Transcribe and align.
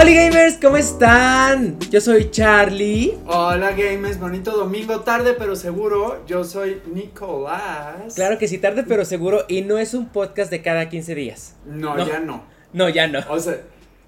Hola 0.00 0.12
gamers, 0.12 0.56
¿cómo 0.56 0.78
están? 0.78 1.78
Yo 1.90 2.00
soy 2.00 2.30
Charlie. 2.30 3.18
Hola 3.26 3.72
gamers, 3.72 4.18
bonito 4.18 4.50
domingo, 4.52 5.00
tarde 5.00 5.34
pero 5.38 5.54
seguro. 5.56 6.24
Yo 6.26 6.42
soy 6.42 6.80
Nicolás. 6.90 8.14
Claro 8.14 8.38
que 8.38 8.48
sí, 8.48 8.56
tarde 8.56 8.82
pero 8.88 9.04
seguro. 9.04 9.44
Y 9.46 9.60
no 9.60 9.76
es 9.76 9.92
un 9.92 10.08
podcast 10.08 10.50
de 10.50 10.62
cada 10.62 10.88
15 10.88 11.14
días. 11.14 11.54
No, 11.66 11.98
ya 11.98 12.18
no. 12.18 12.44
No, 12.72 12.88
ya 12.88 13.08
no. 13.08 13.20
O 13.28 13.38
sea, 13.38 13.60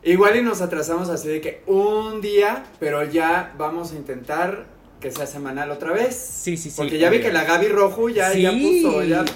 igual 0.03 0.35
y 0.37 0.41
nos 0.41 0.63
atrasamos 0.63 1.11
así 1.11 1.29
de 1.29 1.43
que 1.43 1.63
un 1.67 2.23
día, 2.23 2.65
pero 2.81 3.05
ya 3.05 3.53
vamos 3.59 3.93
a 3.93 3.97
intentar 3.97 4.65
que 4.99 5.11
sea 5.11 5.27
semanal 5.27 5.71
otra 5.71 5.93
vez. 5.93 6.17
Sí, 6.17 6.57
sí, 6.57 6.71
sí. 6.71 6.77
Porque 6.79 6.99
ya 6.99 7.11
vi 7.11 7.21
que 7.21 7.31
la 7.31 7.45
Gaby 7.45 7.69
Rojo 7.69 8.09
ya, 8.09 8.33
ya 8.33 8.51
puso, 8.51 9.03
ya. 9.03 9.27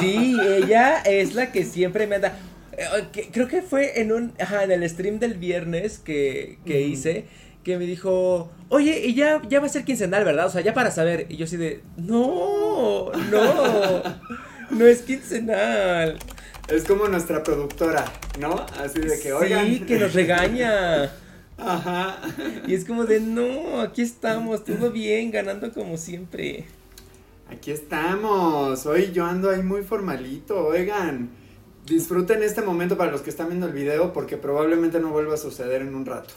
Sí, 0.00 0.38
ella 0.42 1.02
es 1.02 1.34
la 1.34 1.52
que 1.52 1.64
siempre 1.66 2.06
me 2.06 2.14
anda. 2.14 2.38
Eh, 2.76 3.28
creo 3.32 3.48
que 3.48 3.62
fue 3.62 4.00
en 4.00 4.12
un, 4.12 4.32
ajá, 4.40 4.64
en 4.64 4.72
el 4.72 4.88
stream 4.88 5.18
del 5.18 5.34
viernes 5.34 5.98
que, 5.98 6.58
que 6.64 6.80
hice, 6.82 7.26
que 7.64 7.76
me 7.76 7.86
dijo, 7.86 8.50
oye, 8.68 9.06
y 9.06 9.14
ya, 9.14 9.42
ya 9.48 9.60
va 9.60 9.66
a 9.66 9.68
ser 9.68 9.84
quincenal, 9.84 10.24
¿verdad? 10.24 10.46
O 10.46 10.50
sea, 10.50 10.62
ya 10.62 10.74
para 10.74 10.90
saber. 10.90 11.26
Y 11.28 11.36
yo 11.36 11.44
así 11.44 11.56
de, 11.56 11.82
no, 11.96 13.12
no, 13.30 14.02
no 14.70 14.86
es 14.86 15.02
quincenal. 15.02 16.18
Es 16.68 16.84
como 16.84 17.08
nuestra 17.08 17.42
productora, 17.42 18.04
¿no? 18.40 18.64
Así 18.78 19.00
de 19.00 19.20
que, 19.20 19.32
oigan. 19.32 19.66
Sí, 19.66 19.80
que 19.80 19.98
nos 19.98 20.14
regaña. 20.14 21.12
Ajá. 21.58 22.18
Y 22.66 22.74
es 22.74 22.84
como 22.84 23.04
de, 23.04 23.20
no, 23.20 23.80
aquí 23.80 24.02
estamos, 24.02 24.64
todo 24.64 24.90
bien, 24.90 25.30
ganando 25.30 25.72
como 25.72 25.96
siempre. 25.96 26.64
Aquí 27.50 27.70
estamos. 27.70 28.86
Hoy 28.86 29.12
yo 29.12 29.26
ando 29.26 29.50
ahí 29.50 29.62
muy 29.62 29.82
formalito, 29.82 30.66
oigan. 30.66 31.41
Disfruten 31.86 32.42
este 32.42 32.62
momento 32.62 32.96
para 32.96 33.10
los 33.10 33.22
que 33.22 33.30
están 33.30 33.48
viendo 33.48 33.66
el 33.66 33.72
video 33.72 34.12
porque 34.12 34.36
probablemente 34.36 35.00
no 35.00 35.10
vuelva 35.10 35.34
a 35.34 35.36
suceder 35.36 35.82
en 35.82 35.94
un 35.94 36.06
rato. 36.06 36.34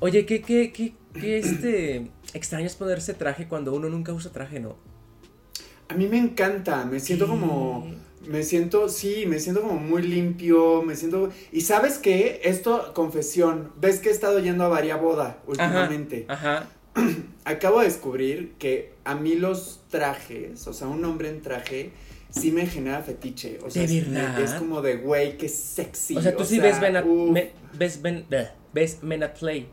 Oye, 0.00 0.26
¿qué, 0.26 0.42
qué, 0.42 0.72
qué, 0.72 0.94
qué 1.14 1.38
este 1.38 2.10
extraño 2.32 2.66
es 2.66 2.74
ponerse 2.74 3.14
traje 3.14 3.46
cuando 3.46 3.72
uno 3.72 3.88
nunca 3.88 4.12
usa 4.12 4.32
traje, 4.32 4.58
no? 4.58 4.76
A 5.88 5.94
mí 5.94 6.08
me 6.08 6.18
encanta, 6.18 6.84
me 6.84 6.98
siento 6.98 7.28
como 7.28 7.86
me 8.26 8.42
siento, 8.42 8.88
sí, 8.88 9.24
me 9.26 9.40
siento 9.40 9.62
como 9.62 9.78
muy 9.78 10.02
limpio, 10.02 10.82
me 10.82 10.96
siento... 10.96 11.30
Y 11.50 11.62
sabes 11.62 11.98
qué, 11.98 12.40
esto, 12.44 12.92
confesión, 12.94 13.72
ves 13.80 13.98
que 13.98 14.08
he 14.08 14.12
estado 14.12 14.38
yendo 14.38 14.64
a 14.64 14.68
varia 14.68 14.96
boda 14.96 15.38
últimamente. 15.46 16.26
Ajá. 16.28 16.68
Acabo 17.44 17.80
de 17.80 17.86
descubrir 17.86 18.54
que 18.58 18.94
a 19.04 19.14
mí 19.14 19.34
los 19.34 19.80
trajes, 19.88 20.66
o 20.66 20.72
sea, 20.72 20.86
un 20.86 21.04
hombre 21.04 21.30
en 21.30 21.42
traje, 21.42 21.92
sí 22.32 22.50
me 22.50 22.66
genera 22.66 23.02
fetiche. 23.02 23.58
O 23.64 23.70
sea, 23.70 23.84
es, 23.84 24.52
como 24.54 24.82
de, 24.82 24.96
güey, 24.96 25.38
qué 25.38 25.48
sexy. 25.48 26.16
O 26.16 26.22
sea, 26.22 26.36
tú 26.36 26.44
sí 26.44 26.58
ves 26.58 26.80
Ben 26.80 26.96
at, 26.96 27.04
ves, 27.74 28.02
ben, 28.02 28.26
ves 28.72 28.98
Men 29.02 29.22
at 29.22 29.38
Play. 29.38 29.68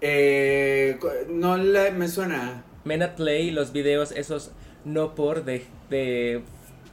Eh, 0.00 0.98
no 1.28 1.58
le, 1.58 1.90
me 1.90 2.08
suena. 2.08 2.64
Men 2.84 3.02
at 3.02 3.16
Play, 3.16 3.50
los 3.50 3.72
videos 3.72 4.12
esos 4.12 4.52
no 4.84 5.14
por 5.14 5.44
de, 5.44 5.64
de 5.90 6.42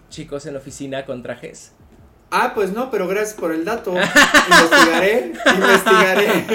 chicos 0.09 0.45
en 0.45 0.53
la 0.53 0.59
oficina 0.59 1.05
con 1.05 1.23
trajes? 1.23 1.71
Ah, 2.29 2.53
pues 2.55 2.71
no, 2.71 2.91
pero 2.91 3.07
gracias 3.07 3.33
por 3.33 3.51
el 3.51 3.65
dato. 3.65 3.93
investigaré, 4.49 5.33
investigaré. 5.55 6.45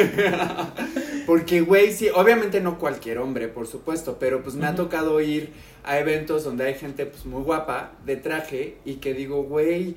Porque, 1.27 1.61
güey, 1.61 1.93
sí, 1.93 2.09
obviamente 2.15 2.61
no 2.61 2.79
cualquier 2.79 3.19
hombre, 3.19 3.49
por 3.49 3.67
supuesto, 3.67 4.17
pero 4.21 4.43
pues 4.43 4.55
me 4.55 4.67
ha 4.67 4.77
tocado 4.77 5.21
ir 5.21 5.53
a 5.85 5.99
eventos 5.99 6.45
donde 6.45 6.65
hay 6.65 6.75
gente 6.75 7.05
pues 7.05 7.27
muy 7.27 7.43
guapa 7.43 7.93
de 8.05 8.17
traje 8.17 8.79
y 8.85 8.95
que 8.95 9.13
digo, 9.13 9.43
güey, 9.43 9.97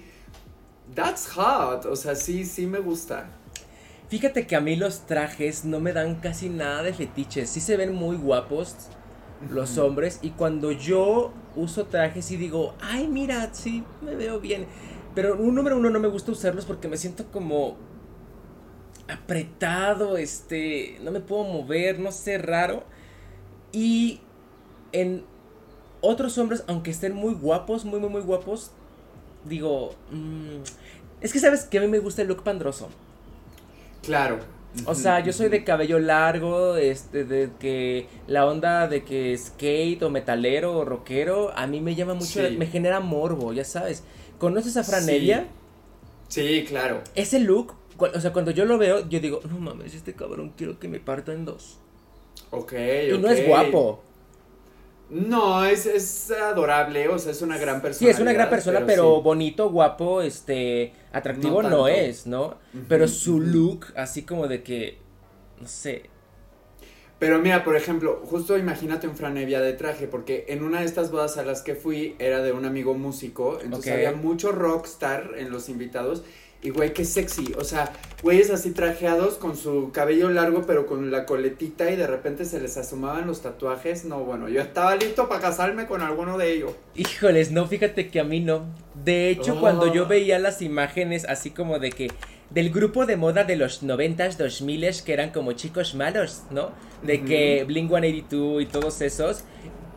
that's 0.95 1.27
hot, 1.27 1.85
o 1.85 1.95
sea, 1.95 2.15
sí, 2.15 2.45
sí 2.45 2.65
me 2.65 2.79
gusta. 2.79 3.29
Fíjate 4.09 4.47
que 4.47 4.55
a 4.55 4.61
mí 4.61 4.75
los 4.75 5.05
trajes 5.05 5.65
no 5.65 5.79
me 5.79 5.93
dan 5.93 6.15
casi 6.15 6.49
nada 6.49 6.81
de 6.81 6.93
fetiches, 6.93 7.47
sí 7.47 7.59
se 7.59 7.77
ven 7.77 7.93
muy 7.93 8.17
guapos, 8.17 8.75
los 9.51 9.77
hombres 9.77 10.19
y 10.21 10.31
cuando 10.31 10.71
yo 10.71 11.31
uso 11.55 11.85
trajes 11.85 12.31
y 12.31 12.37
digo, 12.37 12.73
ay, 12.81 13.07
mira, 13.07 13.53
sí, 13.53 13.83
me 14.01 14.15
veo 14.15 14.39
bien. 14.39 14.65
Pero 15.15 15.37
un 15.37 15.55
número 15.55 15.77
uno 15.77 15.89
no 15.89 15.99
me 15.99 16.07
gusta 16.07 16.31
usarlos 16.31 16.65
porque 16.65 16.87
me 16.87 16.97
siento 16.97 17.25
como 17.31 17.77
apretado, 19.09 20.17
este, 20.17 20.97
no 21.01 21.11
me 21.11 21.19
puedo 21.19 21.43
mover, 21.43 21.99
no 21.99 22.11
sé, 22.11 22.37
raro. 22.37 22.83
Y 23.71 24.21
en 24.91 25.23
otros 26.01 26.37
hombres, 26.37 26.63
aunque 26.67 26.91
estén 26.91 27.13
muy 27.13 27.33
guapos, 27.33 27.85
muy, 27.85 27.99
muy, 27.99 28.09
muy 28.09 28.21
guapos, 28.21 28.71
digo, 29.45 29.95
mm, 30.11 30.61
es 31.21 31.33
que 31.33 31.39
sabes 31.39 31.65
que 31.65 31.79
a 31.79 31.81
mí 31.81 31.87
me 31.87 31.99
gusta 31.99 32.21
el 32.21 32.27
look 32.27 32.43
pandroso. 32.43 32.89
Claro. 34.03 34.39
O 34.85 34.93
sea, 34.93 35.19
yo 35.21 35.33
soy 35.33 35.49
de 35.49 35.63
cabello 35.63 35.97
largo, 35.99 36.75
este, 36.75 37.25
de 37.25 37.49
que 37.59 38.07
la 38.27 38.45
onda 38.45 38.87
de 38.87 39.03
que 39.03 39.35
skate 39.35 40.03
o 40.03 40.11
metalero 40.11 40.77
o 40.77 40.85
rockero, 40.85 41.51
a 41.57 41.65
mí 41.65 41.81
me 41.81 41.95
llama 41.95 42.13
mucho, 42.13 42.41
me 42.55 42.67
genera 42.67 42.99
morbo, 42.99 43.51
ya 43.51 43.65
sabes. 43.65 44.03
¿Conoces 44.37 44.77
a 44.77 44.83
Franelia? 44.83 45.47
Sí. 46.27 46.65
claro. 46.67 47.01
Ese 47.15 47.39
look, 47.39 47.73
o 47.99 48.21
sea, 48.21 48.33
cuando 48.33 48.51
yo 48.51 48.65
lo 48.65 48.77
veo, 48.77 49.07
yo 49.09 49.19
digo, 49.19 49.41
no 49.49 49.59
mames, 49.59 49.93
este 49.93 50.13
cabrón 50.13 50.53
quiero 50.55 50.79
que 50.79 50.87
me 50.87 50.99
parta 50.99 51.33
en 51.33 51.45
dos. 51.45 51.79
Ok, 52.51 52.73
Y 53.13 53.17
no 53.17 53.29
es 53.29 53.47
guapo. 53.47 54.01
No, 55.09 55.65
es, 55.65 55.87
es 55.87 56.31
adorable, 56.31 57.07
o 57.07 57.17
sea, 57.17 57.31
es 57.31 57.41
una 57.41 57.57
gran 57.57 57.81
persona. 57.81 57.99
Sí, 57.99 58.07
es 58.07 58.19
una 58.19 58.31
gran 58.31 58.49
persona, 58.49 58.83
pero, 58.85 59.21
bonito, 59.21 59.69
guapo, 59.71 60.21
este, 60.21 60.93
atractivo 61.11 61.63
no, 61.63 61.87
es, 61.87 62.27
¿no? 62.27 62.57
pero 62.87 63.07
su 63.07 63.39
look, 63.39 63.87
así 63.95 64.21
como 64.21 64.47
de 64.47 64.61
que, 64.61 64.99
no 65.59 65.67
sé. 65.67 66.03
Pero 67.17 67.39
mira, 67.39 67.63
por 67.65 67.75
ejemplo, 67.75 68.21
justo 68.23 68.57
imagínate 68.57 69.07
un 69.07 69.15
Franevia 69.15 69.59
de 69.61 69.73
traje, 69.73 70.07
porque 70.07 70.45
en 70.47 70.63
una 70.63 70.79
de 70.79 70.85
estas 70.85 71.11
bodas 71.11 71.37
a 71.37 71.43
las 71.43 71.63
que 71.63 71.75
fui 71.75 72.15
era 72.19 72.41
de 72.41 72.53
un 72.53 72.65
amigo 72.65 72.93
músico, 72.93 73.59
entonces 73.61 73.91
había 73.91 74.13
mucho 74.13 74.51
rockstar 74.51 75.31
en 75.37 75.51
los 75.51 75.67
invitados 75.67 76.23
y 76.61 76.71
güey, 76.71 76.93
qué 76.93 77.05
sexy. 77.05 77.53
O 77.57 77.63
sea, 77.63 77.93
güeyes 78.21 78.49
así 78.49 78.71
trajeados 78.71 79.35
con 79.35 79.55
su 79.55 79.91
cabello 79.91 80.29
largo, 80.29 80.63
pero 80.67 80.85
con 80.87 81.09
la 81.09 81.25
coletita 81.25 81.89
y 81.89 81.95
de 81.95 82.05
repente 82.05 82.43
se 82.43 82.59
les 82.59 82.75
asomaban 82.77 83.27
los 83.27 83.41
tatuajes. 83.41 84.03
No, 84.03 84.19
bueno, 84.19 84.49
yo 84.49 84.61
estaba 84.61 84.95
listo 84.95 85.29
para 85.29 85.41
casarme 85.41 85.85
con 85.85 86.01
alguno 86.01 86.37
de 86.37 86.53
ellos. 86.53 86.71
Híjoles, 86.95 87.51
no, 87.51 87.65
fíjate 87.67 88.09
que 88.09 88.19
a 88.19 88.25
mí 88.25 88.41
no. 88.41 88.65
De 89.05 89.29
hecho, 89.29 89.59
cuando 89.59 89.93
yo 89.93 90.03
oh. 90.03 90.07
veía 90.07 90.37
las 90.37 90.61
imágenes 90.61 91.25
así 91.25 91.51
como 91.51 91.79
de 91.79 91.91
que 91.91 92.11
del 92.49 92.71
grupo 92.71 93.05
de 93.05 93.15
moda 93.15 93.43
de 93.45 93.55
los 93.55 93.83
90s, 93.83 94.35
2000 94.35 95.03
que 95.05 95.13
eran 95.13 95.29
como 95.31 95.53
chicos 95.53 95.95
malos, 95.95 96.43
¿no? 96.51 96.71
De 97.03 97.23
que 97.23 97.63
Blink 97.65 97.89
182 97.89 98.63
y 98.63 98.65
todos 98.65 99.01
esos 99.01 99.43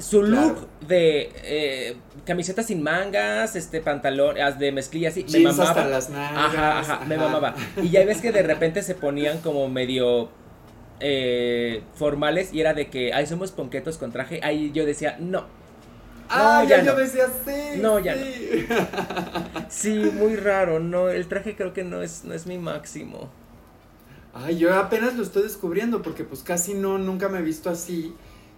su 0.03 0.23
look 0.23 0.69
de 0.87 1.31
eh, 1.45 1.97
camiseta 2.25 2.63
sin 2.63 2.83
mangas, 2.83 3.57
este 3.57 3.81
pantalón 3.81 4.37
de 4.59 4.73
mezclilla 4.73 5.09
así, 5.09 5.25
me 5.33 5.41
mamaba. 5.41 5.71
Hasta 5.71 5.85
las 5.87 6.11
ajá, 6.11 6.79
ajá, 6.81 7.05
me 7.07 7.17
mamaba. 7.17 7.55
Y 7.83 7.91
ya 7.91 8.05
ves 8.05 8.21
que 8.21 8.33
de 8.33 8.43
repente 8.43 8.83
se 8.83 8.95
ponían 8.95 9.39
como 9.39 9.69
medio 9.69 10.31
eh, 11.01 11.83
formales 11.95 12.53
y 12.53 12.61
era 12.61 12.75
de 12.75 12.89
que, 12.89 13.13
ay, 13.13 13.27
somos 13.27 13.51
ponquetos 13.51 13.99
con 13.99 14.13
traje. 14.13 14.41
Ahí 14.43 14.71
yo 14.73 14.87
decía, 14.87 15.17
no. 15.19 15.47
Ah, 16.29 16.65
ya, 16.67 16.83
yo 16.83 16.95
decía 16.95 17.27
sí. 17.45 17.81
No, 17.81 17.99
ya 17.99 18.15
no. 18.15 18.23
Sí, 19.69 20.11
muy 20.15 20.37
raro, 20.37 20.81
no, 20.81 21.09
el 21.09 21.27
traje 21.27 21.57
creo 21.57 21.73
que 21.73 21.85
no 21.85 22.03
es, 22.03 22.25
no 22.25 22.35
es 22.35 22.47
mi 22.47 22.59
máximo. 22.59 23.31
Ay, 24.35 24.59
yo 24.59 24.75
apenas 24.75 25.15
lo 25.15 25.23
estoy 25.23 25.43
descubriendo 25.43 26.01
porque 26.01 26.25
pues 26.25 26.43
casi 26.43 26.73
no, 26.75 26.97
nunca 26.99 27.29
me 27.29 27.41
he 27.41 27.43
visto 27.43 27.69
así. 27.69 28.15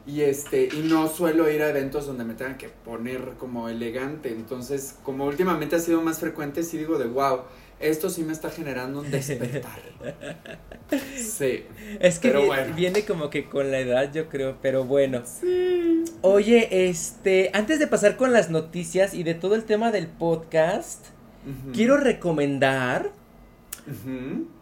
Y 0.06 0.20
este, 0.20 0.68
y 0.70 0.86
no 0.88 1.08
suelo 1.08 1.50
ir 1.50 1.62
a 1.62 1.70
eventos 1.70 2.06
donde 2.06 2.24
me 2.24 2.34
tengan 2.34 2.58
que 2.58 2.68
poner 2.68 3.34
como 3.38 3.68
elegante. 3.68 4.30
Entonces, 4.30 4.96
como 5.02 5.24
últimamente 5.24 5.76
ha 5.76 5.78
sido 5.78 6.02
más 6.02 6.18
frecuente, 6.18 6.62
sí 6.62 6.76
digo 6.76 6.98
de 6.98 7.06
wow, 7.06 7.40
esto 7.80 8.10
sí 8.10 8.22
me 8.22 8.32
está 8.32 8.50
generando 8.50 9.00
un 9.00 9.10
despertar. 9.10 9.80
sí. 11.16 11.64
Es 12.00 12.18
que 12.18 12.32
viene, 12.76 13.04
como 13.04 13.30
que 13.30 13.48
con 13.48 13.70
la 13.70 13.78
edad, 13.78 14.12
yo 14.12 14.28
creo, 14.28 14.58
pero 14.60 14.84
bueno. 14.84 15.22
Sí. 15.24 16.04
Oye, 16.20 16.88
este, 16.88 17.50
antes 17.52 17.78
de 17.78 17.86
pasar 17.86 18.16
con 18.16 18.32
las 18.32 18.50
noticias 18.50 19.14
y 19.14 19.22
de 19.22 19.34
todo 19.34 19.54
el 19.54 19.64
tema 19.64 19.90
del 19.90 20.06
podcast, 20.06 21.06
quiero 21.72 21.96
recomendar 21.96 23.10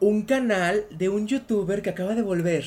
un 0.01 0.23
canal 0.23 0.85
de 0.91 1.09
un 1.09 1.27
youtuber 1.27 1.83
que 1.83 1.91
acaba 1.91 2.15
de 2.15 2.23
volver. 2.23 2.65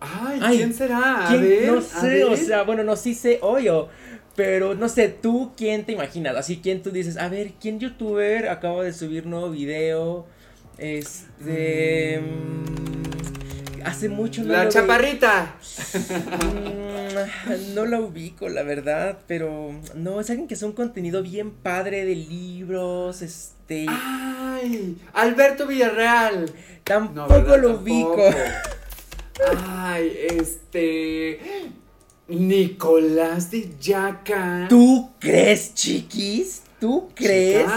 Ay, 0.00 0.40
¿quién 0.56 0.74
será? 0.74 1.30
no 1.66 1.80
sé, 1.80 2.24
o 2.24 2.36
sea, 2.36 2.62
bueno, 2.62 2.84
no 2.84 2.96
sí 2.96 3.14
sé, 3.14 3.38
obvio. 3.42 3.88
Pero 4.34 4.74
no 4.74 4.88
sé, 4.90 5.08
tú 5.08 5.52
quién 5.56 5.86
te 5.86 5.92
imaginas, 5.92 6.36
así 6.36 6.60
quién 6.62 6.82
tú 6.82 6.90
dices, 6.90 7.16
a 7.16 7.28
ver, 7.28 7.52
¿quién 7.58 7.80
youtuber 7.80 8.50
acaba 8.50 8.84
de 8.84 8.92
subir 8.92 9.24
nuevo 9.24 9.50
video? 9.50 10.26
Este. 10.76 12.20
Mm, 12.20 13.82
hace 13.82 14.10
mucho 14.10 14.42
no. 14.44 14.52
La 14.52 14.68
chaparrita. 14.68 15.56
Mm, 16.44 17.74
no 17.74 17.86
la 17.86 17.98
ubico, 17.98 18.50
la 18.50 18.62
verdad, 18.62 19.18
pero 19.26 19.72
no, 19.94 20.20
es 20.20 20.28
alguien 20.28 20.46
que 20.48 20.54
hace 20.54 20.66
un 20.66 20.72
contenido 20.72 21.22
bien 21.22 21.50
padre 21.50 22.04
de 22.04 22.14
libros, 22.14 23.22
este. 23.22 23.86
Ay, 23.88 24.98
Alberto 25.14 25.66
Villarreal. 25.66 26.50
Tampoco 26.84 27.56
lo 27.56 27.78
ubico. 27.78 28.22
Ay, 29.66 30.16
este. 30.30 31.40
Nicolás 32.28 33.50
de 33.50 33.70
Yaca. 33.80 34.66
¿Tú 34.68 35.10
crees, 35.20 35.74
chiquis? 35.74 36.62
¿Tú 36.80 37.10
crees? 37.14 37.68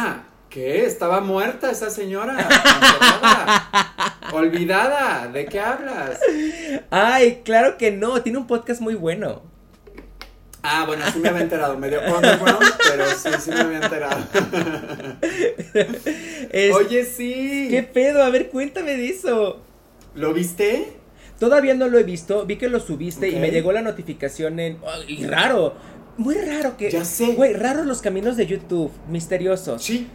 ¿Qué? 0.49 0.85
Estaba 0.85 1.21
muerta 1.21 1.69
esa 1.69 1.91
señora. 1.91 2.47
Olvidada. 4.33 5.27
¿De 5.27 5.45
qué 5.45 5.59
hablas? 5.59 6.19
Ay, 6.89 7.41
claro 7.45 7.77
que 7.77 7.91
no. 7.91 8.21
Tiene 8.23 8.39
un 8.39 8.47
podcast 8.47 8.81
muy 8.81 8.95
bueno. 8.95 9.43
Ah, 10.63 10.85
bueno, 10.85 11.05
sí 11.13 11.19
me 11.19 11.29
había 11.29 11.41
enterado. 11.41 11.77
Medio 11.77 12.01
underground, 12.01 12.65
pero 12.89 13.05
sí, 13.11 13.29
sí 13.39 13.51
me 13.51 13.61
había 13.61 13.77
enterado. 13.77 14.25
Oye, 16.75 17.05
sí. 17.05 17.67
¿Qué 17.69 17.83
pedo? 17.83 18.23
A 18.23 18.29
ver, 18.29 18.49
cuéntame 18.49 18.97
de 18.97 19.09
eso. 19.09 19.61
¿Lo 20.15 20.33
viste? 20.33 20.98
Todavía 21.39 21.73
no 21.73 21.87
lo 21.87 21.97
he 21.97 22.03
visto. 22.03 22.45
Vi 22.45 22.57
que 22.57 22.69
lo 22.69 22.79
subiste 22.79 23.29
y 23.29 23.39
me 23.39 23.51
llegó 23.51 23.71
la 23.71 23.81
notificación 23.81 24.59
en. 24.59 24.77
y 25.07 25.25
raro. 25.25 25.75
Muy 26.17 26.35
raro 26.35 26.75
que. 26.75 26.91
Ya 26.91 27.05
sé. 27.05 27.33
Güey, 27.33 27.53
raros 27.53 27.85
los 27.85 28.01
caminos 28.01 28.35
de 28.35 28.45
YouTube. 28.45 28.91
Misteriosos. 29.07 29.81
Sí. 29.81 30.07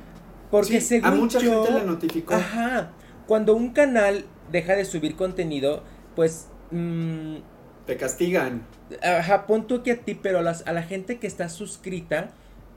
Porque 0.50 0.80
según. 0.80 1.08
A 1.08 1.10
mucha 1.12 1.40
gente 1.40 1.72
le 1.72 1.84
notificó. 1.84 2.34
Ajá. 2.34 2.92
Cuando 3.26 3.54
un 3.54 3.70
canal 3.70 4.26
deja 4.52 4.76
de 4.76 4.84
subir 4.84 5.16
contenido, 5.16 5.82
pues. 6.14 6.48
Mmm, 6.70 7.36
te 7.86 7.96
castigan. 7.96 8.66
Ajá, 9.02 9.46
pon 9.46 9.66
tú 9.66 9.82
que 9.82 9.92
a 9.92 9.96
ti, 9.96 10.14
pero 10.14 10.40
a, 10.40 10.42
las, 10.42 10.66
a 10.66 10.72
la 10.72 10.82
gente 10.82 11.18
que 11.18 11.26
está 11.26 11.48
suscrita, 11.48 12.30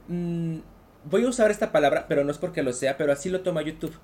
mmm, 0.08 0.58
voy 1.04 1.24
a 1.24 1.28
usar 1.28 1.50
esta 1.50 1.72
palabra, 1.72 2.06
pero 2.08 2.24
no 2.24 2.30
es 2.30 2.38
porque 2.38 2.62
lo 2.62 2.72
sea, 2.72 2.96
pero 2.96 3.12
así 3.12 3.28
lo 3.28 3.40
toma 3.40 3.62
YouTube. 3.62 3.94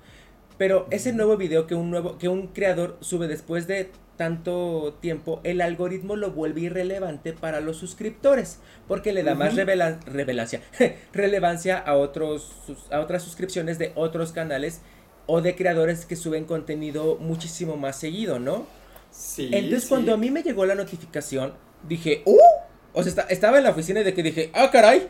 Pero 0.57 0.87
ese 0.91 1.13
nuevo 1.13 1.37
video 1.37 1.67
que 1.67 1.75
un 1.75 1.91
nuevo 1.91 2.17
que 2.17 2.29
un 2.29 2.47
creador 2.47 2.97
sube 3.01 3.27
después 3.27 3.67
de 3.67 3.91
tanto 4.15 4.97
tiempo, 5.01 5.41
el 5.43 5.59
algoritmo 5.61 6.15
lo 6.15 6.31
vuelve 6.31 6.61
irrelevante 6.61 7.33
para 7.33 7.59
los 7.59 7.77
suscriptores, 7.77 8.59
porque 8.87 9.11
le 9.11 9.23
da 9.23 9.35
más 9.35 9.55
revelancia, 9.55 10.61
relevancia 11.13 11.77
a 11.77 11.95
otros 11.95 12.51
a 12.91 12.99
otras 13.01 13.23
suscripciones 13.23 13.77
de 13.77 13.91
otros 13.95 14.31
canales 14.31 14.81
o 15.27 15.41
de 15.41 15.55
creadores 15.55 16.05
que 16.05 16.15
suben 16.15 16.45
contenido 16.45 17.17
muchísimo 17.17 17.77
más 17.77 17.99
seguido, 17.99 18.39
¿no? 18.39 18.65
Sí. 19.11 19.49
Entonces, 19.51 19.89
cuando 19.89 20.13
a 20.13 20.17
mí 20.17 20.29
me 20.29 20.43
llegó 20.43 20.65
la 20.65 20.75
notificación, 20.75 21.53
dije, 21.87 22.21
¡uh! 22.25 22.37
O 22.93 23.03
sea, 23.03 23.25
estaba 23.29 23.57
en 23.57 23.63
la 23.63 23.71
oficina 23.71 24.01
y 24.01 24.03
de 24.03 24.13
que 24.13 24.23
dije, 24.23 24.51
¡ah, 24.53 24.69
caray! 24.71 25.07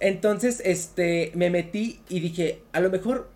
Entonces, 0.00 0.62
este, 0.64 1.32
me 1.34 1.50
metí 1.50 2.00
y 2.08 2.20
dije, 2.20 2.62
a 2.72 2.80
lo 2.80 2.90
mejor, 2.90 3.28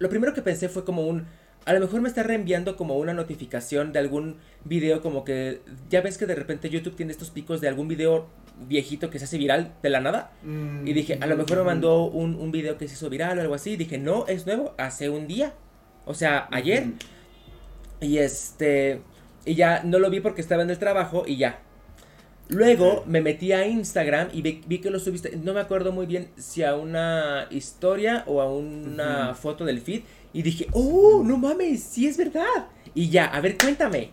lo 0.00 0.08
primero 0.08 0.34
que 0.34 0.42
pensé 0.42 0.68
fue 0.68 0.84
como 0.84 1.06
un, 1.06 1.26
a 1.66 1.72
lo 1.72 1.78
mejor 1.78 2.00
me 2.00 2.08
está 2.08 2.22
reenviando 2.22 2.76
como 2.76 2.96
una 2.96 3.12
notificación 3.12 3.92
de 3.92 3.98
algún 3.98 4.38
video 4.64 5.02
como 5.02 5.24
que, 5.24 5.60
ya 5.88 6.00
ves 6.00 6.18
que 6.18 6.26
de 6.26 6.34
repente 6.34 6.70
YouTube 6.70 6.96
tiene 6.96 7.12
estos 7.12 7.30
picos 7.30 7.60
de 7.60 7.68
algún 7.68 7.86
video 7.86 8.26
viejito 8.66 9.10
que 9.10 9.18
se 9.18 9.26
hace 9.26 9.38
viral 9.38 9.74
de 9.82 9.90
la 9.90 10.00
nada. 10.00 10.32
Mm, 10.42 10.88
y 10.88 10.92
dije, 10.94 11.18
a 11.20 11.26
lo 11.26 11.36
mejor 11.36 11.58
me 11.58 11.64
mandó 11.64 12.04
un, 12.04 12.34
un, 12.34 12.50
video 12.50 12.78
que 12.78 12.88
se 12.88 12.94
hizo 12.94 13.10
viral 13.10 13.38
o 13.38 13.42
algo 13.42 13.54
así. 13.54 13.72
Y 13.72 13.76
dije, 13.76 13.98
no, 13.98 14.26
es 14.26 14.46
nuevo, 14.46 14.74
hace 14.78 15.10
un 15.10 15.26
día. 15.26 15.52
O 16.06 16.14
sea, 16.14 16.48
ayer. 16.50 16.86
Y 18.00 18.18
este, 18.18 19.02
y 19.44 19.54
ya 19.54 19.82
no 19.82 19.98
lo 19.98 20.10
vi 20.10 20.20
porque 20.20 20.40
estaba 20.40 20.62
en 20.62 20.70
el 20.70 20.78
trabajo 20.78 21.24
y 21.26 21.36
ya. 21.36 21.60
Luego 22.50 23.04
me 23.06 23.20
metí 23.20 23.52
a 23.52 23.64
Instagram 23.64 24.28
y 24.32 24.42
vi, 24.42 24.78
que 24.78 24.90
lo 24.90 24.98
subiste, 24.98 25.36
no 25.36 25.54
me 25.54 25.60
acuerdo 25.60 25.92
muy 25.92 26.06
bien 26.06 26.30
si 26.36 26.64
a 26.64 26.74
una 26.74 27.46
historia 27.50 28.24
o 28.26 28.40
a 28.40 28.52
una 28.52 29.34
foto 29.34 29.64
del 29.64 29.80
feed. 29.80 30.02
Y 30.32 30.42
dije, 30.42 30.66
oh, 30.72 31.22
no 31.24 31.38
mames, 31.38 31.80
sí 31.82 32.08
es 32.08 32.16
verdad. 32.16 32.68
Y 32.94 33.08
ya, 33.08 33.26
a 33.26 33.40
ver, 33.40 33.56
cuéntame. 33.56 34.10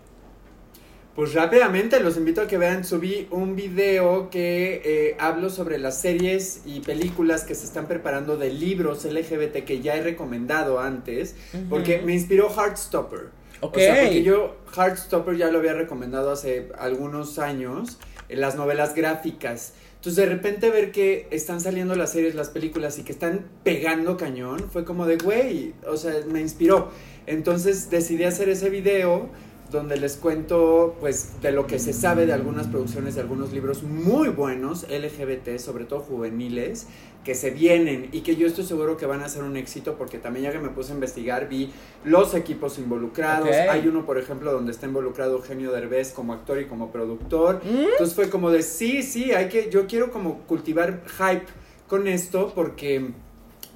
Pues 1.15 1.33
rápidamente 1.33 1.99
los 1.99 2.15
invito 2.15 2.41
a 2.41 2.47
que 2.47 2.59
vean, 2.59 2.85
subí 2.85 3.27
un 3.31 3.55
video 3.55 4.29
que 4.29 4.83
eh, 4.85 5.15
hablo 5.19 5.49
sobre 5.49 5.79
las 5.79 5.99
series 5.99 6.61
y 6.63 6.81
películas 6.81 7.43
que 7.43 7.55
se 7.55 7.65
están 7.65 7.87
preparando 7.87 8.37
de 8.37 8.53
libros 8.53 9.03
LGBT 9.03 9.63
que 9.65 9.81
ya 9.81 9.95
he 9.95 10.03
recomendado 10.03 10.79
antes, 10.79 11.35
porque 11.69 12.03
me 12.03 12.13
inspiró 12.13 12.51
Heartstopper. 12.55 13.31
O 13.61 13.73
sea, 13.73 14.03
porque 14.03 14.21
yo 14.21 14.57
Heartstopper 14.75 15.35
ya 15.37 15.49
lo 15.49 15.57
había 15.57 15.73
recomendado 15.73 16.29
hace 16.29 16.69
algunos 16.77 17.39
años 17.39 17.97
en 18.29 18.41
las 18.41 18.55
novelas 18.55 18.95
gráficas. 18.95 19.73
Entonces 19.95 20.15
de 20.15 20.25
repente 20.27 20.69
ver 20.69 20.91
que 20.91 21.27
están 21.31 21.59
saliendo 21.59 21.95
las 21.95 22.11
series, 22.11 22.35
las 22.35 22.49
películas 22.49 22.99
y 22.99 23.03
que 23.03 23.11
están 23.11 23.45
pegando 23.63 24.15
cañón, 24.15 24.69
fue 24.71 24.85
como 24.85 25.05
de, 25.05 25.17
güey, 25.17 25.73
o 25.87 25.97
sea, 25.97 26.13
me 26.31 26.39
inspiró. 26.39 26.91
Entonces 27.25 27.89
decidí 27.89 28.23
hacer 28.23 28.47
ese 28.49 28.69
video 28.69 29.29
donde 29.71 29.97
les 29.97 30.17
cuento 30.17 30.95
pues 30.99 31.41
de 31.41 31.51
lo 31.51 31.67
que 31.67 31.79
se 31.79 31.93
sabe 31.93 32.25
de 32.25 32.33
algunas 32.33 32.67
producciones 32.67 33.15
de 33.15 33.21
algunos 33.21 33.51
libros 33.51 33.83
muy 33.83 34.29
buenos 34.29 34.87
LGBT, 34.89 35.57
sobre 35.57 35.85
todo 35.85 35.99
juveniles, 35.99 36.87
que 37.23 37.35
se 37.35 37.51
vienen 37.51 38.07
y 38.13 38.21
que 38.21 38.37
yo 38.37 38.47
estoy 38.47 38.63
seguro 38.63 38.95
que 38.95 39.05
van 39.05 39.21
a 39.21 39.27
ser 39.27 39.43
un 39.43 39.57
éxito 39.57 39.95
porque 39.97 40.17
también 40.17 40.45
ya 40.45 40.51
que 40.53 40.59
me 40.59 40.69
puse 40.69 40.91
a 40.91 40.95
investigar 40.95 41.49
vi 41.49 41.71
los 42.05 42.33
equipos 42.33 42.77
involucrados. 42.79 43.49
Hay 43.49 43.87
uno, 43.87 44.05
por 44.05 44.17
ejemplo, 44.17 44.53
donde 44.53 44.71
está 44.71 44.85
involucrado 44.85 45.35
Eugenio 45.35 45.71
Derbez 45.71 46.13
como 46.13 46.33
actor 46.33 46.61
y 46.61 46.65
como 46.65 46.91
productor. 46.91 47.61
¿Mm? 47.65 47.91
Entonces 47.91 48.15
fue 48.15 48.29
como 48.29 48.49
de 48.49 48.63
sí, 48.63 49.03
sí, 49.03 49.33
hay 49.33 49.49
que 49.49 49.69
yo 49.69 49.87
quiero 49.87 50.11
como 50.11 50.39
cultivar 50.43 51.03
hype 51.17 51.47
con 51.87 52.07
esto 52.07 52.53
porque 52.55 53.11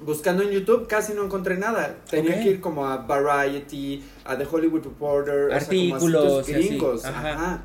buscando 0.04 0.42
en 0.42 0.50
YouTube 0.50 0.86
casi 0.86 1.14
no 1.14 1.24
encontré 1.24 1.56
nada. 1.56 1.96
Tenía 2.10 2.42
que 2.42 2.50
ir 2.50 2.60
como 2.60 2.86
a 2.86 2.98
Variety, 2.98 4.02
a 4.24 4.36
The 4.36 4.46
Hollywood 4.50 4.84
Reporter, 4.84 5.52
artículos, 5.52 6.24
o 6.24 6.44
sea, 6.44 6.56
gringos. 6.56 7.04
Ajá. 7.04 7.62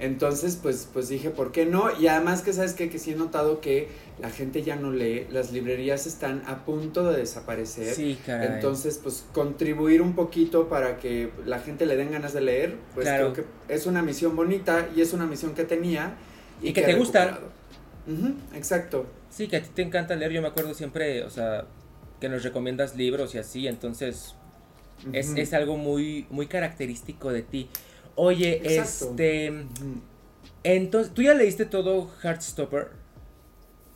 Entonces, 0.00 0.58
pues, 0.60 0.88
pues 0.92 1.08
dije, 1.08 1.30
¿por 1.30 1.52
qué 1.52 1.66
no? 1.66 1.88
Y 1.98 2.08
además 2.08 2.42
que 2.42 2.52
sabes 2.52 2.74
qué? 2.74 2.90
que 2.90 2.98
sí 2.98 3.12
he 3.12 3.14
notado 3.14 3.60
que 3.60 3.88
la 4.20 4.28
gente 4.28 4.62
ya 4.62 4.76
no 4.76 4.90
lee, 4.90 5.26
las 5.30 5.52
librerías 5.52 6.06
están 6.06 6.42
a 6.46 6.64
punto 6.64 7.10
de 7.10 7.18
desaparecer. 7.18 7.94
Sí, 7.94 8.18
caray. 8.26 8.54
Entonces, 8.54 8.98
pues 9.02 9.24
contribuir 9.32 10.02
un 10.02 10.14
poquito 10.14 10.68
para 10.68 10.98
que 10.98 11.30
la 11.46 11.60
gente 11.60 11.86
le 11.86 11.96
den 11.96 12.10
ganas 12.10 12.32
de 12.32 12.40
leer, 12.40 12.76
pues 12.94 13.08
creo 13.08 13.32
que 13.32 13.44
es 13.68 13.86
una 13.86 14.02
misión 14.02 14.34
bonita 14.34 14.88
y 14.96 15.00
es 15.00 15.12
una 15.12 15.26
misión 15.26 15.54
que 15.54 15.64
tenía. 15.64 16.16
Y, 16.60 16.72
que, 16.72 16.82
te 16.82 16.94
gusta. 16.94 17.40
Exacto. 18.54 19.06
Sí, 19.30 19.48
que 19.48 19.56
a 19.56 19.62
ti 19.62 19.70
te 19.74 19.82
encanta 19.82 20.14
leer, 20.14 20.32
yo 20.32 20.42
me 20.42 20.48
acuerdo 20.48 20.74
siempre, 20.74 21.24
o 21.24 21.30
sea, 21.30 21.64
que 22.20 22.28
nos 22.28 22.42
recomiendas 22.42 22.96
libros 22.96 23.34
y 23.34 23.38
así, 23.38 23.66
entonces 23.66 24.34
es, 25.12 25.30
es, 25.36 25.52
algo 25.52 25.76
muy, 25.76 26.26
muy 26.30 26.46
característico 26.46 27.32
de 27.32 27.42
ti. 27.42 27.68
Oye, 28.16 28.60
este. 28.64 29.52
Entonces, 30.62 31.12
¿tú 31.12 31.22
ya 31.22 31.34
leíste 31.34 31.66
todo 31.66 32.10
Heartstopper? 32.22 33.04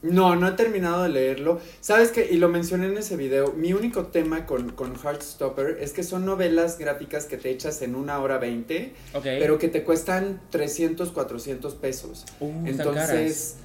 No, 0.01 0.37
no 0.37 0.47
he 0.47 0.53
terminado 0.53 1.03
de 1.03 1.09
leerlo. 1.09 1.61
¿Sabes 1.81 2.11
qué? 2.11 2.29
Y 2.31 2.37
lo 2.37 2.49
mencioné 2.49 2.87
en 2.87 2.99
ese 2.99 3.17
video. 3.17 3.53
Mi 3.55 3.73
único 3.73 4.07
tema 4.07 4.47
con, 4.47 4.71
con 4.71 4.95
Heartstopper 4.95 5.79
es 5.81 5.93
que 5.93 6.05
son 6.05 6.25
novelas 6.25 6.79
gráficas 6.79 7.25
que 7.25 7.37
te 7.37 7.51
echas 7.51 7.83
en 7.83 7.97
una 7.97 8.21
hora 8.21 8.39
veinte, 8.39 8.93
pero 9.23 9.59
que 9.59 9.69
te 9.69 9.83
cuestan 9.83 10.41
300, 10.51 11.11
400 11.11 11.75
pesos. 11.75 12.27
Uh, 12.39 12.67
Entonces, 12.67 13.57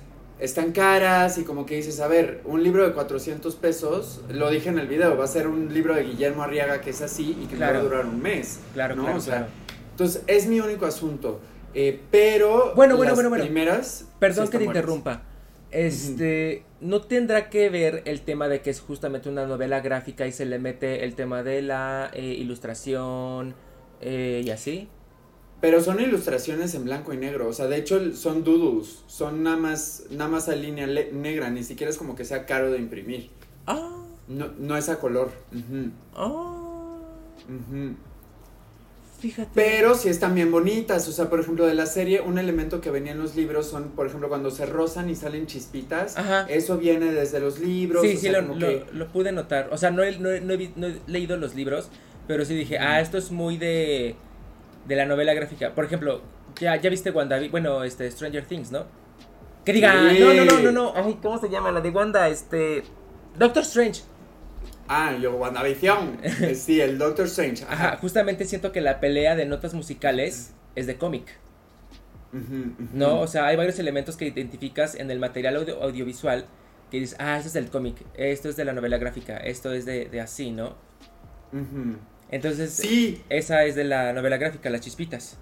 están 0.43 0.73
caras 0.73 1.37
y 1.37 1.43
como 1.45 1.65
que 1.65 1.77
dices, 1.77 2.01
a 2.01 2.07
ver, 2.07 2.41
un 2.43 2.61
libro 2.63 2.85
de 2.85 2.93
400 2.93 3.55
pesos, 3.55 4.21
lo 4.29 4.49
dije 4.49 4.67
en 4.67 4.77
el 4.77 4.87
video, 4.87 5.17
va 5.17 5.23
a 5.23 5.27
ser 5.27 5.47
un 5.47 5.73
libro 5.73 5.95
de 5.95 6.03
Guillermo 6.03 6.43
Arriaga 6.43 6.81
que 6.81 6.89
es 6.89 7.01
así 7.01 7.37
y 7.41 7.45
que 7.45 7.55
va 7.55 7.67
a 7.67 7.79
durar 7.79 8.05
un 8.05 8.21
mes. 8.21 8.59
Claro, 8.73 8.95
¿no? 8.95 9.15
o 9.15 9.21
sea, 9.21 9.47
entonces, 9.91 10.21
es 10.27 10.45
mi 10.47 10.59
único 10.59 10.85
asunto. 10.85 11.39
Eh, 11.73 11.97
pero 12.11 12.73
bueno, 12.75 12.97
bueno, 12.97 13.13
bueno, 13.15 13.29
bueno. 13.29 13.45
primeras. 13.45 14.05
Perdón 14.19 14.49
que 14.49 14.57
te 14.57 14.65
interrumpa. 14.65 15.23
Este, 15.71 16.65
¿no 16.81 17.01
tendrá 17.01 17.49
que 17.49 17.69
ver 17.69 18.03
el 18.05 18.21
tema 18.21 18.47
de 18.47 18.61
que 18.61 18.69
es 18.69 18.79
justamente 18.79 19.29
una 19.29 19.47
novela 19.47 19.79
gráfica 19.79 20.27
y 20.27 20.31
se 20.31 20.45
le 20.45 20.59
mete 20.59 21.03
el 21.03 21.15
tema 21.15 21.41
de 21.41 21.63
la 21.63 22.11
eh, 22.13 22.21
ilustración 22.21 23.55
eh, 24.01 24.43
y 24.45 24.49
así? 24.51 24.89
Pero 25.63 25.79
son 25.79 26.01
ilustraciones 26.01 26.75
en 26.75 26.83
blanco 26.83 27.13
y 27.13 27.17
negro, 27.17 27.47
o 27.47 27.53
sea, 27.53 27.67
de 27.67 27.77
hecho 27.77 28.13
son 28.17 28.43
doodles, 28.43 29.01
son 29.07 29.43
nada 29.43 29.55
más, 29.55 30.03
nada 30.09 30.29
más 30.29 30.49
a 30.49 30.57
línea 30.57 30.85
negra, 30.85 31.49
ni 31.51 31.63
siquiera 31.63 31.89
es 31.89 31.97
como 31.97 32.17
que 32.17 32.25
sea 32.25 32.45
caro 32.45 32.69
de 32.69 32.79
imprimir. 32.79 33.29
Ah. 33.65 33.89
No, 34.27 34.49
no 34.59 34.75
es 34.75 34.89
a 34.89 34.99
color. 34.99 35.31
Ah. 36.15 36.97
Pero 39.53 39.95
sí 39.95 40.09
están 40.09 40.35
bien 40.35 40.51
bonitas. 40.51 41.07
O 41.07 41.13
sea, 41.13 41.29
por 41.29 41.39
ejemplo, 41.39 41.65
de 41.65 41.75
la 41.75 41.85
serie, 41.85 42.19
un 42.19 42.37
elemento 42.37 42.81
que 42.81 42.91
venía 42.91 43.13
en 43.13 43.19
los 43.19 43.37
libros 43.37 43.65
son, 43.65 43.91
por 43.91 44.07
ejemplo, 44.07 44.27
cuando 44.27 44.51
se 44.51 44.65
rozan 44.65 45.09
y 45.09 45.15
salen 45.15 45.47
chispitas. 45.47 46.17
Eso 46.49 46.77
viene 46.77 47.13
desde 47.13 47.39
los 47.39 47.59
libros. 47.59 48.01
Sí, 48.01 48.17
sí, 48.17 48.27
lo, 48.29 49.07
pude 49.13 49.31
notar. 49.31 49.69
O 49.71 49.77
sea, 49.77 49.91
no 49.91 50.03
he, 50.03 50.19
no, 50.19 50.29
he, 50.29 50.99
leído 51.07 51.37
los 51.37 51.55
libros, 51.55 51.87
pero 52.27 52.43
sí 52.43 52.53
dije, 52.53 52.79
ah, 52.79 52.99
esto 52.99 53.17
es 53.17 53.31
muy 53.31 53.57
de, 53.57 54.17
de 54.85 54.95
la 54.95 55.05
novela 55.05 55.33
gráfica. 55.33 55.73
Por 55.73 55.85
ejemplo, 55.85 56.21
ya, 56.59 56.75
ya 56.75 56.89
viste 56.89 57.11
Wanda, 57.11 57.39
bueno, 57.49 57.83
este, 57.83 58.09
Stranger 58.09 58.45
Things, 58.45 58.71
¿no? 58.71 58.85
Que 59.65 59.73
diga, 59.73 59.93
no, 59.93 60.33
no, 60.33 60.45
no, 60.45 60.59
no, 60.59 60.71
no. 60.71 60.93
Ay, 60.95 61.17
¿cómo 61.21 61.39
se 61.39 61.49
llama? 61.49 61.71
La 61.71 61.81
de 61.81 61.89
Wanda, 61.89 62.27
este. 62.27 62.83
Doctor 63.37 63.63
Strange. 63.63 64.01
Ah, 64.87 65.15
yo, 65.19 65.35
WandaVision. 65.35 66.19
Sí, 66.55 66.81
el 66.81 66.97
Doctor 66.97 67.25
Strange. 67.25 67.65
Ajá. 67.67 67.97
justamente 67.97 68.45
siento 68.45 68.71
que 68.71 68.81
la 68.81 68.99
pelea 68.99 69.35
de 69.35 69.45
notas 69.45 69.73
musicales 69.73 70.53
es 70.75 70.87
de 70.87 70.97
cómic. 70.97 71.39
¿No? 72.93 73.21
O 73.21 73.27
sea, 73.27 73.45
hay 73.45 73.55
varios 73.55 73.77
elementos 73.77 74.17
que 74.17 74.25
identificas 74.25 74.95
en 74.95 75.11
el 75.11 75.19
material 75.19 75.55
audiovisual 75.55 76.47
que 76.89 76.99
dices, 76.99 77.15
ah, 77.19 77.37
esto 77.37 77.47
es 77.47 77.53
del 77.53 77.69
cómic, 77.69 77.95
esto 78.15 78.49
es 78.49 78.55
de 78.55 78.65
la 78.65 78.73
novela 78.73 78.97
gráfica, 78.97 79.37
esto 79.37 79.71
es 79.71 79.85
de, 79.85 80.19
así, 80.19 80.49
¿no? 80.49 80.75
Entonces, 82.29 82.73
sí. 82.73 83.21
esa 83.29 83.65
es 83.65 83.75
de 83.75 83.83
la 83.83 84.13
novela 84.13 84.37
gráfica, 84.37 84.69
Las 84.69 84.81
Chispitas. 84.81 85.37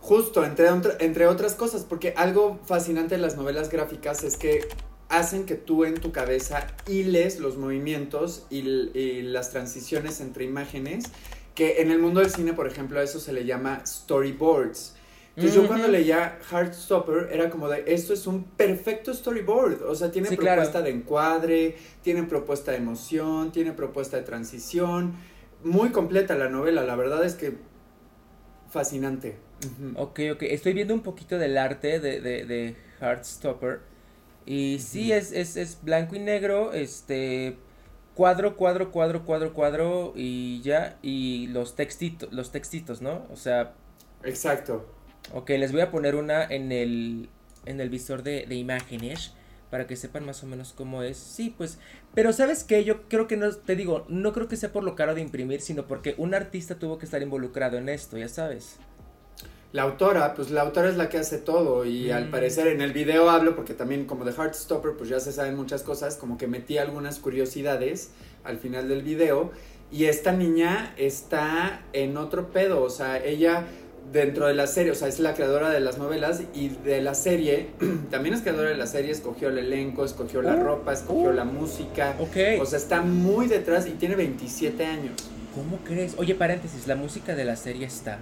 Justo, 0.00 0.44
entre, 0.44 0.68
entre 1.00 1.26
otras 1.26 1.54
cosas, 1.54 1.84
porque 1.84 2.14
algo 2.16 2.60
fascinante 2.64 3.16
de 3.16 3.20
las 3.20 3.36
novelas 3.36 3.70
gráficas 3.70 4.22
es 4.22 4.36
que 4.36 4.60
hacen 5.08 5.46
que 5.46 5.54
tú 5.54 5.84
en 5.84 5.94
tu 5.94 6.12
cabeza 6.12 6.66
hiles 6.86 7.38
los 7.38 7.56
movimientos 7.56 8.46
y, 8.50 8.62
las 9.22 9.50
transiciones 9.50 10.20
entre 10.20 10.44
imágenes, 10.44 11.06
que 11.54 11.80
en 11.80 11.90
el 11.90 11.98
mundo 11.98 12.20
del 12.20 12.30
cine, 12.30 12.52
por 12.52 12.66
ejemplo, 12.66 13.00
a 13.00 13.02
eso 13.02 13.18
se 13.18 13.32
le 13.32 13.44
llama 13.44 13.82
storyboards. 13.86 14.94
Entonces 15.36 15.60
yo 15.60 15.66
cuando 15.68 15.88
leía 15.88 16.38
Heartstopper 16.50 17.28
era 17.30 17.50
como 17.50 17.68
de, 17.68 17.84
esto 17.86 18.14
es 18.14 18.26
un 18.26 18.44
perfecto 18.44 19.12
storyboard, 19.12 19.82
o 19.82 19.94
sea, 19.94 20.10
tiene 20.10 20.34
propuesta 20.34 20.80
de 20.80 20.90
encuadre, 20.90 21.76
tiene 22.02 22.22
propuesta 22.22 22.70
de 22.70 22.78
emoción, 22.78 23.52
tiene 23.52 23.72
propuesta 23.72 24.16
de 24.16 24.22
transición, 24.22 25.14
muy 25.62 25.90
completa 25.90 26.34
la 26.36 26.48
novela, 26.48 26.82
la 26.82 26.96
verdad 26.96 27.24
es 27.24 27.34
que 27.34 27.56
fascinante. 28.70 29.36
Ok, 29.96 30.20
ok, 30.32 30.42
estoy 30.42 30.74
viendo 30.74 30.94
un 30.94 31.02
poquito 31.02 31.38
del 31.38 31.56
arte 31.56 31.98
de, 31.98 32.20
de, 32.20 32.44
de 32.44 32.76
Heartstopper 33.00 33.80
y 34.44 34.78
sí, 34.78 35.12
es, 35.12 35.32
es, 35.32 35.56
es 35.56 35.78
blanco 35.82 36.14
y 36.14 36.20
negro, 36.20 36.72
este, 36.72 37.56
cuadro, 38.14 38.56
cuadro, 38.56 38.92
cuadro, 38.92 39.24
cuadro, 39.24 39.52
cuadro 39.52 40.12
y 40.14 40.60
ya, 40.62 40.98
y 41.02 41.48
los 41.48 41.74
textitos, 41.74 42.32
los 42.32 42.52
textitos, 42.52 43.02
¿no? 43.02 43.26
O 43.32 43.36
sea. 43.36 43.74
Exacto. 44.22 44.86
Ok, 45.34 45.50
les 45.50 45.72
voy 45.72 45.80
a 45.80 45.90
poner 45.90 46.14
una 46.14 46.44
en 46.44 46.70
el, 46.70 47.28
en 47.64 47.80
el 47.80 47.90
visor 47.90 48.22
de, 48.22 48.46
de 48.46 48.54
imágenes 48.54 49.34
para 49.70 49.86
que 49.86 49.96
sepan 49.96 50.24
más 50.24 50.42
o 50.42 50.46
menos 50.46 50.72
cómo 50.72 51.02
es. 51.02 51.16
Sí, 51.16 51.54
pues, 51.56 51.78
pero 52.14 52.32
¿sabes 52.32 52.64
qué? 52.64 52.84
Yo 52.84 53.08
creo 53.08 53.26
que 53.26 53.36
no, 53.36 53.50
te 53.52 53.76
digo, 53.76 54.04
no 54.08 54.32
creo 54.32 54.48
que 54.48 54.56
sea 54.56 54.72
por 54.72 54.84
lo 54.84 54.94
caro 54.94 55.14
de 55.14 55.20
imprimir, 55.20 55.60
sino 55.60 55.86
porque 55.86 56.14
un 56.18 56.34
artista 56.34 56.78
tuvo 56.78 56.98
que 56.98 57.04
estar 57.04 57.22
involucrado 57.22 57.78
en 57.78 57.88
esto, 57.88 58.16
ya 58.16 58.28
sabes. 58.28 58.78
La 59.72 59.82
autora, 59.82 60.34
pues 60.34 60.50
la 60.50 60.62
autora 60.62 60.88
es 60.88 60.96
la 60.96 61.08
que 61.08 61.18
hace 61.18 61.38
todo 61.38 61.84
y 61.84 62.10
al 62.10 62.28
mm. 62.28 62.30
parecer 62.30 62.68
en 62.68 62.80
el 62.80 62.92
video 62.92 63.28
hablo 63.28 63.54
porque 63.56 63.74
también 63.74 64.06
como 64.06 64.24
de 64.24 64.32
Heartstopper 64.32 64.92
pues 64.96 65.10
ya 65.10 65.20
se 65.20 65.32
saben 65.32 65.56
muchas 65.56 65.82
cosas, 65.82 66.16
como 66.16 66.38
que 66.38 66.46
metí 66.46 66.78
algunas 66.78 67.18
curiosidades 67.18 68.12
al 68.44 68.58
final 68.58 68.88
del 68.88 69.02
video 69.02 69.50
y 69.90 70.06
esta 70.06 70.32
niña 70.32 70.94
está 70.96 71.82
en 71.92 72.16
otro 72.16 72.50
pedo, 72.50 72.82
o 72.82 72.90
sea, 72.90 73.22
ella 73.22 73.66
dentro 74.12 74.46
de 74.46 74.54
la 74.54 74.66
serie, 74.66 74.92
o 74.92 74.94
sea, 74.94 75.08
es 75.08 75.18
la 75.18 75.34
creadora 75.34 75.70
de 75.70 75.80
las 75.80 75.98
novelas 75.98 76.42
y 76.54 76.68
de 76.68 77.00
la 77.02 77.14
serie, 77.14 77.70
también 78.10 78.34
es 78.34 78.42
creadora 78.42 78.70
de 78.70 78.76
la 78.76 78.86
serie, 78.86 79.10
escogió 79.10 79.48
el 79.48 79.58
elenco, 79.58 80.04
escogió 80.04 80.42
la 80.42 80.54
oh, 80.54 80.62
ropa, 80.62 80.92
escogió 80.92 81.32
la 81.32 81.44
música, 81.44 82.14
okay. 82.18 82.58
o 82.60 82.66
sea, 82.66 82.78
está 82.78 83.02
muy 83.02 83.46
detrás 83.46 83.86
y 83.86 83.92
tiene 83.92 84.16
27 84.16 84.84
años. 84.84 85.30
¿Cómo 85.54 85.78
crees? 85.84 86.14
Oye, 86.18 86.34
paréntesis, 86.34 86.86
la 86.86 86.96
música 86.96 87.34
de 87.34 87.44
la 87.44 87.56
serie 87.56 87.86
está 87.86 88.18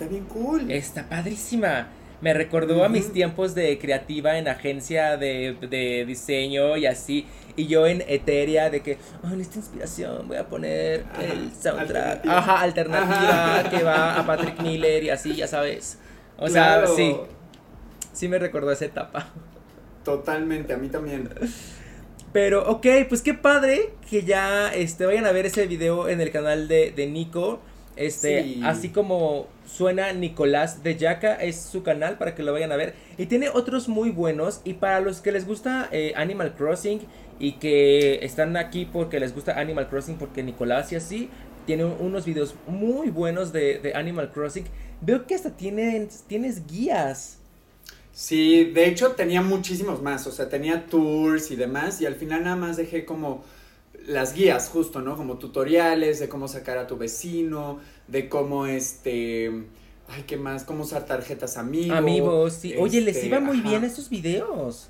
Está 0.00 0.12
bien 0.12 0.24
cool. 0.24 0.70
Está 0.70 1.06
padrísima. 1.10 1.88
Me 2.22 2.32
recordó 2.32 2.84
a 2.84 2.88
mis 2.88 3.12
tiempos 3.12 3.54
de 3.54 3.78
creativa 3.78 4.38
en 4.38 4.48
agencia 4.48 5.18
de, 5.18 6.04
diseño 6.06 6.78
y 6.78 6.86
así. 6.86 7.26
Y 7.56 7.66
yo 7.66 7.86
en 7.86 8.02
Eteria 8.06 8.70
de 8.70 8.82
que, 8.82 8.98
oh, 9.22 9.32
en 9.32 9.40
esta 9.40 9.58
inspiración 9.58 10.28
voy 10.28 10.36
a 10.36 10.46
poner 10.46 11.04
el 11.20 11.52
soundtrack. 11.52 12.26
Ajá, 12.26 12.60
alternativa 12.60 13.70
que 13.70 13.82
va 13.82 14.18
a 14.18 14.26
Patrick 14.26 14.60
Miller 14.60 15.04
y 15.04 15.10
así, 15.10 15.34
ya 15.34 15.46
sabes. 15.46 15.98
O 16.38 16.48
sea, 16.48 16.86
sí. 16.86 17.16
Sí 18.12 18.28
me 18.28 18.38
recordó 18.38 18.72
esa 18.72 18.84
etapa. 18.84 19.28
Totalmente, 20.04 20.72
a 20.72 20.76
mí 20.76 20.88
también. 20.88 21.28
Pero, 22.32 22.68
ok, 22.70 22.86
pues 23.08 23.22
qué 23.22 23.34
padre 23.34 23.90
que 24.08 24.24
ya 24.24 24.72
este, 24.72 25.04
vayan 25.06 25.26
a 25.26 25.32
ver 25.32 25.46
ese 25.46 25.66
video 25.66 26.08
en 26.08 26.20
el 26.20 26.30
canal 26.30 26.68
de, 26.68 26.92
de 26.92 27.06
Nico. 27.06 27.60
Este, 28.00 28.56
así 28.62 28.88
como 28.88 29.46
suena 29.66 30.14
Nicolás 30.14 30.82
de 30.82 30.96
Yaca, 30.96 31.34
es 31.34 31.60
su 31.60 31.82
canal 31.82 32.16
para 32.16 32.34
que 32.34 32.42
lo 32.42 32.50
vayan 32.50 32.72
a 32.72 32.76
ver. 32.76 32.94
Y 33.18 33.26
tiene 33.26 33.50
otros 33.50 33.90
muy 33.90 34.08
buenos. 34.08 34.62
Y 34.64 34.72
para 34.72 35.00
los 35.00 35.20
que 35.20 35.32
les 35.32 35.46
gusta 35.46 35.86
eh, 35.92 36.14
Animal 36.16 36.54
Crossing 36.54 37.00
y 37.38 37.52
que 37.58 38.24
están 38.24 38.56
aquí 38.56 38.88
porque 38.90 39.20
les 39.20 39.34
gusta 39.34 39.60
Animal 39.60 39.90
Crossing, 39.90 40.16
porque 40.16 40.42
Nicolás 40.42 40.90
y 40.92 40.96
así, 40.96 41.28
tiene 41.66 41.84
unos 41.84 42.24
videos 42.24 42.54
muy 42.66 43.10
buenos 43.10 43.52
de, 43.52 43.92
Animal 43.94 44.32
Crossing. 44.32 44.64
Veo 45.02 45.26
que 45.26 45.34
hasta 45.34 45.50
tienes, 45.50 46.24
tienes 46.26 46.66
guías. 46.66 47.36
Sí, 48.14 48.64
de 48.64 48.86
hecho 48.86 49.10
tenía 49.12 49.42
muchísimos 49.42 50.00
más, 50.00 50.26
o 50.26 50.32
sea, 50.32 50.48
tenía 50.48 50.86
tours 50.86 51.50
y 51.50 51.56
demás, 51.56 52.00
y 52.00 52.06
al 52.06 52.14
final 52.14 52.44
nada 52.44 52.56
más 52.56 52.78
dejé 52.78 53.04
como 53.04 53.44
las 54.06 54.34
guías, 54.34 54.68
justo, 54.68 55.00
¿no? 55.00 55.16
Como 55.16 55.38
tutoriales 55.38 56.18
de 56.18 56.28
cómo 56.28 56.48
sacar 56.48 56.78
a 56.78 56.86
tu 56.86 56.96
vecino, 56.96 57.78
de 58.08 58.28
cómo 58.28 58.66
este. 58.66 59.66
Ay, 60.08 60.24
¿qué 60.26 60.36
más? 60.36 60.64
Cómo 60.64 60.84
usar 60.84 61.06
tarjetas 61.06 61.56
amigos. 61.56 61.96
Amigos, 61.96 62.54
sí. 62.54 62.74
Oye, 62.78 63.00
les 63.00 63.16
este, 63.16 63.28
iba 63.28 63.40
muy 63.40 63.60
bien 63.60 63.84
esos 63.84 64.10
videos. 64.10 64.88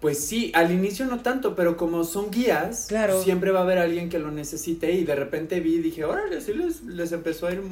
Pues 0.00 0.24
sí, 0.24 0.52
al 0.54 0.70
inicio 0.70 1.06
no 1.06 1.22
tanto, 1.22 1.54
pero 1.54 1.76
como 1.76 2.04
son 2.04 2.30
guías, 2.30 2.86
claro. 2.88 3.22
siempre 3.22 3.50
va 3.52 3.60
a 3.60 3.62
haber 3.62 3.78
alguien 3.78 4.10
que 4.10 4.18
lo 4.18 4.30
necesite 4.30 4.92
y 4.92 5.04
de 5.04 5.14
repente 5.14 5.60
vi 5.60 5.76
y 5.76 5.78
dije, 5.78 6.04
órale, 6.04 6.40
sí 6.42 6.52
les, 6.52 6.82
les 6.82 7.10
empezó 7.12 7.46
a 7.46 7.52
ir 7.52 7.62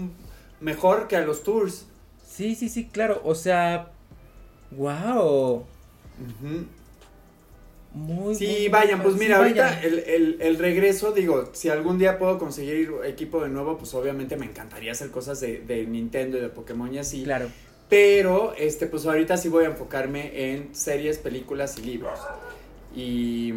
mejor 0.61 1.09
que 1.09 1.17
a 1.17 1.21
los 1.21 1.43
tours. 1.43 1.87
Sí, 2.27 2.55
sí, 2.55 2.71
sí, 2.71 2.87
claro, 2.87 3.21
o 3.25 3.35
sea, 3.35 3.93
wow. 4.71 5.67
Muy 7.95 8.35
Sí, 8.35 8.69
vayan, 8.69 9.03
pues 9.03 9.17
mira, 9.17 9.37
ahorita 9.37 9.83
el, 9.83 10.59
regreso, 10.59 11.13
digo, 11.13 11.51
si 11.53 11.69
algún 11.69 11.99
día 11.99 12.19
puedo 12.19 12.39
conseguir 12.39 12.91
equipo 13.05 13.43
de 13.43 13.51
nuevo, 13.51 13.77
pues 13.77 13.93
obviamente 13.95 14.37
me 14.37 14.47
encantaría 14.47 14.93
hacer 14.93 15.11
cosas 15.11 15.41
de, 15.41 15.87
Nintendo 15.89 16.39
y 16.39 16.41
de 16.41 16.49
Pokémon 16.49 16.93
y 16.95 16.99
así. 16.99 17.25
Claro. 17.25 17.49
Pero, 17.89 18.55
este, 18.57 18.87
pues 18.87 19.05
ahorita 19.05 19.37
sí 19.37 19.51
voy 19.51 19.65
a 19.65 19.69
enfocarme 19.69 20.53
en 20.53 20.75
series, 20.75 21.19
películas 21.19 21.77
y 21.79 21.83
libros. 21.83 22.19
Y, 22.97 23.53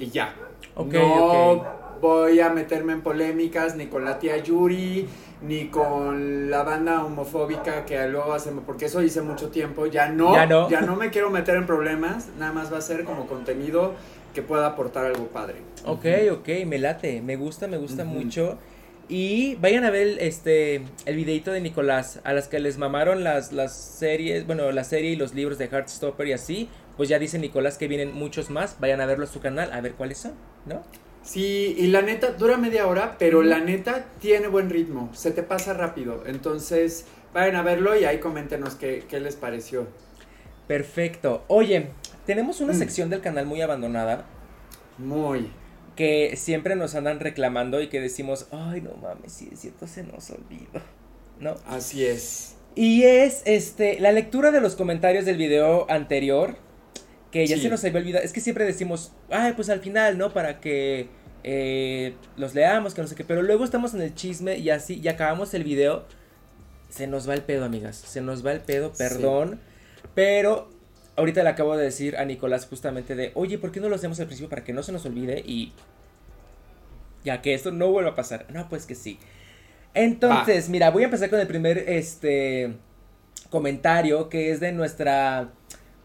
y 0.00 0.10
ya. 0.10 0.34
Ok, 0.74 0.92
no 0.92 1.88
voy 2.00 2.40
a 2.40 2.50
meterme 2.50 2.92
en 2.92 3.02
polémicas 3.02 3.76
ni 3.76 3.86
con 3.86 4.04
la 4.04 4.18
tía 4.18 4.36
Yuri, 4.38 5.06
ni 5.40 5.68
con 5.68 6.50
la 6.50 6.62
banda 6.62 7.04
homofóbica 7.04 7.84
que 7.84 8.08
luego 8.08 8.32
hacemos, 8.32 8.64
porque 8.64 8.86
eso 8.86 9.02
hice 9.02 9.22
mucho 9.22 9.48
tiempo, 9.50 9.86
ya 9.86 10.08
no, 10.08 10.34
ya 10.68 10.80
no, 10.80 10.96
me 10.96 11.10
quiero 11.10 11.30
meter 11.30 11.56
en 11.56 11.66
problemas, 11.66 12.28
nada 12.38 12.52
más 12.52 12.72
va 12.72 12.78
a 12.78 12.82
ser 12.82 13.04
como 13.04 13.26
contenido 13.26 13.94
que 14.34 14.42
pueda 14.42 14.66
aportar 14.66 15.06
algo 15.06 15.26
padre. 15.28 15.56
Ok, 15.84 16.06
ok, 16.32 16.48
me 16.66 16.78
late, 16.78 17.20
me 17.22 17.36
gusta, 17.36 17.66
me 17.66 17.78
gusta 17.78 18.04
mucho. 18.04 18.58
Y 19.08 19.54
vayan 19.56 19.84
a 19.84 19.90
ver 19.90 20.18
este 20.20 20.82
el 21.06 21.16
videito 21.16 21.50
de 21.50 21.62
Nicolás, 21.62 22.20
a 22.24 22.34
las 22.34 22.46
que 22.46 22.58
les 22.58 22.76
mamaron 22.76 23.24
las, 23.24 23.52
las 23.52 23.74
series, 23.74 24.46
bueno, 24.46 24.70
la 24.70 24.84
serie 24.84 25.12
y 25.12 25.16
los 25.16 25.34
libros 25.34 25.56
de 25.56 25.66
Heartstopper 25.66 26.26
y 26.26 26.32
así, 26.34 26.68
pues 26.98 27.08
ya 27.08 27.18
dice 27.18 27.38
Nicolás 27.38 27.78
que 27.78 27.88
vienen 27.88 28.12
muchos 28.12 28.50
más, 28.50 28.76
vayan 28.80 29.00
a 29.00 29.06
verlo 29.06 29.24
a 29.24 29.28
su 29.28 29.40
canal, 29.40 29.72
a 29.72 29.80
ver 29.80 29.92
cuáles 29.94 30.18
son, 30.18 30.32
¿no? 30.66 30.82
Sí, 31.28 31.74
y 31.76 31.88
la 31.88 32.00
neta 32.00 32.30
dura 32.30 32.56
media 32.56 32.86
hora, 32.86 33.16
pero 33.18 33.42
la 33.42 33.60
neta 33.60 34.06
tiene 34.18 34.48
buen 34.48 34.70
ritmo, 34.70 35.10
se 35.12 35.30
te 35.30 35.42
pasa 35.42 35.74
rápido. 35.74 36.24
Entonces, 36.26 37.04
vayan 37.34 37.56
a 37.56 37.62
verlo 37.62 37.94
y 37.94 38.06
ahí 38.06 38.18
coméntenos 38.18 38.76
qué, 38.76 39.04
les 39.10 39.36
pareció. 39.36 39.88
Perfecto. 40.66 41.44
Oye, 41.48 41.90
tenemos 42.24 42.62
una 42.62 42.72
mm. 42.72 42.78
sección 42.78 43.10
del 43.10 43.20
canal 43.20 43.44
muy 43.44 43.60
abandonada. 43.60 44.24
Muy. 44.96 45.50
Que 45.96 46.34
siempre 46.38 46.76
nos 46.76 46.94
andan 46.94 47.20
reclamando 47.20 47.82
y 47.82 47.88
que 47.88 48.00
decimos, 48.00 48.46
ay, 48.50 48.80
no 48.80 48.94
mames, 48.94 49.30
si 49.30 49.50
es 49.52 49.60
cierto, 49.60 49.86
se 49.86 50.04
nos 50.04 50.30
olvidó. 50.30 50.80
¿No? 51.40 51.56
Así 51.66 52.06
es. 52.06 52.56
Y 52.74 53.02
es 53.02 53.42
este 53.44 54.00
la 54.00 54.12
lectura 54.12 54.50
de 54.50 54.62
los 54.62 54.76
comentarios 54.76 55.26
del 55.26 55.36
video 55.36 55.90
anterior 55.90 56.56
que 57.30 57.46
ya 57.46 57.58
se 57.58 57.68
nos 57.68 57.84
había 57.84 58.00
olvidado. 58.00 58.24
Es 58.24 58.32
que 58.32 58.40
siempre 58.40 58.64
decimos, 58.64 59.12
ay, 59.30 59.52
pues 59.52 59.68
al 59.68 59.80
final, 59.80 60.16
¿no? 60.16 60.32
Para 60.32 60.60
que 60.60 61.17
eh, 61.44 62.14
los 62.36 62.54
leamos, 62.54 62.94
que 62.94 63.02
no 63.02 63.08
sé 63.08 63.14
qué. 63.14 63.24
Pero 63.24 63.42
luego 63.42 63.64
estamos 63.64 63.94
en 63.94 64.02
el 64.02 64.14
chisme 64.14 64.58
y 64.58 64.70
así, 64.70 65.00
y 65.02 65.08
acabamos 65.08 65.54
el 65.54 65.64
video. 65.64 66.04
Se 66.90 67.06
nos 67.06 67.28
va 67.28 67.34
el 67.34 67.42
pedo, 67.42 67.64
amigas. 67.64 67.96
Se 67.96 68.20
nos 68.20 68.44
va 68.44 68.52
el 68.52 68.60
pedo, 68.60 68.92
perdón. 68.92 69.60
Pero 70.14 70.70
ahorita 71.16 71.42
le 71.42 71.48
acabo 71.50 71.76
de 71.76 71.84
decir 71.84 72.16
a 72.16 72.24
Nicolás 72.24 72.66
justamente 72.66 73.14
de, 73.14 73.32
oye, 73.34 73.58
¿por 73.58 73.72
qué 73.72 73.80
no 73.80 73.88
lo 73.88 73.96
hacemos 73.96 74.18
al 74.20 74.26
principio 74.26 74.48
para 74.48 74.64
que 74.64 74.72
no 74.72 74.82
se 74.82 74.92
nos 74.92 75.04
olvide? 75.04 75.42
Y 75.46 75.72
ya 77.24 77.42
que 77.42 77.54
esto 77.54 77.70
no 77.70 77.90
vuelva 77.90 78.10
a 78.10 78.14
pasar. 78.14 78.46
No, 78.50 78.68
pues 78.68 78.86
que 78.86 78.94
sí. 78.94 79.18
Entonces, 79.94 80.68
mira, 80.68 80.90
voy 80.90 81.02
a 81.02 81.06
empezar 81.06 81.28
con 81.30 81.40
el 81.40 81.46
primer 81.46 81.78
este 81.78 82.74
comentario 83.50 84.28
que 84.28 84.50
es 84.50 84.60
de 84.60 84.72
nuestra 84.72 85.50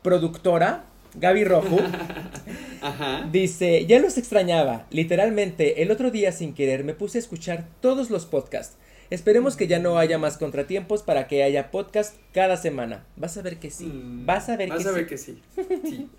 productora 0.02 0.84
Gaby 1.16 1.44
Rojo. 1.44 1.78
Ajá. 2.84 3.28
Dice, 3.32 3.86
ya 3.86 4.00
los 4.00 4.18
extrañaba. 4.18 4.86
Literalmente, 4.92 5.82
el 5.82 5.90
otro 5.92 6.12
día 6.12 6.32
sin 6.32 6.54
querer 6.54 6.84
me 6.84 6.94
puse 6.94 7.18
a 7.18 7.22
escuchar 7.22 7.68
todos 7.82 8.10
los 8.10 8.26
podcasts. 8.26 8.78
Esperemos 9.10 9.56
que 9.56 9.68
ya 9.68 9.80
no 9.80 9.98
haya 9.98 10.18
más 10.18 10.38
contratiempos 10.38 11.04
para 11.04 11.28
que 11.28 11.44
haya 11.44 11.72
podcast 11.72 12.16
cada 12.34 12.58
semana. 12.58 13.06
Vas 13.16 13.38
a 13.38 13.42
ver 13.42 13.58
que 13.58 13.70
sí. 13.70 13.86
Mm, 13.86 14.26
Vas 14.26 14.50
a 14.50 14.58
ver 14.58 14.70
Vas 14.70 14.84
que 14.84 14.90
a 14.90 14.92
sí. 14.92 14.96
ver 14.96 15.08
que 15.08 15.18
sí. 15.18 15.42
Sí. 15.84 16.10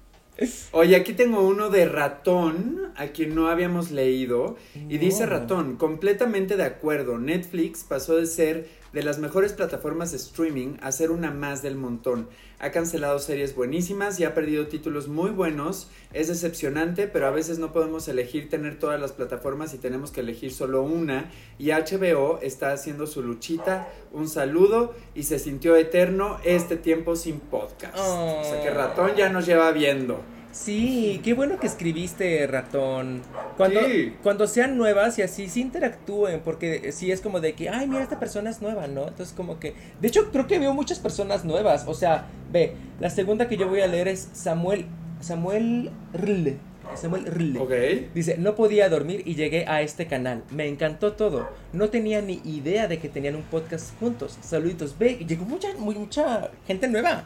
Oye, 0.73 0.97
aquí 0.97 1.12
tengo 1.12 1.47
uno 1.47 1.71
de 1.71 1.87
ratón, 1.87 2.92
a 2.97 3.06
quien 3.09 3.35
no 3.37 3.49
habíamos 3.49 3.92
leído, 3.92 4.56
y 4.88 4.99
dice 4.99 5.26
ratón, 5.26 5.76
completamente 5.76 6.56
de 6.56 6.64
acuerdo, 6.64 7.18
Netflix 7.18 7.85
pasó 7.85 8.16
de 8.16 8.26
ser 8.26 8.68
de 8.94 9.02
las 9.02 9.18
mejores 9.18 9.52
plataformas 9.52 10.12
de 10.12 10.18
streaming 10.18 10.76
a 10.80 10.92
ser 10.92 11.10
una 11.10 11.32
más 11.32 11.62
del 11.62 11.74
montón. 11.74 12.28
Ha 12.60 12.70
cancelado 12.70 13.18
series 13.18 13.56
buenísimas 13.56 14.20
y 14.20 14.24
ha 14.24 14.34
perdido 14.34 14.68
títulos 14.68 15.08
muy 15.08 15.30
buenos, 15.30 15.88
es 16.12 16.28
decepcionante, 16.28 17.08
pero 17.08 17.26
a 17.26 17.30
veces 17.30 17.58
no 17.58 17.72
podemos 17.72 18.06
elegir 18.06 18.48
tener 18.48 18.78
todas 18.78 19.00
las 19.00 19.10
plataformas 19.12 19.74
y 19.74 19.78
tenemos 19.78 20.12
que 20.12 20.20
elegir 20.20 20.52
solo 20.52 20.82
una, 20.82 21.28
y 21.58 21.70
HBO 21.72 22.38
está 22.40 22.70
haciendo 22.72 23.08
su 23.08 23.20
luchita, 23.22 23.88
un 24.12 24.28
saludo, 24.28 24.94
y 25.14 25.24
se 25.24 25.40
sintió 25.40 25.74
eterno 25.74 26.38
este 26.44 26.76
tiempo 26.76 27.16
sin 27.16 27.40
podcast. 27.40 27.96
O 27.98 28.42
sea 28.44 28.62
que 28.62 28.70
Oh. 28.70 28.74
ratón 28.74 29.16
ya 29.16 29.28
nos 29.28 29.44
lleva 29.44 29.72
viendo. 29.72 30.20
Sí, 30.54 31.20
qué 31.25 31.34
bueno 31.34 31.58
que 31.58 31.66
escribiste, 31.66 32.46
ratón. 32.46 33.23
Cuando, 33.56 33.80
Sí. 33.80 34.14
cuando 34.23 34.46
sean 34.46 34.78
nuevas 34.78 35.18
y 35.18 35.23
así, 35.23 35.49
sí 35.49 35.61
interactúen, 35.61 36.42
porque 36.44 36.92
sí 36.92 37.11
es 37.11 37.20
como 37.20 37.40
de 37.40 37.54
que, 37.54 37.68
ay, 37.70 37.88
mira, 37.88 38.04
esta 38.04 38.20
persona 38.20 38.50
es 38.50 38.62
nueva, 38.62 38.87
¿no? 38.87 39.08
Entonces 39.08 39.34
como 39.37 39.58
que, 39.58 39.75
de 40.00 40.06
hecho, 40.08 40.30
creo 40.30 40.46
que 40.46 40.61
veo 40.61 40.73
muchas 40.73 41.00
personas 41.00 41.44
nuevas. 41.44 41.87
O 41.88 41.94
sea, 41.94 42.28
ve, 42.52 42.75
la 43.00 43.11
segunda 43.11 43.49
que 43.49 43.56
yo 43.56 43.68
voy 43.68 43.80
a 43.80 43.88
leer 43.88 44.06
es 44.06 44.28
Samuel, 44.32 44.87
Samuel 45.20 45.90
Rle. 46.12 46.56
Samuel 46.94 47.26
Rle. 47.26 47.58
Ok. 47.58 48.14
Dice, 48.14 48.38
no 48.38 48.54
podía 48.54 48.88
dormir 48.88 49.23
y 49.25 49.34
llegué 49.34 49.64
a 49.66 49.82
este 49.82 50.06
canal. 50.06 50.44
Me 50.50 50.68
encantó 50.68 51.14
todo. 51.14 51.49
No 51.73 51.88
tenía 51.90 52.23
ni 52.23 52.40
idea 52.44 52.87
de 52.87 53.00
que 53.00 53.08
tenían 53.08 53.34
un 53.34 53.42
podcast 53.42 53.99
juntos. 53.99 54.38
Saluditos. 54.40 54.96
Ve, 54.96 55.16
llegó 55.26 55.44
mucha, 55.46 55.68
mucha 55.78 56.50
gente 56.64 56.87
nueva. 56.87 57.25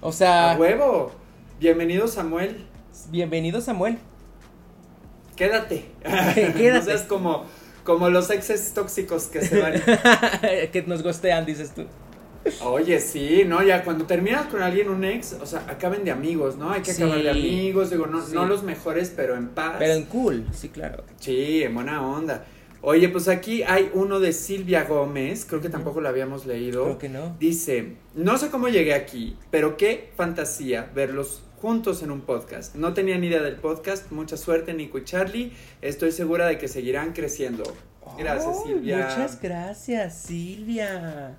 O 0.00 0.12
sea, 0.12 0.52
A 0.52 0.56
huevo. 0.56 1.12
Bienvenido 1.60 2.08
Samuel. 2.08 2.64
bienvenido 3.10 3.60
Samuel. 3.60 3.98
Quédate. 5.36 5.84
Quédate. 6.02 6.72
No 6.72 6.82
seas 6.82 7.02
como, 7.02 7.44
como 7.84 8.08
los 8.08 8.30
exes 8.30 8.72
tóxicos 8.72 9.24
que 9.26 9.42
se 9.42 9.60
van. 9.60 9.74
que 10.72 10.84
nos 10.86 11.02
gostean, 11.02 11.44
dices 11.44 11.72
tú. 11.74 11.84
Oye, 12.64 12.98
sí, 13.00 13.42
¿no? 13.46 13.62
Ya 13.62 13.84
cuando 13.84 14.06
terminas 14.06 14.46
con 14.46 14.62
alguien, 14.62 14.88
un 14.88 15.04
ex, 15.04 15.34
o 15.34 15.44
sea, 15.44 15.62
acaben 15.68 16.02
de 16.04 16.10
amigos, 16.10 16.56
¿no? 16.56 16.70
Hay 16.72 16.80
que 16.80 16.94
Sí. 16.94 17.02
acabar 17.02 17.22
de 17.22 17.30
amigos, 17.30 17.90
digo, 17.90 18.06
no, 18.06 18.24
Sí. 18.24 18.32
no 18.32 18.46
los 18.46 18.62
mejores, 18.62 19.12
pero 19.14 19.36
en 19.36 19.48
paz. 19.48 19.76
Pero 19.78 19.92
en 19.92 20.04
cool, 20.06 20.46
sí, 20.54 20.70
claro. 20.70 21.04
Sí, 21.18 21.62
en 21.62 21.74
buena 21.74 22.00
onda. 22.02 22.46
Oye, 22.82 23.10
pues 23.10 23.28
aquí 23.28 23.62
hay 23.62 23.90
uno 23.92 24.20
de 24.20 24.32
Silvia 24.32 24.84
Gómez, 24.84 25.44
creo 25.44 25.60
que 25.60 25.68
tampoco 25.68 26.00
lo 26.00 26.08
habíamos 26.08 26.46
leído. 26.46 26.84
Creo 26.84 26.98
que 26.98 27.08
no. 27.10 27.36
Dice, 27.38 27.96
no 28.14 28.38
sé 28.38 28.48
cómo 28.48 28.68
llegué 28.68 28.94
aquí, 28.94 29.36
pero 29.50 29.76
qué 29.76 30.10
fantasía 30.16 30.90
verlos 30.94 31.42
juntos 31.60 32.02
en 32.02 32.10
un 32.10 32.22
podcast. 32.22 32.74
No 32.74 32.94
tenía 32.94 33.18
ni 33.18 33.26
idea 33.26 33.42
del 33.42 33.56
podcast, 33.56 34.10
mucha 34.10 34.38
suerte 34.38 34.72
Nico 34.72 34.96
y 34.96 35.04
Charlie, 35.04 35.52
estoy 35.82 36.10
segura 36.10 36.46
de 36.46 36.56
que 36.56 36.68
seguirán 36.68 37.12
creciendo. 37.12 37.64
Gracias 38.18 38.62
Silvia. 38.64 38.96
Muchas 38.96 39.40
gracias, 39.42 40.18
Silvia. 40.18 41.36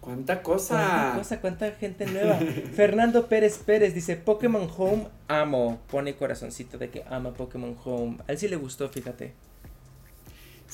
¿Cuánta 0.00 0.42
cosa? 0.42 0.74
Cuánta 0.74 1.18
cosa, 1.18 1.40
cuánta 1.40 1.70
gente 1.70 2.06
nueva. 2.06 2.38
Fernando 2.74 3.26
Pérez 3.26 3.58
Pérez 3.58 3.94
dice, 3.94 4.16
Pokémon 4.16 4.68
Home 4.76 5.06
amo. 5.28 5.80
Pone 5.88 6.14
corazoncito 6.16 6.78
de 6.78 6.90
que 6.90 7.04
ama 7.08 7.32
Pokémon 7.32 7.76
Home. 7.84 8.18
A 8.26 8.32
él 8.32 8.38
sí 8.38 8.48
le 8.48 8.56
gustó, 8.56 8.88
fíjate. 8.88 9.32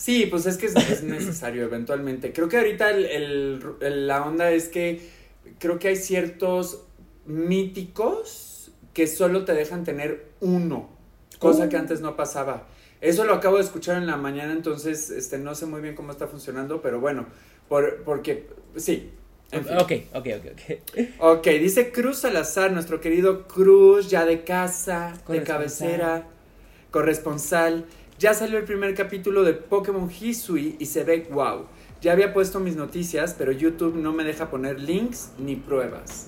Sí, 0.01 0.25
pues 0.25 0.47
es 0.47 0.57
que 0.57 0.65
es, 0.65 0.75
es 0.77 1.03
necesario 1.03 1.63
eventualmente. 1.65 2.33
Creo 2.33 2.49
que 2.49 2.57
ahorita 2.57 2.89
el- 2.91 3.05
el- 3.05 3.63
el- 3.83 4.07
la 4.07 4.25
onda 4.25 4.51
es 4.51 4.69
que 4.69 4.99
creo 5.59 5.79
que 5.79 5.89
hay 5.89 5.97
ciertos 5.97 6.85
míticos 7.27 8.71
que 8.95 9.07
solo 9.07 9.45
te 9.45 9.53
dejan 9.53 9.85
tener 9.85 10.29
uno, 10.41 10.89
cosa 11.39 11.69
que 11.69 11.77
antes 11.77 12.01
no 12.01 12.17
pasaba. 12.17 12.67
Eso 13.03 13.25
lo 13.27 13.35
acabo 13.35 13.57
de 13.57 13.63
escuchar 13.63 13.99
en 13.99 14.07
la 14.07 14.17
mañana, 14.17 14.53
entonces 14.53 15.11
este, 15.11 15.37
no 15.37 15.55
sé 15.55 15.67
muy 15.67 15.83
bien 15.83 15.95
cómo 15.95 16.13
está 16.13 16.27
funcionando, 16.29 16.81
pero 16.81 16.99
bueno, 16.99 17.27
por, 17.69 18.03
porque 18.05 18.47
sí. 18.77 19.11
en 19.53 19.67
fin. 19.67 19.77
Ok, 19.77 19.93
ok, 20.15 20.27
ok, 20.39 20.47
ok. 20.53 21.01
Ok, 21.19 21.47
dice 21.61 21.93
Cruz 21.93 22.21
Salazar, 22.21 22.73
nuestro 22.73 23.03
querido 23.03 23.47
Cruz, 23.49 24.09
ya 24.09 24.25
de 24.25 24.45
casa, 24.45 25.13
de 25.29 25.43
cabecera, 25.43 26.27
corresponsal. 26.91 27.85
Ya 28.21 28.35
salió 28.35 28.59
el 28.59 28.65
primer 28.65 28.95
capítulo 28.95 29.45
de 29.45 29.55
Pokémon 29.55 30.11
Hisui 30.11 30.77
y 30.79 30.85
se 30.85 31.05
ve 31.05 31.27
wow. 31.33 31.65
Ya 32.03 32.13
había 32.13 32.35
puesto 32.35 32.61
mis 32.61 32.77
noticias, 32.77 33.35
pero 33.37 33.51
YouTube 33.51 33.97
no 33.97 34.13
me 34.13 34.25
deja 34.25 34.51
poner 34.51 34.79
links 34.79 35.31
ni 35.39 35.57
pruebas. 35.57 36.27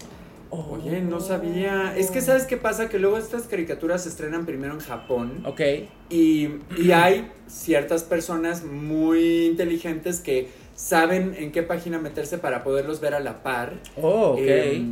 Oye, 0.49 1.03
no 1.03 1.21
sabía. 1.21 1.95
Es 1.95 2.11
que 2.11 2.23
sabes 2.23 2.45
qué 2.47 2.57
pasa, 2.57 2.89
que 2.89 2.99
luego 2.99 3.19
estas 3.19 3.43
caricaturas 3.43 4.05
se 4.05 4.09
estrenan 4.09 4.47
primero 4.47 4.73
en 4.73 4.81
Japón 4.81 5.43
Ok. 5.45 5.61
y, 6.09 6.49
y 6.79 6.93
hay 6.93 7.31
ciertas 7.47 8.05
personas 8.05 8.65
muy 8.65 9.45
inteligentes 9.49 10.21
que 10.21 10.49
saben 10.75 11.35
en 11.37 11.53
qué 11.53 11.63
página 11.63 11.99
meterse 11.99 12.39
para 12.39 12.65
poderlos 12.65 13.03
ver 13.03 13.13
a 13.13 13.21
la 13.21 13.43
par. 13.43 13.75
Oh, 14.01 14.31
ok. 14.33 14.39
Eh, 14.41 14.83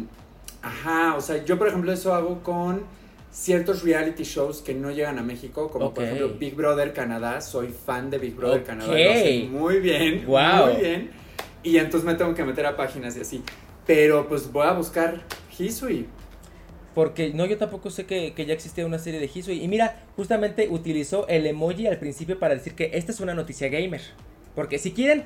ajá, 0.60 1.14
o 1.16 1.22
sea, 1.22 1.42
yo 1.46 1.56
por 1.56 1.68
ejemplo 1.68 1.92
eso 1.92 2.12
hago 2.12 2.42
con 2.42 2.82
ciertos 3.30 3.82
reality 3.82 4.24
shows 4.24 4.60
que 4.60 4.74
no 4.74 4.90
llegan 4.90 5.18
a 5.18 5.22
México, 5.22 5.70
como 5.70 5.94
por 5.94 6.04
ejemplo 6.04 6.30
Big 6.38 6.54
Brother 6.54 6.92
Canadá, 6.92 7.40
soy 7.40 7.68
fan 7.68 8.10
de 8.10 8.18
Big 8.18 8.34
Brother. 8.34 8.64
Canadá, 8.64 8.92
lo 8.92 9.10
hacen 9.10 9.52
muy 9.52 9.80
bien, 9.80 10.24
Guau. 10.26 10.72
muy 10.72 10.82
bien, 10.82 11.10
y 11.62 11.76
entonces 11.76 12.04
me 12.06 12.14
tengo 12.14 12.34
que 12.34 12.44
meter 12.44 12.66
a 12.66 12.76
páginas 12.76 13.16
y 13.16 13.20
así, 13.20 13.42
pero 13.86 14.28
pues 14.28 14.50
voy 14.50 14.66
a 14.66 14.72
buscar 14.72 15.22
Hisui. 15.58 16.06
Porque 16.94 17.32
no, 17.32 17.46
yo 17.46 17.56
tampoco 17.56 17.88
sé 17.90 18.04
que, 18.04 18.34
que 18.34 18.46
ya 18.46 18.52
existía 18.52 18.84
una 18.84 18.98
serie 18.98 19.20
de 19.20 19.30
Hisui. 19.32 19.62
Y 19.62 19.68
mira, 19.68 20.04
justamente 20.16 20.68
utilizó 20.68 21.26
el 21.28 21.46
emoji 21.46 21.86
al 21.86 21.98
principio 21.98 22.38
para 22.40 22.54
decir 22.54 22.74
que 22.74 22.90
esta 22.94 23.12
es 23.12 23.20
una 23.20 23.32
noticia 23.32 23.68
gamer. 23.68 24.00
Porque 24.56 24.78
si 24.78 24.90
quieren 24.90 25.22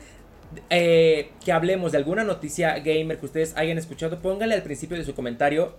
eh, 0.69 1.31
que 1.43 1.53
hablemos 1.53 1.93
de 1.93 1.99
alguna 1.99 2.23
noticia 2.23 2.79
gamer 2.81 3.19
que 3.19 3.27
ustedes 3.27 3.57
hayan 3.57 3.79
escuchado, 3.79 4.21
pónganle 4.21 4.55
al 4.55 4.63
principio 4.63 4.97
de 4.97 5.05
su 5.05 5.15
comentario 5.15 5.75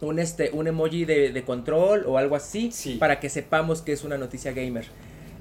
un, 0.00 0.18
este, 0.18 0.50
un 0.52 0.66
emoji 0.66 1.04
de, 1.04 1.30
de 1.32 1.42
control 1.44 2.04
o 2.06 2.18
algo 2.18 2.36
así 2.36 2.70
Sí. 2.72 2.96
para 2.96 3.20
que 3.20 3.28
sepamos 3.28 3.82
que 3.82 3.92
es 3.92 4.04
una 4.04 4.18
noticia 4.18 4.52
gamer. 4.52 4.86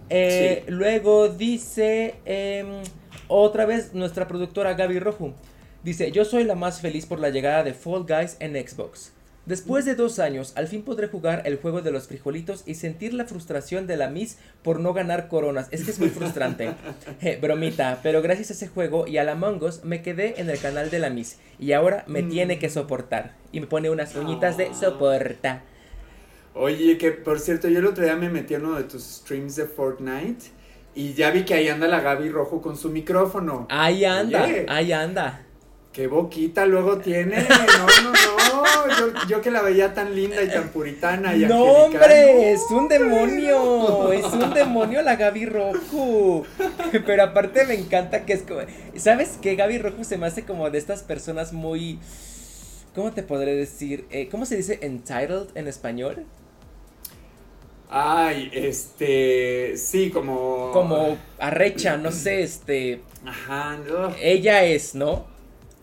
Eh, 0.10 0.64
Luego 0.68 1.30
dice 1.30 2.16
em, 2.26 2.68
otra 3.28 3.66
vez 3.66 3.94
nuestra 3.94 4.28
productora 4.28 4.74
Gaby 4.74 5.00
Rojo. 5.00 5.34
Dice, 5.84 6.12
yo 6.12 6.24
soy 6.24 6.44
la 6.44 6.56
más 6.56 6.82
feliz 6.82 7.06
por 7.06 7.20
la 7.20 7.30
llegada 7.30 7.64
de 7.64 7.74
Fall 7.74 8.06
Guys 8.08 8.38
en 8.40 8.54
Xbox. 8.56 9.12
Después 9.46 9.84
de 9.84 9.96
dos 9.96 10.20
años, 10.20 10.54
al 10.56 10.68
fin 10.70 10.84
podré 10.84 11.08
jugar 11.08 11.42
el 11.46 11.58
juego 11.58 11.82
de 11.82 11.92
los 11.92 12.08
frijolitos 12.08 12.64
y 12.66 12.76
sentir 12.76 13.14
la 13.14 13.26
frustración 13.26 13.88
de 13.88 13.98
la 13.98 14.08
Miss 14.10 14.38
por 14.64 14.80
no 14.80 14.94
ganar 14.94 15.28
coronas. 15.28 15.68
Es 15.72 15.84
que 15.84 15.92
es 15.92 16.00
muy 16.00 16.08
frustrante. 16.10 16.72
Je, 17.20 17.36
bromita, 17.42 18.00
pero 18.02 18.22
gracias 18.22 18.52
a 18.52 18.54
ese 18.54 18.68
juego 18.70 19.06
y 19.06 19.18
a 19.18 19.26
la 19.26 19.34
Among 19.34 19.62
Us 19.62 19.84
me 19.84 20.02
quedé 20.02 20.40
en 20.40 20.50
el 20.50 20.60
canal 20.60 20.90
de 20.90 21.00
la 21.00 21.10
Miss 21.10 21.40
y 21.60 21.74
ahora 21.74 22.06
me 22.08 22.22
Mm. 22.22 22.30
tiene 22.30 22.58
que 22.60 22.70
soportar. 22.70 23.34
Y 23.52 23.60
me 23.60 23.68
pone 23.68 23.90
unas 23.90 24.16
uñitas 24.16 24.56
de 24.56 24.68
Ah. 24.68 24.74
soporta. 24.74 25.64
Oye, 26.56 26.98
que 26.98 27.12
por 27.12 27.40
cierto, 27.40 27.68
yo 27.68 27.80
el 27.80 27.86
otro 27.88 28.04
día 28.06 28.16
me 28.16 28.30
metí 28.30 28.54
en 28.54 28.66
uno 28.66 28.78
de 28.78 28.84
tus 28.86 29.04
streams 29.04 29.56
de 29.58 29.66
Fortnite 29.66 30.46
y 30.96 31.14
ya 31.16 31.32
vi 31.32 31.44
que 31.44 31.56
ahí 31.56 31.68
anda 31.68 31.88
la 31.90 32.00
Gaby 32.00 32.30
Rojo 32.30 32.62
con 32.62 32.78
su 32.78 32.90
micrófono. 32.92 33.68
Ahí 33.70 34.06
anda, 34.06 34.46
Oye. 34.46 34.66
ahí 34.70 34.92
anda. 34.94 35.42
Qué 35.94 36.08
boquita 36.08 36.66
luego 36.66 36.98
tiene. 36.98 37.38
No, 37.48 37.88
no, 38.04 38.12
no. 38.12 38.64
Yo, 39.00 39.28
yo 39.30 39.42
que 39.42 39.52
la 39.52 39.62
veía 39.62 39.94
tan 39.94 40.16
linda 40.16 40.42
y 40.42 40.48
tan 40.48 40.70
puritana 40.70 41.36
y 41.36 41.42
No, 41.46 41.64
hombre, 41.64 42.52
es 42.52 42.62
un 42.72 42.88
demonio, 42.88 44.12
es 44.12 44.26
un 44.26 44.54
demonio 44.54 45.02
la 45.04 45.16
Gaby 45.16 45.46
Rojo. 45.46 46.46
Pero 47.06 47.24
aparte 47.24 47.66
me 47.66 47.76
encanta 47.76 48.26
que 48.26 48.34
es 48.34 48.42
como, 48.42 48.62
¿sabes 48.98 49.38
qué? 49.42 49.56
Gaby 49.56 49.78
Rojo 49.78 50.04
se 50.04 50.18
me 50.18 50.26
hace 50.26 50.44
como 50.44 50.70
de 50.72 50.80
estas 50.80 51.04
personas 51.04 51.54
muy, 51.54 52.00
¿cómo 52.96 53.12
te 53.12 53.22
podré 53.22 53.56
decir? 53.56 54.06
Eh, 54.10 54.30
¿Cómo 54.30 54.46
se 54.48 54.58
dice 54.58 54.80
entitled 54.82 55.48
en 55.56 55.68
español? 55.68 56.26
Ay, 57.96 58.50
este. 58.52 59.78
Sí, 59.78 60.10
como. 60.10 60.72
Como 60.72 61.16
arrecha, 61.38 61.98
no 61.98 62.12
sé, 62.12 62.42
este, 62.42 63.02
Ajá, 63.24 63.78
no. 63.78 64.12
ella 64.20 64.64
es, 64.64 64.96
¿no? 64.96 65.32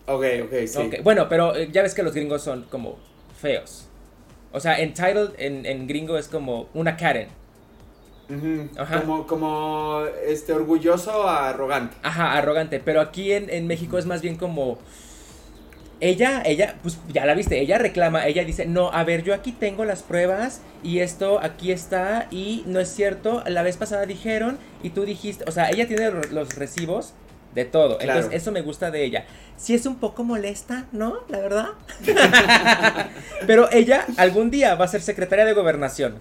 Ok, 0.05 0.23
ok, 0.45 0.53
sí. 0.67 0.91
Bueno, 1.03 1.29
pero 1.29 1.55
eh, 1.55 1.69
ya 1.71 1.81
ves 1.83 1.93
que 1.93 2.03
los 2.03 2.13
gringos 2.13 2.43
son 2.43 2.63
como 2.65 2.97
feos. 3.39 3.87
O 4.51 4.59
sea, 4.59 4.79
entitled 4.79 5.31
en, 5.37 5.65
en 5.65 5.87
gringo 5.87 6.17
es 6.17 6.27
como 6.27 6.69
una 6.73 6.97
Karen. 6.97 7.29
Ujú, 8.29 8.69
Ajá. 8.77 9.01
Como, 9.01 9.27
como, 9.27 10.03
este, 10.25 10.53
orgulloso, 10.53 11.27
arrogante. 11.27 11.97
Ajá, 12.01 12.33
arrogante. 12.37 12.79
Pero 12.79 13.01
aquí 13.01 13.33
en, 13.33 13.49
en 13.49 13.67
México 13.67 13.97
es 13.97 14.05
más 14.05 14.21
bien 14.21 14.37
como. 14.37 14.79
ella, 15.99 16.41
ella, 16.45 16.79
pues 16.81 16.99
ya 17.09 17.25
la 17.25 17.35
viste, 17.35 17.59
ella 17.59 17.77
reclama, 17.77 18.25
ella 18.25 18.43
dice, 18.43 18.65
no, 18.65 18.91
a 18.91 19.03
ver, 19.03 19.23
yo 19.23 19.35
aquí 19.35 19.51
tengo 19.51 19.85
las 19.85 20.01
pruebas 20.01 20.63
y 20.81 20.99
esto 20.99 21.39
aquí 21.41 21.71
está 21.71 22.27
y 22.31 22.63
no 22.65 22.79
es 22.79 22.89
cierto, 22.89 23.43
la 23.47 23.61
vez 23.61 23.77
pasada 23.77 24.05
dijeron 24.07 24.57
y 24.81 24.89
tú 24.91 25.05
dijiste, 25.05 25.43
o 25.47 25.51
sea, 25.51 25.69
ella 25.69 25.87
tiene 25.87 26.09
los 26.31 26.55
recibos 26.55 27.13
de 27.53 27.65
todo, 27.65 27.99
entonces 27.99 28.31
eso 28.33 28.51
me 28.51 28.61
gusta 28.61 28.91
de 28.91 29.03
ella. 29.03 29.25
Sí 29.57 29.75
es 29.75 29.85
un 29.85 29.97
poco 29.97 30.23
molesta, 30.23 30.87
¿no? 30.91 31.19
La 31.27 31.39
verdad. 31.39 31.69
Pero 33.47 33.71
ella 33.71 34.05
algún 34.17 34.49
día 34.49 34.75
va 34.75 34.85
a 34.85 34.87
ser 34.87 35.01
secretaria 35.01 35.45
de 35.45 35.53
gobernación. 35.53 36.15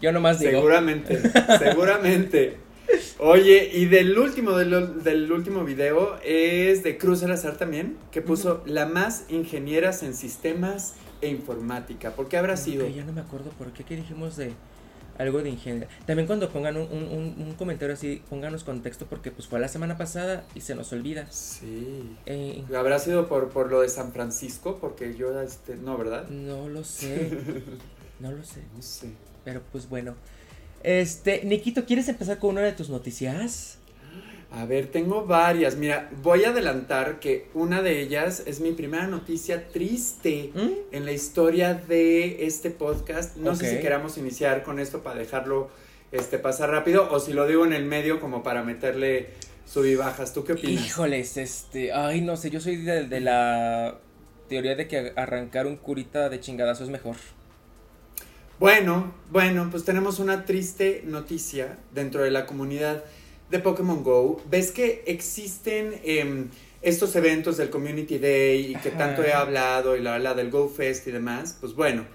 Yo 0.00 0.10
nomás 0.10 0.40
digo. 0.40 0.52
Seguramente, 0.52 1.20
seguramente. 1.58 2.56
Oye, 3.18 3.70
y 3.72 3.86
del 3.86 4.18
último, 4.18 4.56
del, 4.56 5.32
último 5.32 5.64
video 5.64 6.18
es 6.24 6.82
de 6.82 6.98
Cruz 6.98 7.20
Salazar 7.20 7.56
también, 7.56 7.96
que 8.10 8.20
puso 8.20 8.62
la 8.66 8.86
más 8.86 9.26
ingenieras 9.28 10.02
en 10.02 10.14
sistemas 10.14 10.94
e 11.20 11.28
informática. 11.28 12.10
¿Por 12.10 12.28
qué 12.28 12.36
habrá 12.36 12.56
sido? 12.56 12.88
Ya 12.88 13.04
no 13.04 13.12
me 13.12 13.20
acuerdo 13.20 13.50
por 13.50 13.72
qué, 13.72 13.84
¿qué 13.84 13.96
dijimos 13.96 14.36
de 14.36 14.52
algo 15.22 15.42
de 15.42 15.50
ingeniería? 15.50 15.88
También 16.06 16.26
cuando 16.26 16.48
pongan 16.50 16.76
un, 16.76 17.54
comentario 17.58 17.94
así, 17.94 18.22
pónganos 18.28 18.64
contexto 18.64 19.06
porque 19.06 19.30
pues 19.30 19.48
fue 19.48 19.60
la 19.60 19.68
semana 19.68 19.96
pasada 19.96 20.44
y 20.54 20.60
se 20.60 20.74
nos 20.74 20.92
olvida. 20.92 21.26
Sí. 21.30 22.16
Eh, 22.26 22.64
¿Habrá 22.76 22.98
sido 22.98 23.28
por, 23.28 23.50
por 23.50 23.70
lo 23.70 23.80
de 23.80 23.88
San 23.88 24.12
Francisco? 24.12 24.78
Porque 24.80 25.14
yo, 25.14 25.40
este, 25.40 25.76
no, 25.76 25.96
¿verdad? 25.96 26.28
No 26.28 26.68
lo 26.68 26.84
sé. 26.84 27.30
no 28.20 28.32
lo 28.32 28.44
sé. 28.44 28.62
No 28.74 28.82
sé. 28.82 29.10
Pero 29.44 29.62
pues 29.72 29.88
bueno. 29.88 30.14
Este, 30.82 31.44
Nikito, 31.44 31.84
¿quieres 31.84 32.08
empezar 32.08 32.38
con 32.38 32.50
una 32.50 32.62
de 32.62 32.72
tus 32.72 32.90
noticias? 32.90 33.78
A 34.54 34.66
ver, 34.66 34.88
tengo 34.88 35.24
varias. 35.24 35.76
Mira, 35.76 36.10
voy 36.22 36.44
a 36.44 36.50
adelantar 36.50 37.20
que 37.20 37.48
una 37.54 37.80
de 37.80 38.00
ellas 38.00 38.42
es 38.46 38.60
mi 38.60 38.72
primera 38.72 39.06
noticia 39.06 39.68
triste 39.68 40.50
¿Mm? 40.54 40.94
en 40.94 41.04
la 41.06 41.12
historia 41.12 41.74
de 41.74 42.44
este 42.44 42.70
podcast. 42.70 43.36
No 43.36 43.56
sé 43.56 43.70
si 43.70 43.80
queramos 43.80 44.18
iniciar 44.18 44.62
con 44.62 44.78
esto 44.78 45.02
para 45.02 45.18
dejarlo 45.18 45.70
este, 46.12 46.38
pasar 46.38 46.70
rápido 46.70 47.08
o 47.10 47.18
si 47.18 47.32
lo 47.32 47.46
digo 47.46 47.64
en 47.64 47.72
el 47.72 47.86
medio 47.86 48.20
como 48.20 48.42
para 48.42 48.62
meterle 48.62 49.28
sub 49.64 49.86
y 49.86 49.94
bajas. 49.94 50.34
¿Tú 50.34 50.44
qué 50.44 50.52
opinas? 50.52 50.84
Híjoles, 50.84 51.38
este, 51.38 51.92
ay, 51.92 52.20
no 52.20 52.36
sé, 52.36 52.50
yo 52.50 52.60
soy 52.60 52.76
de, 52.76 53.06
de 53.06 53.20
la 53.20 53.98
teoría 54.48 54.74
de 54.74 54.86
que 54.86 55.14
arrancar 55.16 55.66
un 55.66 55.76
curita 55.76 56.28
de 56.28 56.40
chingadazo 56.40 56.84
es 56.84 56.90
mejor. 56.90 57.16
Bueno, 58.60 59.14
bueno, 59.30 59.68
pues 59.70 59.84
tenemos 59.84 60.18
una 60.18 60.44
triste 60.44 61.02
noticia 61.06 61.78
dentro 61.92 62.22
de 62.22 62.30
la 62.30 62.44
comunidad 62.44 63.02
de 63.52 63.58
Pokémon 63.58 64.02
Go. 64.02 64.40
¿Ves 64.50 64.72
que 64.72 65.04
existen 65.06 66.00
em, 66.04 66.48
estos 66.80 67.14
eventos 67.14 67.58
del 67.58 67.68
Community 67.68 68.18
Day 68.18 68.72
y 68.72 68.76
que 68.76 68.90
tanto 68.90 69.22
he 69.22 69.32
hablado 69.32 69.94
y 69.94 70.00
la, 70.00 70.34
del 70.34 70.50
Go 70.50 70.68
Fest 70.68 71.06
y 71.06 71.10
demás? 71.10 71.58
Pues 71.60 71.74
bueno, 71.74 72.06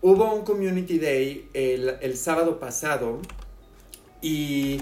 hubo 0.00 0.34
un 0.34 0.42
Community 0.42 0.98
Day 0.98 1.50
el, 1.52 2.16
sábado 2.16 2.58
pasado 2.58 3.20
y 4.22 4.80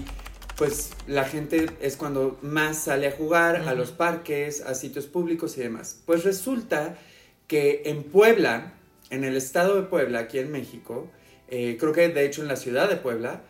pues 0.55 0.91
la 1.05 1.25
gente 1.25 1.65
es 1.81 1.97
cuando 1.97 2.39
más 2.41 2.85
sale 2.85 3.07
a 3.07 3.11
jugar 3.11 3.57
a 3.67 3.73
los 3.75 3.91
parques, 3.91 4.61
a 4.61 4.73
sitios 4.73 5.07
públicos 5.07 5.57
y 5.57 5.61
demás. 5.61 6.01
Pues 6.05 6.23
resulta 6.23 6.97
que 7.47 7.81
en 7.87 8.03
Puebla, 8.03 8.73
en 9.09 9.25
el 9.25 9.35
estado 9.35 9.75
de 9.75 9.81
Puebla, 9.81 10.19
aquí 10.19 10.39
en 10.39 10.49
México, 10.49 11.09
eh, 11.49 11.75
creo 11.77 11.91
que 11.91 12.07
de 12.07 12.25
hecho 12.25 12.41
en 12.41 12.47
la 12.47 12.55
ciudad 12.55 12.87
de 12.87 12.95
Puebla, 12.95 13.41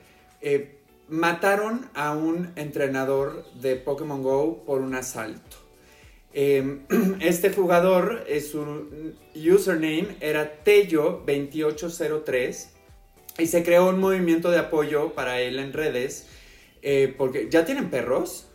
eh, 0.42 0.80
mataron 1.08 1.88
a 1.94 2.14
un 2.14 2.52
entrenador 2.56 3.46
de 3.54 3.76
Pokémon 3.76 4.24
Go 4.24 4.64
por 4.66 4.82
un 4.82 4.96
asalto. 4.96 5.58
Em, 6.34 6.86
este 7.22 7.54
jugador, 7.54 8.26
su 8.42 9.14
username 9.36 10.18
era 10.20 10.64
Tello2803 10.64 12.70
y 13.38 13.46
se 13.48 13.64
creó 13.64 13.90
un 13.90 14.00
movimiento 14.00 14.50
de 14.52 14.60
apoyo 14.60 15.14
para 15.14 15.42
él 15.42 15.60
en 15.60 15.74
redes 15.74 16.28
eh, 16.88 17.16
porque 17.18 17.50
ya 17.50 17.66
tienen 17.66 17.90
perros. 17.90 18.46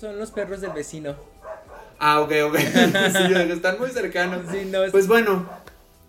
Son 0.00 0.18
los 0.18 0.30
perros 0.30 0.62
del 0.62 0.72
vecino. 0.72 1.14
Ah, 1.98 2.20
ok, 2.20 2.32
ok. 2.46 2.56
sí, 2.58 3.34
están 3.50 3.78
muy 3.78 3.90
cercanos. 3.90 4.46
Pues 4.90 5.06
bueno, 5.06 5.46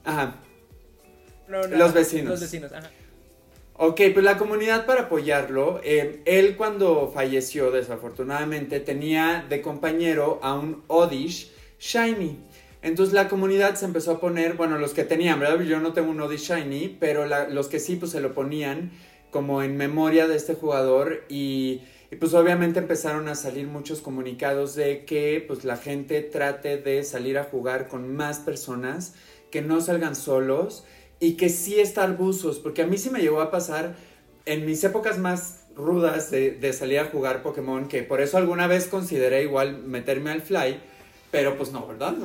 ajá. 0.05 0.35
los 1.47 1.93
vecinos. 1.93 2.29
Los 2.29 2.39
vecinos, 2.39 2.71
ajá. 2.71 2.89
Ok, 3.81 4.01
pues 4.13 4.25
la 4.25 4.37
comunidad 4.37 4.85
para 4.85 5.03
apoyarlo, 5.03 5.79
eh, 5.85 6.21
él 6.25 6.57
cuando 6.57 7.09
falleció 7.13 7.71
desafortunadamente 7.71 8.81
tenía 8.81 9.45
de 9.47 9.61
compañero 9.61 10.37
a 10.43 10.53
un 10.55 10.83
Odish 10.87 11.49
Shiny. 11.79 12.39
Entonces 12.81 13.13
la 13.13 13.29
comunidad 13.29 13.75
se 13.75 13.85
empezó 13.85 14.11
a 14.11 14.19
poner, 14.19 14.55
bueno, 14.55 14.77
los 14.77 14.93
que 14.93 15.05
tenían, 15.05 15.39
¿verdad? 15.39 15.61
Yo 15.61 15.79
no 15.79 15.93
tengo 15.93 16.11
un 16.11 16.19
Odish 16.19 16.51
Shiny, 16.51 16.97
pero 16.99 17.25
los 17.25 17.69
que 17.69 17.79
sí, 17.79 17.95
pues 17.95 18.11
se 18.11 18.19
lo 18.19 18.33
ponían 18.33 18.91
como 19.31 19.63
en 19.63 19.77
memoria 19.77 20.27
de 20.27 20.35
este 20.35 20.55
jugador 20.55 21.23
y 21.29 21.79
y 22.11 22.15
pues 22.15 22.33
obviamente 22.33 22.79
empezaron 22.79 23.27
a 23.27 23.35
salir 23.35 23.67
muchos 23.67 24.01
comunicados 24.01 24.73
de 24.75 25.05
que 25.05 25.43
pues 25.45 25.63
la 25.63 25.77
gente 25.77 26.21
trate 26.21 26.77
de 26.77 27.03
salir 27.03 27.37
a 27.37 27.43
jugar 27.43 27.87
con 27.87 28.15
más 28.15 28.39
personas, 28.39 29.13
que 29.51 29.61
no 29.61 29.79
salgan 29.79 30.15
solos 30.15 30.85
y 31.19 31.33
que 31.33 31.49
sí 31.49 31.79
estar 31.79 32.15
buzos, 32.17 32.59
porque 32.59 32.81
a 32.81 32.87
mí 32.87 32.97
sí 32.97 33.09
me 33.09 33.19
llegó 33.19 33.41
a 33.41 33.51
pasar 33.51 33.95
en 34.45 34.65
mis 34.65 34.83
épocas 34.83 35.17
más 35.17 35.65
rudas 35.75 36.31
de, 36.31 36.73
salir 36.73 36.99
a 36.99 37.05
jugar 37.05 37.41
Pokémon, 37.41 37.87
que 37.87 38.03
por 38.03 38.21
eso 38.21 38.37
alguna 38.37 38.67
vez 38.67 38.87
consideré 38.87 39.43
igual 39.43 39.83
meterme 39.83 40.31
al 40.31 40.41
fly, 40.41 40.79
pero 41.31 41.57
pues 41.57 41.71
no, 41.71 41.87
¿verdad? 41.87 42.15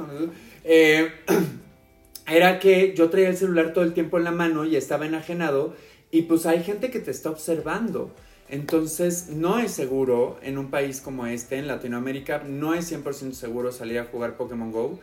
Eh, 0.64 1.10
era 2.26 2.58
que 2.58 2.94
yo 2.96 3.10
traía 3.10 3.28
el 3.28 3.36
celular 3.36 3.72
todo 3.72 3.84
el 3.84 3.92
tiempo 3.92 4.18
en 4.18 4.24
la 4.24 4.32
mano 4.32 4.64
y 4.64 4.76
estaba 4.76 5.06
enajenado 5.06 5.74
y 6.10 6.22
pues 6.22 6.46
hay 6.46 6.62
gente 6.62 6.90
que 6.90 7.00
te 7.00 7.10
está 7.10 7.30
observando. 7.30 8.10
Entonces, 8.48 9.30
no 9.30 9.58
es 9.58 9.72
seguro 9.72 10.38
en 10.42 10.58
un 10.58 10.70
país 10.70 11.00
como 11.00 11.26
este, 11.26 11.56
en 11.56 11.66
Latinoamérica, 11.66 12.44
no 12.46 12.74
es 12.74 12.92
100% 12.92 13.32
seguro 13.32 13.72
salir 13.72 13.98
a 13.98 14.04
jugar 14.04 14.36
Pokémon 14.36 14.70
Go. 14.70 15.00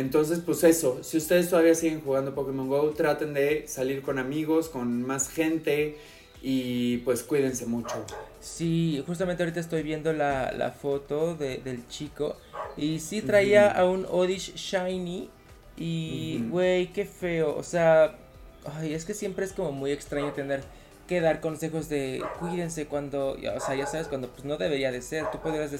Entonces, 0.00 0.40
pues 0.44 0.64
eso, 0.64 0.98
si 1.02 1.18
ustedes 1.18 1.50
todavía 1.50 1.74
siguen 1.74 2.00
jugando 2.00 2.34
Pokémon 2.34 2.68
Go, 2.68 2.90
traten 2.90 3.34
de 3.34 3.68
salir 3.68 4.00
con 4.00 4.18
amigos, 4.18 4.70
con 4.70 5.02
más 5.02 5.28
gente 5.28 5.98
y 6.42 6.98
pues 6.98 7.22
cuídense 7.22 7.66
mucho. 7.66 8.06
Sí, 8.40 9.04
justamente 9.06 9.42
ahorita 9.42 9.60
estoy 9.60 9.82
viendo 9.82 10.14
la, 10.14 10.74
foto 10.80 11.34
del 11.34 11.86
chico 11.88 12.36
y 12.78 13.00
sí 13.00 13.20
traía 13.20 13.70
a 13.70 13.84
un 13.84 14.06
Odish 14.10 14.54
Shiny 14.54 15.28
y, 15.76 16.44
güey, 16.48 16.92
qué 16.92 17.04
feo, 17.04 17.54
o 17.54 17.62
sea, 17.62 18.16
ay, 18.64 18.94
es 18.94 19.04
que 19.04 19.12
siempre 19.12 19.44
es 19.44 19.52
como 19.52 19.72
muy 19.72 19.92
extraño 19.92 20.32
tener 20.32 20.62
que 21.06 21.20
dar 21.20 21.40
consejos 21.40 21.90
de 21.90 22.22
cuídense 22.38 22.86
cuando, 22.86 23.32
o 23.32 23.60
sea, 23.60 23.74
ya 23.74 23.86
sabes, 23.86 24.08
cuando 24.08 24.28
pues 24.28 24.44
no 24.44 24.56
debería 24.56 24.92
de 24.92 25.02
ser, 25.02 25.30
tú 25.30 25.40
podrías 25.40 25.70
de 25.70 25.78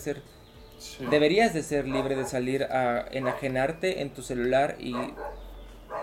deberías 1.11 1.55
de 1.55 1.63
ser 1.63 1.87
libre 1.87 2.17
de 2.17 2.25
salir 2.25 2.65
a 2.65 3.07
enajenarte 3.11 4.03
en 4.03 4.11
tu 4.11 4.23
celular 4.23 4.77
y 4.79 4.95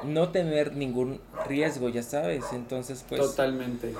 no 0.03 0.29
tener 0.29 0.75
ningún 0.75 1.19
riesgo, 1.47 1.89
ya 1.89 2.03
sabes, 2.03 2.45
entonces 2.53 3.05
pues... 3.07 3.21
Totalmente. 3.21 3.93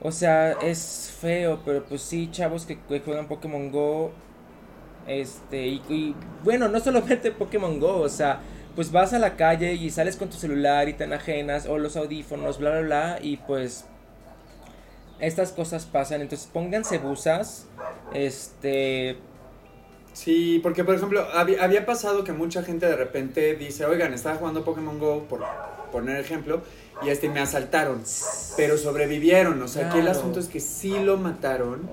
O 0.00 0.12
sea, 0.12 0.52
es 0.52 1.12
feo, 1.20 1.60
pero 1.64 1.84
pues 1.84 2.02
sí, 2.02 2.28
chavos 2.30 2.66
que, 2.66 2.78
juegan 3.00 3.26
Pokémon 3.26 3.70
Go, 3.70 4.12
este, 5.06 5.66
y, 5.66 5.82
y 5.88 6.14
bueno, 6.44 6.68
no 6.68 6.80
solamente 6.80 7.32
Pokémon 7.32 7.80
Go, 7.80 8.00
o 8.00 8.08
sea, 8.08 8.40
pues 8.74 8.92
vas 8.92 9.12
a 9.12 9.18
la 9.18 9.36
calle 9.36 9.74
y 9.74 9.90
sales 9.90 10.16
con 10.16 10.30
tu 10.30 10.36
celular 10.36 10.88
y 10.88 10.92
te 10.92 11.04
enajenas 11.04 11.66
o 11.66 11.78
los 11.78 11.96
audífonos, 11.96 12.58
bla, 12.58 12.70
bla, 12.70 12.80
bla, 12.80 13.18
y 13.20 13.38
pues 13.38 13.86
estas 15.18 15.50
cosas 15.50 15.84
pasan, 15.84 16.20
entonces 16.20 16.48
pónganse 16.52 16.98
busas, 16.98 17.66
este... 18.12 19.18
Sí, 20.18 20.58
porque 20.64 20.82
por 20.82 20.96
ejemplo, 20.96 21.24
había, 21.32 21.86
pasado 21.86 22.24
que 22.24 22.32
mucha 22.32 22.64
gente 22.64 22.86
de 22.86 22.96
repente 22.96 23.54
dice, 23.54 23.86
oigan, 23.86 24.12
estaba 24.12 24.34
jugando 24.34 24.64
Pokémon 24.64 24.98
Go, 24.98 25.22
por 25.28 25.44
poner 25.92 26.18
ejemplo, 26.18 26.60
y 27.02 27.10
este 27.10 27.28
me 27.28 27.38
asaltaron, 27.38 28.02
pero 28.56 28.76
sobrevivieron, 28.76 29.62
o 29.62 29.68
sea, 29.68 29.88
aquí 29.88 30.00
el 30.00 30.08
asunto 30.08 30.40
es 30.40 30.48
que 30.48 30.58
sí 30.58 30.98
lo 30.98 31.18
mataron 31.18 31.88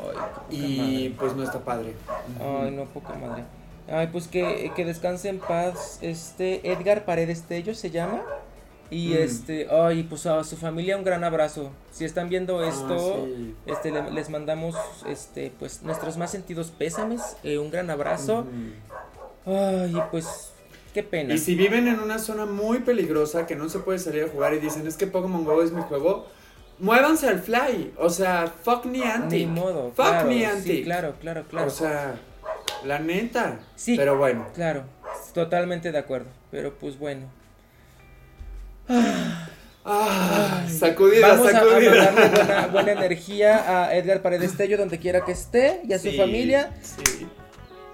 y 0.49 1.09
pues 1.19 1.35
no 1.35 1.43
está 1.43 1.59
padre. 1.59 1.93
Ay, 2.41 2.71
no, 2.71 2.85
poca 2.85 3.13
madre. 3.13 3.43
Ay, 3.87 4.07
pues 4.11 4.27
que, 4.27 4.71
que 4.75 4.85
descanse 4.85 5.29
en 5.29 5.37
paz, 5.37 5.99
este, 6.01 6.71
Edgar 6.71 7.05
Paredes 7.05 7.43
Tello 7.43 7.75
se 7.75 7.91
llama. 7.91 8.23
Y 8.89 9.09
mm. 9.09 9.17
este, 9.17 9.67
ay, 9.69 10.03
pues 10.03 10.25
a 10.25 10.43
su 10.43 10.57
familia 10.57 10.97
un 10.97 11.03
gran 11.03 11.23
abrazo. 11.23 11.71
Si 11.91 12.05
están 12.05 12.29
viendo 12.29 12.59
ah, 12.59 12.69
esto, 12.69 13.27
este 13.65 13.91
les 14.11 14.29
mandamos 14.29 14.75
este 15.07 15.51
pues 15.57 15.81
nuestros 15.81 16.17
más 16.17 16.31
sentidos 16.31 16.71
pésames, 16.71 17.37
eh, 17.43 17.57
un 17.57 17.71
gran 17.71 17.89
abrazo. 17.89 18.45
Ay, 19.45 19.95
pues 20.11 20.53
qué 20.93 21.03
pena. 21.03 21.33
Y 21.33 21.37
si 21.37 21.55
viven 21.55 21.87
en 21.87 21.99
una 21.99 22.19
zona 22.19 22.45
muy 22.45 22.79
peligrosa 22.79 23.47
que 23.47 23.55
no 23.55 23.69
se 23.69 23.79
puede 23.79 23.99
salir 23.99 24.23
a 24.23 24.27
jugar 24.27 24.53
y 24.53 24.59
dicen, 24.59 24.85
"Es 24.87 24.97
que 24.97 25.07
Pokémon 25.07 25.43
Go 25.43 25.61
es 25.63 25.71
mi 25.71 25.81
juego." 25.81 26.27
Muévanse 26.77 27.29
al 27.29 27.39
fly, 27.39 27.93
o 27.97 28.09
sea, 28.09 28.53
fuck 28.63 28.83
me 28.85 29.03
anti. 29.03 29.45
Ni 29.45 29.45
modo. 29.45 29.93
Fuck 29.95 29.95
claro, 29.95 30.29
me 30.29 30.45
anti. 30.45 30.83
claro, 30.83 31.15
claro, 31.21 31.45
claro. 31.49 31.67
O 31.67 31.69
sea, 31.69 32.19
la 32.83 32.99
neta. 32.99 33.59
Sí. 33.75 33.95
Pero 33.95 34.17
bueno. 34.17 34.47
Claro. 34.53 34.83
Totalmente 35.33 35.91
de 35.91 35.97
acuerdo, 35.97 36.27
pero 36.51 36.73
pues 36.77 36.99
bueno. 36.99 37.27
Ah, 38.87 40.63
sacudida, 40.67 41.27
Vamos 41.27 41.51
sacudida. 41.51 42.05
a, 42.05 42.09
a 42.09 42.11
mandarle 42.11 42.43
buena, 42.43 42.67
buena 42.71 42.91
energía 42.93 43.83
a 43.85 43.95
Edgar 43.95 44.21
Paredes 44.21 44.57
Tello 44.57 44.77
donde 44.77 44.97
quiera 44.97 45.23
que 45.23 45.31
esté 45.33 45.81
y 45.87 45.93
a 45.93 45.99
su 45.99 46.11
familia. 46.13 46.71
Sí. 46.81 47.27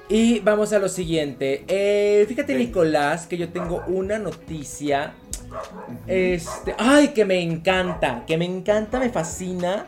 Y 0.08 0.40
vamos 0.40 0.72
a 0.74 0.80
lo 0.80 0.90
siguiente. 0.90 1.64
Eh, 1.68 2.26
fíjate. 2.28 2.56
Nicolás, 2.56 3.28
que 3.28 3.38
yo 3.38 3.50
tengo 3.50 3.84
una 3.88 4.20
noticia. 4.20 5.14
Este. 6.08 6.76
Ay, 6.78 7.10
que 7.10 7.26
me 7.26 7.42
encanta. 7.42 8.24
Que 8.26 8.38
me 8.38 8.46
encanta, 8.46 9.00
me 9.00 9.10
fascina. 9.10 9.88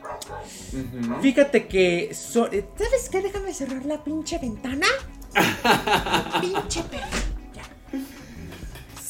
Fíjate 1.21 1.67
que. 1.67 2.13
so- 2.13 2.49
eh, 2.51 2.65
¿Sabes 2.77 3.09
qué? 3.09 3.21
Déjame 3.21 3.53
cerrar 3.53 3.85
la 3.85 4.03
pinche 4.03 4.37
ventana. 4.39 4.87
pinche 6.41 6.83
perro. 6.83 7.33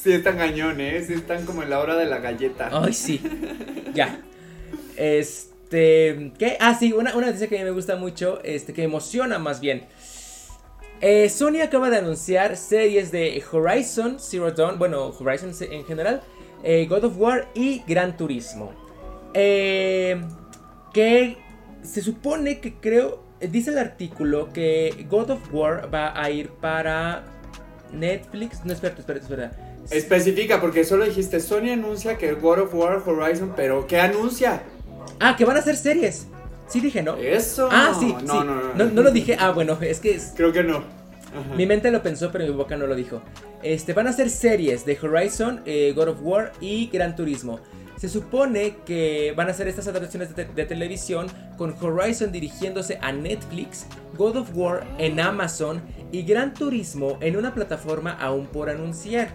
Sí 0.04 0.12
están 0.12 0.36
cañón, 0.38 0.82
¿eh? 0.82 1.02
Sí 1.08 1.14
están 1.14 1.46
como 1.46 1.64
en 1.64 1.70
la 1.70 1.80
hora 1.80 1.96
de 1.96 2.06
la 2.06 2.18
galleta. 2.18 2.70
Ay, 2.74 2.92
sí. 2.92 3.22
Ya. 3.94 4.20
Este. 4.98 6.34
¿Qué? 6.38 6.58
Ah, 6.60 6.76
sí, 6.78 6.92
una, 6.92 7.16
una 7.16 7.28
noticia 7.28 7.48
que 7.48 7.56
a 7.56 7.60
mí 7.60 7.64
me 7.64 7.72
gusta 7.72 7.96
mucho. 7.96 8.42
Este, 8.44 8.74
que 8.74 8.84
emociona 8.84 9.40
más 9.40 9.62
bien. 9.62 9.86
Eh, 11.00 11.30
Sony 11.30 11.62
acaba 11.64 11.90
de 11.90 11.98
anunciar 11.98 12.58
series 12.58 13.12
de 13.12 13.42
Horizon 13.50 14.20
Zero 14.20 14.52
Dawn. 14.52 14.78
Bueno, 14.78 15.08
Horizon 15.18 15.52
en 15.72 15.86
general. 15.86 16.22
eh, 16.64 16.86
God 16.90 17.06
of 17.06 17.18
War 17.18 17.48
y 17.56 17.82
Gran 17.88 18.18
Turismo. 18.18 18.74
Eh, 19.34 20.22
que 20.94 21.38
se 21.82 22.02
supone 22.02 22.60
que 22.60 22.74
creo. 22.76 23.24
Dice 23.40 23.72
el 23.72 23.78
artículo 23.78 24.52
que 24.52 25.06
God 25.10 25.32
of 25.32 25.54
War 25.54 25.90
va 25.94 26.14
a 26.22 26.30
ir 26.30 26.50
para 26.50 27.24
Netflix. 27.94 28.66
No, 28.66 28.74
espera, 28.74 28.96
espera, 28.98 29.20
espera. 29.20 29.52
Especifica, 29.92 30.60
porque 30.62 30.84
solo 30.84 31.06
dijiste, 31.06 31.40
Sony 31.40 31.72
anuncia 31.74 32.18
que 32.18 32.34
God 32.34 32.60
of 32.60 32.74
War 32.74 33.02
Horizon, 33.06 33.54
pero 33.56 33.86
¿qué 33.88 34.00
anuncia? 34.00 34.64
Ah, 35.20 35.36
que 35.38 35.46
van 35.46 35.58
a 35.58 35.60
hacer 35.60 35.76
series. 35.76 36.28
Sí 36.68 36.80
dije, 36.80 37.04
¿no? 37.04 37.16
Eso. 37.18 37.70
Ah, 37.72 37.96
sí, 38.00 38.14
no, 38.14 38.20
sí. 38.20 38.26
No, 38.26 38.44
no, 38.44 38.74
No, 38.76 38.86
no 38.86 39.02
lo 39.02 39.12
dije. 39.12 39.36
Ah, 39.40 39.52
bueno, 39.52 39.78
es 39.82 40.00
que 40.00 40.16
es- 40.16 40.34
Creo 40.36 40.52
que 40.54 40.64
no. 40.64 40.78
Ajá. 40.78 41.56
mi 41.58 41.66
mente 41.66 41.90
lo 41.90 42.04
pensó, 42.04 42.32
pero 42.32 42.46
mi 42.46 42.52
boca 42.52 42.78
no 42.78 42.86
lo 42.86 42.96
dijo. 42.96 43.22
Este, 43.64 43.94
van 43.94 44.06
a 44.08 44.12
hacer 44.12 44.30
series 44.30 44.86
de 44.86 44.98
Horizon, 45.02 45.62
eh, 45.66 45.92
God 45.96 46.10
of 46.10 46.18
War 46.22 46.52
y 46.62 46.88
Gran 46.94 47.16
Turismo. 47.16 47.60
Se 47.98 48.08
supone 48.10 48.76
que 48.86 49.34
van 49.36 49.48
a 49.48 49.52
hacer 49.52 49.68
estas 49.68 49.88
adaptaciones 49.88 50.36
de, 50.36 50.46
te- 50.46 50.54
de 50.54 50.66
televisión 50.66 51.28
con 51.58 51.74
Horizon 51.82 52.32
dirigiéndose 52.32 53.00
a 53.02 53.12
Netflix, 53.14 53.86
God 54.18 54.36
of 54.38 54.50
War 54.54 54.86
en 55.00 55.20
Amazon 55.20 55.82
y 56.12 56.22
Gran 56.24 56.54
Turismo 56.54 57.18
en 57.22 57.36
una 57.38 57.54
plataforma 57.54 58.12
aún 58.20 58.46
por 58.48 58.70
anunciar. 58.70 59.30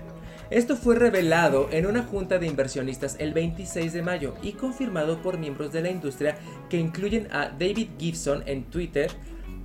Esto 0.50 0.76
fue 0.76 0.94
revelado 0.94 1.68
en 1.70 1.86
una 1.86 2.02
junta 2.02 2.38
de 2.38 2.46
inversionistas 2.46 3.16
el 3.18 3.34
26 3.34 3.92
de 3.92 4.02
mayo 4.02 4.34
y 4.42 4.52
confirmado 4.52 5.20
por 5.20 5.36
miembros 5.36 5.72
de 5.72 5.82
la 5.82 5.90
industria 5.90 6.38
que 6.70 6.78
incluyen 6.78 7.28
a 7.32 7.50
David 7.50 7.88
Gibson 7.98 8.42
en 8.46 8.64
Twitter 8.64 9.10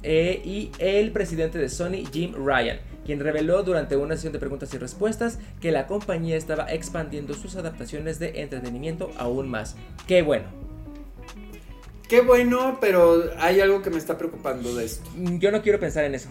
eh, 0.03 0.41
y 0.43 0.71
el 0.79 1.13
presidente 1.13 1.57
de 1.57 1.69
Sony, 1.69 2.03
Jim 2.11 2.33
Ryan, 2.35 2.79
quien 3.05 3.21
reveló 3.21 3.63
durante 3.63 3.95
una 3.95 4.15
sesión 4.15 4.33
de 4.33 4.39
preguntas 4.39 4.73
y 4.73 4.77
respuestas 4.77 5.39
que 5.61 5.71
la 5.71 5.87
compañía 5.87 6.35
estaba 6.35 6.69
expandiendo 6.69 7.33
sus 7.33 7.55
adaptaciones 7.55 8.19
de 8.19 8.41
entretenimiento 8.41 9.11
aún 9.17 9.47
más. 9.47 9.77
¡Qué 10.05 10.21
bueno! 10.21 10.63
Qué 12.09 12.19
bueno, 12.19 12.77
pero 12.81 13.31
hay 13.39 13.61
algo 13.61 13.81
que 13.81 13.89
me 13.89 13.97
está 13.97 14.17
preocupando 14.17 14.75
de 14.75 14.83
esto. 14.85 15.09
Mm, 15.15 15.37
Yo 15.37 15.51
no 15.51 15.61
quiero 15.61 15.79
pensar 15.79 16.03
en 16.03 16.15
eso. 16.15 16.27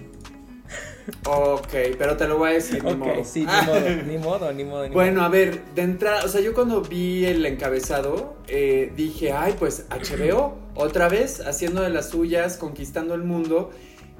Ok, 1.25 1.73
pero 1.99 2.17
te 2.17 2.29
lo 2.29 2.39
voy 2.39 2.51
a 2.51 2.53
decir, 2.55 2.83
ni 2.85 2.95
modo. 2.95 3.25
sí, 3.25 3.41
ni 3.41 3.67
modo, 3.67 3.91
ni 4.07 4.19
modo, 4.19 4.53
ni 4.53 4.65
modo. 4.65 4.89
ni 4.89 4.95
Bueno, 4.95 5.23
a 5.23 5.29
ver, 5.29 5.65
de 5.75 5.83
entrada, 5.83 6.25
o 6.25 6.29
sea, 6.29 6.41
yo 6.41 6.55
cuando 6.55 6.83
vi 6.83 7.25
el 7.25 7.45
encabezado, 7.45 8.37
eh, 8.49 8.93
dije, 8.97 9.33
ay, 9.33 9.55
pues 9.59 9.87
HBO, 9.91 10.57
otra 10.75 11.09
vez, 11.09 11.41
haciendo 11.41 11.83
de 11.83 11.91
las 11.91 12.11
suyas, 12.11 12.57
conquistando 12.57 13.15
el 13.15 13.23
mundo. 13.23 13.71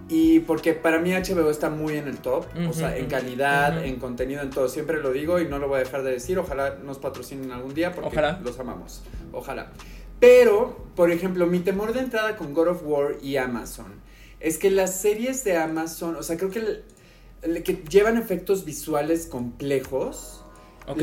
Y 0.09 0.41
porque 0.41 0.75
para 0.75 0.99
mí 0.99 1.13
HBO 1.13 1.49
está 1.49 1.71
muy 1.71 1.97
en 1.97 2.07
el 2.07 2.19
top, 2.19 2.45
o 2.69 2.73
sea, 2.73 2.97
en 2.97 3.07
calidad, 3.07 3.83
en 3.85 3.97
contenido, 3.97 4.43
en 4.43 4.51
todo. 4.51 4.69
Siempre 4.69 5.01
lo 5.01 5.13
digo 5.13 5.41
y 5.41 5.47
no 5.47 5.59
lo 5.59 5.69
voy 5.69 5.77
a 5.77 5.85
dejar 5.85 6.03
de 6.03 6.11
decir. 6.11 6.39
Ojalá 6.39 6.77
nos 6.85 6.99
patrocinen 6.99 7.51
algún 7.53 7.73
día 7.73 7.93
porque 7.93 8.09
Ojalá. 8.09 8.41
los 8.45 8.59
amamos. 8.59 9.03
Ojalá. 9.33 9.71
Pero, 10.21 10.85
por 10.97 11.11
ejemplo, 11.11 11.47
mi 11.47 11.61
temor 11.61 11.95
de 11.95 12.01
entrada 12.01 12.37
con 12.37 12.53
God 12.53 12.69
of 12.69 12.83
War 12.85 13.17
y 13.23 13.37
Amazon 13.39 14.03
es 14.43 14.59
que 14.59 14.71
las 14.71 15.01
series 15.01 15.45
de 15.45 15.57
Amazon, 15.57 16.17
o 16.17 16.23
sea, 16.23 16.37
creo 16.37 16.51
que, 16.51 16.59
el- 16.61 16.83
el- 17.43 17.63
que 17.63 17.83
llevan 17.89 18.17
efectos 18.19 18.65
visuales 18.65 19.27
complejos. 19.27 20.45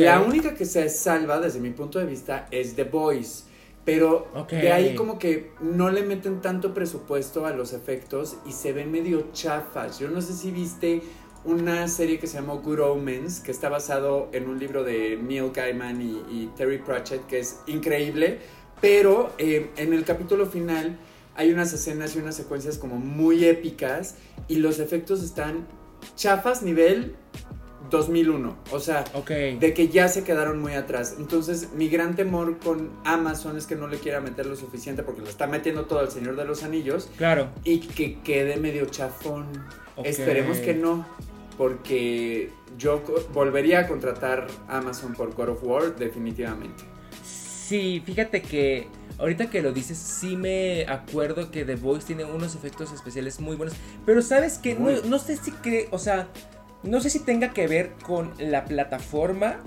La 0.04 0.20
única 0.28 0.56
que 0.56 0.66
se 0.66 0.90
salva 0.90 1.40
desde 1.40 1.60
mi 1.60 1.70
punto 1.70 2.00
de 2.00 2.06
vista 2.06 2.48
es 2.52 2.76
The 2.76 2.84
Voice. 2.84 3.44
Pero 3.86 4.28
de 4.58 4.72
ahí 4.74 4.94
como 4.96 5.18
que 5.18 5.52
no 5.62 5.90
le 5.90 6.04
meten 6.04 6.42
tanto 6.42 6.74
presupuesto 6.74 7.46
a 7.46 7.52
los 7.52 7.74
efectos 7.74 8.36
y 8.46 8.52
se 8.52 8.74
ven 8.74 8.92
medio 8.92 9.30
chafas. 9.32 9.98
Yo 10.00 10.10
no 10.10 10.22
sé 10.22 10.34
si 10.34 10.52
viste 10.52 11.02
una 11.46 11.88
serie 11.88 12.20
que 12.20 12.28
se 12.28 12.36
llamó 12.36 12.60
Good 12.60 12.82
Omens, 12.82 13.40
que 13.40 13.52
está 13.52 13.70
basado 13.70 14.28
en 14.34 14.50
un 14.50 14.60
libro 14.60 14.84
de 14.84 15.18
Neil 15.18 15.52
Gaiman 15.54 16.02
y, 16.02 16.12
y 16.30 16.52
Terry 16.58 16.80
Pratchett, 16.80 17.26
que 17.26 17.40
es 17.40 17.62
increíble. 17.68 18.40
Pero 18.82 19.32
eh, 19.38 19.70
en 19.78 19.94
el 19.94 20.04
capítulo 20.04 20.46
final 20.46 21.00
hay 21.40 21.54
unas 21.54 21.72
escenas 21.72 22.18
y 22.18 22.20
unas 22.20 22.36
secuencias 22.36 22.78
como 22.78 22.98
muy 22.98 23.46
épicas 23.46 24.16
y 24.50 24.58
los 24.58 24.80
efectos 24.80 25.24
están 25.24 25.66
chafas 26.18 26.64
nivel 26.64 27.16
2001. 27.90 28.58
O 28.72 28.80
sea, 28.82 29.06
de 29.26 29.74
que 29.74 29.88
ya 29.88 30.10
se 30.10 30.26
quedaron 30.26 30.60
muy 30.60 30.74
atrás. 30.74 31.16
Entonces, 31.18 31.70
mi 31.74 31.88
gran 31.88 32.18
temor 32.18 32.58
con 32.60 32.90
Amazon 33.06 33.56
es 33.56 33.66
que 33.68 33.78
no 33.78 33.88
le 33.88 34.00
quiera 34.00 34.20
meter 34.20 34.48
lo 34.48 34.58
suficiente 34.58 35.02
porque 35.02 35.22
le 35.22 35.30
está 35.30 35.48
metiendo 35.48 35.86
todo 35.86 36.00
al 36.00 36.12
Señor 36.12 36.36
de 36.36 36.44
los 36.44 36.64
Anillos 36.64 37.10
Claro. 37.18 37.48
y 37.64 37.80
que 37.80 38.20
quede 38.20 38.58
medio 38.58 38.86
chafón. 38.88 39.46
Esperemos 40.04 40.58
que 40.58 40.74
no, 40.74 41.06
porque 41.58 42.52
yo 42.78 43.02
volvería 43.34 43.80
a 43.80 43.88
contratar 43.88 44.48
Amazon 44.68 45.14
por 45.14 45.34
God 45.36 45.50
of 45.52 45.64
War 45.64 45.96
definitivamente. 45.96 46.84
Sí, 47.24 48.04
fíjate 48.06 48.42
que 48.42 48.88
ahorita 49.20 49.50
que 49.50 49.62
lo 49.62 49.72
dices, 49.72 49.98
sí 49.98 50.36
me 50.36 50.86
acuerdo 50.88 51.52
que 51.52 51.66
The 51.66 51.76
Voice 51.76 52.08
tiene 52.08 52.24
unos 52.26 52.56
efectos 52.56 52.92
especiales 52.92 53.40
muy 53.40 53.56
buenos. 53.56 53.76
Pero 54.06 54.22
sabes 54.22 54.58
que 54.58 54.76
no, 54.76 54.90
no 55.06 55.20
sé 55.20 55.38
si 55.38 55.52
que, 55.52 55.88
o 55.92 56.00
sea, 56.00 56.28
no 56.84 57.02
sé 57.02 57.10
si 57.10 57.20
tenga 57.20 57.54
que 57.54 57.68
ver 57.68 57.92
con 58.06 58.34
la 58.40 58.66
plataforma 58.66 59.58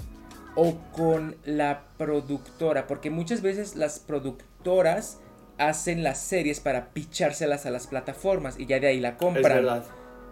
o 0.54 0.76
con 0.92 1.36
la 1.44 1.84
productora. 1.98 2.86
Porque 2.86 3.10
muchas 3.10 3.42
veces 3.42 3.76
las 3.76 3.98
productoras 3.98 5.18
hacen 5.58 6.02
las 6.02 6.18
series 6.20 6.60
para 6.60 6.88
pichárselas 6.92 7.66
a 7.66 7.70
las 7.70 7.86
plataformas 7.86 8.58
y 8.58 8.66
ya 8.66 8.80
de 8.80 8.86
ahí 8.88 9.00
la 9.00 9.16
compran. 9.16 9.44
Es 9.44 9.52
verdad. 9.54 9.84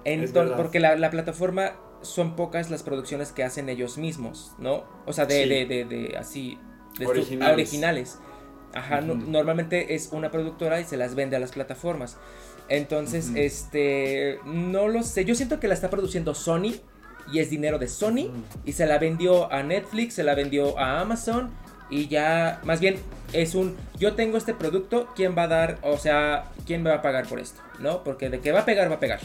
Enton- 0.05 0.25
Es 0.25 0.33
verdad. 0.33 0.57
porque 0.57 0.81
la, 0.81 0.97
la 0.97 1.11
plataforma 1.11 1.73
son 2.03 2.35
pocas 2.35 2.71
las 2.71 2.83
producciones 2.83 3.33
que 3.33 3.45
hacen 3.45 3.69
ellos 3.69 3.99
mismos, 3.99 4.55
¿no? 4.59 4.85
O 5.07 5.13
sea, 5.13 5.27
de, 5.27 5.43
Sí. 5.43 5.49
de, 5.51 5.67
de, 5.67 5.85
de 5.85 6.17
así. 6.17 6.59
de 6.99 7.07
Originales. 7.07 7.53
originales. 7.55 8.19
Ajá, 8.75 9.01
no- 9.01 9.15
normalmente 9.15 9.95
es 9.95 10.11
una 10.13 10.31
productora 10.31 10.81
y 10.81 10.85
se 10.85 10.97
las 10.97 11.15
vende 11.15 11.37
a 11.37 11.41
las 11.41 11.53
plataformas. 11.53 12.17
Entonces, 12.69 13.31
este. 13.35 14.39
No 14.45 14.87
lo 14.89 15.03
sé. 15.03 15.25
Yo 15.25 15.35
siento 15.35 15.59
que 15.59 15.67
la 15.69 15.75
está 15.75 15.91
produciendo 15.91 16.35
Sony 16.35 16.75
y 17.33 17.41
es 17.41 17.51
dinero 17.51 17.79
de 17.79 17.89
Sony 17.89 18.31
y 18.65 18.73
se 18.73 18.87
la 18.87 18.99
vendió 18.99 19.53
a 19.53 19.63
Netflix, 19.63 20.15
se 20.15 20.23
la 20.23 20.35
vendió 20.35 20.79
a 20.79 21.01
Amazon 21.01 21.51
y 21.91 22.07
ya. 22.07 22.61
Más 22.65 22.79
bien, 22.81 22.97
es 23.33 23.57
un. 23.57 23.77
Yo 23.99 24.15
tengo 24.15 24.37
este 24.37 24.55
producto, 24.55 25.09
¿quién 25.17 25.37
va 25.37 25.43
a 25.45 25.49
dar? 25.49 25.79
O 25.83 25.99
sea, 25.99 26.45
¿quién 26.65 26.83
me 26.85 26.91
va 26.91 26.97
a 26.97 27.03
pagar 27.03 27.27
por 27.27 27.41
esto? 27.41 27.61
¿No? 27.81 28.05
Porque 28.05 28.31
de 28.31 28.39
que 28.41 28.53
va 28.53 28.61
a 28.61 28.65
pegar, 28.65 28.89
va 28.89 28.95
a 28.97 29.01
pegar. 29.01 29.19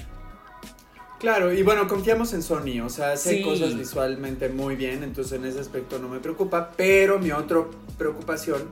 Claro, 1.20 1.54
y 1.54 1.64
bueno, 1.64 1.88
confiamos 1.88 2.34
en 2.34 2.44
Sony, 2.44 2.82
o 2.84 2.90
sea, 2.90 3.14
hace 3.14 3.38
Sí. 3.38 3.42
cosas 3.42 3.76
visualmente 3.78 4.50
muy 4.50 4.76
bien, 4.76 5.02
entonces 5.02 5.34
en 5.40 5.46
ese 5.46 5.60
aspecto 5.60 5.98
no 5.98 6.10
me 6.10 6.20
preocupa, 6.20 6.72
pero 6.76 7.20
mi 7.20 7.32
otra 7.32 7.62
preocupación 7.98 8.64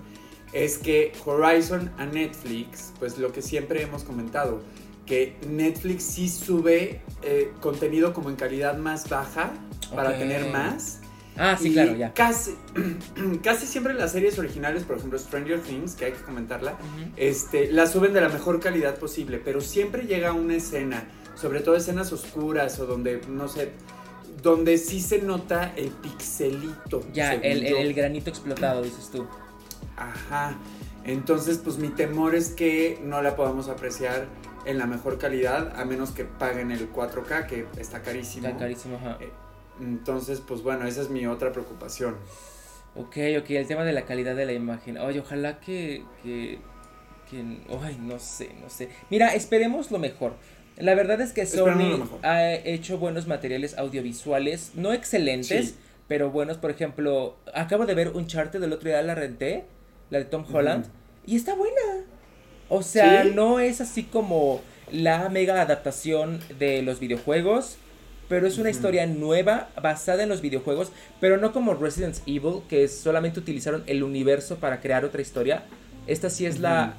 es 0.54 0.78
que 0.78 1.12
Horizon 1.26 1.92
a 1.98 2.06
Netflix, 2.06 2.94
pues 3.00 3.18
lo 3.18 3.32
que 3.34 3.42
siempre 3.42 3.82
hemos 3.82 4.04
comentado, 4.04 4.62
que 5.06 5.36
Netflix 5.50 6.04
sí 6.04 6.30
sube 6.30 7.02
eh, 7.24 7.52
contenido 7.60 8.13
como 8.13 8.30
en 8.30 8.36
calidad 8.36 8.78
más 8.78 9.10
baja 9.10 9.52
para 9.94 10.18
tener 10.18 10.50
más. 10.52 11.00
Ah, 11.36 11.58
sí, 11.60 11.70
y 11.70 11.74
claro, 11.74 11.96
ya. 11.96 12.13
Casi, 12.13 12.56
casi 13.44 13.66
siempre 13.66 13.96
las 13.96 14.12
series 14.12 14.38
originales, 14.38 14.84
por 14.84 14.98
ejemplo 14.98 15.18
Stranger 15.18 15.60
Things, 15.62 15.96
que 15.96 16.06
hay 16.06 16.12
que 16.12 16.22
comentarla, 16.22 16.78
este, 17.18 17.72
la 17.72 17.88
suben 17.88 18.13
de 18.13 18.22
la 18.22 18.30
mejor 18.30 18.60
calidad 18.60 18.98
posible, 18.98 19.42
pero 19.44 19.60
siempre 19.60 20.04
llega 20.04 20.32
una 20.32 20.56
escena, 20.56 21.06
sobre 21.36 21.62
todo 21.62 21.76
escenas 21.76 22.13
oscuras 22.13 22.80
o 22.80 22.86
donde, 22.86 23.22
no 23.28 23.48
sé, 23.48 23.72
donde 24.44 24.78
sí 24.78 25.02
se 25.02 25.24
nota 25.24 25.74
el 25.76 25.89
pixelito. 25.89 27.04
Ya, 27.13 27.34
el, 27.34 27.66
el 27.66 27.94
granito 27.96 28.30
explotado, 28.30 28.84
dices 28.84 29.10
tú. 29.12 29.26
Ajá. 29.97 30.56
Entonces, 31.06 31.58
pues 31.58 31.77
mi 31.77 31.89
temor 31.89 32.36
es 32.36 32.49
que 32.49 32.99
no 33.03 33.21
la 33.21 33.36
podamos 33.36 33.67
apreciar 33.67 34.27
en 34.65 34.77
la 34.77 34.86
mejor 34.86 35.17
calidad, 35.17 35.77
a 35.79 35.86
menos 35.86 36.12
que 36.12 36.23
paguen 36.23 36.71
el 36.71 36.91
4K, 36.91 37.47
que 37.47 37.65
está 37.77 38.01
carísimo. 38.01 38.47
Está 38.47 38.60
carísimo, 38.60 38.95
ajá. 38.95 39.17
Eh, 39.19 39.29
Entonces, 39.82 40.41
pues 40.45 40.62
bueno, 40.62 40.88
esa 40.88 41.01
es 41.01 41.10
mi 41.10 41.25
otra 41.27 41.51
preocupación. 41.51 42.15
Ok, 42.95 43.17
ok, 43.39 43.49
el 43.49 43.67
tema 43.67 43.84
de 43.84 43.91
la 43.91 44.03
calidad 44.03 44.36
de 44.36 44.45
la 44.45 44.53
imagen. 44.53 44.97
Oye, 44.99 45.19
ojalá 45.19 45.60
que, 45.60 46.06
que, 46.21 46.60
que, 47.29 47.38
ay, 47.82 47.97
no 47.99 48.19
sé, 48.19 48.51
no 48.62 48.69
sé. 48.69 48.89
Mira, 49.10 49.34
esperemos 49.34 49.91
lo 49.91 49.99
mejor. 49.99 50.34
La 50.77 50.95
verdad 50.95 51.19
es 51.21 51.34
que 51.34 51.45
Sony 51.45 52.03
ha 52.23 52.51
hecho 52.53 52.97
buenos 52.97 53.27
materiales 53.27 53.77
audiovisuales, 53.77 54.71
no 54.75 54.93
excelentes, 54.93 55.75
pero 56.08 56.32
buenos. 56.32 56.58
Por 56.58 56.71
ejemplo, 56.71 57.36
acabo 57.53 57.86
de 57.86 57.93
ver 57.93 58.10
un 58.10 58.27
chart 58.27 58.53
del 58.53 58.73
otro 58.73 58.89
día, 58.89 59.01
la 59.01 59.15
renté, 59.15 59.65
la 60.13 60.19
de 60.19 60.26
Tom 60.26 60.45
Holland, 60.49 60.86
y 61.26 61.36
está 61.36 61.56
buena. 61.56 62.06
O 62.69 62.84
sea, 62.84 63.23
no 63.26 63.60
es 63.60 63.82
así 63.82 64.04
como 64.04 64.62
la 64.91 65.28
mega 65.30 65.62
adaptación 65.62 66.39
de 66.60 66.82
los 66.84 66.99
videojuegos, 66.99 67.78
pero 68.30 68.47
es 68.47 68.58
una 68.58 68.69
historia 68.69 69.06
nueva 69.06 69.69
basada 69.82 70.23
en 70.23 70.30
los 70.30 70.41
videojuegos, 70.41 70.91
pero 71.19 71.38
no 71.38 71.52
como 71.52 71.73
Resident 71.73 72.17
Evil, 72.26 72.62
que 72.69 72.88
solamente 72.88 73.39
utilizaron 73.39 73.84
el 73.88 74.04
universo 74.04 74.58
para 74.58 74.80
crear 74.82 75.04
otra 75.04 75.21
historia. 75.21 75.63
Esta 76.08 76.30
sí 76.30 76.45
es 76.45 76.60
la, 76.60 76.93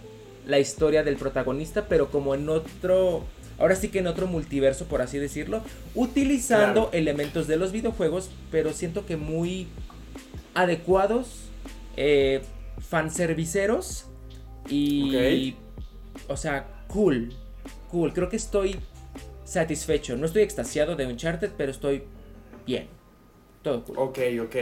la 0.47 0.59
historia 0.59 1.03
del 1.03 1.17
protagonista, 1.17 1.87
pero 1.89 2.11
como 2.11 2.35
en 2.35 2.49
otro 2.49 3.25
ahora 3.59 3.77
sí 3.77 3.89
que 3.89 4.01
en 4.01 4.09
otro 4.09 4.27
multiverso, 4.27 4.87
por 4.87 5.03
así 5.03 5.19
decirlo, 5.19 5.63
utilizando 5.95 6.91
elementos 6.93 7.47
de 7.47 7.57
los 7.57 7.71
videojuegos, 7.71 8.31
pero 8.51 8.73
siento 8.73 9.07
que 9.07 9.17
muy 9.17 9.69
adecuados, 10.55 11.45
eh, 11.97 12.43
fanserviceros 12.79 14.07
y, 14.69 15.57
o 16.29 16.37
sea, 16.37 16.85
cool, 16.89 17.33
cool. 17.91 18.13
Creo 18.13 18.29
que 18.29 18.37
estoy 18.37 18.77
satisfecho. 19.45 20.17
No 20.17 20.27
estoy 20.27 20.43
extasiado 20.43 20.97
de 20.97 21.07
Uncharted, 21.07 21.53
pero 21.57 21.71
estoy 21.71 22.05
bien. 22.67 22.89
Todo 23.63 23.85
cool. 23.85 23.99
Ok, 23.99 24.19
ok. 24.43 24.57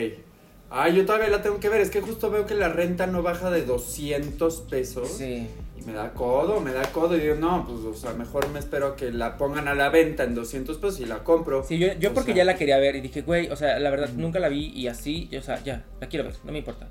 Ah, 0.70 0.88
yo 0.88 1.04
todavía 1.04 1.28
la 1.28 1.42
tengo 1.42 1.60
que 1.60 1.68
ver. 1.68 1.80
Es 1.80 1.90
que 1.90 2.00
justo 2.00 2.30
veo 2.30 2.46
que 2.46 2.54
la 2.54 2.68
renta 2.68 3.06
no 3.06 3.22
baja 3.22 3.50
de 3.50 3.64
200 3.64 4.60
pesos. 4.62 5.08
Sí 5.08 5.48
me 5.86 5.92
da 5.92 6.12
codo, 6.12 6.60
me 6.60 6.72
da 6.72 6.82
codo. 6.92 7.16
Y 7.16 7.20
digo, 7.20 7.34
no, 7.34 7.66
pues, 7.66 7.80
o 7.84 7.94
sea, 7.94 8.12
mejor 8.14 8.48
me 8.50 8.58
espero 8.58 8.88
a 8.88 8.96
que 8.96 9.10
la 9.10 9.36
pongan 9.36 9.68
a 9.68 9.74
la 9.74 9.88
venta 9.88 10.24
en 10.24 10.34
200 10.34 10.76
pesos 10.78 11.00
y 11.00 11.06
la 11.06 11.24
compro. 11.24 11.64
Sí, 11.64 11.78
yo, 11.78 11.92
yo 11.94 12.14
porque 12.14 12.34
ya 12.34 12.44
la 12.44 12.56
quería 12.56 12.78
ver 12.78 12.96
y 12.96 13.00
dije, 13.00 13.22
güey, 13.22 13.48
o 13.50 13.56
sea, 13.56 13.78
la 13.78 13.90
verdad, 13.90 14.10
nunca 14.16 14.38
la 14.38 14.48
vi 14.48 14.68
y 14.68 14.88
así, 14.88 15.30
o 15.36 15.42
sea, 15.42 15.62
ya, 15.62 15.84
la 16.00 16.08
quiero 16.08 16.24
ver, 16.24 16.34
no 16.44 16.52
me 16.52 16.58
importa. 16.58 16.88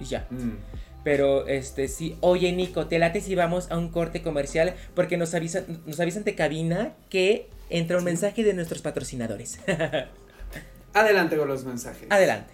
Y 0.00 0.04
ya. 0.04 0.26
Mm. 0.30 0.56
Pero, 1.04 1.46
este, 1.46 1.88
sí, 1.88 2.16
oye, 2.20 2.52
Nico, 2.52 2.86
te 2.86 2.98
late 2.98 3.20
si 3.20 3.34
vamos 3.34 3.70
a 3.70 3.78
un 3.78 3.88
corte 3.88 4.22
comercial 4.22 4.74
porque 4.94 5.16
nos 5.16 5.34
avisan, 5.34 5.64
nos 5.86 5.98
avisan 6.00 6.24
de 6.24 6.34
cabina 6.34 6.94
que 7.08 7.48
entra 7.70 7.98
un 7.98 8.04
mensaje 8.04 8.44
de 8.44 8.52
nuestros 8.52 8.82
patrocinadores. 8.82 9.60
Adelante 10.92 11.36
con 11.36 11.48
los 11.48 11.64
mensajes. 11.64 12.06
Adelante. 12.10 12.52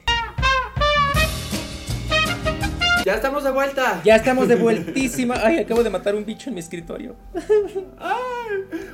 Ya 3.04 3.14
estamos 3.14 3.44
de 3.44 3.52
vuelta. 3.52 4.00
Ya 4.04 4.16
estamos 4.16 4.48
de 4.48 4.56
vueltísima. 4.56 5.36
Ay, 5.42 5.58
acabo 5.58 5.84
de 5.84 5.90
matar 5.90 6.16
un 6.16 6.26
bicho 6.26 6.50
en 6.50 6.54
mi 6.54 6.60
escritorio. 6.60 7.14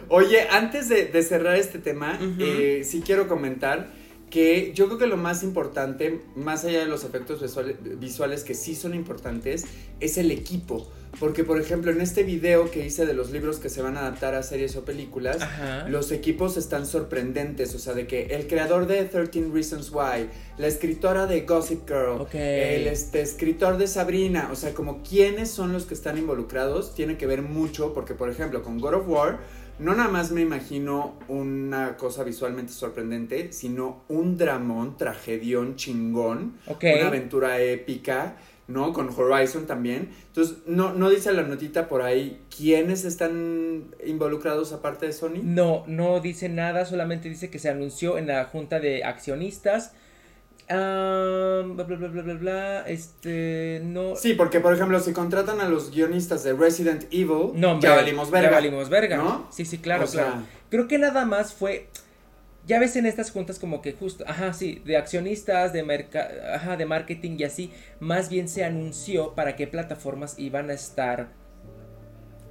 Oye, 0.08 0.46
antes 0.50 0.90
de, 0.90 1.22
cerrar 1.22 1.56
este 1.56 1.78
tema, 1.78 2.18
eh, 2.38 2.82
sí 2.84 3.02
quiero 3.04 3.26
comentar 3.26 3.88
que 4.32 4.72
yo 4.74 4.86
creo 4.86 4.98
que 4.98 5.06
lo 5.06 5.18
más 5.18 5.42
importante, 5.42 6.22
más 6.34 6.64
allá 6.64 6.80
de 6.80 6.86
los 6.86 7.04
efectos 7.04 7.44
visuales 8.00 8.44
que 8.44 8.54
sí 8.54 8.74
son 8.74 8.94
importantes, 8.94 9.66
es 10.00 10.16
el 10.16 10.30
equipo. 10.30 10.88
Porque, 11.20 11.44
por 11.44 11.60
ejemplo, 11.60 11.90
en 11.90 12.00
este 12.00 12.22
video 12.22 12.70
que 12.70 12.86
hice 12.86 13.04
de 13.04 13.12
los 13.12 13.30
libros 13.30 13.58
que 13.58 13.68
se 13.68 13.82
van 13.82 13.98
a 13.98 14.00
adaptar 14.00 14.34
a 14.34 14.42
series 14.42 14.74
o 14.76 14.86
películas, 14.86 15.36
los 15.86 16.10
equipos 16.12 16.56
están 16.56 16.86
sorprendentes. 16.86 17.74
O 17.74 17.78
sea, 17.78 17.92
de 17.92 18.06
que 18.06 18.34
el 18.34 18.46
creador 18.46 18.86
de 18.86 19.04
13 19.04 19.50
Reasons 19.52 19.90
Why, 19.92 20.30
la 20.56 20.66
escritora 20.66 21.26
de 21.26 21.42
Gossip 21.42 21.86
Girl, 21.86 22.26
el 22.32 22.86
este, 22.86 23.20
escritor 23.20 23.76
de 23.76 23.86
Sabrina, 23.86 24.48
o 24.50 24.56
sea, 24.56 24.72
como 24.72 25.02
quiénes 25.02 25.50
son 25.50 25.74
los 25.74 25.84
que 25.84 25.92
están 25.92 26.16
involucrados, 26.16 26.94
tiene 26.94 27.18
que 27.18 27.26
ver 27.26 27.42
mucho. 27.42 27.92
Porque, 27.92 28.14
por 28.14 28.30
ejemplo, 28.30 28.62
con 28.62 28.80
God 28.80 28.94
of 28.94 29.08
War, 29.08 29.40
no 29.82 29.94
nada 29.94 30.08
más 30.08 30.30
me 30.30 30.40
imagino 30.40 31.18
una 31.28 31.96
cosa 31.96 32.24
visualmente 32.24 32.72
sorprendente, 32.72 33.52
sino 33.52 34.04
un 34.08 34.38
dramón, 34.38 34.96
tragedión 34.96 35.76
chingón, 35.76 36.54
una 36.66 37.06
aventura 37.06 37.60
épica 37.60 38.36
¿no? 38.68 38.92
Con 38.92 39.08
Horizon 39.08 39.66
también. 39.66 40.10
Entonces, 40.28 40.58
no, 40.66 40.92
no 40.94 41.10
dice 41.10 41.32
la 41.32 41.42
notita 41.42 41.88
por 41.88 42.02
ahí 42.02 42.40
quiénes 42.54 43.04
están 43.04 43.94
involucrados 44.04 44.72
aparte 44.72 45.06
de 45.06 45.12
Sony. 45.12 45.40
No, 45.42 45.84
no 45.86 46.20
dice 46.20 46.48
nada, 46.48 46.84
solamente 46.84 47.28
dice 47.28 47.50
que 47.50 47.58
se 47.58 47.68
anunció 47.68 48.18
en 48.18 48.28
la 48.28 48.44
junta 48.44 48.80
de 48.80 49.04
accionistas. 49.04 49.94
Bla, 50.76 51.84
bla, 51.84 51.96
bla, 51.96 52.08
bla, 52.08 52.22
bla, 52.22 52.34
bla, 52.34 52.80
este, 52.88 53.80
no. 53.84 54.16
Sí, 54.16 54.34
porque 54.34 54.60
por 54.60 54.74
ejemplo, 54.74 54.98
si 55.00 55.12
contratan 55.12 55.60
a 55.60 55.68
los 55.68 55.90
guionistas 55.90 56.44
de 56.44 56.52
Resident 56.52 57.04
Evil, 57.10 57.52
no, 57.54 57.80
ya 57.80 57.94
valimos 57.94 58.30
verga. 58.30 58.50
Ya 58.50 58.54
valimos 58.56 58.88
verga, 58.88 59.16
¿no? 59.16 59.46
Sí, 59.50 59.64
sí, 59.64 59.78
claro, 59.78 60.06
claro. 60.06 60.42
Creo 60.70 60.88
que 60.88 60.98
nada 60.98 61.24
más 61.24 61.52
fue 61.52 61.88
ya 62.66 62.78
ves 62.78 62.94
en 62.96 63.06
estas 63.06 63.30
juntas 63.30 63.58
como 63.58 63.82
que 63.82 63.92
justo, 63.92 64.24
ajá, 64.26 64.52
sí, 64.52 64.80
de 64.84 64.96
accionistas, 64.96 65.72
de, 65.72 65.82
merca 65.82 66.28
ajá, 66.54 66.76
de 66.76 66.86
marketing 66.86 67.36
y 67.38 67.44
así, 67.44 67.72
más 67.98 68.28
bien 68.28 68.48
se 68.48 68.64
anunció 68.64 69.34
para 69.34 69.56
qué 69.56 69.66
plataformas 69.66 70.38
iban 70.38 70.70
a 70.70 70.74
estar 70.74 71.28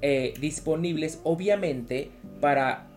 eh, 0.02 0.34
disponibles, 0.40 1.20
obviamente, 1.24 2.12
para 2.42 2.91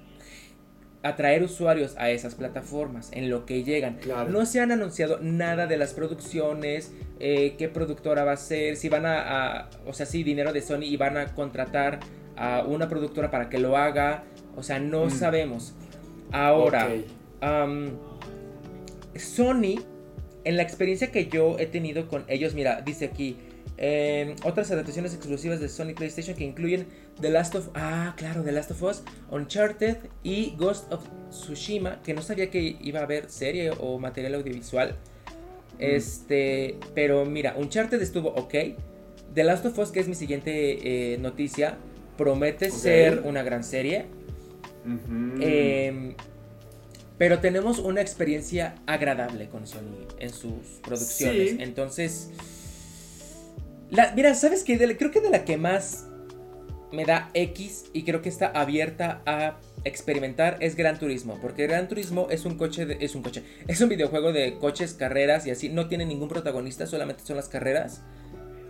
atraer 1.05 1.43
usuarios 1.43 1.95
a 1.99 2.11
esas 2.11 2.35
plataformas 2.35 3.11
en 3.13 3.29
lo 3.29 3.45
que 3.45 3.63
llegan. 3.63 3.99
No 4.31 4.47
se 4.47 4.61
han 4.61 4.73
anunciado 4.73 5.19
nada 5.21 5.67
de 5.67 5.77
las 5.77 5.93
producciones, 5.93 6.93
eh, 7.21 7.55
qué 7.59 7.69
productora 7.69 8.25
va 8.25 8.33
a 8.33 8.37
ser, 8.39 8.77
si 8.77 8.89
van 8.89 9.05
a, 9.05 9.69
o 9.87 9.93
sea, 9.93 10.07
sí, 10.07 10.25
dinero 10.25 10.55
de 10.55 10.63
Sony 10.63 10.85
y 10.85 10.97
van 10.97 11.19
a 11.19 11.35
contratar 11.35 12.01
a 12.37 12.65
una 12.67 12.89
productora 12.89 13.31
para 13.31 13.51
que 13.51 13.59
lo 13.59 13.77
haga, 13.77 14.25
o 14.57 14.63
sea, 14.63 14.81
no 14.81 15.05
mm. 15.05 15.11
sabemos. 15.11 15.75
Ahora, 16.33 16.89
Sony, 19.15 19.85
en 20.45 20.57
la 20.57 20.63
experiencia 20.63 21.13
que 21.13 21.27
yo 21.27 21.59
he 21.59 21.67
tenido 21.67 22.09
con 22.09 22.25
ellos, 22.29 22.55
mira, 22.55 22.81
dice 22.81 23.05
aquí, 23.05 23.37
em, 23.77 24.37
otras 24.43 24.71
adaptaciones 24.71 25.13
exclusivas 25.13 25.61
de 25.61 25.69
Sony 25.69 25.95
PlayStation 25.95 26.35
que 26.35 26.45
incluyen 26.45 26.87
The 27.21 27.31
Last 27.31 27.55
of 27.55 27.69
Ah, 27.75 28.15
claro, 28.17 28.43
The 28.43 28.53
Last 28.53 28.71
of 28.71 28.83
Us, 28.83 29.03
Uncharted 29.31 29.99
y 30.23 30.55
Ghost 30.59 30.93
of 30.93 31.05
Tsushima, 31.31 32.03
que 32.03 32.15
no 32.15 32.23
sabía 32.23 32.51
que 32.51 32.77
iba 32.81 33.01
a 33.01 33.05
haber 33.05 33.31
serie 33.31 33.71
o 33.71 33.99
material 33.99 34.35
audiovisual. 34.35 34.91
Mm. 34.91 35.79
Este, 35.79 36.79
pero 36.95 37.25
mira, 37.25 37.55
Uncharted 37.57 38.01
estuvo 38.03 38.31
ok. 38.31 38.55
The 39.35 39.45
Last 39.45 39.67
of 39.67 39.79
Us, 39.79 39.91
que 39.91 40.01
es 40.01 40.09
mi 40.09 40.15
siguiente 40.15 41.13
eh, 41.15 41.19
noticia, 41.19 41.77
promete 42.17 42.71
ser 42.71 43.23
una 43.25 43.43
gran 43.43 43.65
serie. 43.65 44.07
Em, 45.41 46.15
pero 47.17 47.39
tenemos 47.41 47.79
una 47.79 48.01
experiencia 48.01 48.75
agradable 48.87 49.49
con 49.49 49.67
Sony 49.67 50.07
en 50.19 50.31
sus 50.31 50.81
producciones. 50.83 51.57
Entonces, 51.59 52.31
mira, 54.15 54.35
¿sabes 54.35 54.63
qué? 54.63 54.77
creo 54.97 55.11
que 55.11 55.21
de 55.21 55.31
la 55.31 55.45
que 55.45 55.57
más 55.57 56.07
me 56.95 57.05
da 57.05 57.31
X 57.35 57.87
y 57.93 58.05
creo 58.05 58.23
que 58.23 58.29
está 58.29 58.47
abierta 58.47 59.23
a 59.27 59.59
experimentar 59.85 60.57
es 60.61 60.77
Gran 60.77 60.99
Turismo. 60.99 61.39
Porque 61.41 61.67
Gran 61.67 61.89
Turismo 61.89 62.29
es 62.31 62.45
un 62.45 62.57
coche, 62.57 62.97
es 63.01 63.15
un 63.15 63.23
coche, 63.23 63.43
es 63.69 63.81
un 63.81 63.89
videojuego 63.89 64.33
de 64.33 64.59
coches, 64.59 64.95
carreras 64.95 65.47
y 65.47 65.51
así. 65.51 65.69
No 65.69 65.89
tiene 65.89 66.07
ningún 66.07 66.29
protagonista, 66.29 66.87
solamente 66.87 67.25
son 67.25 67.37
las 67.37 67.49
carreras. 67.49 68.03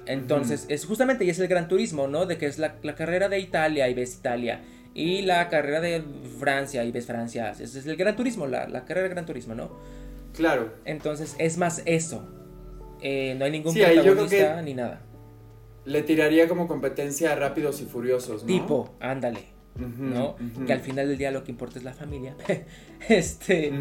Entonces, 0.06 0.66
es 0.68 0.84
justamente 0.84 1.24
y 1.24 1.30
es 1.30 1.38
el 1.38 1.48
Gran 1.48 1.66
Turismo, 1.66 2.08
¿no? 2.08 2.26
De 2.26 2.36
que 2.36 2.46
es 2.46 2.58
la, 2.58 2.74
la 2.82 2.94
carrera 2.94 3.30
de 3.30 3.38
Italia 3.38 3.88
y 3.88 3.94
ves 3.94 4.16
Italia. 4.16 4.60
Y 4.94 5.22
la 5.22 5.48
carrera 5.48 5.80
de 5.80 6.04
Francia, 6.38 6.84
y 6.84 6.92
ves 6.92 7.06
Francia, 7.06 7.50
es 7.50 7.74
el 7.74 7.96
Gran 7.96 8.14
Turismo, 8.14 8.46
la, 8.46 8.84
carrera 8.84 9.08
de 9.08 9.14
Gran 9.14 9.26
Turismo, 9.26 9.54
¿no? 9.54 9.70
Claro. 10.34 10.74
Entonces 10.84 11.34
es 11.38 11.56
más 11.56 11.82
eso. 11.84 12.28
Eh, 13.00 13.34
no 13.38 13.44
hay 13.44 13.50
ningún 13.50 13.74
protagonista 13.74 14.62
ni 14.62 14.74
nada. 14.74 15.00
Le 15.84 16.02
tiraría 16.02 16.48
como 16.48 16.66
competencia 16.66 17.32
a 17.32 17.36
Rápidos 17.36 17.80
y 17.80 17.84
Furiosos, 17.84 18.42
¿no? 18.42 18.48
Tipo, 18.48 18.94
ándale. 19.00 19.54
¿No? 19.76 20.36
Que 20.66 20.72
al 20.72 20.80
final 20.80 21.08
del 21.08 21.18
día 21.18 21.32
lo 21.32 21.42
que 21.42 21.50
importa 21.50 21.78
es 21.78 21.84
la 21.84 21.94
familia. 21.94 22.36
este. 23.08 23.72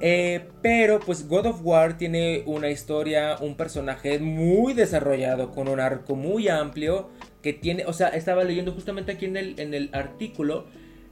Eh, 0.00 0.48
pero 0.62 0.98
pues 0.98 1.28
God 1.28 1.46
of 1.46 1.60
War 1.62 1.98
tiene 1.98 2.42
una 2.46 2.70
historia, 2.70 3.36
un 3.38 3.54
personaje 3.54 4.18
muy 4.18 4.72
desarrollado, 4.72 5.50
con 5.50 5.68
un 5.68 5.78
arco 5.78 6.16
muy 6.16 6.48
amplio 6.48 7.10
que 7.42 7.52
tiene, 7.52 7.84
o 7.84 7.92
sea, 7.92 8.08
estaba 8.08 8.44
leyendo 8.44 8.72
justamente 8.72 9.12
aquí 9.12 9.26
en 9.26 9.36
el, 9.36 9.60
en 9.60 9.74
el 9.74 9.90
artículo 9.92 10.64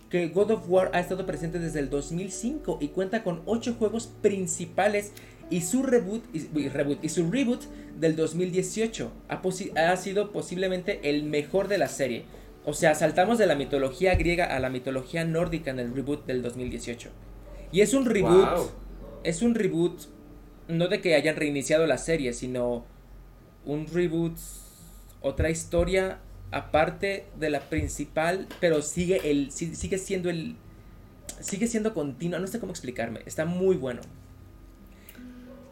que 0.09 0.29
God 0.29 0.53
of 0.53 0.71
War 0.71 0.91
ha 0.95 1.01
estado 1.01 1.27
presente 1.27 1.59
desde 1.59 1.81
el 1.81 1.91
2005 1.91 2.79
y 2.81 2.89
cuenta 2.89 3.23
con 3.23 3.43
8 3.45 3.75
juegos 3.79 4.07
principales 4.23 5.13
y 5.51 5.63
su 5.63 5.83
reboot 5.83 6.25
y, 6.35 6.69
reboot, 6.69 7.05
y 7.05 7.09
su 7.09 7.31
reboot 7.31 7.63
del 7.99 8.17
2018 8.17 9.11
ha, 9.29 9.43
ha, 9.77 9.97
sido 9.97 10.33
posiblemente 10.33 11.01
el 11.11 11.25
mejor 11.25 11.69
de 11.69 11.79
la 11.79 11.89
serie. 11.89 12.25
O 12.65 12.75
sea, 12.75 12.95
saltamos 12.95 13.39
de 13.39 13.47
la 13.47 13.55
mitología 13.55 14.15
griega 14.15 14.45
a 14.45 14.61
la 14.61 14.69
mitología 14.69 15.25
nórdica 15.25 15.71
en 15.71 15.79
el 15.79 15.95
reboot 15.95 16.27
del 16.27 16.43
2018. 16.43 17.09
Y 17.73 17.81
es 17.81 17.95
un 17.95 18.05
reboot 18.05 18.71
es 19.25 19.43
un 19.43 19.55
reboot, 19.55 20.01
no 20.69 20.89
de 20.89 21.01
que 21.01 21.15
hayan 21.15 21.37
reiniciado 21.37 21.87
la 21.87 21.99
serie, 21.99 22.33
sino 22.33 22.85
un 23.65 23.87
reboot, 23.87 24.37
otra 25.21 25.51
historia 25.51 26.19
aparte 26.51 27.27
de 27.39 27.51
la 27.51 27.61
principal, 27.61 28.49
pero 28.61 28.81
sigue 28.81 29.31
el 29.31 29.51
sigue 29.53 29.99
siendo 29.99 30.31
el 30.31 30.57
sigue 31.41 31.67
siendo 31.67 31.93
continua, 31.93 32.39
no 32.39 32.47
sé 32.47 32.59
cómo 32.59 32.73
explicarme, 32.73 33.21
está 33.27 33.45
muy 33.45 33.77
bueno. 33.77 34.01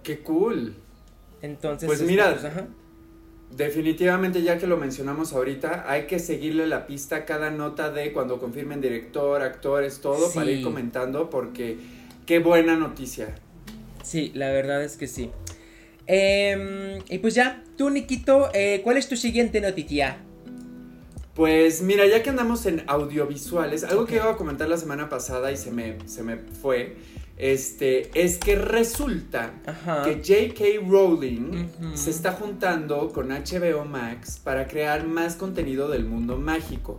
Qué 0.06 0.20
cool. 0.20 0.72
Entonces, 1.42 1.88
pues 1.88 2.00
mira, 2.02 2.38
pues, 2.40 2.52
definitivamente 3.50 4.40
ya 4.40 4.56
que 4.56 4.68
lo 4.68 4.76
mencionamos 4.76 5.32
ahorita, 5.32 5.90
hay 5.90 6.06
que 6.06 6.20
seguirle 6.20 6.68
la 6.68 6.86
pista 6.86 7.16
a 7.16 7.24
cada 7.24 7.50
nota 7.50 7.90
de 7.90 8.12
cuando 8.12 8.38
confirmen 8.38 8.80
director, 8.80 9.42
actores, 9.42 10.00
todo 10.00 10.32
para 10.32 10.48
ir 10.48 10.62
comentando 10.62 11.28
porque 11.28 11.78
qué 12.24 12.38
buena 12.38 12.76
noticia. 12.76 13.34
Sí, 14.04 14.30
la 14.36 14.52
verdad 14.52 14.84
es 14.84 14.96
que 14.96 15.08
sí. 15.08 15.32
Em, 16.06 17.00
y 17.08 17.18
pues 17.18 17.34
ya, 17.34 17.64
tú 17.76 17.90
Nikito, 17.90 18.50
eh, 18.54 18.80
¿cuál 18.84 18.98
es 18.98 19.08
tu 19.08 19.16
siguiente 19.16 19.60
noticia? 19.60 20.18
Pues 21.34 21.82
mira, 21.82 22.06
ya 22.06 22.22
que 22.22 22.30
andamos 22.30 22.64
en 22.66 22.84
audiovisuales, 22.86 23.82
algo 23.82 24.06
que 24.06 24.14
iba 24.14 24.30
a 24.30 24.36
comentar 24.36 24.68
la 24.68 24.76
semana 24.76 25.08
pasada 25.08 25.50
y 25.50 25.56
se 25.56 25.72
me, 25.72 25.98
se 26.06 26.22
me 26.22 26.36
fue, 26.36 26.94
este, 27.36 28.10
es 28.14 28.38
que 28.38 28.56
resulta 28.56 29.52
que 30.04 30.22
J.K. 30.24 30.88
Rowling 30.88 31.68
se 31.94 32.10
está 32.10 32.32
juntando 32.32 33.10
con 33.12 33.28
HBO 33.28 33.84
Max 33.84 34.40
para 34.42 34.66
crear 34.66 35.06
más 35.06 35.36
contenido 35.36 35.88
del 35.88 36.04
mundo 36.04 36.36
mágico. 36.36 36.98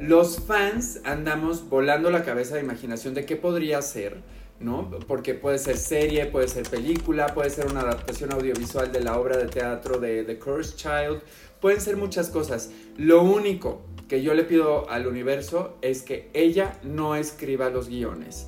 Los 0.00 0.40
fans 0.40 1.00
andamos 1.04 1.68
volando 1.68 2.10
la 2.10 2.24
cabeza 2.24 2.56
de 2.56 2.62
imaginación 2.62 3.14
de 3.14 3.24
qué 3.24 3.36
podría 3.36 3.80
ser, 3.82 4.22
¿no? 4.58 4.90
Porque 5.06 5.34
puede 5.34 5.58
ser 5.58 5.76
serie, 5.76 6.26
puede 6.26 6.48
ser 6.48 6.68
película, 6.68 7.26
puede 7.28 7.50
ser 7.50 7.66
una 7.66 7.80
adaptación 7.80 8.32
audiovisual 8.32 8.90
de 8.90 9.00
la 9.00 9.18
obra 9.18 9.36
de 9.36 9.46
teatro 9.46 10.00
de 10.00 10.24
The 10.24 10.38
Cursed 10.38 10.76
Child 10.76 11.22
pueden 11.64 11.80
ser 11.80 11.96
muchas 11.96 12.28
cosas. 12.28 12.70
Lo 12.98 13.22
único 13.22 13.80
que 14.06 14.20
yo 14.20 14.34
le 14.34 14.44
pido 14.44 14.90
al 14.90 15.06
universo 15.06 15.78
es 15.80 16.02
que 16.02 16.28
ella 16.34 16.78
no 16.82 17.16
escriba 17.16 17.70
los 17.70 17.88
guiones. 17.88 18.44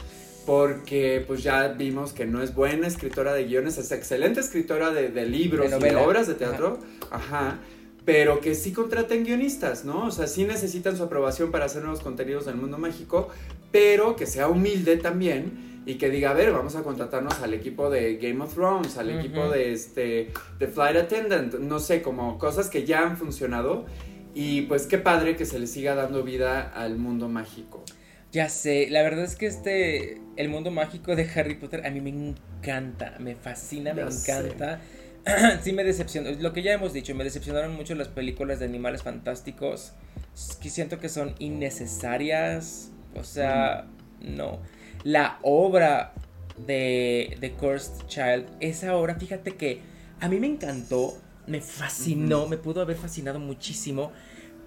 Porque 0.47 1.25
pues 1.27 1.43
ya 1.43 1.69
vimos 1.69 2.13
que 2.13 2.25
no 2.25 2.41
es 2.41 2.55
buena 2.55 2.87
escritora 2.87 3.35
de 3.35 3.45
guiones, 3.45 3.79
es 3.79 3.91
excelente 3.91 4.41
escritora 4.41 4.93
de, 4.93 5.27
libros 5.27 5.67
y 5.67 5.83
de 5.83 5.97
obras 5.97 6.29
de 6.29 6.35
teatro. 6.35 6.79
Ajá. 7.11 7.59
Pero 8.05 8.41
que 8.41 8.55
sí 8.55 8.73
contraten 8.73 9.25
guionistas, 9.25 9.85
¿no? 9.85 10.07
O 10.07 10.11
sea, 10.13 10.29
sí 10.29 10.45
necesitan 10.45 10.97
su 10.97 11.03
aprobación 11.03 11.51
para 11.51 11.65
hacer 11.65 11.83
nuevos 11.83 12.01
contenidos 12.01 12.47
del 12.47 12.55
mundo 12.55 12.79
mágico, 12.79 13.29
pero 13.73 14.15
que 14.15 14.27
sea 14.27 14.47
humilde 14.47 14.97
también 14.97 15.83
y 15.87 15.95
que 15.95 16.11
diga, 16.11 16.31
a 16.31 16.35
ver, 16.35 16.53
vamos 16.53 16.77
a 16.77 16.83
contratarnos 16.83 17.41
al 17.41 17.55
equipo 17.55 17.91
de 17.91 18.17
Game 18.17 18.43
of 18.43 18.55
Thrones, 18.55 18.99
al 18.99 19.11
equipo 19.11 19.49
de 19.49 19.73
este 19.73 20.33
de 20.59 20.67
Flight 20.69 20.97
Attendant, 20.97 21.55
no 21.55 21.79
sé, 21.81 22.03
como 22.03 22.39
cosas 22.39 22.69
que 22.69 22.85
ya 22.85 23.03
han 23.03 23.17
funcionado 23.17 23.87
y 24.35 24.63
pues 24.63 24.87
qué 24.87 24.99
padre 24.99 25.35
que 25.35 25.47
se 25.47 25.59
le 25.59 25.67
siga 25.67 25.95
dando 25.95 26.23
vida 26.23 26.61
al 26.75 26.99
mundo 26.99 27.29
mágico. 27.29 27.85
Ya 28.33 28.49
sé, 28.49 28.89
la 28.91 29.03
verdad 29.03 29.25
es 29.25 29.37
que 29.37 29.47
este 29.47 30.21
el 30.37 30.49
mundo 30.49 30.71
mágico 30.71 31.17
de 31.17 31.29
Harry 31.35 31.55
Potter 31.55 31.87
a 31.87 31.91
mí 31.91 32.01
me 32.01 32.11
encanta, 32.11 33.15
me 33.19 33.35
fascina, 33.35 33.95
me 33.95 34.03
encanta. 34.03 34.81
sí 35.63 35.73
me 35.73 35.83
decepcionó, 35.83 36.31
lo 36.31 36.53
que 36.53 36.63
ya 36.63 36.73
hemos 36.73 36.93
dicho, 36.93 37.15
me 37.15 37.25
decepcionaron 37.25 37.75
mucho 37.75 37.95
las 37.95 38.09
películas 38.09 38.61
de 38.61 38.67
animales 38.67 39.03
fantásticos, 39.03 39.93
que 40.61 40.71
siento 40.71 41.01
que 41.01 41.09
son 41.09 41.35
innecesarias, 41.39 42.93
o 43.15 43.25
sea, 43.25 43.87
no. 44.21 44.61
La 45.03 45.39
obra 45.43 46.13
de 46.67 47.37
The 47.41 47.53
Cursed 47.53 48.07
Child, 48.07 48.47
esa 48.61 48.95
obra, 48.97 49.17
fíjate 49.17 49.57
que 49.57 49.81
a 50.21 50.29
mí 50.29 50.39
me 50.39 50.47
encantó, 50.47 51.19
me 51.47 51.61
fascinó, 51.61 52.47
me 52.47 52.57
pudo 52.57 52.81
haber 52.81 52.97
fascinado 52.97 53.41
muchísimo, 53.41 54.13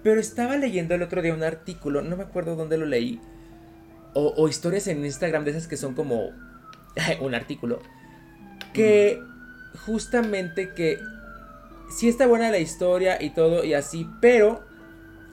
pero 0.02 0.20
estaba 0.20 0.56
leyendo 0.56 0.94
el 0.94 1.02
otro 1.02 1.22
día 1.22 1.34
un 1.34 1.42
artículo, 1.42 2.02
no 2.02 2.16
me 2.16 2.24
acuerdo 2.24 2.56
dónde 2.56 2.76
lo 2.76 2.86
leí, 2.86 3.20
o, 4.14 4.48
historias 4.48 4.86
en 4.88 5.04
Instagram 5.04 5.44
de 5.44 5.52
esas 5.52 5.66
que 5.66 5.76
son 5.76 5.94
como 5.94 6.30
un 7.20 7.34
artículo, 7.34 7.80
que 8.72 9.20
justamente 9.84 10.72
que 10.74 11.00
sí 11.90 12.08
está 12.08 12.26
buena 12.26 12.50
la 12.50 12.58
historia 12.58 13.22
y 13.22 13.30
todo 13.30 13.64
y 13.64 13.74
así, 13.74 14.08
pero 14.20 14.62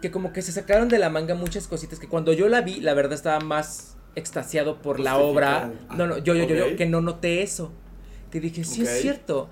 que 0.01 0.11
como 0.11 0.31
que 0.33 0.41
se 0.41 0.51
sacaron 0.51 0.89
de 0.89 0.99
la 0.99 1.09
manga 1.09 1.35
muchas 1.35 1.67
cositas 1.67 1.99
que 1.99 2.07
cuando 2.07 2.33
yo 2.33 2.47
la 2.49 2.61
vi, 2.61 2.79
la 2.79 2.93
verdad 2.93 3.13
estaba 3.13 3.39
más 3.39 3.95
extasiado 4.15 4.81
por 4.81 4.99
la 4.99 5.17
obra. 5.17 5.71
No, 5.95 6.07
no, 6.07 6.17
yo, 6.17 6.33
yo, 6.35 6.45
yo, 6.45 6.55
yo, 6.55 6.75
que 6.75 6.85
no 6.85 7.01
noté 7.01 7.43
eso. 7.43 7.71
Que 8.31 8.39
dije, 8.39 8.63
sí 8.63 8.81
es 8.81 9.01
cierto. 9.01 9.47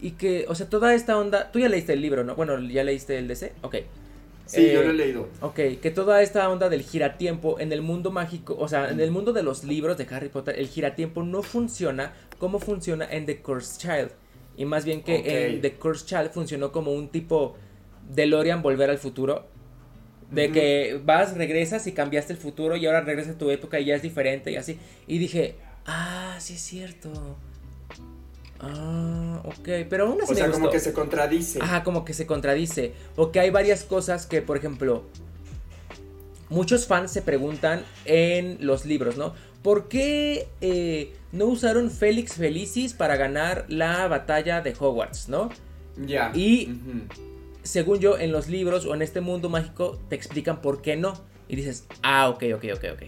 Y 0.00 0.12
que, 0.12 0.46
o 0.48 0.54
sea, 0.54 0.68
toda 0.68 0.94
esta 0.94 1.18
onda. 1.18 1.50
Tú 1.50 1.58
ya 1.58 1.68
leíste 1.68 1.92
el 1.92 2.00
libro, 2.00 2.24
¿no? 2.24 2.34
Bueno, 2.36 2.58
ya 2.60 2.84
leíste 2.84 3.18
el 3.18 3.28
DC. 3.28 3.52
Ok. 3.62 3.76
Sí, 4.46 4.72
yo 4.72 4.82
lo 4.82 4.90
he 4.90 4.92
eh, 4.92 4.94
leído. 4.94 5.28
Ok, 5.40 5.56
que 5.82 5.90
toda 5.90 6.22
esta 6.22 6.48
onda 6.48 6.68
del 6.68 6.82
giratiempo 6.82 7.58
en 7.58 7.72
el 7.72 7.82
mundo 7.82 8.10
mágico, 8.10 8.56
o 8.58 8.68
sea, 8.68 8.90
en 8.90 9.00
el 9.00 9.10
mundo 9.10 9.32
de 9.32 9.42
los 9.42 9.64
libros 9.64 9.98
de 9.98 10.06
Harry 10.10 10.28
Potter, 10.28 10.58
el 10.58 10.68
giratiempo 10.68 11.22
no 11.22 11.42
funciona 11.42 12.14
como 12.38 12.58
funciona 12.60 13.06
en 13.10 13.26
The 13.26 13.40
Cursed 13.42 13.80
Child. 13.80 14.10
Y 14.56 14.64
más 14.64 14.84
bien 14.84 15.02
que 15.02 15.46
en 15.46 15.60
The 15.60 15.74
Cursed 15.74 16.06
Child 16.06 16.30
funcionó 16.30 16.72
como 16.72 16.92
un 16.92 17.08
tipo 17.08 17.56
DeLorean 18.08 18.62
volver 18.62 18.88
al 18.88 18.98
futuro 18.98 19.46
de 20.30 20.50
que 20.50 21.00
vas, 21.04 21.36
regresas 21.36 21.86
y 21.86 21.92
cambiaste 21.92 22.32
el 22.32 22.38
futuro 22.38 22.76
y 22.76 22.86
ahora 22.86 23.00
regresa 23.00 23.32
a 23.32 23.38
tu 23.38 23.50
época 23.50 23.78
y 23.78 23.86
ya 23.86 23.94
es 23.94 24.02
diferente 24.02 24.50
y 24.50 24.56
así. 24.56 24.78
Y 25.06 25.18
dije, 25.18 25.56
ah, 25.86 26.36
sí 26.38 26.54
es 26.54 26.60
cierto. 26.60 27.36
Ah, 28.60 29.42
ok, 29.44 29.86
pero 29.88 30.06
aún 30.06 30.22
así. 30.22 30.32
O 30.32 30.36
sea, 30.36 30.50
como 30.50 30.70
que 30.70 30.80
se 30.80 30.92
contradice. 30.92 31.58
Ajá, 31.60 31.84
como 31.84 32.04
que 32.04 32.14
se 32.14 32.26
contradice. 32.26 32.92
O 33.16 33.30
que 33.30 33.40
hay 33.40 33.50
varias 33.50 33.84
cosas 33.84 34.26
que, 34.26 34.42
por 34.42 34.56
ejemplo, 34.56 35.04
muchos 36.48 36.86
fans 36.86 37.10
se 37.10 37.22
preguntan 37.22 37.84
en 38.04 38.58
los 38.60 38.84
libros, 38.84 39.16
¿no? 39.16 39.34
¿Por 39.62 39.88
qué 39.88 40.48
eh, 40.60 41.14
no 41.32 41.46
usaron 41.46 41.90
Félix 41.90 42.34
Felicis 42.34 42.94
para 42.94 43.16
ganar 43.16 43.64
la 43.68 44.06
batalla 44.08 44.60
de 44.60 44.74
Hogwarts, 44.78 45.28
¿no? 45.28 45.50
Ya. 45.96 46.30
Y 46.34 46.78
según 47.62 47.98
yo, 47.98 48.18
en 48.18 48.32
los 48.32 48.48
libros 48.48 48.86
o 48.86 48.94
en 48.94 49.02
este 49.02 49.20
mundo 49.20 49.48
mágico 49.48 49.98
te 50.08 50.14
explican 50.14 50.60
por 50.60 50.82
qué 50.82 50.96
no. 50.96 51.14
Y 51.48 51.56
dices, 51.56 51.86
ah, 52.02 52.28
ok, 52.28 52.44
ok, 52.54 52.64
ok, 52.74 52.84
ok. 52.94 53.02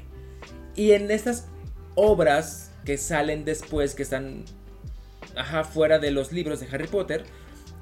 Y 0.74 0.92
en 0.92 1.11
estas 1.11 1.49
obras 1.94 2.72
que 2.84 2.99
salen 2.99 3.44
después, 3.44 3.94
que 3.94 4.03
están, 4.03 4.44
ajá, 5.39 5.64
fuera 5.64 5.99
de 5.99 6.11
los 6.11 6.32
libros 6.32 6.61
de 6.61 6.66
Harry 6.72 6.86
Potter, 6.86 7.24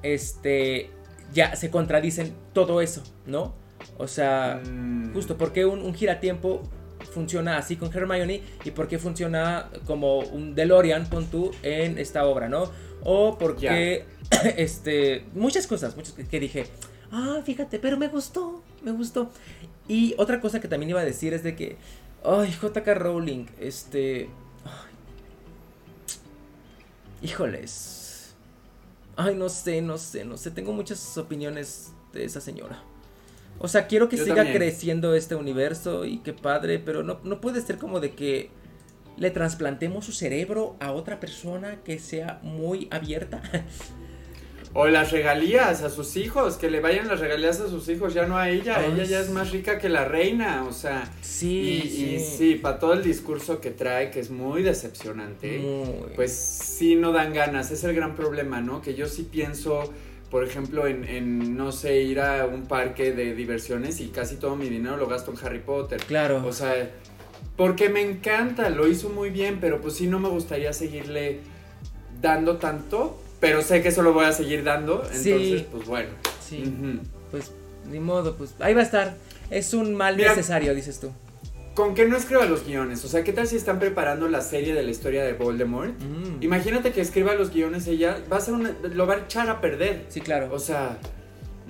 este, 0.02 0.90
ya 1.32 1.56
se 1.56 1.70
contradicen 1.70 2.34
todo 2.52 2.80
eso, 2.80 3.02
¿no? 3.26 3.54
O 3.98 4.06
sea, 4.06 4.60
mm. 4.64 5.12
justo 5.12 5.36
porque 5.36 5.64
un, 5.64 5.80
un 5.80 5.94
giratiempo 5.94 6.62
funciona 7.12 7.56
así 7.56 7.76
con 7.76 7.94
Hermione 7.94 8.42
y 8.64 8.70
por 8.70 8.88
qué 8.88 8.98
funciona 8.98 9.70
como 9.86 10.18
un 10.18 10.54
DeLorean, 10.54 11.08
pon 11.08 11.26
tú, 11.26 11.50
en 11.62 11.98
esta 11.98 12.26
obra, 12.26 12.48
¿no? 12.48 12.70
O 13.02 13.38
porque, 13.38 14.04
este, 14.56 15.24
muchas 15.34 15.66
cosas, 15.66 15.96
muchas 15.96 16.14
que 16.14 16.40
dije, 16.40 16.66
ah, 17.10 17.40
fíjate, 17.44 17.78
pero 17.78 17.96
me 17.96 18.08
gustó, 18.08 18.62
me 18.82 18.92
gustó. 18.92 19.30
Y 19.88 20.14
otra 20.18 20.40
cosa 20.40 20.60
que 20.60 20.68
también 20.68 20.90
iba 20.90 21.00
a 21.00 21.04
decir 21.04 21.32
es 21.32 21.42
de 21.42 21.54
que, 21.54 21.76
ay, 22.24 22.50
JK 22.50 22.86
Rowling, 22.94 23.46
este, 23.60 24.28
híjoles, 27.22 28.34
ay, 29.16 29.34
no 29.34 29.48
sé, 29.48 29.82
no 29.82 29.98
sé, 29.98 30.24
no 30.24 30.36
sé, 30.36 30.50
tengo 30.50 30.72
muchas 30.72 31.16
opiniones 31.18 31.92
de 32.12 32.24
esa 32.24 32.40
señora. 32.40 32.82
O 33.58 33.68
sea, 33.68 33.86
quiero 33.86 34.08
que 34.08 34.18
siga 34.18 34.52
creciendo 34.52 35.14
este 35.14 35.34
universo 35.34 36.04
y 36.04 36.18
qué 36.18 36.34
padre, 36.34 36.78
pero 36.78 37.02
no, 37.02 37.20
no 37.24 37.40
puede 37.40 37.62
ser 37.62 37.78
como 37.78 38.00
de 38.00 38.12
que 38.12 38.50
le 39.16 39.30
trasplantemos 39.30 40.04
su 40.04 40.12
cerebro 40.12 40.76
a 40.78 40.92
otra 40.92 41.20
persona 41.20 41.82
que 41.82 41.98
sea 41.98 42.38
muy 42.42 42.88
abierta. 42.90 43.42
O 44.76 44.86
las 44.86 45.10
regalías 45.10 45.82
a 45.82 45.90
sus 45.90 46.16
hijos, 46.16 46.56
que 46.56 46.70
le 46.70 46.80
vayan 46.80 47.08
las 47.08 47.20
regalías 47.20 47.60
a 47.60 47.68
sus 47.68 47.88
hijos, 47.88 48.14
ya 48.14 48.26
no 48.26 48.36
a 48.36 48.50
ella, 48.50 48.84
ella 48.86 49.04
ya 49.04 49.20
es 49.20 49.30
más 49.30 49.50
rica 49.50 49.78
que 49.78 49.88
la 49.88 50.04
reina, 50.04 50.64
o 50.68 50.72
sea. 50.72 51.10
Sí. 51.22 51.82
Y 51.84 51.88
sí, 51.88 52.14
y 52.14 52.20
sí 52.20 52.54
para 52.56 52.78
todo 52.78 52.92
el 52.92 53.02
discurso 53.02 53.60
que 53.60 53.70
trae, 53.70 54.10
que 54.10 54.20
es 54.20 54.30
muy 54.30 54.62
decepcionante, 54.62 55.60
pues 56.14 56.32
sí 56.32 56.94
no 56.94 57.12
dan 57.12 57.32
ganas, 57.32 57.70
es 57.70 57.84
el 57.84 57.94
gran 57.94 58.14
problema, 58.14 58.60
¿no? 58.60 58.82
Que 58.82 58.94
yo 58.94 59.08
sí 59.08 59.22
pienso 59.30 59.92
por 60.30 60.42
ejemplo, 60.42 60.86
en, 60.86 61.56
no 61.56 61.70
sé, 61.70 62.02
ir 62.02 62.20
a 62.20 62.46
un 62.46 62.66
parque 62.66 63.12
de 63.12 63.34
diversiones 63.34 64.00
y 64.00 64.08
casi 64.08 64.36
todo 64.36 64.56
mi 64.56 64.68
dinero 64.68 64.96
lo 64.96 65.06
gasto 65.06 65.30
en 65.30 65.38
Harry 65.44 65.60
Potter. 65.60 66.00
Claro. 66.02 66.44
O 66.44 66.52
sea, 66.52 66.90
porque 67.56 67.88
me 67.88 68.02
encanta, 68.02 68.68
lo 68.70 68.88
hizo 68.88 69.08
muy 69.08 69.30
bien, 69.30 69.58
pero 69.60 69.80
pues 69.80 69.94
sí 69.94 70.06
no 70.06 70.18
me 70.18 70.28
gustaría 70.28 70.72
seguirle 70.72 71.40
dando 72.20 72.56
tanto, 72.56 73.18
pero 73.40 73.62
sé 73.62 73.82
que 73.82 73.88
eso 73.88 74.02
lo 74.02 74.12
voy 74.12 74.24
a 74.24 74.32
seguir 74.32 74.64
dando, 74.64 75.02
entonces 75.04 75.62
pues 75.70 75.86
bueno. 75.86 76.10
Sí. 76.40 76.64
Pues 77.30 77.52
ni 77.90 78.00
modo, 78.00 78.36
pues 78.36 78.54
ahí 78.60 78.74
va 78.74 78.80
a 78.80 78.84
estar. 78.84 79.14
Es 79.50 79.74
un 79.74 79.94
mal 79.94 80.16
necesario, 80.16 80.74
dices 80.74 80.98
tú. 81.00 81.10
con 81.74 81.94
que 81.94 82.06
no 82.06 82.16
escriba 82.16 82.46
los 82.46 82.64
guiones. 82.66 83.04
O 83.04 83.08
sea, 83.08 83.22
¿qué 83.22 83.32
tal 83.34 83.46
si 83.46 83.56
están 83.56 83.78
preparando 83.78 84.28
la 84.28 84.40
serie 84.40 84.72
de 84.74 84.82
la 84.82 84.90
historia 84.90 85.22
de 85.24 85.34
Voldemort? 85.34 85.90
Mm. 86.00 86.42
Imagínate 86.42 86.90
que 86.92 87.00
escriba 87.02 87.34
los 87.34 87.52
guiones 87.52 87.86
ella, 87.86 88.16
va 88.32 88.38
a 88.38 88.40
ser 88.40 88.54
una, 88.54 88.74
lo 88.94 89.06
va 89.06 89.14
a 89.14 89.18
echar 89.18 89.50
a 89.50 89.60
perder. 89.60 90.06
Sí, 90.08 90.20
claro. 90.22 90.48
O 90.52 90.58
sea, 90.58 90.96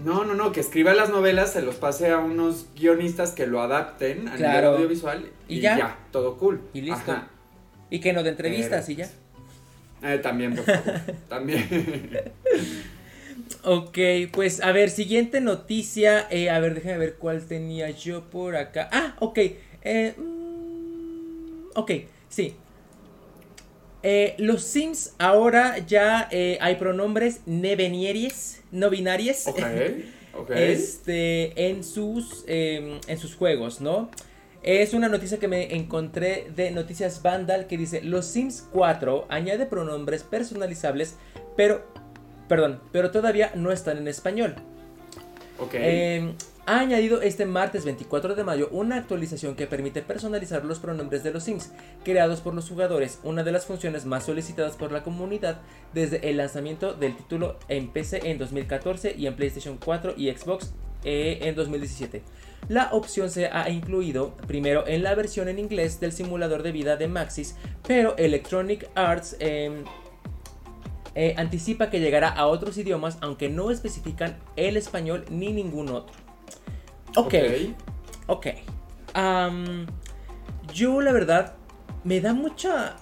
no, 0.05 0.25
no, 0.25 0.35
no, 0.35 0.53
que 0.53 0.61
escriba 0.61 0.95
las 0.95 1.11
novelas, 1.11 1.53
se 1.55 1.61
los 1.63 1.75
pase 1.75 2.11
a 2.11 2.19
unos 2.19 2.67
guionistas 2.77 3.33
que 3.33 3.47
lo 3.49 3.61
adapten 3.61 4.29
a 4.29 4.37
Claro. 4.37 4.53
nivel 4.53 4.65
audiovisual 4.77 5.31
Y 5.49 5.57
y, 5.59 5.61
ya. 5.63 5.77
ya. 5.77 5.99
todo 6.13 6.37
cool. 6.37 6.61
Y 6.73 6.83
listo. 6.83 7.11
Ajá. 7.11 7.29
Y 7.91 7.99
que 8.01 8.13
no 8.13 8.23
de 8.23 8.31
entrevistas 8.31 8.85
Pero- 8.87 8.93
y 8.93 8.97
ya. 9.03 9.11
Eh, 10.03 10.19
también, 10.19 10.55
por 10.55 10.65
favor. 10.65 11.01
también. 11.29 11.67
Ok, 13.63 13.99
pues 14.33 14.61
a 14.63 14.73
ver, 14.73 14.91
siguiente 14.91 15.41
noticia. 15.41 16.27
eh, 16.31 16.51
a 16.51 16.59
ver, 16.61 16.75
déjame 16.75 16.99
ver 16.99 17.15
cuál 17.17 17.45
tenía 17.47 17.91
yo 17.91 18.23
por 18.31 18.57
acá. 18.57 18.89
Ah, 18.93 19.17
ok. 19.21 19.39
eh, 19.83 20.15
mm, 20.17 21.71
ok, 21.75 21.91
sí. 22.29 22.55
Eh, 24.03 24.35
los 24.39 24.63
Sims 24.63 25.15
ahora 25.19 25.79
ya 25.79 26.29
eh, 26.31 26.59
hay 26.61 26.77
pronombres 26.77 27.41
nevenieries, 27.47 28.63
no 28.71 28.89
binarias. 28.91 29.47
ok, 29.49 29.61
ok. 30.35 30.51
Este, 30.55 31.69
en 31.69 31.83
sus, 31.83 32.45
eh, 32.47 33.01
en 33.09 33.19
sus 33.19 33.35
juegos, 33.35 33.81
¿no? 33.81 34.11
Es 34.67 34.95
una 34.95 35.09
noticia 35.09 35.39
que 35.39 35.47
me 35.47 35.77
encontré 35.77 36.49
de 36.57 36.73
Noticias 36.73 37.23
Vandal 37.23 37.69
que 37.69 37.79
dice, 37.79 38.03
los 38.03 38.27
Sims 38.27 38.67
4 38.73 39.27
añade 39.29 39.65
pronombres 39.65 40.25
personalizables, 40.25 41.15
pero, 41.57 41.87
perdón, 42.49 42.81
pero 42.91 43.13
todavía 43.13 43.53
no 43.55 43.71
están 43.71 43.97
en 43.99 44.09
español. 44.09 44.57
ok. 45.61 45.71
Eh, 45.75 46.35
ha 46.67 46.81
añadido 46.81 47.23
este 47.23 47.47
martes 47.47 47.85
24 47.85 48.35
de 48.35 48.43
mayo 48.43 48.69
una 48.73 48.97
actualización 48.97 49.55
que 49.55 49.69
permite 49.69 50.03
personalizar 50.03 50.65
los 50.65 50.81
pronombres 50.81 51.23
de 51.23 51.31
los 51.31 51.45
Sims 51.45 51.71
creados 52.03 52.41
por 52.41 52.53
los 52.53 52.69
jugadores, 52.69 53.21
una 53.23 53.45
de 53.45 53.53
las 53.53 53.67
funciones 53.67 54.05
más 54.05 54.25
solicitadas 54.27 54.75
por 54.75 54.91
la 54.91 55.05
comunidad 55.05 55.61
desde 55.95 56.29
el 56.29 56.39
lanzamiento 56.39 56.93
del 56.93 57.17
título 57.17 57.57
en 57.69 57.87
PC 57.93 58.29
en 58.29 58.39
2014 58.39 59.15
y 59.17 59.29
en 59.29 59.37
PlayStation 59.37 59.79
4 59.79 60.15
y 60.17 60.29
Xbox 60.33 60.73
eh, 61.05 61.39
en 61.43 61.55
2017. 61.55 62.23
La 62.69 62.89
opción 62.93 63.31
se 63.31 63.47
ha 63.47 63.71
incluido 63.71 64.37
primero 64.49 64.87
en 64.87 65.03
la 65.03 65.15
versión 65.15 65.49
en 65.49 65.59
inglés 65.59 66.01
del 66.01 66.13
simulador 66.13 66.63
de 66.63 66.73
vida 66.73 66.97
de 66.97 67.07
Maxis, 67.07 67.55
pero 67.87 68.17
Electronic 68.17 68.89
Arts 68.97 69.37
em, 69.39 69.85
eh, 71.15 71.35
anticipa 71.39 71.91
que 71.91 72.01
llegará 72.01 72.29
a 72.29 72.47
otros 72.47 72.77
idiomas, 72.77 73.19
aunque 73.21 73.49
no 73.49 73.71
especifican 73.71 74.37
el 74.57 74.77
español 74.77 75.25
ni 75.31 75.53
ningún 75.53 75.91
otro. 75.91 76.15
Ok, 77.15 77.35
ok. 78.27 78.47
Am, 79.15 79.87
yo 80.75 81.01
la 81.01 81.13
verdad 81.13 81.55
me 82.03 82.21
da 82.21 82.35
mucha... 82.35 82.97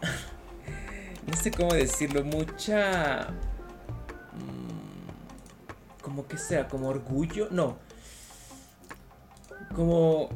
no 1.26 1.36
sé 1.36 1.50
cómo 1.50 1.72
decirlo, 1.72 2.22
mucha... 2.22 3.28
mm, 4.34 6.02
como 6.02 6.28
que 6.28 6.36
sea, 6.36 6.68
como 6.68 6.88
orgullo, 6.88 7.48
no. 7.50 7.78
Como... 9.74 10.28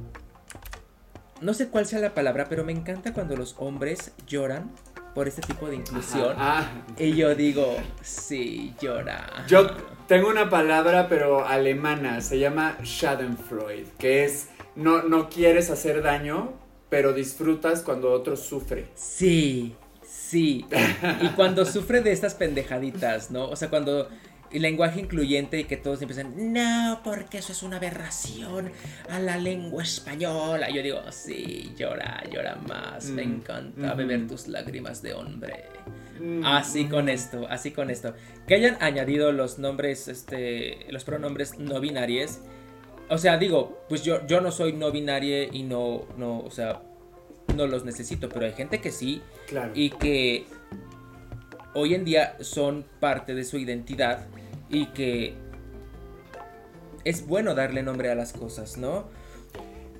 No 1.40 1.54
sé 1.54 1.68
cuál 1.68 1.86
sea 1.86 2.00
la 2.00 2.14
palabra, 2.14 2.46
pero 2.48 2.64
me 2.64 2.72
encanta 2.72 3.12
cuando 3.12 3.36
los 3.36 3.54
hombres 3.58 4.12
lloran 4.26 4.72
por 5.14 5.28
este 5.28 5.40
tipo 5.42 5.68
de 5.68 5.76
inclusión. 5.76 6.34
Ah, 6.36 6.68
Y 6.98 7.14
yo 7.14 7.34
digo, 7.34 7.76
sí, 8.02 8.74
llora. 8.80 9.44
yo 9.46 9.70
tengo 10.08 10.28
una 10.28 10.50
palabra, 10.50 11.08
pero 11.08 11.46
alemana, 11.46 12.20
se 12.20 12.38
llama 12.40 12.76
Schadenfreude, 12.82 13.86
que 13.98 14.24
es 14.24 14.48
no, 14.74 15.02
no 15.02 15.28
quieres 15.28 15.70
hacer 15.70 16.02
daño, 16.02 16.52
pero 16.88 17.12
disfrutas 17.12 17.82
cuando 17.82 18.10
otro 18.12 18.36
sufre. 18.36 18.86
Sí, 18.94 19.76
sí. 20.02 20.66
Y 21.20 21.28
cuando 21.30 21.64
sufre 21.64 22.00
de 22.00 22.12
estas 22.12 22.34
pendejaditas, 22.34 23.30
¿no? 23.30 23.48
O 23.48 23.56
sea, 23.56 23.70
cuando 23.70 24.08
el 24.52 24.62
lenguaje 24.62 25.00
incluyente 25.00 25.58
y 25.60 25.64
que 25.64 25.76
todos 25.76 26.00
empiezan, 26.02 26.52
no, 26.52 27.00
porque 27.04 27.38
eso 27.38 27.52
es 27.52 27.62
una 27.62 27.76
aberración 27.76 28.70
a 29.10 29.18
la 29.18 29.36
lengua 29.36 29.82
española. 29.82 30.70
Yo 30.70 30.82
digo, 30.82 31.00
sí, 31.10 31.72
llora, 31.76 32.22
llora 32.32 32.56
más. 32.56 33.06
Me 33.06 33.24
Mm, 33.26 33.34
encanta 33.34 33.94
beber 33.94 34.26
tus 34.26 34.48
lágrimas 34.48 35.02
de 35.02 35.14
hombre. 35.14 35.64
Mm, 36.20 36.44
Así 36.44 36.86
con 36.86 37.08
esto, 37.08 37.46
así 37.48 37.70
con 37.70 37.90
esto. 37.90 38.14
Que 38.46 38.54
hayan 38.56 38.76
añadido 38.80 39.30
los 39.32 39.58
nombres, 39.58 40.08
este, 40.08 40.86
los 40.90 41.04
pronombres 41.04 41.58
no 41.58 41.78
binarios. 41.80 42.38
O 43.10 43.18
sea, 43.18 43.38
digo, 43.38 43.84
pues 43.88 44.02
yo, 44.02 44.26
yo 44.26 44.40
no 44.40 44.50
soy 44.50 44.72
no 44.72 44.90
binaria 44.90 45.44
y 45.44 45.62
no, 45.62 46.06
no, 46.16 46.40
o 46.40 46.50
sea, 46.50 46.82
no 47.54 47.66
los 47.66 47.84
necesito, 47.84 48.28
pero 48.28 48.46
hay 48.46 48.52
gente 48.52 48.80
que 48.80 48.90
sí 48.90 49.22
Claro. 49.46 49.72
y 49.74 49.90
que 49.90 50.44
hoy 51.78 51.94
en 51.94 52.04
día 52.04 52.36
son 52.40 52.84
parte 53.00 53.34
de 53.34 53.44
su 53.44 53.56
identidad 53.58 54.26
y 54.68 54.86
que 54.86 55.34
es 57.04 57.26
bueno 57.26 57.54
darle 57.54 57.82
nombre 57.82 58.10
a 58.10 58.14
las 58.14 58.32
cosas, 58.32 58.76
¿no? 58.76 59.06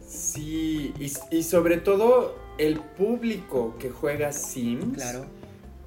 Sí, 0.07 0.93
y, 0.99 1.13
y 1.37 1.43
sobre 1.43 1.77
todo 1.77 2.37
el 2.59 2.81
público 2.81 3.77
que 3.79 3.91
juega 3.91 4.33
Sims 4.33 4.95
Claro. 4.97 5.27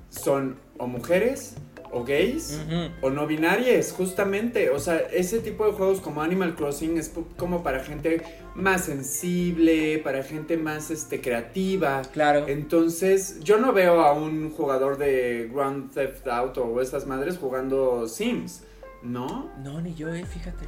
son 0.09 0.57
o 0.77 0.87
mujeres 0.87 1.55
o 1.91 2.03
gays 2.03 2.59
o 3.01 3.09
no 3.09 3.27
binarias, 3.27 3.91
justamente. 3.91 4.69
O 4.69 4.79
sea, 4.79 4.97
ese 4.97 5.39
tipo 5.39 5.65
de 5.65 5.73
juegos 5.73 5.99
como 5.99 6.21
Animal 6.21 6.55
Crossing 6.55 6.97
es 6.97 7.11
como 7.37 7.63
para 7.63 7.83
gente 7.83 8.21
más 8.55 8.85
sensible, 8.85 9.99
para 9.99 10.23
gente 10.23 10.57
más 10.57 10.91
este, 10.91 11.21
creativa. 11.21 12.01
Claro. 12.13 12.47
Entonces, 12.47 13.39
yo 13.41 13.57
no 13.57 13.73
veo 13.73 14.01
a 14.01 14.13
un 14.13 14.51
jugador 14.51 14.97
de 14.97 15.49
Grand 15.53 15.91
Theft 15.91 16.27
Auto 16.27 16.65
o 16.65 16.81
esas 16.81 17.05
madres 17.05 17.37
jugando 17.37 18.07
Sims, 18.07 18.63
¿no? 19.03 19.49
No, 19.63 19.81
ni 19.81 19.93
yo, 19.93 20.13
eh, 20.13 20.25
fíjate. 20.25 20.65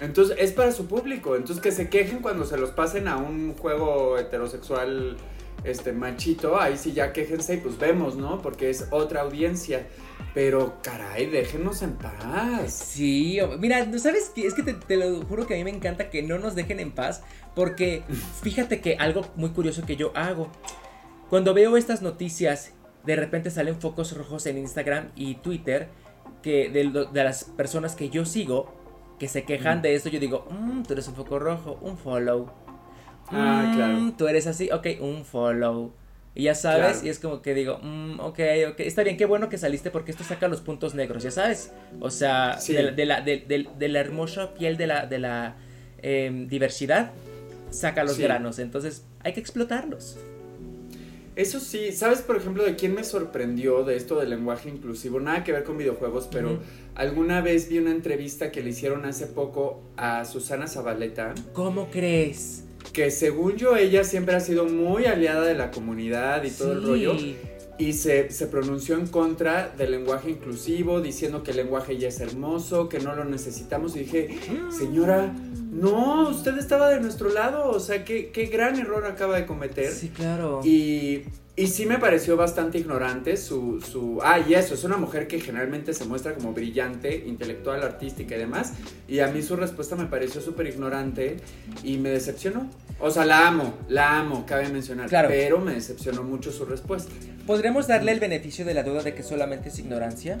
Entonces, 0.00 0.36
es 0.40 0.52
para 0.52 0.72
su 0.72 0.86
público. 0.86 1.36
Entonces, 1.36 1.62
que 1.62 1.72
se 1.72 1.88
quejen 1.88 2.20
cuando 2.20 2.44
se 2.44 2.56
los 2.56 2.70
pasen 2.70 3.08
a 3.08 3.16
un 3.16 3.54
juego 3.54 4.18
heterosexual 4.18 5.16
este 5.62 5.92
machito, 5.92 6.60
ahí 6.60 6.76
sí 6.76 6.92
ya 6.92 7.12
quéjense 7.12 7.54
y 7.54 7.56
pues 7.58 7.78
vemos, 7.78 8.16
¿no? 8.16 8.42
Porque 8.42 8.70
es 8.70 8.86
otra 8.90 9.22
audiencia. 9.22 9.86
Pero, 10.34 10.78
caray, 10.82 11.26
déjenos 11.26 11.82
en 11.82 11.92
paz. 11.94 12.72
Sí, 12.72 13.38
mira, 13.60 13.86
¿no 13.86 13.98
sabes 13.98 14.32
qué? 14.34 14.46
Es 14.46 14.54
que 14.54 14.62
te, 14.64 14.74
te 14.74 14.96
lo 14.96 15.22
juro 15.26 15.46
que 15.46 15.54
a 15.54 15.56
mí 15.56 15.64
me 15.64 15.70
encanta 15.70 16.10
que 16.10 16.22
no 16.22 16.38
nos 16.38 16.54
dejen 16.56 16.80
en 16.80 16.90
paz, 16.90 17.22
porque 17.54 18.02
fíjate 18.42 18.80
que 18.80 18.96
algo 18.96 19.22
muy 19.36 19.50
curioso 19.50 19.86
que 19.86 19.96
yo 19.96 20.10
hago, 20.16 20.48
cuando 21.30 21.54
veo 21.54 21.76
estas 21.76 22.02
noticias, 22.02 22.72
de 23.04 23.16
repente 23.16 23.50
salen 23.50 23.80
focos 23.80 24.16
rojos 24.16 24.46
en 24.46 24.58
Instagram 24.58 25.10
y 25.14 25.36
Twitter, 25.36 25.88
que 26.42 26.68
de, 26.68 26.84
las 27.24 27.44
personas 27.44 27.94
que 27.94 28.10
yo 28.10 28.24
sigo, 28.24 28.74
que 29.18 29.28
se 29.28 29.44
quejan 29.44 29.78
Mm. 29.78 29.82
de 29.82 29.94
esto, 29.94 30.08
yo 30.08 30.18
digo, 30.20 30.46
"Mm, 30.50 30.82
tú 30.82 30.94
eres 30.94 31.06
un 31.08 31.14
foco 31.14 31.38
rojo, 31.38 31.78
un 31.80 31.96
follow. 31.96 32.50
Ah, 33.28 33.66
Mm, 33.70 33.76
claro. 33.76 34.12
Tú 34.18 34.26
eres 34.28 34.46
así, 34.46 34.70
ok, 34.70 34.86
un 35.00 35.24
follow. 35.24 35.92
Y 36.36 36.44
ya 36.44 36.54
sabes, 36.56 36.92
Claro. 36.94 37.06
y 37.06 37.08
es 37.10 37.18
como 37.20 37.42
que 37.42 37.54
digo, 37.54 37.78
mm, 37.80 38.18
ok, 38.18 38.40
ok, 38.72 38.80
está 38.80 39.04
bien, 39.04 39.16
qué 39.16 39.24
bueno 39.24 39.48
que 39.48 39.56
saliste 39.56 39.90
porque 39.90 40.10
esto 40.10 40.24
saca 40.24 40.48
los 40.48 40.60
puntos 40.60 40.94
negros, 40.94 41.22
ya 41.22 41.30
sabes. 41.30 41.70
O 42.00 42.10
sea, 42.10 42.58
Sí. 42.58 42.72
de, 42.72 42.82
la- 42.82 42.90
de 42.92 43.06
la, 43.06 43.20
de, 43.20 43.88
la 43.88 44.00
hermosa 44.00 44.52
piel 44.54 44.76
de 44.76 44.86
la, 44.88 45.06
de 45.06 45.18
la 45.20 45.54
em, 46.02 46.48
diversidad, 46.48 47.12
saca 47.70 48.02
los 48.04 48.16
Sí. 48.16 48.22
granos. 48.22 48.58
Entonces, 48.58 49.04
hay 49.22 49.32
que 49.32 49.40
explotarlos. 49.40 50.16
Eso 51.36 51.58
sí, 51.58 51.90
¿sabes 51.90 52.20
por 52.20 52.36
ejemplo 52.36 52.62
de 52.62 52.76
quién 52.76 52.94
me 52.94 53.02
sorprendió 53.02 53.82
de 53.84 53.96
esto 53.96 54.20
del 54.20 54.30
lenguaje 54.30 54.68
inclusivo? 54.68 55.18
Nada 55.18 55.42
que 55.42 55.50
ver 55.50 55.64
con 55.64 55.76
videojuegos, 55.76 56.28
pero 56.30 56.60
alguna 56.94 57.40
vez 57.40 57.68
vi 57.68 57.78
una 57.78 57.90
entrevista 57.90 58.52
que 58.52 58.62
le 58.62 58.70
hicieron 58.70 59.04
hace 59.04 59.26
poco 59.26 59.82
a 59.96 60.24
Susana 60.24 60.68
Zabaleta, 60.68 61.34
¿Cómo 61.52 61.88
crees? 61.90 62.62
Que 62.92 63.10
según 63.10 63.56
yo 63.56 63.76
ella 63.76 64.04
siempre 64.04 64.34
ha 64.34 64.40
sido 64.40 64.66
muy 64.66 65.06
aliada 65.06 65.42
de 65.42 65.54
la 65.54 65.70
comunidad 65.70 66.44
y 66.44 66.50
todo 66.50 66.72
el 66.72 66.82
rollo, 66.82 67.16
y 67.76 67.92
se, 67.92 68.30
se 68.30 68.46
pronunció 68.46 68.96
en 68.96 69.08
contra 69.08 69.68
del 69.76 69.90
lenguaje 69.90 70.30
inclusivo, 70.30 71.00
diciendo 71.00 71.42
que 71.42 71.50
el 71.50 71.56
lenguaje 71.56 71.98
ya 71.98 72.08
es 72.08 72.20
hermoso, 72.20 72.88
que 72.88 73.00
no 73.00 73.14
lo 73.16 73.24
necesitamos, 73.24 73.96
y 73.96 74.00
dije, 74.00 74.38
señora, 74.70 75.34
no, 75.72 76.28
usted 76.28 76.56
estaba 76.58 76.90
de 76.90 77.00
nuestro 77.00 77.30
lado, 77.30 77.70
o 77.70 77.80
sea, 77.80 78.04
qué, 78.04 78.30
qué 78.30 78.46
gran 78.46 78.78
error 78.78 79.04
acaba 79.06 79.36
de 79.36 79.46
cometer. 79.46 79.90
Sí, 79.90 80.08
claro. 80.08 80.60
Y, 80.62 81.24
y 81.56 81.68
sí 81.68 81.86
me 81.86 81.98
pareció 81.98 82.36
bastante 82.36 82.78
ignorante 82.78 83.36
su, 83.36 83.80
su... 83.80 84.18
Ah, 84.24 84.40
y 84.40 84.54
eso, 84.54 84.74
es 84.74 84.82
una 84.82 84.96
mujer 84.96 85.28
que 85.28 85.38
generalmente 85.38 85.94
se 85.94 86.04
muestra 86.04 86.34
como 86.34 86.52
brillante, 86.52 87.24
intelectual, 87.26 87.80
artística 87.84 88.34
y 88.34 88.38
demás. 88.38 88.72
Y 89.06 89.20
a 89.20 89.28
mí 89.28 89.40
su 89.40 89.54
respuesta 89.54 89.94
me 89.94 90.06
pareció 90.06 90.40
súper 90.40 90.66
ignorante 90.66 91.36
y 91.84 91.98
me 91.98 92.08
decepcionó. 92.08 92.68
O 92.98 93.08
sea, 93.12 93.24
la 93.24 93.46
amo, 93.46 93.74
la 93.88 94.18
amo, 94.18 94.44
cabe 94.46 94.68
mencionar. 94.68 95.08
Claro. 95.08 95.28
Pero 95.28 95.60
me 95.60 95.74
decepcionó 95.74 96.24
mucho 96.24 96.50
su 96.50 96.64
respuesta. 96.64 97.12
¿Podremos 97.46 97.86
darle 97.86 98.10
el 98.10 98.18
beneficio 98.18 98.64
de 98.64 98.74
la 98.74 98.82
duda 98.82 99.04
de 99.04 99.14
que 99.14 99.22
solamente 99.22 99.68
es 99.68 99.78
ignorancia? 99.78 100.38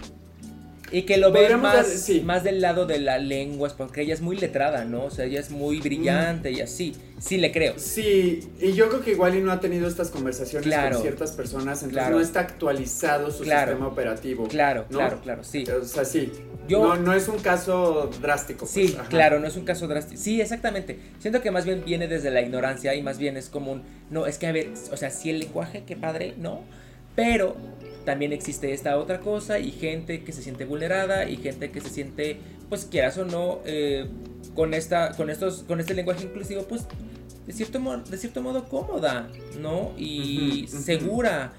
Y 0.90 1.02
que 1.02 1.16
lo 1.16 1.32
ve 1.32 1.56
más, 1.56 2.10
más 2.24 2.44
del 2.44 2.60
lado 2.60 2.86
de 2.86 2.98
las 2.98 3.22
lenguas, 3.22 3.72
porque 3.72 4.02
ella 4.02 4.14
es 4.14 4.20
muy 4.20 4.36
letrada, 4.36 4.84
¿no? 4.84 5.04
O 5.04 5.10
sea, 5.10 5.24
ella 5.24 5.40
es 5.40 5.50
muy 5.50 5.80
brillante 5.80 6.52
y 6.52 6.60
así. 6.60 6.94
Sí, 7.18 7.38
le 7.38 7.52
creo. 7.52 7.74
Sí, 7.78 8.48
y 8.60 8.72
yo 8.74 8.88
creo 8.88 9.00
que 9.00 9.12
igual 9.12 9.34
y 9.34 9.40
no 9.40 9.50
ha 9.50 9.60
tenido 9.60 9.88
estas 9.88 10.10
conversaciones 10.10 10.72
con 10.92 11.02
ciertas 11.02 11.32
personas, 11.32 11.82
entonces 11.82 12.10
no 12.10 12.20
está 12.20 12.40
actualizado 12.40 13.30
su 13.30 13.44
sistema 13.44 13.86
operativo. 13.86 14.46
Claro, 14.46 14.86
claro, 14.88 15.20
claro, 15.22 15.42
sí. 15.42 15.64
O 15.64 15.84
sea, 15.84 16.04
sí. 16.04 16.30
Yo, 16.68 16.96
no, 16.96 17.12
es 17.12 17.28
un 17.28 17.38
caso 17.38 18.10
drástico. 18.20 18.60
Pues, 18.60 18.70
sí, 18.70 18.96
claro, 19.08 19.38
no 19.38 19.46
es 19.46 19.56
un 19.56 19.64
caso 19.64 19.86
drástico. 19.86 20.20
Sí, 20.20 20.40
exactamente. 20.40 20.98
Siento 21.18 21.42
que 21.42 21.50
más 21.50 21.64
bien 21.64 21.82
viene 21.84 22.08
desde 22.08 22.30
la 22.30 22.40
ignorancia 22.40 22.94
y 22.94 23.02
más 23.02 23.18
bien 23.18 23.36
es 23.36 23.48
como 23.48 23.72
un... 23.72 23.82
No, 24.10 24.26
es 24.26 24.38
que 24.38 24.46
a 24.46 24.52
ver, 24.52 24.70
o 24.90 24.96
sea, 24.96 25.10
si 25.10 25.30
el 25.30 25.40
lenguaje, 25.40 25.84
qué 25.86 25.96
padre, 25.96 26.34
¿no? 26.38 26.60
Pero 27.16 27.56
también 28.04 28.32
existe 28.32 28.72
esta 28.72 28.98
otra 28.98 29.20
cosa 29.20 29.58
y 29.58 29.70
gente 29.70 30.24
que 30.24 30.32
se 30.32 30.42
siente 30.42 30.64
vulnerada 30.64 31.28
y 31.28 31.36
gente 31.36 31.70
que 31.70 31.80
se 31.80 31.90
siente, 31.90 32.38
pues 32.68 32.84
quieras 32.84 33.18
o 33.18 33.24
no, 33.24 33.60
eh, 33.64 34.06
con, 34.54 34.74
esta, 34.74 35.12
con, 35.16 35.30
estos, 35.30 35.64
con 35.64 35.80
este 35.80 35.94
lenguaje 35.94 36.24
inclusivo, 36.24 36.62
pues 36.64 36.86
de 37.46 37.52
cierto, 37.52 37.80
modo, 37.80 37.98
de 37.98 38.16
cierto 38.16 38.42
modo 38.42 38.64
cómoda, 38.64 39.28
¿no? 39.60 39.92
Y 39.98 40.66
segura 40.68 41.52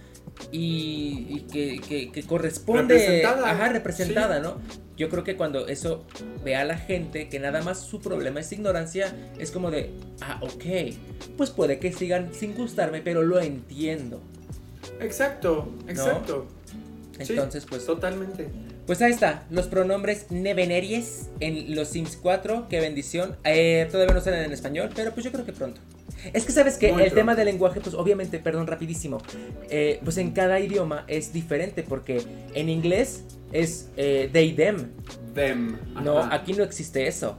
y, 0.52 1.41
que, 1.52 2.24
corresponde, 2.28 2.96
representada. 2.96 3.52
ajá, 3.52 3.70
representada, 3.70 4.39
¿no? 4.39 4.58
Yo 4.98 5.10
creo 5.10 5.24
que 5.24 5.36
cuando 5.36 5.68
eso 5.68 6.06
ve 6.43 6.56
a 6.56 6.64
la 6.64 6.78
gente 6.78 7.28
que 7.28 7.39
nada 7.39 7.62
más 7.62 7.82
su 7.82 8.00
problema 8.00 8.39
es 8.39 8.52
ignorancia, 8.52 9.14
es 9.38 9.52
como 9.52 9.70
de, 9.70 9.91
ah, 10.22 10.39
ok, 10.41 10.96
pues 11.38 11.52
puede 11.52 11.80
que 11.80 11.91
sigan 11.91 12.34
sin 12.34 12.56
gustarme, 12.56 13.02
pero 13.02 13.22
lo 13.22 13.39
entiendo. 13.39 14.22
Exacto, 14.99 15.71
exacto. 15.88 16.47
Entonces, 17.19 17.65
pues. 17.67 17.86
Totalmente. 17.86 18.49
Pues 18.86 19.01
ahí 19.01 19.11
está, 19.11 19.45
los 19.49 19.65
pronombres 19.65 20.29
neveneries 20.29 21.29
en 21.39 21.75
los 21.75 21.88
Sims 21.88 22.17
4, 22.21 22.67
qué 22.69 22.79
bendición. 22.79 23.36
Eh, 23.43 23.88
todavía 23.91 24.13
no 24.13 24.21
salen 24.21 24.43
en 24.43 24.51
español, 24.51 24.91
pero 24.95 25.11
pues 25.11 25.23
yo 25.23 25.31
creo 25.31 25.43
que 25.43 25.53
pronto. 25.53 25.81
Es 26.33 26.45
que 26.45 26.51
sabes 26.51 26.77
que 26.77 26.89
el 26.89 27.11
tema 27.11 27.36
del 27.36 27.45
lenguaje, 27.45 27.81
pues 27.81 27.95
obviamente, 27.95 28.38
perdón, 28.38 28.67
rapidísimo, 28.67 29.21
eh, 29.69 29.99
pues 30.03 30.17
en 30.17 30.31
cada 30.31 30.59
idioma 30.59 31.03
es 31.07 31.33
diferente, 31.33 31.81
porque 31.81 32.21
en 32.53 32.69
inglés 32.69 33.23
es 33.51 33.89
eh, 33.97 34.29
they, 34.31 34.53
them. 34.53 34.91
Them. 35.33 35.79
No, 36.03 36.19
aquí 36.19 36.53
no 36.53 36.63
existe 36.63 37.07
eso. 37.07 37.38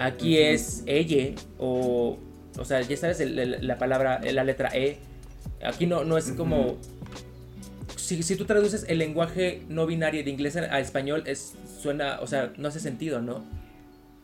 Aquí 0.00 0.38
es 0.38 0.82
ella, 0.86 1.34
o, 1.58 2.18
o 2.58 2.64
sea, 2.64 2.80
ya 2.80 2.96
sabes 2.96 3.20
la 3.20 3.78
palabra, 3.78 4.20
la 4.20 4.42
letra 4.42 4.70
E 4.74 4.98
Aquí 5.64 5.86
no, 5.86 6.04
no 6.04 6.18
es 6.18 6.30
como... 6.32 6.78
Si, 7.96 8.22
si, 8.22 8.36
tú 8.36 8.44
traduces 8.44 8.84
el 8.88 8.98
lenguaje 8.98 9.62
no 9.68 9.86
binario 9.86 10.24
de 10.24 10.30
inglés 10.30 10.56
a, 10.56 10.80
español, 10.80 11.22
es, 11.26 11.54
suena, 11.80 12.18
o 12.20 12.26
sea, 12.26 12.52
no 12.56 12.68
hace 12.68 12.80
sentido, 12.80 13.20
¿no? 13.20 13.44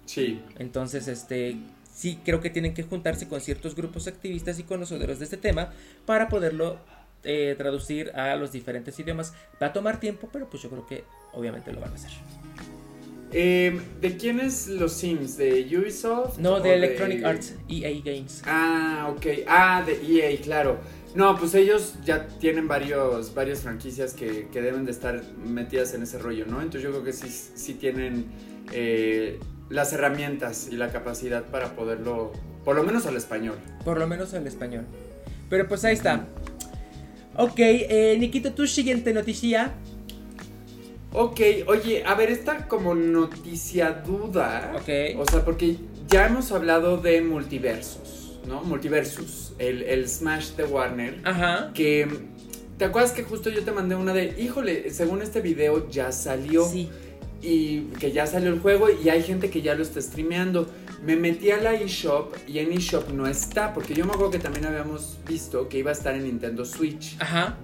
Sí. 0.05 0.41
Entonces, 0.59 1.07
este, 1.07 1.57
sí 1.95 2.18
creo 2.24 2.41
que 2.41 2.51
tienen 2.51 2.74
que 2.74 2.82
juntarse 2.82 3.28
con 3.28 3.41
ciertos 3.41 3.74
grupos 3.74 4.07
activistas 4.09 4.59
y 4.59 4.64
conocedores 4.64 5.18
de 5.18 5.24
este 5.26 5.36
tema 5.36 5.72
para 6.07 6.28
poderlo 6.28 6.78
eh, 7.24 7.55
traducir 7.59 8.11
a 8.14 8.36
los 8.36 8.53
diferentes 8.53 8.99
idiomas. 8.99 9.32
Va 9.62 9.68
a 9.68 9.72
tomar 9.72 10.01
tiempo, 10.01 10.28
pero 10.32 10.49
pues 10.49 10.62
yo 10.62 10.70
creo 10.70 10.86
que 10.86 11.05
obviamente 11.32 11.72
lo 11.72 11.80
van 11.80 11.93
a 11.93 11.95
hacer. 11.95 12.11
Eh, 13.32 13.78
¿De 14.01 14.16
quién 14.16 14.41
es 14.41 14.68
los 14.68 14.93
Sims? 14.93 15.36
¿De 15.36 15.66
Ubisoft? 15.76 16.39
No, 16.39 16.61
de 16.61 16.74
Electronic 16.74 17.24
Arts, 17.24 17.57
EA 17.68 17.91
Games. 18.03 18.43
Ah, 18.47 19.12
ok. 19.14 19.26
Ah, 19.47 19.84
de 19.84 20.01
EA, 20.03 20.41
claro. 20.41 20.78
No, 21.14 21.36
pues 21.36 21.54
ellos 21.54 21.94
ya 22.04 22.26
tienen 22.26 22.68
varios, 22.68 23.34
varias 23.34 23.61
franquicias 23.61 24.14
que, 24.14 24.48
deben 24.52 24.84
de 24.84 24.92
estar 24.92 25.22
metidas 25.36 25.94
en 25.94 26.02
ese 26.02 26.18
rollo, 26.18 26.46
¿no? 26.46 26.61
Entonces 26.61 26.82
yo 26.82 26.90
creo 26.90 27.04
que 27.04 27.12
sí, 27.12 27.28
sí 27.28 27.74
tienen 27.74 28.26
eh, 28.72 29.40
las 29.70 29.92
herramientas 29.92 30.68
y 30.70 30.76
la 30.76 30.90
capacidad 30.92 31.44
para 31.44 31.74
poderlo, 31.74 32.32
por 32.64 32.76
lo 32.76 32.84
menos 32.84 33.06
al 33.06 33.16
español. 33.16 33.56
Por 33.84 33.98
lo 33.98 34.06
menos 34.06 34.34
al 34.34 34.46
español. 34.46 34.84
Pero 35.48 35.66
pues 35.66 35.84
ahí 35.84 35.94
está. 35.94 36.26
Ok, 37.36 37.59
eh, 37.59 38.16
Nikito, 38.18 38.52
tu 38.52 38.66
siguiente 38.66 39.12
noticia. 39.12 39.72
Ok, 41.12 41.40
oye, 41.66 42.04
a 42.04 42.14
ver, 42.14 42.30
esta 42.30 42.68
como 42.68 42.94
noticia 42.94 43.92
duda. 44.04 44.72
Ok. 44.74 45.18
O 45.18 45.24
sea, 45.24 45.44
porque 45.44 45.76
ya 46.09 46.26
hemos 46.26 46.52
hablado 46.52 46.98
de 46.98 47.22
multiversos, 47.22 48.18
¿no? 48.49 48.62
Multiversus, 48.62 49.53
el, 49.59 49.82
el 49.82 50.09
Smash 50.09 50.53
de 50.53 50.64
Warner. 50.64 51.20
Ajá. 51.24 51.70
Que, 51.74 52.09
¿te 52.76 52.84
acuerdas 52.84 53.12
que 53.12 53.22
justo 53.22 53.51
yo 53.51 53.62
te 53.62 53.70
mandé 53.70 53.94
una 53.94 54.12
de, 54.12 54.34
híjole, 54.38 54.90
según 54.90 55.22
este 55.22 55.40
video 55.40 55.88
ya 55.88 56.11
salió? 56.11 56.64
Sí. 56.66 56.88
Y 57.40 57.82
que 58.01 58.11
ya 58.11 58.26
salió 58.26 58.49
el 58.49 58.59
juego 58.59 58.88
y 58.90 59.11
hay 59.11 59.22
gente 59.22 59.49
que 59.49 59.62
ya 59.62 59.76
lo 59.76 59.82
está 59.84 60.01
streameando. 60.01 60.68
Me 61.05 61.14
metí 61.14 61.53
a 61.53 61.59
la 61.59 61.74
eShop 61.74 62.34
y 62.49 62.59
en 62.59 62.72
eShop 62.72 63.11
no 63.11 63.28
está, 63.28 63.72
porque 63.72 63.94
yo 63.94 64.05
me 64.05 64.11
acuerdo 64.11 64.32
que 64.32 64.40
también 64.40 64.66
habíamos 64.66 65.18
visto 65.24 65.68
que 65.68 65.78
iba 65.78 65.90
a 65.90 65.92
estar 65.92 66.16
en 66.16 66.24
Nintendo 66.24 66.64
Switch. 66.64 67.16
Ajá 67.20 67.57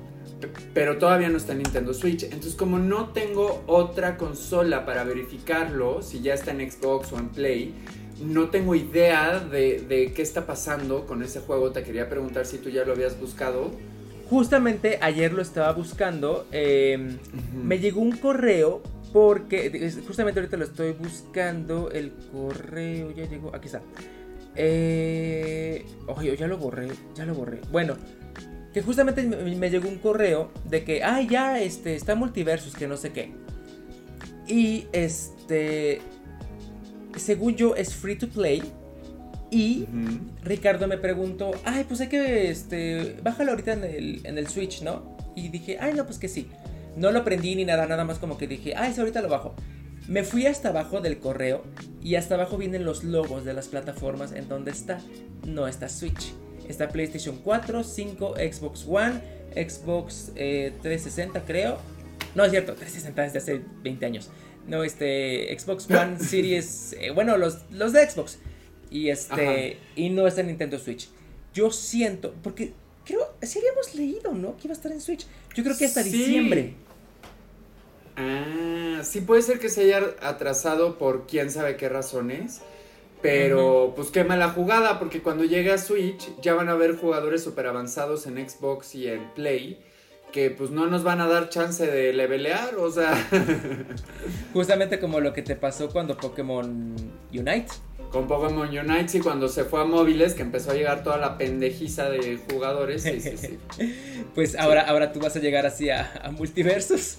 pero 0.73 0.99
todavía 0.99 1.29
no 1.29 1.37
está 1.37 1.53
en 1.53 1.59
Nintendo 1.59 1.95
Switch. 1.95 2.25
Entonces, 2.25 2.55
como 2.55 2.79
no 2.79 3.11
tengo 3.11 3.63
otra 3.67 4.17
consola 4.17 4.85
para 4.85 5.05
verificarlo, 5.05 6.03
si 6.03 6.21
ya 6.21 6.35
está 6.35 6.51
en 6.51 6.71
Xbox 6.71 7.13
o 7.13 7.19
en 7.19 7.29
Play, 7.29 7.75
no 8.23 8.51
tengo 8.51 8.75
idea 8.75 9.41
de, 9.41 10.13
qué 10.15 10.23
está 10.23 10.47
pasando 10.47 11.07
con 11.07 11.23
ese 11.23 11.41
juego. 11.41 11.73
Te 11.73 11.83
quería 11.83 12.09
preguntar 12.09 12.47
si 12.47 12.59
tú 12.59 12.69
ya 12.69 12.85
lo 12.85 12.93
habías 12.93 13.19
buscado. 13.19 13.71
Justamente 14.31 14.99
ayer 15.01 15.33
lo 15.33 15.43
estaba 15.43 15.73
buscando. 15.73 16.47
Em, 16.53 17.19
me 17.55 17.79
llegó 17.79 18.01
un 18.01 18.17
correo 18.17 18.83
porque 19.13 19.93
justamente 20.07 20.41
ahorita 20.41 20.57
lo 20.57 20.65
estoy 20.65 20.93
buscando. 20.93 21.91
El 21.91 22.13
correo 22.33 23.11
ya 23.11 23.29
llegó. 23.29 23.55
Aquí 23.55 23.67
está. 23.67 23.83
Eh, 24.57 25.85
oye, 26.07 26.37
ya 26.37 26.47
lo 26.47 26.59
borré. 26.59 26.89
Ya 27.15 27.27
lo 27.27 27.35
borré. 27.35 27.61
Bueno, 27.71 27.97
que 28.75 28.83
justamente 28.83 29.23
me, 29.23 29.71
llegó 29.71 29.89
un 29.89 29.99
correo 29.99 30.51
de 30.65 30.85
que, 30.85 31.05
ay, 31.05 31.29
ya, 31.29 31.61
este, 31.61 31.95
está 31.95 32.17
Multiversus, 32.17 32.75
que 32.75 32.89
no 32.89 32.97
sé 32.97 33.13
qué. 33.13 33.33
Y 34.49 34.89
este, 34.93 36.01
según 37.17 37.57
yo, 37.57 37.75
es 37.77 37.95
free 37.95 38.17
to 38.17 38.29
play. 38.29 38.63
Y 39.51 39.87
Ricardo 40.43 40.89
me 40.89 40.99
preguntó, 40.99 41.53
ay, 41.65 41.85
pues 41.87 42.01
hay 42.01 42.09
que, 42.09 42.51
este, 42.51 43.17
bájalo 43.23 43.53
ahorita 43.53 43.75
en 43.75 43.85
el, 43.85 44.21
en 44.25 44.39
el 44.39 44.49
Switch, 44.49 44.83
¿no? 44.83 45.17
Y 45.37 45.49
dije, 45.49 45.79
ay, 45.81 45.95
no, 45.95 46.07
pues 46.07 46.19
que 46.19 46.29
sí. 46.29 46.49
No 46.97 47.13
lo 47.13 47.25
prendí 47.25 47.55
ni 47.55 47.65
nada, 47.65 47.87
nada 47.87 48.05
más 48.05 48.19
como 48.19 48.37
que 48.37 48.47
dije, 48.47 48.75
ay, 48.77 48.93
sí, 48.93 49.01
ahorita 49.01 49.23
lo 49.23 49.29
bajo. 49.29 49.55
Me 50.09 50.23
fui 50.23 50.47
hasta 50.47 50.69
abajo 50.69 51.01
del 51.01 51.19
correo 51.19 51.65
y 52.03 52.17
hasta 52.17 52.35
abajo 52.35 52.59
vienen 52.59 52.85
los 52.85 53.05
logos 53.05 53.45
de 53.45 53.55
las 53.55 53.69
plataformas 53.69 54.33
en 54.33 54.49
donde 54.49 54.71
está. 54.71 55.01
No 55.47 55.67
está 55.67 55.89
Switch. 55.89 56.35
Está 56.69 56.89
PlayStation 56.89 57.39
4, 57.43 57.85
5, 57.85 58.35
Xbox 58.37 58.87
One, 58.87 59.21
Xbox 59.55 60.33
360 60.35 61.39
eh, 61.39 61.43
creo. 61.47 61.79
No 62.35 62.45
es 62.45 62.51
cierto, 62.51 62.75
360 62.75 63.23
desde 63.23 63.39
hace 63.39 63.63
20 63.83 64.07
años. 64.07 64.31
No, 64.67 64.83
este 64.83 65.57
Xbox 65.59 65.91
One 65.91 66.19
Series, 66.21 66.95
eh, 66.99 67.11
bueno, 67.11 67.37
los, 67.37 67.59
los 67.71 67.93
de 67.93 68.09
Xbox. 68.09 68.39
Y 68.91 69.09
este 69.09 69.79
y 69.97 70.11
no 70.11 70.27
está 70.27 70.43
en 70.43 70.49
Nintendo 70.49 70.79
Switch. 70.79 71.09
Yo 71.53 71.71
siento, 71.71 72.35
porque 72.43 72.73
creo, 73.05 73.35
si 73.43 73.59
habíamos 73.59 73.95
leído, 73.95 74.33
¿no? 74.33 74.57
Que 74.57 74.69
iba 74.69 74.73
a 74.73 74.77
estar 74.77 74.93
en 74.93 75.01
Switch. 75.01 75.27
Yo 75.55 75.65
creo 75.65 75.77
que 75.77 75.87
hasta 75.87 76.03
diciembre. 76.03 76.75
Ah, 78.17 79.01
sí 79.03 79.21
puede 79.21 79.43
ser 79.43 79.59
que 79.59 79.69
se 79.69 79.83
haya 79.83 80.15
atrasado 80.21 80.99
por 80.99 81.27
quién 81.27 81.51
sabe 81.51 81.77
qué 81.77 81.89
razones. 81.89 82.61
Pero 83.21 83.95
pues 83.97 84.11
qué 84.11 84.23
mala 84.23 84.51
jugada, 84.51 84.99
porque 84.99 85.23
cuando 85.23 85.45
llegue 85.45 85.73
a 85.73 85.79
Switch 85.79 86.29
ya 86.43 86.53
van 86.53 86.69
a 86.69 86.73
haber 86.73 86.95
jugadores 86.95 87.43
super 87.43 87.67
avanzados 87.67 88.27
en 88.27 88.47
Xbox 88.47 88.95
y 88.95 89.09
en 89.09 89.33
Play 89.33 89.83
que 90.35 90.51
pues 90.51 90.71
no 90.71 90.89
nos 90.89 91.05
van 91.05 91.21
a 91.21 91.29
dar 91.29 91.49
chance 91.49 91.87
de 91.87 92.13
levelear, 92.13 92.75
o 92.75 92.91
sea. 92.91 93.15
Justamente 94.53 94.99
como 94.99 95.21
lo 95.21 95.33
que 95.33 95.43
te 95.43 95.55
pasó 95.55 95.91
cuando 95.91 96.17
Pokémon 96.17 96.97
Unite. 97.33 97.69
Con 98.11 98.27
Pokémon 98.27 98.69
Unite, 98.69 99.09
sí, 99.09 99.21
cuando 99.21 99.47
se 99.47 99.63
fue 99.63 99.83
a 99.83 99.85
móviles, 99.85 100.35
que 100.35 100.43
empezó 100.43 100.73
a 100.73 100.75
llegar 100.75 101.05
toda 101.05 101.19
la 101.19 101.39
pendejiza 101.39 102.11
de 102.11 102.41
jugadores. 102.51 103.05
Sí, 103.05 103.21
sí, 103.21 103.37
sí. 103.37 103.95
pues 104.35 104.57
ahora, 104.57 104.81
ahora 104.83 105.13
tú 105.13 105.21
vas 105.21 105.37
a 105.37 105.39
llegar 105.39 105.67
así 105.67 105.89
a, 105.91 106.13
a 106.21 106.33
multiversos. 106.33 107.19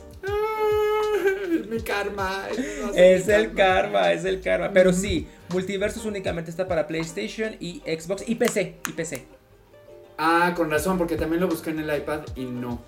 mi 1.70 1.80
karma. 1.80 2.49
Es, 2.95 3.28
el 3.30 3.53
karma. 3.53 4.11
es 4.11 4.26
el 4.26 4.41
karma. 4.41 4.72
Pero 4.74 4.91
sí, 4.91 5.26
Multiversus 5.53 6.03
únicamente 6.03 6.51
está 6.51 6.68
para 6.68 6.86
PlayStation 6.86 7.55
y 7.61 7.82
Xbox 7.86 8.28
y 8.28 8.36
PC. 8.36 8.76
Y 8.89 8.91
PC. 8.91 9.26
Ah, 10.18 10.53
con 10.55 10.72
razón, 10.72 10.97
porque 10.97 11.16
también 11.16 11.41
lo 11.41 11.47
busqué 11.47 11.72
en 11.72 11.80
el 11.80 11.97
iPad 11.97 12.22
y 12.36 12.45
no. 12.45 12.82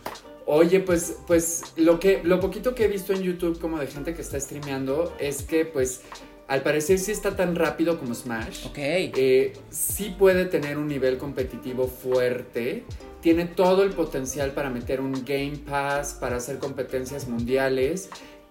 Oye, 0.46 0.80
pues, 0.80 1.18
pues 1.28 1.74
lo 1.76 2.00
que, 2.00 2.22
lo 2.24 2.40
poquito 2.40 2.74
que 2.74 2.86
he 2.86 2.88
visto 2.88 3.12
en 3.12 3.22
YouTube 3.22 3.60
como 3.60 3.80
de 3.80 3.88
gente 3.88 4.14
que 4.14 4.22
está 4.22 4.40
streameando 4.40 5.14
es 5.20 5.44
que, 5.44 5.66
pues, 5.66 6.04
al 6.48 6.62
parecer 6.62 7.00
sí 7.00 7.12
está 7.12 7.36
tan 7.36 7.56
rápido 7.56 8.00
como 8.00 8.16
Smash. 8.16 8.68
Ok. 8.68 8.78
Eh, 8.78 9.54
sí 9.70 10.16
puede 10.18 10.46
tener 10.46 10.78
un 10.78 10.88
nivel 10.88 11.18
competitivo 11.18 11.88
fuerte. 11.88 12.86
Tiene 13.22 13.46
todo 13.46 13.84
el 13.84 13.90
potencial 13.90 14.52
para 14.52 14.70
meter 14.70 15.02
un 15.02 15.26
Game 15.26 15.58
Pass, 15.68 16.14
para 16.14 16.38
hacer 16.38 16.60
competencias 16.60 17.28
mundiales. 17.28 18.10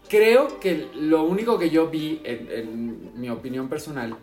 creo 0.08 0.60
que 0.60 0.88
lo 0.94 1.24
único 1.24 1.58
que 1.58 1.70
yo 1.70 1.88
vi, 1.88 2.20
en, 2.24 3.12
mi 3.18 3.30
opinión 3.30 3.68
personal, 3.68 4.16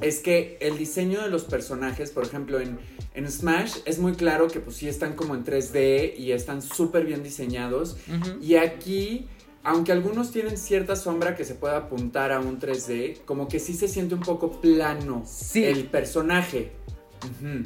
es 0.00 0.20
que 0.20 0.58
el 0.60 0.78
diseño 0.78 1.22
de 1.22 1.28
los 1.28 1.44
personajes, 1.44 2.10
por 2.10 2.24
ejemplo, 2.24 2.60
en, 2.60 2.78
en, 3.14 3.30
Smash 3.30 3.76
es 3.84 3.98
muy 3.98 4.12
claro 4.12 4.48
que 4.48 4.60
pues 4.60 4.76
sí 4.76 4.88
están 4.88 5.14
como 5.14 5.34
en 5.34 5.44
3D 5.44 6.16
y 6.16 6.32
están 6.32 6.62
súper 6.62 7.04
bien 7.04 7.22
diseñados. 7.22 7.96
Y 8.40 8.56
aquí, 8.56 9.26
aunque 9.62 9.92
algunos 9.92 10.32
tienen 10.32 10.58
cierta 10.58 10.96
sombra 10.96 11.34
que 11.34 11.44
se 11.44 11.54
puede 11.54 11.76
apuntar 11.76 12.30
a 12.32 12.40
un 12.40 12.60
3D, 12.60 13.24
como 13.24 13.48
que 13.48 13.58
sí 13.58 13.74
se 13.74 13.88
siente 13.88 14.14
un 14.14 14.20
poco 14.20 14.60
plano 14.60 15.24
el 15.54 15.84
personaje. 15.84 16.72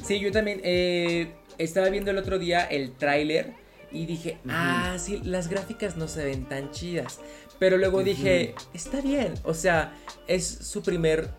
Sí, 0.03 0.19
yo 0.19 0.31
también 0.31 0.61
eh, 0.63 1.33
estaba 1.57 1.89
viendo 1.89 2.11
el 2.11 2.17
otro 2.17 2.39
día 2.39 2.63
el 2.63 2.93
tráiler 2.93 3.53
y 3.91 4.05
dije, 4.05 4.37
ah, 4.47 4.95
sí, 4.97 5.21
las 5.23 5.49
gráficas 5.49 5.97
no 5.97 6.07
se 6.07 6.23
ven 6.23 6.45
tan 6.45 6.71
chidas. 6.71 7.19
Pero 7.59 7.77
luego 7.77 8.03
dije, 8.03 8.55
está 8.73 9.01
bien, 9.01 9.33
o 9.43 9.53
sea, 9.53 9.93
es 10.27 10.47
su 10.47 10.81
primer 10.81 11.29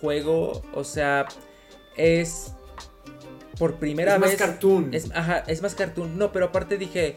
juego, 0.00 0.62
o 0.74 0.84
sea, 0.84 1.26
es 1.96 2.52
por 3.58 3.76
primera 3.76 4.18
vez. 4.18 4.32
Es 4.32 4.40
más 4.40 4.48
cartoon. 4.48 4.94
Es, 4.94 5.10
ajá, 5.12 5.44
es 5.46 5.62
más 5.62 5.74
cartoon. 5.74 6.18
No, 6.18 6.32
pero 6.32 6.46
aparte 6.46 6.78
dije, 6.78 7.16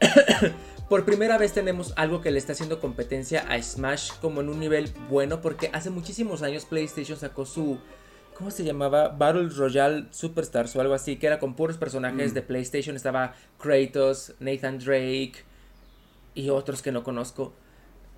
por 0.88 1.04
primera 1.04 1.38
vez 1.38 1.52
tenemos 1.52 1.92
algo 1.96 2.20
que 2.20 2.30
le 2.30 2.38
está 2.38 2.52
haciendo 2.52 2.80
competencia 2.80 3.44
a 3.48 3.62
Smash 3.62 4.12
como 4.20 4.40
en 4.40 4.48
un 4.48 4.60
nivel 4.60 4.92
bueno, 5.08 5.40
porque 5.40 5.70
hace 5.72 5.90
muchísimos 5.90 6.42
años 6.42 6.64
PlayStation 6.64 7.18
sacó 7.18 7.46
su 7.46 7.78
¿Cómo 8.34 8.50
se 8.50 8.64
llamaba? 8.64 9.08
Battle 9.08 9.48
Royale 9.48 10.06
Superstars 10.10 10.74
o 10.74 10.80
algo 10.80 10.94
así, 10.94 11.16
que 11.16 11.28
era 11.28 11.38
con 11.38 11.54
puros 11.54 11.76
personajes 11.76 12.32
mm. 12.32 12.34
de 12.34 12.42
PlayStation. 12.42 12.96
Estaba 12.96 13.34
Kratos, 13.58 14.34
Nathan 14.40 14.78
Drake 14.78 15.34
y 16.34 16.50
otros 16.50 16.82
que 16.82 16.90
no 16.90 17.04
conozco. 17.04 17.52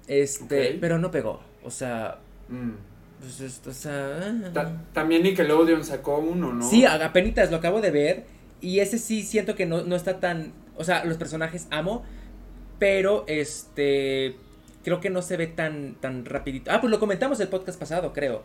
Este, 0.09 0.79
pero 0.81 0.99
no 0.99 1.11
pegó. 1.11 1.41
O 1.63 1.71
sea. 1.71 2.19
Mm. 2.49 2.73
Pues, 3.21 3.61
o 3.67 3.73
sea. 3.73 4.35
Ah. 4.55 4.73
también 4.93 5.23
Nickelodeon 5.23 5.85
sacó 5.85 6.19
uno, 6.19 6.53
¿no? 6.53 6.69
Sí, 6.69 6.85
apenas 6.85 7.51
lo 7.51 7.57
acabo 7.57 7.81
de 7.81 7.91
ver. 7.91 8.25
Y 8.61 8.81
ese 8.81 8.99
sí 8.99 9.23
siento 9.23 9.55
que 9.55 9.67
no, 9.67 9.83
no 9.83 9.97
está 9.97 10.21
tan. 10.21 10.53
O 10.77 10.85
sea, 10.85 11.05
los 11.05 11.17
personajes 11.17 11.67
amo. 11.71 12.05
Pero 12.79 13.25
este. 13.27 14.37
Creo 14.85 15.01
que 15.01 15.11
no 15.11 15.23
se 15.23 15.37
ve 15.37 15.47
tan, 15.49 15.97
tan 16.01 16.25
rapidito. 16.25 16.71
Ah, 16.71 16.81
pues 16.81 16.91
lo 16.91 17.01
comentamos 17.01 17.41
el 17.41 17.49
podcast 17.49 17.79
pasado, 17.79 18.13
creo 18.13 18.45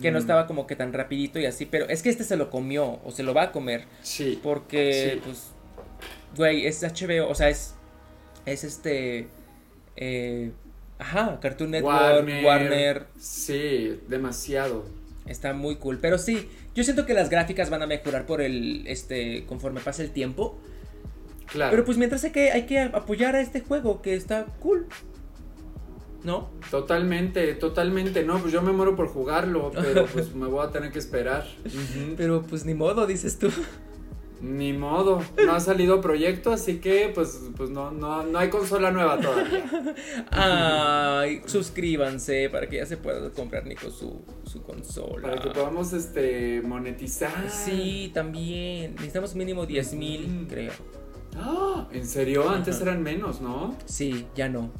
que 0.00 0.10
no 0.10 0.18
estaba 0.18 0.46
como 0.46 0.66
que 0.66 0.76
tan 0.76 0.92
rapidito 0.92 1.38
y 1.38 1.46
así, 1.46 1.66
pero 1.66 1.88
es 1.88 2.02
que 2.02 2.10
este 2.10 2.24
se 2.24 2.36
lo 2.36 2.50
comió 2.50 3.00
o 3.04 3.10
se 3.10 3.22
lo 3.22 3.34
va 3.34 3.44
a 3.44 3.52
comer. 3.52 3.86
Sí. 4.02 4.38
Porque, 4.42 5.20
pues, 5.24 5.50
güey, 6.36 6.66
es 6.66 6.82
HBO, 6.82 7.28
o 7.28 7.34
sea, 7.34 7.48
es, 7.48 7.74
es 8.46 8.64
este, 8.64 9.28
eh, 9.96 10.52
ajá, 10.98 11.38
Cartoon 11.40 11.70
Network, 11.70 12.28
Warner, 12.44 13.06
Sí, 13.18 14.00
demasiado. 14.08 14.84
Está 15.26 15.54
muy 15.54 15.76
cool, 15.76 15.98
pero 16.00 16.18
sí, 16.18 16.48
yo 16.74 16.84
siento 16.84 17.06
que 17.06 17.14
las 17.14 17.30
gráficas 17.30 17.70
van 17.70 17.82
a 17.82 17.86
mejorar 17.86 18.26
por 18.26 18.42
el, 18.42 18.86
este, 18.86 19.44
conforme 19.46 19.80
pase 19.80 20.02
el 20.02 20.10
tiempo. 20.10 20.58
Claro. 21.46 21.70
Pero 21.70 21.84
pues 21.84 21.96
mientras 21.98 22.24
hay 22.24 22.30
que, 22.30 22.50
hay 22.52 22.66
que 22.66 22.80
apoyar 22.80 23.36
a 23.36 23.40
este 23.40 23.60
juego 23.60 24.02
que 24.02 24.14
está 24.14 24.46
cool. 24.60 24.86
¿no? 26.24 26.50
Totalmente, 26.70 27.52
totalmente, 27.54 28.24
no, 28.24 28.40
pues 28.40 28.50
yo 28.52 28.62
me 28.62 28.72
muero 28.72 28.96
por 28.96 29.08
jugarlo, 29.08 29.70
pero 29.70 30.06
pues 30.12 30.34
me 30.34 30.46
voy 30.46 30.66
a 30.66 30.70
tener 30.70 30.90
que 30.90 30.98
esperar. 30.98 31.46
Pero 32.16 32.42
pues 32.42 32.64
ni 32.64 32.74
modo, 32.74 33.06
dices 33.06 33.38
tú. 33.38 33.50
Ni 34.44 34.74
modo, 34.74 35.22
no 35.42 35.52
ha 35.54 35.60
salido 35.60 36.02
proyecto, 36.02 36.52
así 36.52 36.78
que 36.78 37.10
pues, 37.14 37.50
pues 37.56 37.70
no, 37.70 37.90
no, 37.90 38.24
no 38.24 38.38
hay 38.38 38.50
consola 38.50 38.90
nueva 38.90 39.18
todavía. 39.18 39.64
Ay, 40.30 41.40
suscríbanse 41.46 42.50
para 42.50 42.68
que 42.68 42.76
ya 42.76 42.84
se 42.84 42.98
pueda 42.98 43.30
comprar 43.30 43.64
Nico 43.64 43.90
su, 43.90 44.22
su 44.44 44.62
consola. 44.62 45.22
Para 45.22 45.40
que 45.40 45.48
podamos 45.48 45.94
este 45.94 46.60
monetizar. 46.60 47.48
Sí, 47.48 48.10
también. 48.12 48.92
Necesitamos 48.96 49.34
mínimo 49.34 49.64
10 49.64 49.94
mil, 49.94 50.46
creo. 50.46 50.72
Ah, 51.36 51.88
¿en 51.90 52.06
serio? 52.06 52.50
Antes 52.50 52.82
eran 52.82 53.02
menos, 53.02 53.40
¿no? 53.40 53.74
Sí, 53.86 54.26
ya 54.34 54.50
no. 54.50 54.72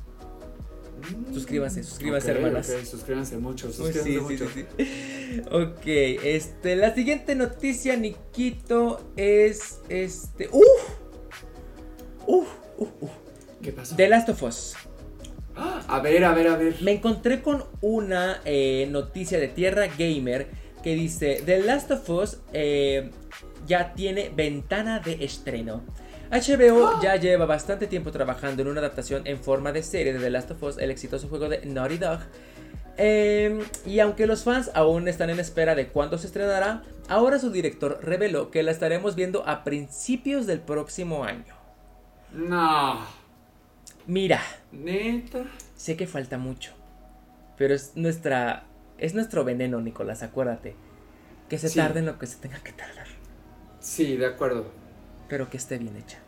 Suscríbanse, 1.32 1.82
suscríbanse, 1.82 2.30
hermanas. 2.30 2.72
suscríbanse 2.88 3.38
mucho, 3.38 3.72
suscríbanse 3.72 4.20
mucho. 4.20 4.44
ok, 5.50 5.86
este, 5.86 6.76
la 6.76 6.94
siguiente 6.94 7.34
noticia, 7.34 7.96
Nikito, 7.96 9.12
es 9.16 9.80
este. 9.88 10.48
¡Uf! 10.52 10.64
¡Uf! 12.26 12.48
¡Uf! 12.78 12.88
¡Uf! 13.00 13.10
¿Qué 13.62 13.72
pasó? 13.72 13.96
The 13.96 14.08
Last 14.08 14.28
of 14.28 14.42
Us. 14.42 14.74
A 15.56 16.00
ver, 16.00 16.24
a 16.24 16.34
ver, 16.34 16.48
a 16.48 16.56
ver. 16.56 16.76
Me 16.80 16.92
encontré 16.92 17.40
con 17.40 17.64
una 17.80 18.40
eh, 18.44 18.88
noticia 18.90 19.38
de 19.38 19.48
Tierra 19.48 19.86
Gamer 19.86 20.48
que 20.82 20.94
dice: 20.94 21.42
The 21.44 21.60
Last 21.62 21.90
of 21.90 22.08
Us 22.10 22.40
eh, 22.52 23.10
ya 23.66 23.94
tiene 23.94 24.30
ventana 24.34 24.98
de 25.00 25.24
estreno. 25.24 25.82
HBO 26.30 27.00
ya 27.02 27.16
lleva 27.16 27.46
bastante 27.46 27.86
tiempo 27.86 28.10
trabajando 28.10 28.62
en 28.62 28.68
una 28.68 28.80
adaptación 28.80 29.26
en 29.26 29.38
forma 29.38 29.72
de 29.72 29.82
serie 29.82 30.12
de 30.12 30.18
The 30.18 30.30
Last 30.30 30.50
of 30.50 30.62
Us, 30.62 30.78
el 30.78 30.90
exitoso 30.90 31.28
juego 31.28 31.48
de 31.48 31.64
Naughty 31.64 31.98
Dog. 31.98 32.20
Em, 32.96 33.60
y 33.84 33.98
aunque 33.98 34.26
los 34.26 34.44
fans 34.44 34.70
aún 34.74 35.08
están 35.08 35.30
en 35.30 35.40
espera 35.40 35.74
de 35.74 35.88
cuándo 35.88 36.16
se 36.18 36.26
estrenará, 36.26 36.82
ahora 37.08 37.38
su 37.38 37.50
director 37.50 37.98
reveló 38.02 38.50
que 38.50 38.62
la 38.62 38.70
estaremos 38.70 39.16
viendo 39.16 39.46
a 39.48 39.64
principios 39.64 40.46
del 40.46 40.60
próximo 40.60 41.24
año. 41.24 41.54
No. 42.32 43.04
Mira. 44.06 44.40
Neta. 44.72 45.44
Sé 45.76 45.96
que 45.96 46.06
falta 46.06 46.38
mucho. 46.38 46.72
Pero 47.56 47.74
es 47.74 47.92
nuestra. 47.96 48.64
Es 48.98 49.14
nuestro 49.14 49.44
veneno, 49.44 49.80
Nicolás, 49.80 50.22
acuérdate. 50.22 50.76
Que 51.48 51.58
se 51.58 51.70
tarde 51.70 52.00
en 52.00 52.06
lo 52.06 52.18
que 52.18 52.26
se 52.26 52.36
tenga 52.36 52.58
que 52.60 52.72
tardar. 52.72 53.06
Sí, 53.80 54.16
de 54.16 54.26
acuerdo 54.26 54.83
pero 55.28 55.48
que 55.50 55.56
esté 55.56 55.78
bien 55.78 55.96
hecha. 55.96 56.18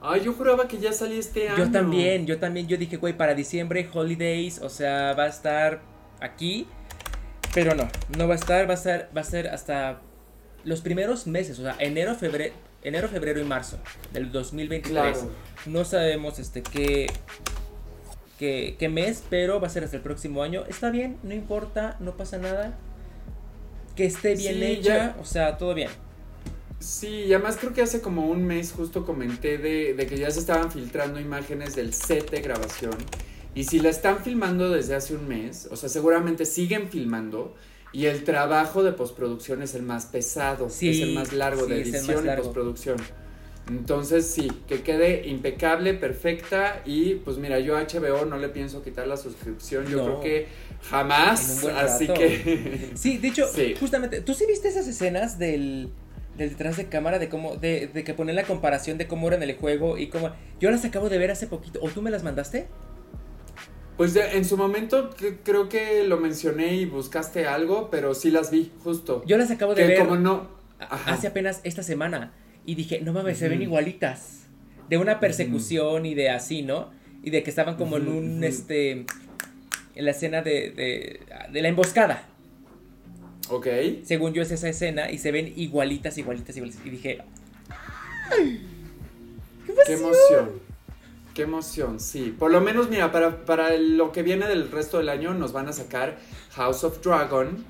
Ay, 0.00 0.22
yo 0.24 0.32
juraba 0.32 0.68
que 0.68 0.78
ya 0.78 0.92
salía 0.92 1.18
este 1.18 1.48
año. 1.48 1.64
Yo 1.64 1.72
también, 1.72 2.26
yo 2.26 2.38
también, 2.38 2.68
yo 2.68 2.76
dije, 2.76 2.96
güey, 2.96 3.16
para 3.16 3.34
diciembre, 3.34 3.88
holidays, 3.92 4.60
o 4.60 4.68
sea, 4.68 5.14
va 5.14 5.24
a 5.24 5.28
estar 5.28 5.80
aquí, 6.20 6.68
pero 7.52 7.74
no, 7.74 7.88
no 8.16 8.28
va 8.28 8.34
a 8.34 8.36
estar, 8.36 8.68
va 8.68 8.74
a 8.74 8.76
ser, 8.76 9.08
va 9.16 9.22
a 9.22 9.24
ser 9.24 9.48
hasta 9.48 10.00
los 10.64 10.82
primeros 10.82 11.26
meses, 11.26 11.58
o 11.58 11.62
sea, 11.62 11.74
enero, 11.80 12.14
febrero, 12.14 12.54
enero, 12.82 13.08
febrero 13.08 13.40
y 13.40 13.44
marzo 13.44 13.78
del 14.12 14.30
2023. 14.30 15.24
No 15.66 15.84
sabemos 15.84 16.38
este 16.38 16.62
qué, 16.62 17.10
qué, 18.38 18.76
qué 18.78 18.88
mes, 18.88 19.24
pero 19.28 19.60
va 19.60 19.66
a 19.66 19.70
ser 19.70 19.82
hasta 19.82 19.96
el 19.96 20.02
próximo 20.02 20.44
año. 20.44 20.64
Está 20.68 20.90
bien, 20.90 21.18
no 21.24 21.34
importa, 21.34 21.96
no 21.98 22.16
pasa 22.16 22.38
nada. 22.38 22.78
Que 23.96 24.06
esté 24.06 24.36
bien 24.36 24.62
hecha, 24.62 25.16
o 25.20 25.24
sea, 25.24 25.56
todo 25.56 25.74
bien. 25.74 25.90
Sí, 26.80 27.08
y 27.08 27.34
además 27.34 27.56
creo 27.58 27.72
que 27.72 27.82
hace 27.82 28.00
como 28.00 28.26
un 28.28 28.44
mes 28.44 28.72
justo 28.72 29.04
comenté 29.04 29.58
de, 29.58 30.06
que 30.06 30.16
ya 30.16 30.30
se 30.30 30.40
estaban 30.40 30.70
filtrando 30.70 31.18
imágenes 31.18 31.74
del 31.74 31.92
set 31.92 32.30
de 32.30 32.40
grabación. 32.40 32.94
Y 33.54 33.64
si 33.64 33.80
la 33.80 33.88
están 33.88 34.22
filmando 34.22 34.70
desde 34.70 34.94
hace 34.94 35.16
un 35.16 35.26
mes, 35.26 35.68
o 35.70 35.76
sea, 35.76 35.88
seguramente 35.88 36.44
siguen 36.44 36.88
filmando. 36.88 37.54
Y 37.92 38.04
el 38.06 38.22
trabajo 38.22 38.82
de 38.84 38.92
postproducción 38.92 39.62
es 39.62 39.74
el 39.74 39.82
más 39.82 40.06
pesado, 40.06 40.66
es 40.66 40.82
el 40.82 41.14
más 41.14 41.32
largo 41.32 41.66
de 41.66 41.80
edición 41.80 42.26
y 42.26 42.36
postproducción. 42.36 42.98
Entonces 43.68 44.26
sí, 44.26 44.50
que 44.66 44.82
quede 44.82 45.28
impecable, 45.28 45.94
perfecta 45.94 46.82
y 46.86 47.16
pues 47.16 47.36
mira, 47.36 47.58
yo 47.58 47.76
a 47.76 47.82
HBO 47.82 48.24
no 48.24 48.38
le 48.38 48.48
pienso 48.48 48.82
quitar 48.82 49.06
la 49.06 49.16
suscripción, 49.16 49.86
yo 49.86 50.04
creo 50.04 50.20
que 50.20 50.46
jamás, 50.88 51.64
así 51.64 52.06
que... 52.08 52.92
Sí, 52.94 53.18
de 53.18 53.28
hecho, 53.28 53.46
justamente, 53.80 54.22
¿tú 54.22 54.32
sí 54.32 54.46
viste 54.46 54.68
esas 54.68 54.86
escenas 54.88 55.38
del, 55.38 55.90
del 56.38 56.50
detrás 56.50 56.76
de 56.76 56.88
cámara 56.88 57.18
de 57.18 57.28
cómo, 57.28 57.56
de, 57.56 57.88
de 57.88 58.04
que 58.04 58.14
ponen 58.14 58.36
la 58.36 58.44
comparación 58.44 58.96
de 58.96 59.06
cómo 59.06 59.26
era 59.28 59.36
en 59.36 59.42
el 59.42 59.56
juego 59.56 59.98
y 59.98 60.08
cómo. 60.08 60.30
Yo 60.60 60.70
las 60.70 60.84
acabo 60.84 61.10
de 61.10 61.18
ver 61.18 61.30
hace 61.30 61.46
poquito. 61.46 61.80
¿O 61.82 61.90
tú 61.90 62.00
me 62.00 62.10
las 62.10 62.22
mandaste? 62.22 62.68
Pues 63.98 64.14
en 64.14 64.44
su 64.44 64.56
momento 64.56 65.10
creo 65.42 65.68
que 65.68 66.04
lo 66.04 66.18
mencioné 66.18 66.76
y 66.76 66.86
buscaste 66.86 67.46
algo, 67.46 67.90
pero 67.90 68.14
sí 68.14 68.30
las 68.30 68.52
vi, 68.52 68.70
justo. 68.84 69.24
Yo 69.26 69.36
las 69.36 69.50
acabo 69.50 69.74
de 69.74 69.82
que 69.82 69.88
ver. 69.88 69.98
Como 69.98 70.14
no. 70.14 70.48
Hace 70.78 71.26
apenas 71.26 71.60
esta 71.64 71.82
semana. 71.82 72.32
Y 72.64 72.76
dije, 72.76 73.00
no 73.00 73.12
mames, 73.12 73.38
se 73.38 73.48
ven 73.48 73.60
igualitas. 73.60 74.46
De 74.88 74.98
una 74.98 75.18
persecución 75.18 76.06
y 76.06 76.14
de 76.14 76.30
así, 76.30 76.62
¿no? 76.62 76.90
Y 77.24 77.30
de 77.30 77.42
que 77.42 77.50
estaban 77.50 77.76
como 77.76 77.96
en 77.96 78.06
un, 78.06 78.44
este. 78.44 79.04
En 79.96 80.04
la 80.04 80.12
escena 80.12 80.42
de, 80.42 80.70
de, 80.70 81.20
de 81.52 81.62
la 81.62 81.68
emboscada. 81.68 82.27
Ok. 83.50 83.66
Según 84.04 84.32
yo 84.32 84.42
es 84.42 84.50
esa 84.50 84.68
escena 84.68 85.10
y 85.10 85.18
se 85.18 85.32
ven 85.32 85.52
igualitas, 85.56 86.18
igualitas, 86.18 86.56
igualitas. 86.56 86.84
Y 86.84 86.90
dije... 86.90 87.18
¡Qué, 89.86 89.92
emoción! 89.92 90.60
Qué 91.34 91.42
emoción, 91.42 92.00
sí. 92.00 92.34
Por 92.36 92.50
lo 92.50 92.60
menos, 92.60 92.90
mira, 92.90 93.12
para, 93.12 93.44
para 93.44 93.76
lo 93.76 94.12
que 94.12 94.22
viene 94.22 94.46
del 94.46 94.70
resto 94.70 94.98
del 94.98 95.08
año 95.08 95.34
nos 95.34 95.52
van 95.52 95.68
a 95.68 95.72
sacar 95.72 96.18
House 96.52 96.84
of 96.84 97.02
Dragon, 97.02 97.64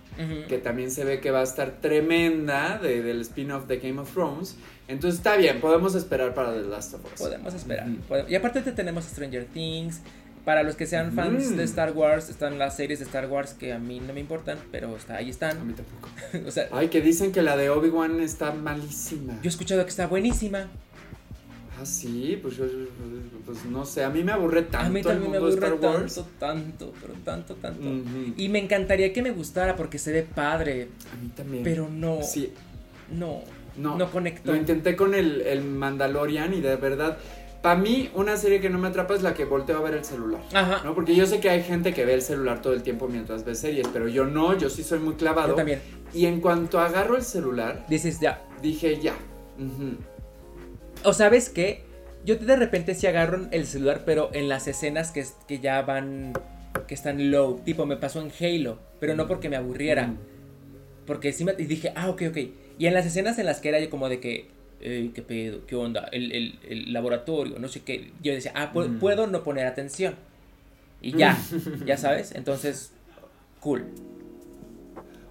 que 0.49 0.59
también 0.59 0.91
se 0.91 1.05
ve 1.05 1.21
que 1.21 1.31
va 1.31 1.41
a 1.41 1.45
estar 1.45 1.81
tremenda 1.81 2.79
del 2.79 3.21
spin-off 3.21 3.67
de 3.67 3.79
Game 3.79 4.01
of 4.01 4.13
Thrones. 4.13 4.57
Entonces 4.89 5.19
está 5.19 5.37
bien, 5.37 5.61
podemos 5.61 5.95
esperar 5.95 6.35
para 6.35 6.55
The 6.55 6.63
Last 6.63 6.95
of 6.95 7.05
Us. 7.05 7.21
Podemos 7.21 7.55
esperar. 7.55 7.89
Y 8.29 8.35
aparte 8.35 8.63
tenemos 8.73 9.05
Stranger 9.05 9.45
Things, 9.45 10.01
Para 10.45 10.63
los 10.63 10.77
que 10.77 10.87
sean 10.87 11.13
fans 11.13 11.51
de 11.51 11.63
mm. 11.63 11.67
Star 11.67 11.93
Wars, 11.93 12.29
están 12.29 12.59
las 12.59 12.77
series 12.77 12.99
de 12.99 13.05
Star 13.05 13.27
Wars 13.27 13.55
que 13.55 13.73
a 13.73 13.79
mí 13.79 14.01
no 14.01 14.13
me 14.13 14.21
importan, 14.21 14.59
pero 14.71 14.97
está, 14.97 15.17
ahí 15.17 15.31
están. 15.31 15.59
A 15.59 15.65
mí 15.65 15.75
tampoco. 15.75 16.09
o 16.49 16.51
sea, 16.51 16.69
Ay, 16.73 16.89
que 16.89 17.01
dicen 17.01 17.33
que 17.33 17.43
la 17.43 17.57
de 17.57 17.71
Obi-Wan 17.71 18.21
está 18.21 18.53
malísima. 18.53 19.35
Yo 19.35 19.41
he 19.45 19.49
escuchado 19.49 19.83
que 19.85 19.91
está 19.91 20.07
buenísima. 20.07 20.69
Ah, 21.81 21.87
sí, 21.87 22.39
pues 22.43 22.57
yo, 22.57 22.65
pues 23.47 23.65
no 23.67 23.85
sé, 23.85 24.03
a 24.03 24.11
mí 24.11 24.25
me 24.25 24.33
aburre 24.33 24.63
tanto. 24.63 24.87
A 24.87 24.91
mí 24.91 25.03
también 25.03 25.31
me 25.31 25.37
aburre 25.37 25.61
tanto, 25.61 26.27
tanto, 26.39 26.93
pero 27.01 27.15
tanto, 27.25 27.55
tanto. 27.55 27.83
Y 28.37 28.49
me 28.49 28.59
encantaría 28.59 29.13
que 29.13 29.23
me 29.23 29.31
gustara 29.31 29.77
porque 29.77 29.99
se 29.99 30.11
ve 30.11 30.23
padre. 30.23 30.89
A 31.13 31.23
mí 31.23 31.31
también. 31.37 31.63
Pero 31.63 31.89
no. 31.89 32.23
Sí. 32.23 32.53
No. 33.17 33.43
No, 33.77 33.97
no 33.97 34.11
conectó. 34.11 34.51
Lo 34.51 34.59
intenté 34.59 34.97
con 34.97 35.15
el, 35.15 35.41
el 35.43 35.63
Mandalorian 35.63 36.53
y 36.53 36.61
de 36.61 36.75
verdad 36.75 37.19
para 37.63 37.75
mí, 37.75 38.11
una 38.15 38.37
serie 38.37 38.61
que 38.61 38.71
no 38.71 38.79
me 38.79 38.89
atrapa 38.89 39.15
es 39.15 39.23
la 39.23 39.35
que 39.35 39.45
volteo 39.45 39.79
a 39.79 39.81
ver 39.81 39.95
el 39.95 40.05
celular. 40.05 40.41
Ajá. 40.53 40.83
¿no? 40.85 40.95
Porque 40.95 41.15
yo 41.15 41.27
sé 41.27 41.41
que 41.41 41.51
hay 41.51 41.63
gente 41.63 41.93
que 41.93 42.05
ve 42.05 42.15
el 42.15 42.23
celular 42.23 42.63
todo 42.63 42.73
el 42.73 42.83
tiempo 42.83 43.09
mientras 43.09 43.45
ve 43.45 43.55
series, 43.55 43.89
pero 43.93 44.07
yo 44.09 44.25
no, 44.25 44.57
yo 44.57 44.71
sí 44.71 44.85
soy 44.85 45.01
muy 45.01 45.15
clavado. 45.15 45.49
Yo 45.49 45.55
también. 45.55 45.81
Y 46.15 46.27
en 46.27 46.41
cuanto 46.41 46.79
agarro 46.79 47.17
el 47.17 47.23
celular. 47.23 47.85
Dices 47.89 48.21
ya. 48.21 48.43
Dije 48.63 49.01
ya. 49.01 49.15
O 51.05 51.13
sabes 51.13 51.49
qué? 51.49 51.85
Yo 52.25 52.37
de 52.37 52.57
repente 52.57 52.95
sí 52.95 53.07
agarro 53.07 53.49
el 53.51 53.67
celular, 53.67 54.03
pero 54.05 54.31
en 54.33 54.49
las 54.49 54.69
escenas 54.69 55.11
que, 55.11 55.25
que 55.47 55.59
ya 55.59 55.83
van. 55.83 56.35
que 56.87 56.95
están 56.95 57.31
low. 57.31 57.61
Tipo, 57.65 57.87
me 57.87 57.97
pasó 57.97 58.21
en 58.21 58.31
Halo, 58.41 58.79
pero 59.01 59.17
no 59.17 59.27
porque 59.27 59.49
me 59.49 59.57
aburriera. 59.57 60.15
Porque 61.07 61.33
sí 61.33 61.45
me. 61.45 61.55
Y 61.59 61.65
dije, 61.65 61.93
ah, 61.97 62.09
ok, 62.09 62.23
ok. 62.31 62.39
Y 62.79 62.87
en 62.87 62.95
las 62.95 63.07
escenas 63.07 63.39
en 63.39 63.47
las 63.47 63.61
que 63.61 63.69
era 63.71 63.81
yo 63.81 63.91
como 63.91 64.09
de 64.09 64.21
que 64.21 64.58
¿qué 64.81 65.25
pedo? 65.27 65.67
¿Qué 65.67 65.77
onda? 65.77 66.09
El, 66.13 66.93
laboratorio, 66.93 67.59
no 67.59 67.69
sé 67.69 67.81
qué. 67.81 68.13
Yo 68.23 68.33
decía, 68.33 68.53
ah, 68.55 68.73
mm. 68.75 68.99
puedo 68.99 69.27
no 69.27 69.43
poner 69.43 69.67
atención. 69.67 70.15
Y 71.01 71.13
ya, 71.17 71.39
ya 71.87 71.97
sabes. 71.97 72.33
Entonces, 72.35 72.93
cool. 73.61 73.87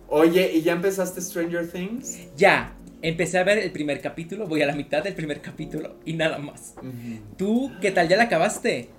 Oye, 0.10 0.52
¿y 0.54 0.62
ya 0.62 0.74
empezaste 0.74 1.22
Stranger 1.22 1.70
Things? 1.70 2.28
Ya, 2.38 2.74
empecé 3.02 3.38
a 3.38 3.44
ver 3.44 3.58
el 3.58 3.72
primer 3.72 4.02
capítulo, 4.02 4.48
voy 4.48 4.62
a 4.62 4.66
la 4.66 4.76
mitad 4.76 5.04
del 5.04 5.14
primer 5.14 5.42
capítulo 5.42 5.96
y 6.06 6.14
nada 6.14 6.38
más. 6.38 6.76
¿Tú 7.38 7.72
qué 7.82 7.92
tal? 7.92 8.08
¿Ya 8.08 8.16
la 8.16 8.24
acabaste? 8.24 8.90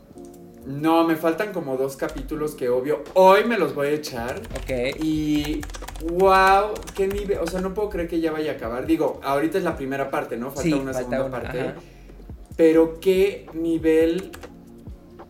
No, 0.67 1.07
me 1.07 1.17
faltan 1.17 1.53
como 1.53 1.77
dos 1.77 1.97
capítulos 1.97 2.55
que 2.55 2.69
obvio 2.69 3.03
hoy 3.15 3.45
me 3.45 3.59
los 3.59 3.75
voy 3.75 3.89
a 3.89 3.93
echar. 3.93 4.41
Ok. 4.63 5.03
Y 5.03 5.61
wow, 6.11 6.75
qué 6.95 7.09
nivel, 7.09 7.39
o 7.39 7.47
sea, 7.47 7.61
no 7.61 7.75
puedo 7.75 7.89
creer 7.89 8.09
que 8.09 8.21
ya 8.21 8.33
vaya 8.33 8.53
a 8.53 8.55
acabar. 8.55 8.87
Digo, 8.87 9.21
ahorita 9.23 9.59
es 9.59 9.65
la 9.65 9.77
primera 9.77 10.11
parte, 10.11 10.37
¿no? 10.37 10.51
Falta 10.51 10.77
una 10.77 10.93
segunda 10.93 11.31
parte. 11.31 11.75
Pero 12.57 12.99
qué 13.01 13.47
nivel 13.55 14.31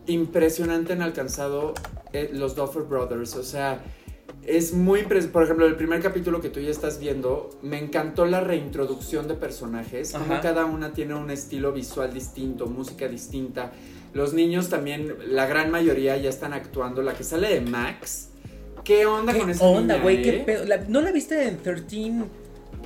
impresionante 0.06 0.94
han 0.94 1.02
alcanzado 1.02 1.74
eh, 2.12 2.30
los 2.32 2.56
Duffer 2.56 2.84
Brothers, 2.84 3.36
o 3.36 3.42
sea, 3.42 3.82
es 4.48 4.72
muy 4.72 5.02
por 5.02 5.42
ejemplo, 5.42 5.66
el 5.66 5.76
primer 5.76 6.00
capítulo 6.00 6.40
que 6.40 6.48
tú 6.48 6.60
ya 6.60 6.70
estás 6.70 6.98
viendo, 6.98 7.50
me 7.62 7.78
encantó 7.78 8.24
la 8.24 8.40
reintroducción 8.40 9.28
de 9.28 9.34
personajes, 9.34 10.12
como 10.12 10.40
cada 10.40 10.64
una 10.64 10.92
tiene 10.94 11.14
un 11.14 11.30
estilo 11.30 11.72
visual 11.72 12.14
distinto, 12.14 12.66
música 12.66 13.08
distinta. 13.08 13.72
Los 14.14 14.32
niños 14.32 14.68
también, 14.68 15.14
la 15.28 15.46
gran 15.46 15.70
mayoría 15.70 16.16
ya 16.16 16.28
están 16.28 16.52
actuando. 16.52 17.02
La 17.02 17.14
que 17.14 17.24
sale 17.24 17.48
de 17.48 17.60
Max. 17.60 18.30
¿Qué 18.84 19.04
onda 19.06 19.36
con 19.36 19.50
esa 19.50 19.64
onda, 19.64 19.98
güey? 19.98 20.22
¿Qué 20.22 20.44
eh? 20.46 20.84
¿No 20.88 21.00
la 21.00 21.12
viste 21.12 21.46
en 21.46 21.58
13, 21.58 22.24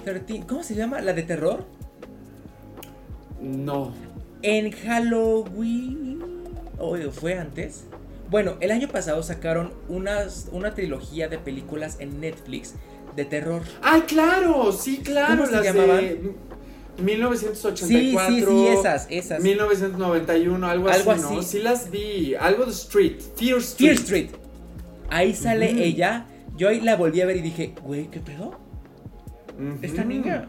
13? 0.04 0.44
¿Cómo 0.48 0.62
se 0.62 0.74
llama? 0.74 1.00
¿La 1.00 1.12
de 1.12 1.22
terror? 1.22 1.64
No. 3.40 3.94
En 4.42 4.72
Halloween. 4.72 6.22
¿O 6.78 6.96
fue 7.12 7.38
antes? 7.38 7.84
Bueno, 8.30 8.56
el 8.60 8.70
año 8.70 8.88
pasado 8.88 9.22
sacaron 9.22 9.72
unas, 9.88 10.48
una 10.52 10.74
trilogía 10.74 11.28
de 11.28 11.38
películas 11.38 11.98
en 12.00 12.20
Netflix 12.20 12.74
de 13.14 13.24
terror. 13.24 13.62
¡Ay, 13.82 14.02
claro! 14.02 14.72
Sí, 14.72 14.98
claro. 15.04 15.44
¿Cómo 15.44 15.46
se 15.46 15.62
llamaban? 15.62 16.02
1984. 16.98 17.86
Sí, 17.86 18.16
sí, 18.28 18.44
sí, 18.46 18.66
esas, 18.68 19.06
esas. 19.10 19.42
1991, 19.42 20.66
algo, 20.66 20.88
algo 20.88 21.10
así, 21.10 21.22
¿no? 21.22 21.42
Sí 21.42 21.58
las 21.58 21.90
vi. 21.90 22.34
Algo 22.34 22.64
de 22.66 22.72
Street. 22.72 23.20
Fear 23.36 23.58
Street. 23.58 23.90
Fear 23.90 23.92
Street. 23.94 24.30
Ahí 25.08 25.34
sale 25.34 25.70
ella. 25.84 26.26
Yo 26.56 26.68
ahí 26.68 26.80
la 26.80 26.96
volví 26.96 27.20
a 27.20 27.26
ver 27.26 27.36
y 27.36 27.40
dije, 27.40 27.74
güey, 27.82 28.08
¿qué 28.08 28.20
pedo? 28.20 28.58
Esta 29.82 30.04
niña. 30.04 30.48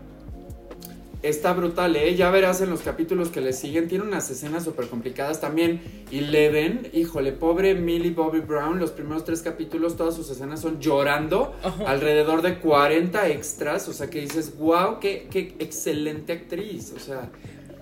Está 1.23 1.53
brutal, 1.53 1.95
¿eh? 1.95 2.15
Ya 2.15 2.29
verás 2.29 2.59
en 2.59 2.69
los 2.69 2.81
capítulos 2.81 3.29
que 3.29 3.39
le 3.39 3.53
siguen. 3.53 3.87
Tiene 3.87 4.03
unas 4.03 4.29
escenas 4.29 4.65
súper 4.65 4.87
complicadas 4.87 5.39
también. 5.39 5.81
Y 6.11 6.19
Eleven, 6.19 6.89
híjole, 6.91 7.31
pobre 7.31 7.75
Millie 7.75 8.11
Bobby 8.11 8.41
Brown. 8.41 8.77
Los 8.77 8.91
primeros 8.91 9.23
tres 9.23 9.41
capítulos, 9.41 9.95
todas 9.95 10.15
sus 10.15 10.29
escenas 10.29 10.59
son 10.59 10.81
llorando. 10.81 11.55
Alrededor 11.87 12.41
de 12.41 12.59
40 12.59 13.29
extras. 13.29 13.87
O 13.87 13.93
sea, 13.93 14.09
que 14.09 14.19
dices, 14.19 14.57
wow, 14.57 14.99
qué, 14.99 15.29
qué 15.31 15.55
excelente 15.59 16.33
actriz. 16.33 16.93
O 16.93 16.99
sea. 16.99 17.31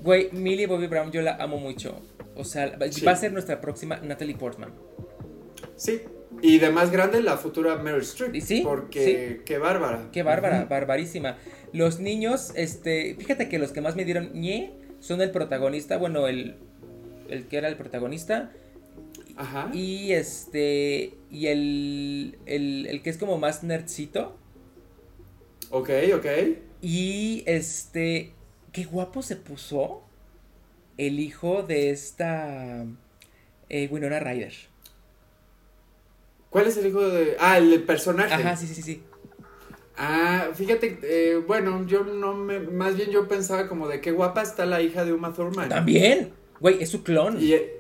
Güey, 0.04 0.30
Millie 0.32 0.68
Bobby 0.68 0.86
Brown, 0.86 1.12
yo 1.12 1.24
la 1.24 1.36
amo 1.38 1.58
mucho. 1.58 2.00
O 2.36 2.44
sea, 2.44 2.78
va 2.78 3.12
a 3.12 3.16
ser 3.16 3.34
nuestra 3.34 3.60
próxima 3.60 3.98
Natalie 3.98 4.36
Portman. 4.36 4.72
Sí, 5.76 6.02
y 6.42 6.60
de 6.60 6.70
más 6.70 6.92
grande 6.92 7.22
la 7.22 7.38
futura 7.38 7.76
Meryl 7.78 8.02
Streep. 8.02 8.42
Sí, 8.42 8.62
porque 8.64 9.42
qué 9.46 9.58
bárbara. 9.58 10.10
Qué 10.12 10.24
bárbara, 10.24 10.66
barbarísima. 10.66 11.38
Los 11.74 12.00
niños, 12.00 12.52
este, 12.56 13.16
fíjate 13.16 13.50
que 13.50 13.60
los 13.60 13.72
que 13.72 13.82
más 13.82 13.96
me 13.96 14.06
dieron 14.06 14.32
ñe 14.34 14.74
son 15.00 15.22
el 15.22 15.32
protagonista, 15.32 15.98
bueno, 15.98 16.28
el, 16.28 16.56
el 17.30 17.48
que 17.48 17.58
era 17.58 17.68
el 17.68 17.76
protagonista. 17.78 18.52
Ajá. 19.36 19.70
Y 19.74 20.12
este, 20.12 21.14
y 21.30 21.48
el, 21.48 22.38
el, 22.46 22.88
el 22.88 23.02
que 23.02 23.10
es 23.10 23.18
como 23.18 23.38
más 23.38 23.64
nerdcito. 23.64 24.38
Ok, 25.70 25.90
ok. 26.16 26.26
Y 26.82 27.44
este, 27.46 28.34
qué 28.72 28.84
guapo 28.84 29.22
se 29.22 29.36
puso 29.38 30.04
el 30.98 31.20
hijo 31.20 31.64
de 31.64 31.92
esta 31.92 32.86
eh, 33.70 33.88
Winona 33.90 34.20
Ryder. 34.20 34.54
¿Cuál 36.52 36.68
es 36.68 36.78
el 36.78 36.86
hijo 36.86 37.00
de.? 37.02 37.38
Ah, 37.40 37.58
el 37.58 37.82
personaje. 37.84 38.34
Ajá, 38.34 38.56
sí, 38.58 38.68
sí, 38.68 38.82
sí. 38.82 39.02
Ah, 39.98 40.50
fíjate, 40.54 41.00
eh, 41.04 41.38
bueno, 41.38 41.88
yo 41.88 42.04
no 42.04 42.34
me. 42.34 42.60
Más 42.60 42.98
bien 42.98 43.10
yo 43.10 43.28
pensaba 43.28 43.70
como 43.70 43.88
de 43.88 44.02
qué 44.02 44.12
guapa 44.12 44.42
está 44.42 44.66
la 44.66 44.82
hija 44.82 45.06
de 45.06 45.14
Uma 45.14 45.34
Thurman. 45.34 45.70
También. 45.70 46.34
Güey, 46.60 46.84
es 46.84 46.90
su 46.90 47.04
clon. 47.04 47.42
Y 47.42 47.54
eh, 47.54 47.80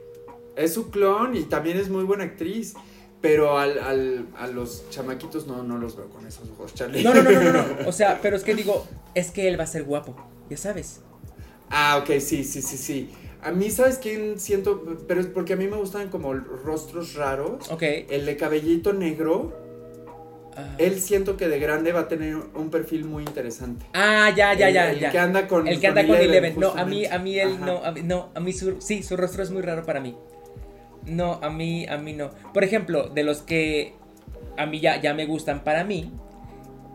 es 0.55 0.73
su 0.73 0.89
clon 0.89 1.35
y 1.35 1.43
también 1.43 1.77
es 1.77 1.89
muy 1.89 2.05
buena 2.05 2.23
actriz. 2.23 2.73
Pero 3.19 3.59
al, 3.59 3.77
al, 3.77 4.25
a 4.37 4.47
los 4.47 4.89
chamaquitos 4.89 5.45
no, 5.45 5.61
no 5.63 5.77
los 5.77 5.95
veo 5.95 6.09
con 6.09 6.25
esos 6.25 6.49
ojos, 6.49 6.73
Charlie. 6.73 7.03
No, 7.03 7.13
no, 7.13 7.21
no, 7.21 7.31
no, 7.31 7.51
no, 7.51 7.65
O 7.87 7.91
sea, 7.91 8.19
pero 8.21 8.35
es 8.35 8.43
que 8.43 8.55
digo, 8.55 8.87
es 9.13 9.29
que 9.29 9.47
él 9.47 9.59
va 9.59 9.65
a 9.65 9.67
ser 9.67 9.83
guapo, 9.83 10.15
ya 10.49 10.57
sabes. 10.57 11.01
Ah, 11.69 11.97
ok, 12.01 12.19
sí, 12.19 12.43
sí, 12.43 12.61
sí, 12.63 12.77
sí. 12.77 13.09
A 13.43 13.51
mí, 13.51 13.71
¿sabes 13.71 13.97
quién 13.97 14.39
siento? 14.39 14.83
Pero 15.07 15.19
es 15.19 15.27
porque 15.27 15.53
a 15.53 15.55
mí 15.55 15.67
me 15.67 15.77
gustan 15.77 16.09
como 16.09 16.33
rostros 16.33 17.15
raros. 17.15 17.69
Ok. 17.71 17.83
El 18.09 18.25
de 18.25 18.37
cabellito 18.37 18.93
negro. 18.93 19.59
Ah. 20.55 20.75
Él 20.77 20.99
siento 20.99 21.37
que 21.37 21.47
de 21.47 21.59
grande 21.59 21.91
va 21.91 22.01
a 22.01 22.07
tener 22.07 22.35
un 22.35 22.69
perfil 22.69 23.05
muy 23.05 23.23
interesante. 23.23 23.85
Ah, 23.93 24.31
ya, 24.35 24.53
ya, 24.53 24.69
ya. 24.69 24.91
El 24.91 25.09
que 25.09 25.17
anda 25.17 25.47
con 25.47 25.67
El 25.67 25.79
que 25.79 25.87
anda 25.87 26.05
con 26.05 26.15
Eleven. 26.15 26.59
No, 26.59 26.69
a 26.71 26.85
mí, 26.85 27.05
a 27.05 27.17
mí 27.19 27.39
él 27.39 27.59
no, 27.61 27.83
a 27.83 27.91
mí, 27.91 28.01
no, 28.03 28.29
a 28.35 28.39
mí 28.39 28.53
su, 28.53 28.79
sí, 28.81 29.01
su 29.01 29.17
rostro 29.17 29.43
es 29.43 29.49
muy 29.49 29.61
raro 29.61 29.85
para 29.85 30.01
mí. 30.01 30.15
No, 31.05 31.39
a 31.41 31.49
mí, 31.49 31.87
a 31.87 31.97
mí 31.97 32.13
no. 32.13 32.31
Por 32.53 32.63
ejemplo, 32.63 33.07
de 33.09 33.23
los 33.23 33.41
que 33.41 33.95
a 34.57 34.65
mí 34.65 34.79
ya, 34.79 35.01
ya 35.01 35.13
me 35.13 35.25
gustan 35.25 35.63
para 35.63 35.83
mí, 35.83 36.11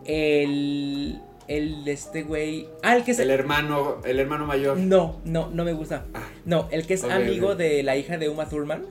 el, 0.05 1.19
el 1.47 1.85
de 1.85 1.91
este 1.91 2.23
güey. 2.23 2.67
Ah, 2.83 2.95
el 2.95 3.03
que 3.03 3.11
es. 3.11 3.19
El 3.19 3.29
hermano, 3.29 4.01
el 4.05 4.19
hermano 4.19 4.45
mayor. 4.45 4.77
No, 4.77 5.21
no, 5.23 5.49
no 5.49 5.63
me 5.63 5.73
gusta. 5.73 6.05
Ah. 6.13 6.27
no, 6.45 6.67
el 6.71 6.85
que 6.85 6.95
es 6.95 7.03
amigo 7.03 7.55
de 7.55 7.83
la 7.83 7.97
hija 7.97 8.17
de 8.17 8.29
Uma 8.29 8.49
Thurman. 8.49 8.85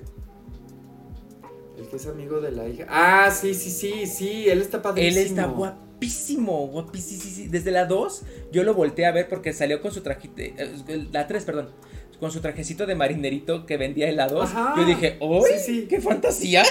El 1.78 1.88
que 1.88 1.96
es 1.96 2.06
amigo 2.06 2.40
de 2.40 2.52
la 2.52 2.68
hija. 2.68 2.86
Ah, 2.88 3.30
sí, 3.30 3.54
sí, 3.54 3.70
sí, 3.70 4.06
sí. 4.06 4.48
Él 4.48 4.62
está 4.62 4.80
padrísimo. 4.80 5.20
Él 5.20 5.26
está 5.26 5.46
guapísimo, 5.46 6.66
guapísimo. 6.68 7.22
Sí, 7.22 7.30
sí. 7.30 7.48
Desde 7.48 7.70
la 7.70 7.84
2, 7.84 8.22
yo 8.52 8.62
lo 8.62 8.74
volteé 8.74 9.06
a 9.06 9.12
ver 9.12 9.28
porque 9.28 9.52
salió 9.52 9.82
con 9.82 9.92
su 9.92 10.00
trajito. 10.00 10.34
Eh, 10.38 11.06
la 11.12 11.26
3, 11.26 11.44
perdón. 11.44 11.70
Con 12.18 12.32
su 12.32 12.40
trajecito 12.40 12.86
de 12.86 12.94
marinerito 12.94 13.66
que 13.66 13.76
vendía 13.76 14.08
helados. 14.08 14.50
Yo 14.76 14.86
dije, 14.86 15.18
¡oh! 15.20 15.44
Sí, 15.58 15.86
¡Qué 15.86 16.00
fantasía! 16.00 16.64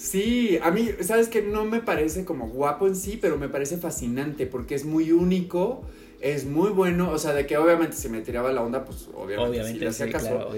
Sí, 0.00 0.58
a 0.62 0.70
mí, 0.70 0.88
sabes 1.02 1.28
que 1.28 1.42
no 1.42 1.66
me 1.66 1.82
parece 1.82 2.24
como 2.24 2.48
guapo 2.48 2.86
en 2.86 2.96
sí, 2.96 3.18
pero 3.20 3.36
me 3.36 3.50
parece 3.50 3.76
fascinante 3.76 4.46
porque 4.46 4.74
es 4.74 4.86
muy 4.86 5.12
único, 5.12 5.82
es 6.22 6.46
muy 6.46 6.70
bueno, 6.70 7.10
o 7.10 7.18
sea, 7.18 7.34
de 7.34 7.46
que 7.46 7.58
obviamente 7.58 7.96
se 7.96 8.08
me 8.08 8.22
tiraba 8.22 8.50
la 8.50 8.62
onda, 8.62 8.86
pues 8.86 9.10
obviamente, 9.14 9.92
sí, 9.92 10.08
caso. 10.10 10.48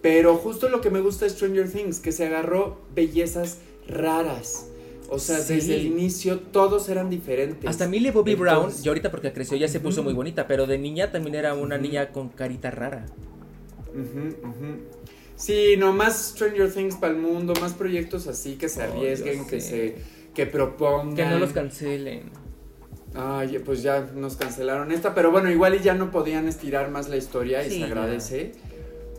Pero 0.00 0.36
justo 0.36 0.70
lo 0.70 0.80
que 0.80 0.88
me 0.88 1.00
gusta 1.00 1.26
de 1.26 1.30
Stranger 1.30 1.70
Things, 1.70 2.00
que 2.00 2.10
se 2.10 2.24
agarró 2.24 2.78
bellezas 2.94 3.58
raras. 3.86 4.70
O 5.10 5.18
sea, 5.18 5.40
desde 5.40 5.74
el 5.74 5.84
inicio 5.84 6.38
todos 6.38 6.88
eran 6.88 7.10
diferentes. 7.10 7.68
Hasta 7.68 7.86
Millie 7.86 8.12
Bobby 8.12 8.34
Brown, 8.34 8.72
yo 8.82 8.92
ahorita 8.92 9.10
porque 9.10 9.30
creció 9.34 9.58
ya 9.58 9.68
se 9.68 9.80
puso 9.80 10.02
muy 10.02 10.14
bonita, 10.14 10.46
pero 10.46 10.66
de 10.66 10.78
niña 10.78 11.12
también 11.12 11.34
era 11.34 11.52
una 11.52 11.76
niña 11.76 12.12
con 12.12 12.30
carita 12.30 12.70
rara. 12.70 13.04
Sí, 15.40 15.74
no, 15.78 15.94
más 15.94 16.32
Stranger 16.32 16.70
Things 16.70 16.96
para 16.96 17.14
el 17.14 17.18
mundo, 17.18 17.54
más 17.62 17.72
proyectos 17.72 18.26
así 18.26 18.56
que 18.56 18.68
se 18.68 18.82
arriesguen, 18.82 19.46
que 19.46 19.60
sé. 19.62 19.68
se 19.70 19.94
que 20.34 20.44
propongan. 20.44 21.16
Que 21.16 21.24
no 21.24 21.38
los 21.38 21.52
cancelen. 21.52 22.30
Ay, 23.14 23.58
pues 23.64 23.82
ya 23.82 24.06
nos 24.14 24.36
cancelaron 24.36 24.92
esta, 24.92 25.14
pero 25.14 25.30
bueno, 25.30 25.50
igual 25.50 25.74
y 25.74 25.78
ya 25.80 25.94
no 25.94 26.10
podían 26.10 26.46
estirar 26.46 26.90
más 26.90 27.08
la 27.08 27.16
historia 27.16 27.64
y 27.66 27.70
se 27.70 27.78
ya. 27.80 27.86
agradece. 27.86 28.52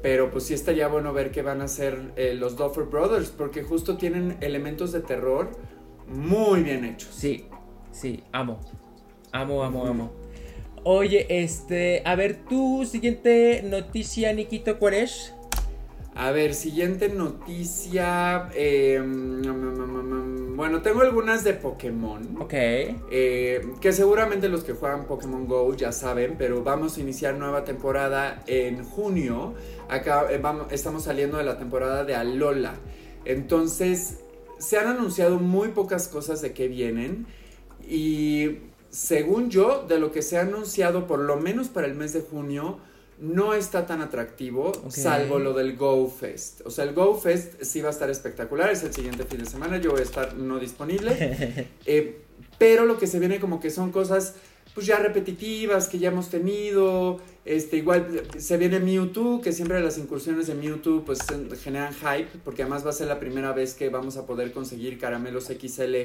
Pero 0.04 0.30
pues 0.30 0.44
sí 0.46 0.54
estaría 0.54 0.88
bueno 0.88 1.12
ver 1.12 1.32
qué 1.32 1.42
van 1.42 1.60
a 1.62 1.66
hacer 1.66 2.14
eh, 2.16 2.36
los 2.36 2.56
Duffer 2.56 2.86
Brothers, 2.86 3.30
porque 3.30 3.64
justo 3.64 3.98
tienen 3.98 4.38
elementos 4.42 4.92
de 4.92 5.02
terror 5.02 5.50
muy 6.08 6.62
bien 6.62 6.86
hechos. 6.86 7.10
Sí, 7.16 7.46
sí, 7.92 8.24
amo. 8.32 8.60
Amo, 9.32 9.64
amo, 9.64 9.88
amo. 9.88 10.12
Oye, 10.84 11.26
este, 11.44 12.04
a 12.06 12.16
ver, 12.16 12.44
tu 12.48 12.86
siguiente 12.86 13.64
noticia, 13.64 14.32
Nikito, 14.34 14.78
¿cuál 14.78 14.96
es? 14.96 15.34
A 16.16 16.32
ver, 16.32 16.54
siguiente 16.54 17.10
noticia. 17.10 18.50
eh, 18.54 19.00
mm, 19.00 20.56
bueno, 20.56 20.82
tengo 20.82 21.02
algunas 21.02 21.44
de 21.44 21.54
Pokémon. 21.54 22.38
Ok. 22.40 22.54
eh, 22.54 23.62
que 23.80 23.94
seguramente 23.94 24.50
los 24.50 24.64
que 24.64 24.74
juegan 24.74 25.06
Pokémon 25.06 25.48
Go 25.48 25.74
ya 25.76 25.92
saben, 25.92 26.36
pero 26.38 26.64
vamos 26.64 26.98
a 26.98 27.02
iniciar 27.02 27.36
nueva 27.36 27.64
temporada 27.64 28.44
en 28.48 28.84
junio. 28.84 29.54
Acá 29.90 30.28
eh, 30.32 30.38
vamos, 30.38 30.68
estamos 30.72 31.04
saliendo 31.04 31.38
de 31.38 31.44
la 31.46 31.58
temporada 31.58 32.04
de 32.04 32.16
Alola. 32.16 32.76
Entonces, 33.26 34.20
se 34.60 34.78
han 34.78 34.88
anunciado 34.88 35.40
muy 35.40 35.70
pocas 35.70 36.08
cosas 36.08 36.42
de 36.42 36.54
qué 36.54 36.68
vienen. 36.68 37.26
Y 37.88 38.58
según 38.90 39.50
yo, 39.50 39.86
de 39.88 40.00
lo 40.00 40.12
que 40.12 40.22
se 40.22 40.38
ha 40.38 40.42
anunciado, 40.42 41.08
por 41.08 41.20
lo 41.20 41.38
menos 41.38 41.70
para 41.70 41.88
el 41.88 41.96
mes 41.96 42.14
de 42.14 42.22
junio, 42.22 42.80
no 43.22 43.54
está 43.54 43.86
tan 43.86 44.02
atractivo, 44.02 44.72
salvo 44.90 45.40
lo 45.40 45.54
del 45.54 45.78
Go 45.78 46.10
Fest. 46.10 46.62
O 46.66 46.70
sea, 46.72 46.84
el 46.86 46.94
Go 46.94 47.16
Fest 47.16 47.62
sí 47.62 47.80
va 47.82 47.88
a 47.90 47.92
estar 47.92 48.10
espectacular, 48.10 48.70
es 48.72 48.84
el 48.84 48.94
siguiente 48.94 49.24
fin 49.26 49.40
de 49.40 49.46
semana, 49.46 49.78
yo 49.78 49.92
voy 49.92 50.02
a 50.02 50.04
estar 50.04 50.36
no 50.36 50.60
disponible. 50.60 51.70
Eh, 51.86 52.22
pero 52.58 52.86
lo 52.86 52.98
que 52.98 53.08
se 53.08 53.20
viene 53.20 53.40
como 53.40 53.60
que 53.60 53.70
son 53.72 53.92
cosas 53.92 54.36
pues 54.74 54.86
ya 54.86 54.98
repetitivas 55.00 55.88
que 55.88 56.00
ya 56.00 56.10
hemos 56.10 56.30
tenido. 56.30 57.20
Este, 57.44 57.78
igual 57.78 58.22
se 58.38 58.58
viene 58.58 58.80
Mewtwo, 58.80 59.42
que 59.42 59.52
siempre 59.52 59.82
las 59.82 59.98
incursiones 59.98 60.48
de 60.48 60.54
Mewtwo 60.56 61.04
pues 61.04 61.20
en- 61.32 61.50
generan 61.58 61.94
hype, 61.94 62.30
porque 62.46 62.62
además 62.62 62.86
va 62.86 62.92
a 62.92 62.94
ser 62.94 63.08
la 63.08 63.20
primera 63.20 63.52
vez 63.52 63.74
que 63.74 63.90
vamos 63.90 64.16
a 64.18 64.26
poder 64.26 64.52
conseguir 64.54 64.98
caramelos 65.00 65.46
XL 65.48 65.96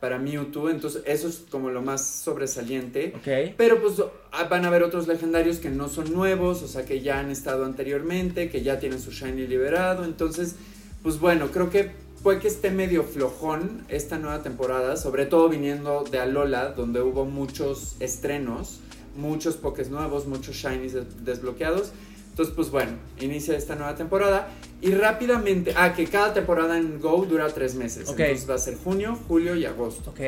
para 0.00 0.18
Mewtwo, 0.18 0.70
entonces 0.70 1.02
eso 1.06 1.28
es 1.28 1.42
como 1.50 1.68
lo 1.70 1.82
más 1.82 2.06
sobresaliente. 2.06 3.12
Ok. 3.16 3.54
Pero 3.56 3.80
pues 3.82 3.94
ah, 4.32 4.44
van 4.44 4.64
a 4.64 4.68
haber 4.68 4.82
otros 4.82 5.06
legendarios 5.06 5.58
que 5.58 5.68
no 5.70 5.88
son 5.88 6.12
nuevos, 6.12 6.62
o 6.62 6.68
sea, 6.68 6.84
que 6.86 7.00
ya 7.02 7.18
han 7.18 7.30
estado 7.30 7.64
anteriormente, 7.66 8.48
que 8.48 8.62
ya 8.62 8.78
tienen 8.80 8.98
su 9.00 9.10
Shiny 9.10 9.46
liberado. 9.46 10.04
Entonces, 10.04 10.56
pues 11.02 11.20
bueno, 11.20 11.48
creo 11.52 11.68
que 11.70 11.90
puede 12.22 12.38
que 12.40 12.48
esté 12.48 12.70
medio 12.70 13.04
flojón 13.04 13.84
esta 13.88 14.18
nueva 14.18 14.42
temporada, 14.42 14.96
sobre 14.96 15.26
todo 15.26 15.48
viniendo 15.48 16.04
de 16.10 16.18
Alola, 16.18 16.70
donde 16.72 17.02
hubo 17.02 17.24
muchos 17.26 17.96
estrenos, 18.00 18.80
muchos 19.16 19.56
Pokés 19.56 19.90
nuevos, 19.90 20.26
muchos 20.26 20.56
Shinies 20.56 20.94
des- 20.94 21.24
desbloqueados. 21.24 21.92
Entonces, 22.40 22.56
pues 22.56 22.70
bueno, 22.70 22.92
inicia 23.20 23.54
esta 23.54 23.74
nueva 23.74 23.94
temporada 23.94 24.48
y 24.80 24.92
rápidamente, 24.92 25.74
ah, 25.76 25.92
que 25.92 26.06
cada 26.06 26.32
temporada 26.32 26.78
en 26.78 26.98
Go 26.98 27.26
dura 27.26 27.46
tres 27.48 27.74
meses. 27.74 28.08
Ok. 28.08 28.18
Entonces 28.18 28.48
va 28.48 28.54
a 28.54 28.58
ser 28.58 28.78
junio, 28.82 29.18
julio 29.28 29.56
y 29.56 29.66
agosto. 29.66 30.08
Ok. 30.08 30.20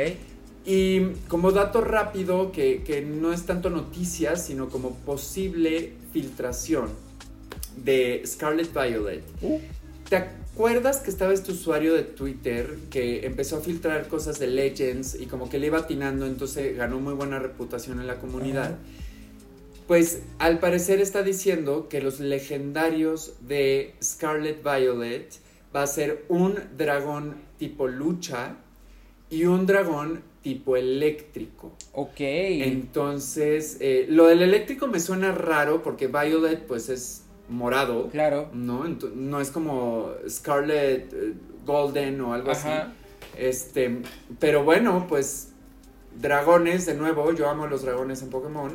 Y 0.66 1.06
como 1.28 1.52
dato 1.52 1.80
rápido, 1.80 2.52
que, 2.52 2.82
que 2.82 3.00
no 3.00 3.32
es 3.32 3.46
tanto 3.46 3.70
noticias, 3.70 4.44
sino 4.44 4.68
como 4.68 4.94
posible 4.94 5.94
filtración 6.12 6.90
de 7.82 8.22
Scarlet 8.26 8.70
Violet. 8.74 9.24
Uh. 9.40 9.58
¿Te 10.10 10.16
acuerdas 10.16 10.98
que 10.98 11.08
estaba 11.08 11.32
este 11.32 11.52
usuario 11.52 11.94
de 11.94 12.02
Twitter 12.02 12.76
que 12.90 13.24
empezó 13.24 13.56
a 13.56 13.60
filtrar 13.60 14.06
cosas 14.08 14.38
de 14.38 14.48
Legends 14.48 15.18
y 15.18 15.24
como 15.24 15.48
que 15.48 15.58
le 15.58 15.68
iba 15.68 15.78
atinando, 15.78 16.26
entonces 16.26 16.76
ganó 16.76 17.00
muy 17.00 17.14
buena 17.14 17.38
reputación 17.38 18.02
en 18.02 18.06
la 18.06 18.16
comunidad? 18.16 18.72
Ajá. 18.72 18.78
Pues 19.86 20.22
al 20.38 20.58
parecer 20.58 21.00
está 21.00 21.22
diciendo 21.22 21.88
que 21.88 22.00
los 22.00 22.20
legendarios 22.20 23.34
de 23.40 23.94
Scarlet 24.02 24.62
Violet 24.62 25.34
va 25.74 25.82
a 25.82 25.86
ser 25.86 26.24
un 26.28 26.58
dragón 26.76 27.36
tipo 27.58 27.88
lucha 27.88 28.56
y 29.28 29.44
un 29.44 29.66
dragón 29.66 30.22
tipo 30.42 30.76
eléctrico. 30.76 31.72
Ok. 31.92 32.20
Entonces, 32.20 33.78
eh, 33.80 34.06
lo 34.08 34.26
del 34.26 34.42
eléctrico 34.42 34.86
me 34.86 35.00
suena 35.00 35.32
raro 35.32 35.82
porque 35.82 36.06
Violet 36.06 36.66
pues 36.66 36.88
es 36.88 37.24
morado, 37.48 38.08
Claro. 38.08 38.48
¿no? 38.52 38.84
No 39.14 39.40
es 39.40 39.50
como 39.50 40.10
Scarlet 40.28 41.12
eh, 41.12 41.34
Golden 41.66 42.20
o 42.22 42.34
algo 42.34 42.50
así. 42.50 42.68
Ajá. 42.68 42.92
Este, 43.36 44.02
pero 44.38 44.64
bueno, 44.64 45.06
pues 45.08 45.48
dragones 46.20 46.86
de 46.86 46.94
nuevo, 46.94 47.32
yo 47.32 47.48
amo 47.48 47.66
los 47.66 47.82
dragones 47.82 48.22
en 48.22 48.30
Pokémon 48.30 48.72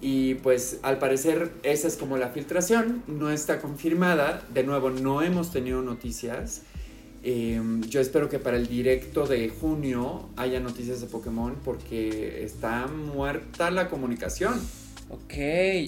y 0.00 0.34
pues 0.36 0.80
al 0.82 0.98
parecer 0.98 1.50
esa 1.62 1.88
es 1.88 1.96
como 1.96 2.16
la 2.16 2.28
filtración, 2.28 3.02
no 3.06 3.30
está 3.30 3.60
confirmada, 3.60 4.42
de 4.52 4.62
nuevo 4.64 4.90
no 4.90 5.22
hemos 5.22 5.50
tenido 5.50 5.82
noticias. 5.82 6.62
Eh, 7.26 7.58
yo 7.88 8.00
espero 8.00 8.28
que 8.28 8.38
para 8.38 8.58
el 8.58 8.66
directo 8.66 9.26
de 9.26 9.48
junio 9.48 10.28
haya 10.36 10.60
noticias 10.60 11.00
de 11.00 11.06
Pokémon 11.06 11.56
porque 11.64 12.44
está 12.44 12.86
muerta 12.86 13.70
la 13.70 13.88
comunicación. 13.88 14.60
Ok, 15.10 15.34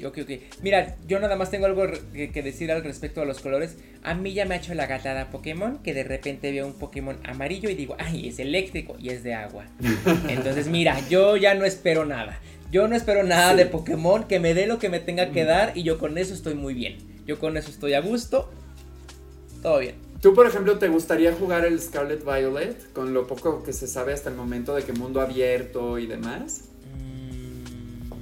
ok, 0.04 0.18
ok. 0.22 0.30
Mira, 0.62 0.96
yo 1.06 1.18
nada 1.18 1.36
más 1.36 1.50
tengo 1.50 1.66
algo 1.66 1.86
que 2.12 2.42
decir 2.42 2.70
al 2.70 2.84
respecto 2.84 3.22
a 3.22 3.24
los 3.24 3.40
colores. 3.40 3.76
A 4.02 4.14
mí 4.14 4.34
ya 4.34 4.44
me 4.44 4.54
ha 4.54 4.58
hecho 4.58 4.74
la 4.74 4.86
gatada 4.86 5.30
Pokémon, 5.30 5.78
que 5.82 5.94
de 5.94 6.04
repente 6.04 6.52
veo 6.52 6.66
un 6.66 6.74
Pokémon 6.74 7.18
amarillo 7.24 7.70
y 7.70 7.74
digo, 7.74 7.96
ay, 7.98 8.28
es 8.28 8.38
eléctrico 8.38 8.96
y 8.98 9.08
es 9.10 9.22
de 9.22 9.34
agua. 9.34 9.64
Entonces, 10.28 10.68
mira, 10.68 11.00
yo 11.08 11.36
ya 11.36 11.54
no 11.54 11.64
espero 11.64 12.04
nada. 12.04 12.38
Yo 12.76 12.86
no 12.88 12.94
espero 12.94 13.22
nada 13.22 13.52
Sí. 13.52 13.56
de 13.56 13.64
Pokémon, 13.64 14.24
que 14.24 14.38
me 14.38 14.52
dé 14.52 14.66
lo 14.66 14.78
que 14.78 14.90
me 14.90 15.00
tenga 15.00 15.30
que 15.32 15.46
dar 15.46 15.72
y 15.78 15.82
yo 15.82 15.98
con 15.98 16.18
eso 16.18 16.34
estoy 16.34 16.52
muy 16.52 16.74
bien. 16.74 16.98
Yo 17.26 17.38
con 17.38 17.56
eso 17.56 17.70
estoy 17.70 17.94
a 17.94 18.00
gusto. 18.02 18.50
Todo 19.62 19.78
bien. 19.78 19.94
¿Tú, 20.20 20.34
por 20.34 20.46
ejemplo, 20.46 20.76
te 20.78 20.88
gustaría 20.88 21.32
jugar 21.32 21.64
el 21.64 21.80
Scarlet 21.80 22.22
Violet 22.22 22.92
con 22.92 23.14
lo 23.14 23.26
poco 23.26 23.62
que 23.62 23.72
se 23.72 23.86
sabe 23.86 24.12
hasta 24.12 24.28
el 24.28 24.36
momento 24.36 24.74
de 24.74 24.82
que 24.82 24.92
mundo 24.92 25.22
abierto 25.22 25.98
y 25.98 26.06
demás? 26.06 26.64
Mm, 26.92 28.12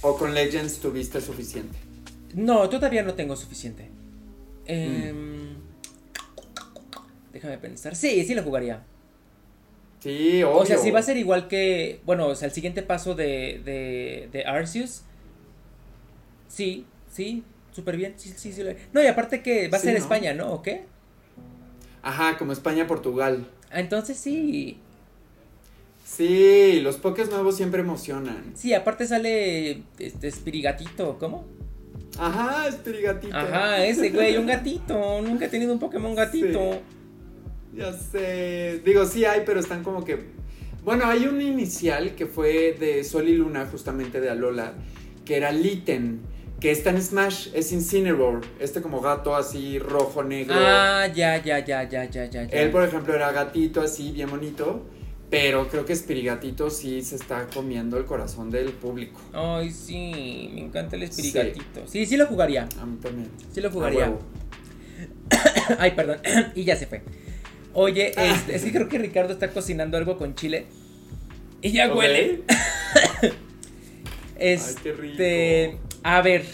¿O 0.00 0.16
con 0.16 0.32
Legends 0.32 0.78
tuviste 0.78 1.20
suficiente? 1.20 1.76
No, 2.34 2.70
todavía 2.70 3.02
no 3.02 3.12
tengo 3.12 3.36
suficiente. 3.36 3.90
Em, 4.64 5.56
Déjame 7.34 7.58
pensar. 7.58 7.94
Sí, 7.94 8.24
sí 8.24 8.34
lo 8.34 8.42
jugaría. 8.42 8.82
Sí, 10.00 10.42
obvio. 10.42 10.56
O 10.58 10.66
sea, 10.66 10.78
si 10.78 10.90
va 10.90 11.00
a 11.00 11.02
ser 11.02 11.16
igual 11.16 11.48
que. 11.48 12.00
Bueno, 12.06 12.26
o 12.28 12.34
sea, 12.34 12.46
el 12.46 12.52
siguiente 12.54 12.82
paso 12.82 13.14
de, 13.14 13.60
de, 13.64 14.28
de 14.32 14.44
Arceus. 14.44 15.02
Sí, 16.48 16.86
sí, 17.12 17.42
súper 17.72 17.96
bien. 17.96 18.14
Sí, 18.16 18.32
sí, 18.36 18.52
sí. 18.52 18.62
No, 18.92 19.02
y 19.02 19.06
aparte 19.06 19.42
que 19.42 19.68
va 19.68 19.76
a 19.76 19.80
Sí, 19.80 19.86
ser 19.86 19.94
¿no? 19.98 20.00
España, 20.04 20.34
¿no? 20.34 20.52
¿O 20.52 20.62
qué? 20.62 20.84
Ajá, 22.02 22.38
como 22.38 22.52
España-Portugal. 22.52 23.46
Ah, 23.70 23.80
Entonces 23.80 24.16
sí. 24.16 24.78
Sí, 26.04 26.80
los 26.80 26.96
Pokés 26.96 27.28
nuevos 27.30 27.56
siempre 27.56 27.80
emocionan. 27.82 28.52
Sí, 28.54 28.72
aparte 28.72 29.06
sale 29.06 29.82
este 29.98 30.30
Spirigatito, 30.30 31.18
¿cómo? 31.18 31.44
Ajá, 32.18 32.66
Espirigatito. 32.66 33.36
Ajá, 33.36 33.84
ese 33.84 34.10
güey, 34.10 34.36
un 34.38 34.46
gatito. 34.46 35.20
Nunca 35.20 35.44
he 35.44 35.48
tenido 35.48 35.72
un 35.72 35.78
Pokémon 35.78 36.14
gatito. 36.14 36.80
Ya 37.78 37.92
sé. 37.92 38.82
Digo, 38.84 39.06
sí 39.06 39.24
hay, 39.24 39.42
pero 39.46 39.60
están 39.60 39.84
como 39.84 40.04
que. 40.04 40.18
Bueno, 40.82 41.04
hay 41.06 41.26
un 41.26 41.40
inicial 41.40 42.16
que 42.16 42.26
fue 42.26 42.74
de 42.78 43.04
Sol 43.04 43.28
y 43.28 43.36
Luna, 43.36 43.66
justamente 43.70 44.20
de 44.20 44.30
Alola, 44.30 44.72
que 45.24 45.36
era 45.36 45.52
Litten, 45.52 46.20
que 46.60 46.72
está 46.72 46.90
en 46.90 47.00
Smash, 47.00 47.50
es 47.54 47.70
Incineroar, 47.72 48.40
este 48.58 48.82
como 48.82 49.00
gato 49.00 49.36
así 49.36 49.78
rojo, 49.78 50.24
negro. 50.24 50.54
Ah, 50.56 51.06
ya, 51.14 51.42
ya, 51.42 51.64
ya, 51.64 51.88
ya, 51.88 52.04
ya, 52.04 52.24
ya. 52.24 52.42
Él, 52.42 52.70
por 52.70 52.82
ejemplo, 52.82 53.14
era 53.14 53.30
gatito 53.30 53.80
así, 53.80 54.10
bien 54.10 54.30
bonito. 54.30 54.84
Pero 55.30 55.68
creo 55.68 55.84
que 55.84 55.94
Spirigatito 55.94 56.70
sí 56.70 57.02
se 57.02 57.16
está 57.16 57.48
comiendo 57.52 57.98
el 57.98 58.06
corazón 58.06 58.50
del 58.50 58.72
público. 58.72 59.20
Ay, 59.34 59.70
sí, 59.70 60.50
me 60.54 60.62
encanta 60.62 60.96
el 60.96 61.12
Spirigatito. 61.12 61.86
Sí, 61.86 62.06
sí 62.06 62.16
lo 62.16 62.24
jugaría. 62.26 62.66
A 62.80 62.86
mí 62.86 62.96
también. 62.96 63.28
Sí 63.52 63.60
lo 63.60 63.70
jugaría. 63.70 64.10
Ay, 65.78 65.90
perdón. 65.90 66.18
y 66.54 66.64
ya 66.64 66.76
se 66.76 66.86
fue. 66.86 67.02
Oye, 67.80 68.12
Ah. 68.16 68.26
este, 68.34 68.56
es 68.56 68.64
que 68.64 68.72
creo 68.72 68.88
que 68.88 68.98
Ricardo 68.98 69.32
está 69.32 69.50
cocinando 69.52 69.96
algo 69.96 70.18
con 70.18 70.34
chile. 70.34 70.66
Y 71.62 71.70
ya 71.70 71.94
huele. 71.94 72.42
Ay, 74.40 74.74
qué 74.82 74.92
rico. 74.92 75.12
Este, 75.14 75.78
a 76.02 76.20
ver, 76.22 76.44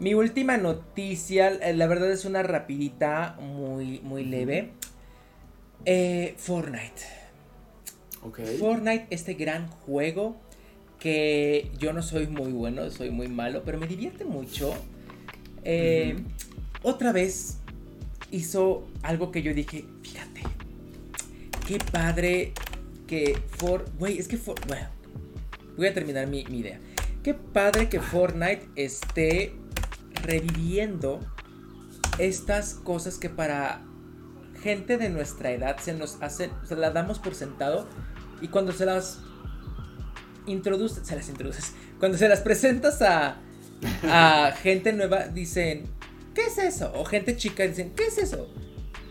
mi 0.00 0.14
última 0.14 0.56
noticia, 0.56 1.48
eh, 1.48 1.74
la 1.74 1.86
verdad 1.86 2.10
es 2.10 2.24
una 2.24 2.42
rapidita, 2.42 3.36
muy, 3.40 4.00
muy 4.00 4.24
leve. 4.24 4.70
Eh, 5.84 6.34
Fortnite. 6.38 7.02
Ok. 8.22 8.40
Fortnite, 8.58 9.06
este 9.10 9.34
gran 9.34 9.68
juego 9.68 10.36
que 10.98 11.70
yo 11.78 11.92
no 11.92 12.02
soy 12.02 12.26
muy 12.26 12.50
bueno, 12.50 12.90
soy 12.90 13.10
muy 13.10 13.28
malo, 13.28 13.62
pero 13.64 13.78
me 13.78 13.86
divierte 13.86 14.24
mucho. 14.24 14.74
Eh, 15.62 16.16
otra 16.82 17.12
vez 17.12 17.58
hizo 18.32 18.88
algo 19.02 19.30
que 19.30 19.42
yo 19.42 19.54
dije, 19.54 19.84
fíjate, 20.02 20.40
qué 21.66 21.78
padre 21.78 22.52
que 23.06 23.40
For... 23.56 23.84
Güey, 23.98 24.18
es 24.18 24.28
que. 24.28 24.36
Bueno, 24.36 24.88
voy 25.76 25.86
a 25.86 25.94
terminar 25.94 26.26
mi, 26.26 26.44
mi 26.46 26.58
idea. 26.58 26.80
Qué 27.22 27.34
padre 27.34 27.88
que 27.88 28.00
Fortnite 28.00 28.68
esté 28.76 29.54
reviviendo 30.22 31.20
estas 32.18 32.74
cosas 32.74 33.18
que 33.18 33.30
para 33.30 33.82
gente 34.62 34.98
de 34.98 35.08
nuestra 35.08 35.50
edad 35.52 35.78
se 35.78 35.94
nos 35.94 36.20
hacen, 36.22 36.50
se 36.66 36.76
las 36.76 36.94
damos 36.94 37.18
por 37.18 37.34
sentado 37.34 37.88
y 38.40 38.48
cuando 38.48 38.72
se 38.72 38.86
las 38.86 39.20
introduces, 40.46 41.06
se 41.06 41.16
las 41.16 41.28
introduces, 41.28 41.72
cuando 41.98 42.18
se 42.18 42.28
las 42.28 42.40
presentas 42.40 43.02
a, 43.02 43.38
a 44.04 44.52
gente 44.52 44.92
nueva 44.92 45.28
dicen, 45.28 45.86
¿qué 46.34 46.42
es 46.46 46.58
eso? 46.58 46.92
O 46.94 47.04
gente 47.04 47.36
chica 47.36 47.66
dicen, 47.66 47.92
¿qué 47.94 48.06
es 48.06 48.18
eso? 48.18 48.48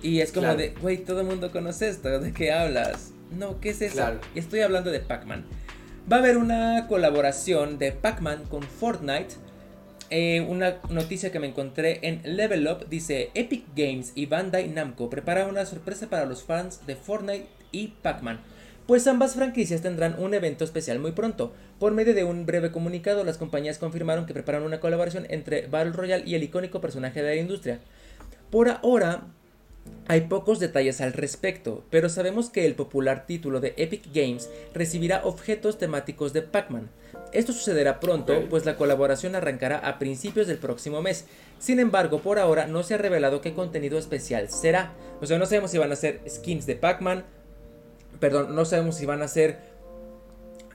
Y 0.04 0.20
es 0.20 0.34
como 0.34 0.54
de, 0.56 0.76
güey, 0.82 0.98
todo 0.98 1.22
el 1.22 1.28
mundo 1.28 1.50
conoce 1.52 1.88
esto, 1.88 2.20
¿de 2.20 2.34
qué 2.34 2.52
hablas? 2.52 3.14
No, 3.32 3.62
¿qué 3.62 3.70
es 3.70 3.82
eso? 3.82 4.20
Estoy 4.36 4.60
hablando 4.60 4.92
de 4.92 5.00
Pac-Man. 5.00 5.46
Va 6.12 6.18
a 6.18 6.20
haber 6.20 6.36
una 6.36 6.88
colaboración 6.90 7.80
de 7.80 7.94
Pac-Man 7.94 8.44
con 8.50 8.64
Fortnite. 8.64 9.36
Eh, 10.10 10.42
una 10.42 10.76
noticia 10.90 11.32
que 11.32 11.40
me 11.40 11.48
encontré 11.48 12.00
en 12.04 12.22
Level 12.36 12.68
Up 12.68 12.90
dice 12.90 13.32
Epic 13.34 13.64
Games 13.76 14.12
y 14.14 14.26
Bandai 14.26 14.68
Namco 14.68 15.10
preparan 15.10 15.50
una 15.50 15.66
sorpresa 15.66 16.08
para 16.10 16.26
los 16.26 16.44
fans 16.44 16.86
de 16.86 16.98
Fortnite 16.98 17.48
y 17.72 17.88
Pac-Man. 18.02 18.42
Pues 18.86 19.08
ambas 19.08 19.36
franquicias 19.36 19.82
tendrán 19.82 20.22
un 20.22 20.34
evento 20.34 20.66
especial 20.66 21.00
muy 21.00 21.14
pronto. 21.14 21.54
Por 21.80 21.94
medio 21.94 22.14
de 22.14 22.26
un 22.26 22.46
breve 22.46 22.74
comunicado, 22.74 23.24
las 23.24 23.38
compañías 23.38 23.78
confirmaron 23.78 24.26
que 24.26 24.34
preparan 24.34 24.64
una 24.64 24.82
colaboración 24.82 25.26
entre 25.30 25.68
Battle 25.68 25.94
Royale 25.94 26.26
y 26.28 26.36
el 26.36 26.44
icónico 26.44 26.82
personaje 26.82 27.24
de 27.24 27.36
la 27.36 27.42
industria. 27.42 27.80
Por 28.52 28.70
ahora, 28.70 29.24
hay 30.08 30.22
pocos 30.22 30.60
detalles 30.60 31.00
al 31.00 31.14
respecto, 31.14 31.84
pero 31.90 32.10
sabemos 32.10 32.50
que 32.50 32.66
el 32.66 32.76
popular 32.76 33.26
título 33.26 33.62
de 33.62 33.74
Epic 33.78 34.04
Games 34.14 34.50
recibirá 34.74 35.24
objetos 35.24 35.78
temáticos 35.78 36.34
de 36.34 36.42
Pac-Man. 36.42 36.90
Esto 37.32 37.54
sucederá 37.54 38.00
pronto, 38.00 38.48
pues 38.50 38.66
la 38.66 38.76
colaboración 38.76 39.36
arrancará 39.36 39.80
a 39.80 40.00
principios 40.00 40.48
del 40.48 40.58
próximo 40.58 41.02
mes. 41.02 41.26
Sin 41.58 41.80
embargo, 41.80 42.20
por 42.20 42.38
ahora 42.38 42.68
no 42.68 42.84
se 42.84 42.96
ha 42.96 42.98
revelado 42.98 43.42
qué 43.42 43.54
contenido 43.54 43.98
especial 43.98 44.50
será. 44.50 44.94
O 45.22 45.26
sea, 45.26 45.40
no 45.40 45.46
sabemos 45.46 45.72
si 45.72 45.78
van 45.78 45.92
a 45.92 45.96
ser 45.96 46.22
skins 46.30 46.66
de 46.66 46.76
Pac-Man, 46.76 47.24
perdón, 48.20 48.56
no 48.56 48.66
sabemos 48.66 48.96
si 48.96 49.06
van 49.06 49.22
a 49.22 49.28
ser 49.28 49.58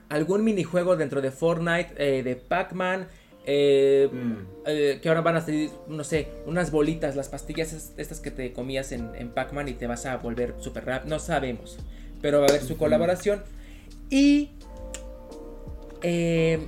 algún 0.09 0.43
minijuego 0.43 0.97
dentro 0.97 1.21
de 1.21 1.31
Fortnite 1.31 1.93
eh, 1.97 2.23
de 2.23 2.35
Pac-Man, 2.35 3.07
eh, 3.51 4.07
mm. 4.11 4.35
eh, 4.67 4.99
que 5.01 5.09
ahora 5.09 5.21
van 5.21 5.37
a 5.37 5.41
salir, 5.41 5.71
no 5.87 6.03
sé, 6.03 6.27
unas 6.45 6.69
bolitas, 6.69 7.15
las 7.15 7.29
pastillas 7.29 7.93
estas 7.97 8.19
que 8.19 8.29
te 8.29 8.53
comías 8.53 8.91
en, 8.91 9.31
Pac-Man 9.33 9.67
y 9.69 9.73
te 9.73 9.87
vas 9.87 10.05
a 10.05 10.17
volver 10.17 10.53
super 10.59 10.85
rápido. 10.85 11.15
No 11.15 11.19
sabemos. 11.19 11.79
Pero 12.21 12.41
va 12.41 12.45
a 12.45 12.49
haber 12.49 12.61
su 12.61 12.77
colaboración. 12.77 13.41
Y 14.11 14.51
eh, 16.03 16.67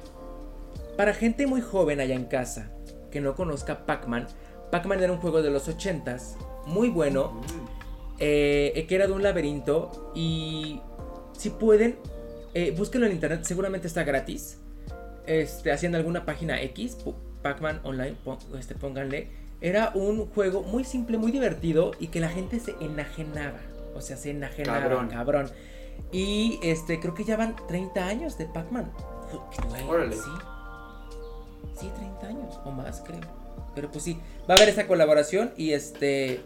para 0.97 1.13
gente 1.13 1.45
muy 1.45 1.61
joven 1.61 1.99
allá 1.99 2.15
en 2.15 2.25
casa 2.25 2.71
que 3.11 3.21
no 3.21 3.35
conozca 3.35 3.85
Pac-Man, 3.85 4.27
Pac-Man 4.71 5.03
era 5.03 5.13
un 5.13 5.19
juego 5.19 5.43
de 5.43 5.51
los 5.51 5.69
80s, 5.69 6.35
muy 6.65 6.89
bueno, 6.89 7.41
que 8.17 8.87
era 8.89 9.05
de 9.05 9.13
un 9.13 9.21
laberinto. 9.21 10.11
Y 10.15 10.81
si 11.37 11.51
pueden, 11.51 11.97
búsquenlo 12.75 13.05
en 13.05 13.13
internet, 13.13 13.43
seguramente 13.43 13.85
está 13.85 14.03
gratis 14.03 14.60
este, 15.27 15.71
haciendo 15.71 15.97
alguna 15.97 16.25
página 16.25 16.61
X, 16.61 16.97
Pac-Man 17.41 17.81
Online, 17.83 18.15
este, 18.57 18.75
pónganle, 18.75 19.29
era 19.61 19.91
un 19.93 20.25
juego 20.27 20.63
muy 20.63 20.83
simple, 20.83 21.17
muy 21.17 21.31
divertido 21.31 21.91
y 21.99 22.07
que 22.07 22.19
la 22.19 22.29
gente 22.29 22.59
se 22.59 22.75
enajenaba. 22.81 23.59
O 23.95 24.01
sea, 24.01 24.17
se 24.17 24.31
enajenaba, 24.31 25.07
cabrón. 25.09 25.49
Y 26.11 26.59
este, 26.63 26.99
creo 26.99 27.13
que 27.13 27.23
ya 27.23 27.37
van 27.37 27.55
30 27.67 28.05
años 28.05 28.37
de 28.37 28.45
Pac-Man. 28.45 28.91
Sí. 30.11 30.29
Sí, 31.79 31.91
30 31.95 32.27
años 32.27 32.59
o 32.65 32.71
más, 32.71 33.01
creo. 33.01 33.21
Pero 33.75 33.89
pues 33.89 34.03
sí, 34.03 34.17
va 34.49 34.55
a 34.55 34.57
haber 34.57 34.69
esa 34.69 34.87
colaboración 34.87 35.51
y 35.55 35.71
este 35.71 36.41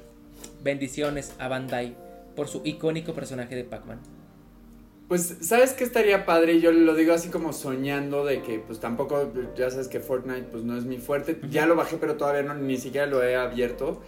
bendiciones 0.64 1.34
a 1.40 1.48
Bandai 1.48 1.96
por 2.36 2.48
su 2.48 2.62
icónico 2.64 3.14
personaje 3.14 3.56
de 3.56 3.64
Pac-Man. 3.64 4.00
Pues, 5.08 5.38
¿sabes 5.42 5.74
qué 5.74 5.84
estaría 5.84 6.26
padre? 6.26 6.60
Yo 6.60 6.72
lo 6.72 6.96
digo 6.96 7.14
así 7.14 7.30
como 7.30 7.54
soñando 7.54 8.26
de 8.26 8.42
que, 8.42 8.60
pues 8.60 8.80
tampoco, 8.80 9.32
ya 9.56 9.70
sabes 9.70 9.88
que 9.88 10.00
Fortnite, 10.00 10.48
pues 10.52 10.64
no 10.64 10.76
es 10.78 10.86
mi 10.86 10.98
fuerte. 10.98 11.40
Ya 11.50 11.66
lo 11.68 11.76
bajé, 11.76 11.98
pero 11.98 12.16
todavía 12.16 12.42
no, 12.44 12.56
ni 12.56 12.78
siquiera 12.78 13.06
lo 13.06 13.24
he 13.24 13.36
abierto. 13.36 14.02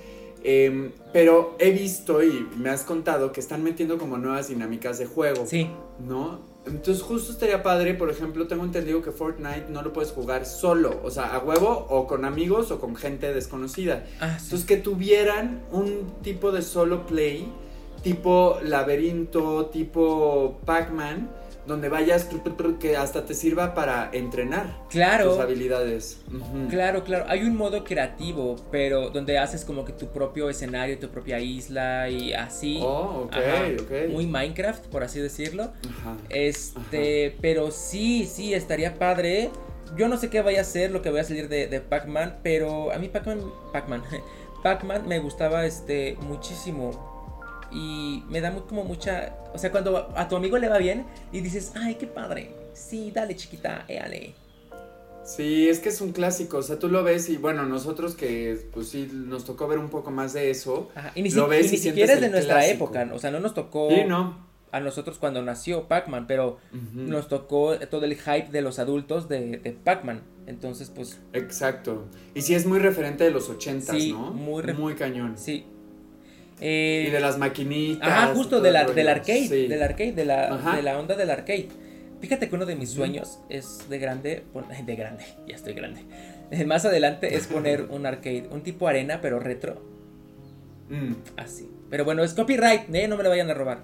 Em, 0.44 0.92
pero 1.14 1.56
he 1.60 1.72
visto 1.72 2.24
y 2.24 2.48
me 2.58 2.70
has 2.70 2.84
contado 2.84 3.32
que 3.32 3.40
están 3.40 3.64
metiendo 3.64 3.98
como 3.98 4.18
nuevas 4.18 4.48
dinámicas 4.48 4.98
de 5.00 5.06
juego. 5.06 5.46
Sí. 5.46 5.70
¿No? 6.00 6.42
Entonces 6.66 7.02
justo 7.02 7.32
estaría 7.32 7.64
padre, 7.64 7.94
por 7.94 8.10
ejemplo, 8.10 8.46
tengo 8.48 8.64
entendido 8.66 9.02
que 9.02 9.12
Fortnite 9.12 9.68
no 9.70 9.82
lo 9.82 9.94
puedes 9.94 10.12
jugar 10.12 10.46
solo, 10.46 11.00
o 11.04 11.10
sea, 11.10 11.34
a 11.34 11.40
huevo 11.40 11.88
o 11.90 12.08
con 12.08 12.26
amigos 12.26 12.72
o 12.72 12.80
con 12.80 12.96
gente 12.96 13.34
desconocida. 13.34 14.06
Ah, 14.20 14.38
Entonces 14.42 14.66
que 14.66 14.78
tuvieran 14.78 15.64
un 15.72 16.14
tipo 16.22 16.52
de 16.52 16.62
solo 16.62 17.06
play 17.06 17.52
tipo 18.02 18.58
laberinto, 18.62 19.68
tipo 19.68 20.60
Pac-Man, 20.66 21.30
donde 21.68 21.90
vayas 21.90 22.30
que 22.80 22.96
hasta 22.96 23.26
te 23.26 23.34
sirva 23.34 23.74
para 23.74 24.10
entrenar 24.14 24.74
claro, 24.90 25.32
tus 25.32 25.40
habilidades. 25.40 26.22
Claro, 26.70 27.04
claro. 27.04 27.26
Hay 27.28 27.44
un 27.44 27.58
modo 27.58 27.84
creativo, 27.84 28.56
pero 28.72 29.10
donde 29.10 29.38
haces 29.38 29.66
como 29.66 29.84
que 29.84 29.92
tu 29.92 30.08
propio 30.08 30.50
escenario, 30.50 30.98
tu 30.98 31.10
propia 31.10 31.40
isla 31.40 32.10
y 32.10 32.34
así. 32.34 32.80
Oh, 32.82 33.26
ok, 33.26 33.36
ok. 33.82 33.92
Muy 34.10 34.26
Minecraft, 34.26 34.86
por 34.88 35.04
así 35.04 35.20
decirlo. 35.20 35.64
Ajá. 35.64 36.16
Este, 36.30 37.36
pero 37.42 37.70
sí, 37.72 38.26
sí, 38.26 38.54
estaría 38.54 38.98
padre. 38.98 39.50
Yo 39.98 40.08
no 40.08 40.18
sé 40.18 40.30
qué 40.30 40.42
vaya 40.42 40.62
a 40.62 40.66
ser 40.66 40.92
lo 40.92 41.02
que 41.02 41.10
voy 41.10 41.20
a 41.20 41.24
salir 41.26 41.50
de, 41.50 41.68
de 41.68 41.82
Pac-Man, 41.82 42.40
pero 42.44 42.94
a 42.94 42.98
mí 42.98 43.10
Pac-Man, 43.10 43.42
Pac-Man, 43.74 44.04
Pac-Man 44.64 45.06
me 45.08 45.20
gustaba 45.20 45.66
este 45.66 46.18
muchísimo 46.22 47.17
y 47.72 48.24
me 48.30 48.42
da 48.42 48.52
muy, 48.52 48.62
como 48.62 48.84
mucha. 48.84 49.36
O 49.54 49.58
sea, 49.58 49.72
cuando 49.72 50.14
a 50.16 50.28
tu 50.28 50.36
amigo 50.36 50.58
le 50.58 50.70
va 50.70 50.78
bien 50.78 51.06
y 51.32 51.42
dices, 51.42 51.74
ay, 51.76 51.96
qué 51.96 52.08
padre. 52.08 52.52
Sí, 52.74 53.12
dale, 53.14 53.36
chiquita, 53.36 53.86
éale. 53.88 54.36
Sí, 55.28 55.68
es 55.68 55.80
que 55.80 55.90
es 55.90 56.00
un 56.00 56.14
clásico, 56.14 56.60
o 56.60 56.64
sea, 56.64 56.80
tú 56.80 56.88
lo 56.88 57.04
ves 57.04 57.28
y 57.28 57.36
bueno, 57.36 57.66
nosotros 57.66 58.16
que 58.16 58.58
pues 58.72 58.88
sí 58.88 59.10
nos 59.12 59.44
tocó 59.44 59.68
ver 59.68 59.78
un 59.78 59.90
poco 59.90 60.10
más 60.10 60.32
de 60.32 60.50
eso, 60.50 60.90
y 61.16 61.22
ni, 61.22 61.32
lo 61.32 61.50
ves 61.50 61.68
y, 61.68 61.72
ni 61.72 61.78
siquiera 61.80 62.14
es 62.14 62.22
de 62.22 62.30
nuestra 62.30 62.66
época, 62.66 63.10
o 63.14 63.20
sea, 63.20 63.30
no 63.30 63.42
nos 63.42 63.54
tocó 63.54 63.90
a 64.72 64.80
nosotros 64.80 65.18
cuando 65.18 65.42
nació 65.42 65.90
Pac-Man, 65.90 66.28
pero 66.28 66.60
nos 66.94 67.28
tocó 67.28 67.78
todo 67.78 68.06
el 68.06 68.16
hype 68.16 68.48
de 68.52 68.62
los 68.62 68.80
adultos 68.80 69.28
de, 69.28 69.58
de 69.58 69.72
Pac-Man, 69.74 70.24
entonces 70.46 70.90
pues... 70.90 71.20
Exacto, 71.34 72.06
y 72.34 72.42
sí 72.44 72.56
es 72.56 72.66
muy 72.66 72.80
referente 72.80 73.26
de 73.26 73.32
los 73.32 73.50
ochentas, 73.50 74.02
¿no? 74.08 74.32
Muy, 74.32 74.64
muy 74.76 74.96
cañón. 74.96 75.38
Sí, 75.38 75.66
eh, 76.60 77.06
y 77.08 77.12
de 77.12 77.20
las 77.20 77.38
maquinitas. 77.38 78.08
Ajá, 78.08 78.34
justo 78.34 78.62
de 78.62 78.72
la, 78.72 78.86
del 78.86 79.08
arcade, 79.08 79.68
del 79.68 79.84
arcade, 79.84 80.14
de 80.14 80.26
la, 80.26 80.76
de 80.76 80.82
la 80.82 80.98
onda 81.00 81.16
del 81.16 81.30
arcade. 81.30 81.70
Fíjate 82.20 82.50
que 82.50 82.56
uno 82.56 82.66
de 82.66 82.76
mis 82.76 82.90
sueños 82.90 83.40
es 83.50 83.90
de 83.90 84.00
grande, 84.00 84.44
de 84.86 84.96
grande, 84.96 85.26
ya 85.48 85.56
estoy 85.56 85.74
grande. 85.74 86.02
Más 86.66 86.86
adelante 86.86 87.36
es 87.36 87.48
poner 87.48 87.82
un 87.90 88.06
arcade, 88.06 88.48
un 88.52 88.62
tipo 88.62 88.88
arena, 88.88 89.20
pero 89.22 89.40
retro. 89.40 89.82
Mm. 90.90 91.14
Así. 91.36 91.70
Pero 91.90 92.06
bueno, 92.06 92.24
es 92.24 92.34
copyright, 92.34 92.94
¿eh? 92.94 93.08
no 93.08 93.18
me 93.18 93.24
lo 93.24 93.30
vayan 93.30 93.50
a 93.50 93.54
robar. 93.54 93.84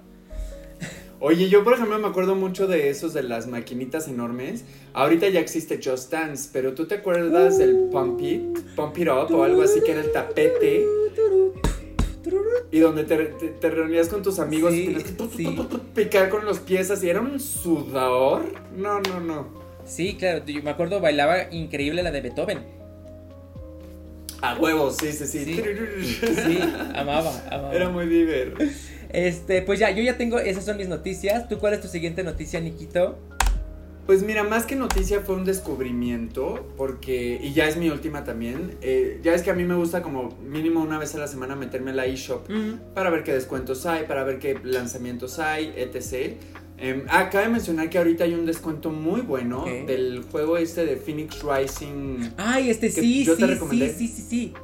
Oye, 1.20 1.48
yo 1.48 1.64
por 1.64 1.74
ejemplo 1.74 1.98
me 1.98 2.08
acuerdo 2.08 2.34
mucho 2.34 2.66
de 2.66 2.90
esos 2.90 3.14
de 3.14 3.22
las 3.22 3.46
maquinitas 3.46 4.08
enormes. 4.08 4.64
Ahorita 4.92 5.28
ya 5.28 5.40
existe 5.40 5.80
Just 5.82 6.12
Dance, 6.12 6.50
pero 6.52 6.74
¿tú 6.74 6.86
te 6.86 6.96
acuerdas 6.96 7.56
del 7.56 7.88
Pump 7.90 8.20
It, 8.20 8.58
Pump 8.74 8.98
It 8.98 9.08
Up 9.08 9.32
o 9.32 9.44
algo 9.44 9.62
así 9.62 9.80
que 9.80 9.92
era 9.92 10.00
el 10.02 10.12
tapete? 10.12 10.84
Y 12.70 12.80
donde 12.80 13.04
te, 13.04 13.70
reunías 13.70 14.08
con 14.08 14.22
tus 14.22 14.38
amigos 14.38 14.74
y 14.74 14.86
tenías 14.86 15.04
que 15.04 15.14
picar 15.94 16.28
con 16.28 16.44
los 16.44 16.58
pies 16.60 16.90
así. 16.90 17.08
Era 17.08 17.20
un 17.20 17.38
sudor. 17.38 18.44
No, 18.76 19.00
no, 19.00 19.20
no. 19.20 19.48
Sí, 19.84 20.16
claro. 20.18 20.44
Yo 20.46 20.62
me 20.62 20.70
acuerdo, 20.70 21.00
bailaba 21.00 21.52
increíble 21.52 22.02
la 22.02 22.10
de 22.10 22.20
Beethoven. 22.20 22.58
A 24.40 24.58
huevos, 24.58 24.96
sí, 24.96 25.12
sí, 25.12 25.26
sí. 25.26 25.44
Sí, 26.20 26.58
amaba, 26.94 27.32
amaba. 27.50 27.74
Era 27.74 27.88
muy 27.88 28.06
divertido. 28.06 28.70
Este, 29.10 29.62
pues 29.62 29.78
ya, 29.78 29.90
yo 29.90 30.02
ya 30.02 30.16
tengo, 30.16 30.38
esas 30.38 30.64
son 30.64 30.76
mis 30.76 30.88
noticias. 30.88 31.48
¿Tú 31.48 31.58
cuál 31.58 31.74
es 31.74 31.80
tu 31.80 31.88
siguiente 31.88 32.24
noticia, 32.24 32.60
Nikito? 32.60 33.16
Pues 34.06 34.22
mira, 34.22 34.44
más 34.44 34.66
que 34.66 34.76
noticia 34.76 35.20
fue 35.20 35.34
un 35.36 35.44
descubrimiento, 35.44 36.66
porque, 36.76 37.40
y 37.42 37.52
ya 37.54 37.66
es 37.66 37.76
mi 37.76 37.88
última 37.88 38.22
también, 38.22 38.76
eh, 38.82 39.18
ya 39.22 39.32
es 39.32 39.42
que 39.42 39.50
a 39.50 39.54
mí 39.54 39.64
me 39.64 39.74
gusta 39.74 40.02
como 40.02 40.36
mínimo 40.46 40.82
una 40.82 40.98
vez 40.98 41.14
a 41.14 41.18
la 41.18 41.26
semana 41.26 41.56
meterme 41.56 41.92
a 41.92 41.94
la 41.94 42.06
eShop 42.06 42.46
para 42.94 43.08
ver 43.08 43.24
qué 43.24 43.32
descuentos 43.32 43.86
hay, 43.86 44.04
para 44.04 44.24
ver 44.24 44.38
qué 44.38 44.58
lanzamientos 44.62 45.38
hay, 45.38 45.72
etc. 45.76 46.36
Eh, 46.76 47.04
ah, 47.08 47.30
cabe 47.30 47.48
mencionar 47.48 47.88
que 47.88 47.96
ahorita 47.96 48.24
hay 48.24 48.34
un 48.34 48.44
descuento 48.44 48.90
muy 48.90 49.22
bueno 49.22 49.64
del 49.64 50.24
juego 50.30 50.58
este 50.58 50.84
de 50.84 50.96
Phoenix 50.96 51.42
Rising. 51.42 52.30
Ay, 52.36 52.68
este 52.68 52.90
sí, 52.90 53.24
sí, 53.24 53.34
sí, 53.36 53.88
sí, 53.96 54.08
sí, 54.08 54.22
sí 54.28 54.54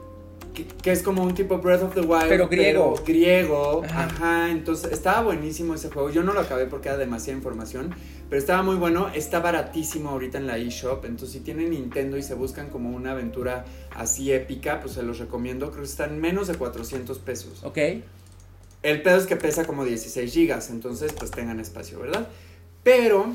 que, 0.82 0.92
es 0.92 1.02
como 1.02 1.22
un 1.22 1.34
tipo 1.34 1.58
Breath 1.58 1.82
of 1.82 1.94
the 1.94 2.00
Wild. 2.00 2.28
Pero 2.28 2.48
griego. 2.48 2.94
griego, 3.06 3.82
ajá. 3.84 4.50
Entonces, 4.50 4.92
estaba 4.92 5.22
buenísimo 5.22 5.74
ese 5.74 5.90
juego. 5.90 6.10
Yo 6.10 6.22
no 6.22 6.32
lo 6.32 6.40
acabé 6.40 6.66
porque 6.66 6.88
era 6.88 6.98
demasiada 6.98 7.36
información, 7.36 7.94
pero 8.28 8.40
estaba 8.40 8.62
muy 8.62 8.76
bueno. 8.76 9.10
Está 9.14 9.40
baratísimo 9.40 10.10
ahorita 10.10 10.38
en 10.38 10.46
la 10.46 10.58
eShop. 10.58 11.04
Entonces, 11.04 11.32
si 11.32 11.40
tienen 11.40 11.70
Nintendo 11.70 12.16
y 12.16 12.22
se 12.22 12.34
buscan 12.34 12.68
como 12.70 12.90
una 12.90 13.12
aventura 13.12 13.64
así 13.94 14.32
épica, 14.32 14.80
pues 14.80 14.94
se 14.94 15.02
los 15.02 15.18
recomiendo. 15.18 15.70
Creo 15.70 15.82
que 15.82 15.88
están 15.88 16.20
menos 16.20 16.48
de 16.48 16.54
400 16.54 17.18
pesos. 17.18 17.64
Ok. 17.64 17.78
El 18.82 19.02
pedo 19.02 19.18
es 19.18 19.26
que 19.26 19.36
pesa 19.36 19.66
como 19.66 19.84
16 19.84 20.32
gigas, 20.32 20.70
entonces 20.70 21.12
pues 21.12 21.30
tengan 21.30 21.60
espacio, 21.60 22.00
¿verdad? 22.00 22.28
Pero 22.82 23.34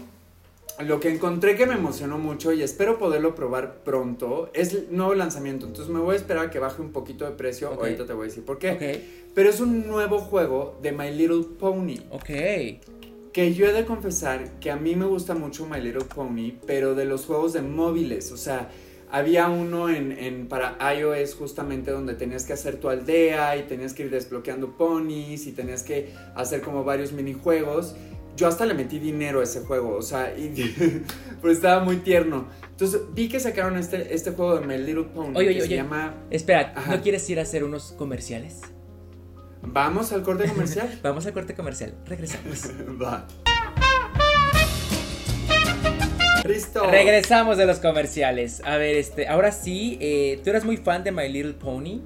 lo 0.84 1.00
que 1.00 1.10
encontré 1.10 1.56
que 1.56 1.66
me 1.66 1.76
emocionó 1.76 2.18
mucho 2.18 2.52
y 2.52 2.62
espero 2.62 2.98
poderlo 2.98 3.34
probar 3.34 3.78
pronto 3.86 4.50
es 4.54 4.74
el 4.74 4.88
nuevo 4.92 5.16
lanzamiento. 5.16 5.66
Entonces 5.68 5.94
me 5.94 6.00
voy 6.00 6.16
a 6.16 6.18
esperar 6.18 6.48
a 6.48 6.52
que 6.52 6.60
baje 6.60 6.82
un 6.82 6.92
poquito 6.92 7.26
de 7.26 7.32
precio. 7.32 7.70
Ahorita 7.70 8.06
te 8.06 8.14
voy 8.14 8.24
a 8.24 8.28
decir 8.28 8.44
por 8.44 8.60
qué. 8.60 9.02
Pero 9.34 9.50
es 9.50 9.60
un 9.60 9.88
nuevo 9.88 10.20
juego 10.20 10.78
de 10.82 10.92
My 10.92 11.12
Little 11.12 11.46
Pony. 11.58 12.00
Ok. 12.10 12.30
Que 13.32 13.54
yo 13.54 13.68
he 13.68 13.74
de 13.74 13.86
confesar 13.86 14.60
que 14.60 14.72
a 14.72 14.76
mí 14.76 14.96
me 14.96 15.06
gusta 15.06 15.34
mucho 15.34 15.66
My 15.66 15.80
Little 15.80 16.06
Pony, 16.06 16.54
pero 16.66 16.96
de 16.96 17.06
los 17.06 17.26
juegos 17.26 17.54
de 17.54 17.62
móviles. 17.62 18.32
O 18.32 18.38
sea, 18.38 18.70
había 19.12 19.48
uno 19.48 19.90
en, 19.90 20.12
en, 20.12 20.48
para 20.48 20.78
iOS 20.94 21.36
justamente 21.36 21.92
donde 21.92 22.16
tenías 22.16 22.44
que 22.44 22.54
hacer 22.54 22.78
tu 22.78 22.90
aldea 22.90 23.56
y 23.56 23.64
tenías 23.64 23.94
que 23.94 24.04
ir 24.04 24.10
desbloqueando 24.10 24.76
ponies 24.78 25.48
y 25.48 25.54
tenías 25.54 25.84
que 25.84 26.14
hacer 26.36 26.62
como 26.62 26.84
varios 26.84 27.14
minijuegos. 27.14 27.96
Yo 28.36 28.48
hasta 28.48 28.66
le 28.66 28.74
metí 28.74 29.00
dinero 29.00 29.40
a 29.40 29.44
ese 29.44 29.62
juego, 29.62 29.96
o 29.96 30.02
sea, 30.02 30.38
y, 30.38 30.50
pues 31.42 31.58
estaba 31.58 31.84
muy 31.84 31.98
tierno. 31.98 32.48
Entonces 32.70 33.02
vi 33.14 33.30
que 33.30 33.40
sacaron 33.40 33.78
este, 33.78 34.14
este 34.14 34.32
juego 34.32 34.60
de 34.60 34.68
My 34.68 34.78
Little 34.78 35.06
Pony 35.06 35.34
oye, 35.36 35.54
que 35.54 35.62
se 35.62 35.76
llama... 35.76 36.16
Espera, 36.30 36.74
¿no 36.90 37.02
quieres 37.02 37.30
ir 37.30 37.40
a 37.40 37.44
hacer 37.44 37.64
unos 37.64 37.94
comerciales? 37.94 38.62
¿Vamos 39.62 40.12
al 40.12 40.24
corte 40.24 40.48
comercial? 40.48 41.00
Vamos 41.04 41.26
al 41.26 41.34
corte 41.34 41.56
comercial, 41.56 41.96
regresamos. 42.06 42.70
Va. 43.02 43.28
Regresamos 46.92 47.58
de 47.58 47.66
los 47.66 47.80
comerciales. 47.80 48.62
A 48.66 48.78
ver, 48.78 48.98
este, 48.98 49.28
ahora 49.28 49.52
sí, 49.52 49.98
eh, 50.00 50.40
¿tú 50.44 50.52
eres 50.52 50.64
muy 50.64 50.78
fan 50.78 51.04
de 51.04 51.12
My 51.12 51.28
Little 51.28 51.54
Pony? 51.54 52.02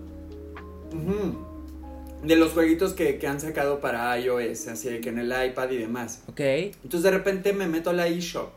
De 2.24 2.36
los 2.36 2.52
jueguitos 2.52 2.94
que, 2.94 3.20
han 3.28 3.40
sacado 3.40 3.80
para 3.80 4.18
iOS, 4.20 4.68
así 4.68 5.00
que 5.00 5.10
en 5.10 5.20
el 5.20 5.28
iPad 5.28 5.70
y 5.72 5.78
demás. 5.78 6.24
Ok. 6.28 6.40
Entonces 6.40 7.04
de 7.04 7.12
repente 7.12 7.54
me 7.54 7.68
meto 7.68 7.90
a 7.90 7.94
la 7.94 8.08
eShop. 8.08 8.50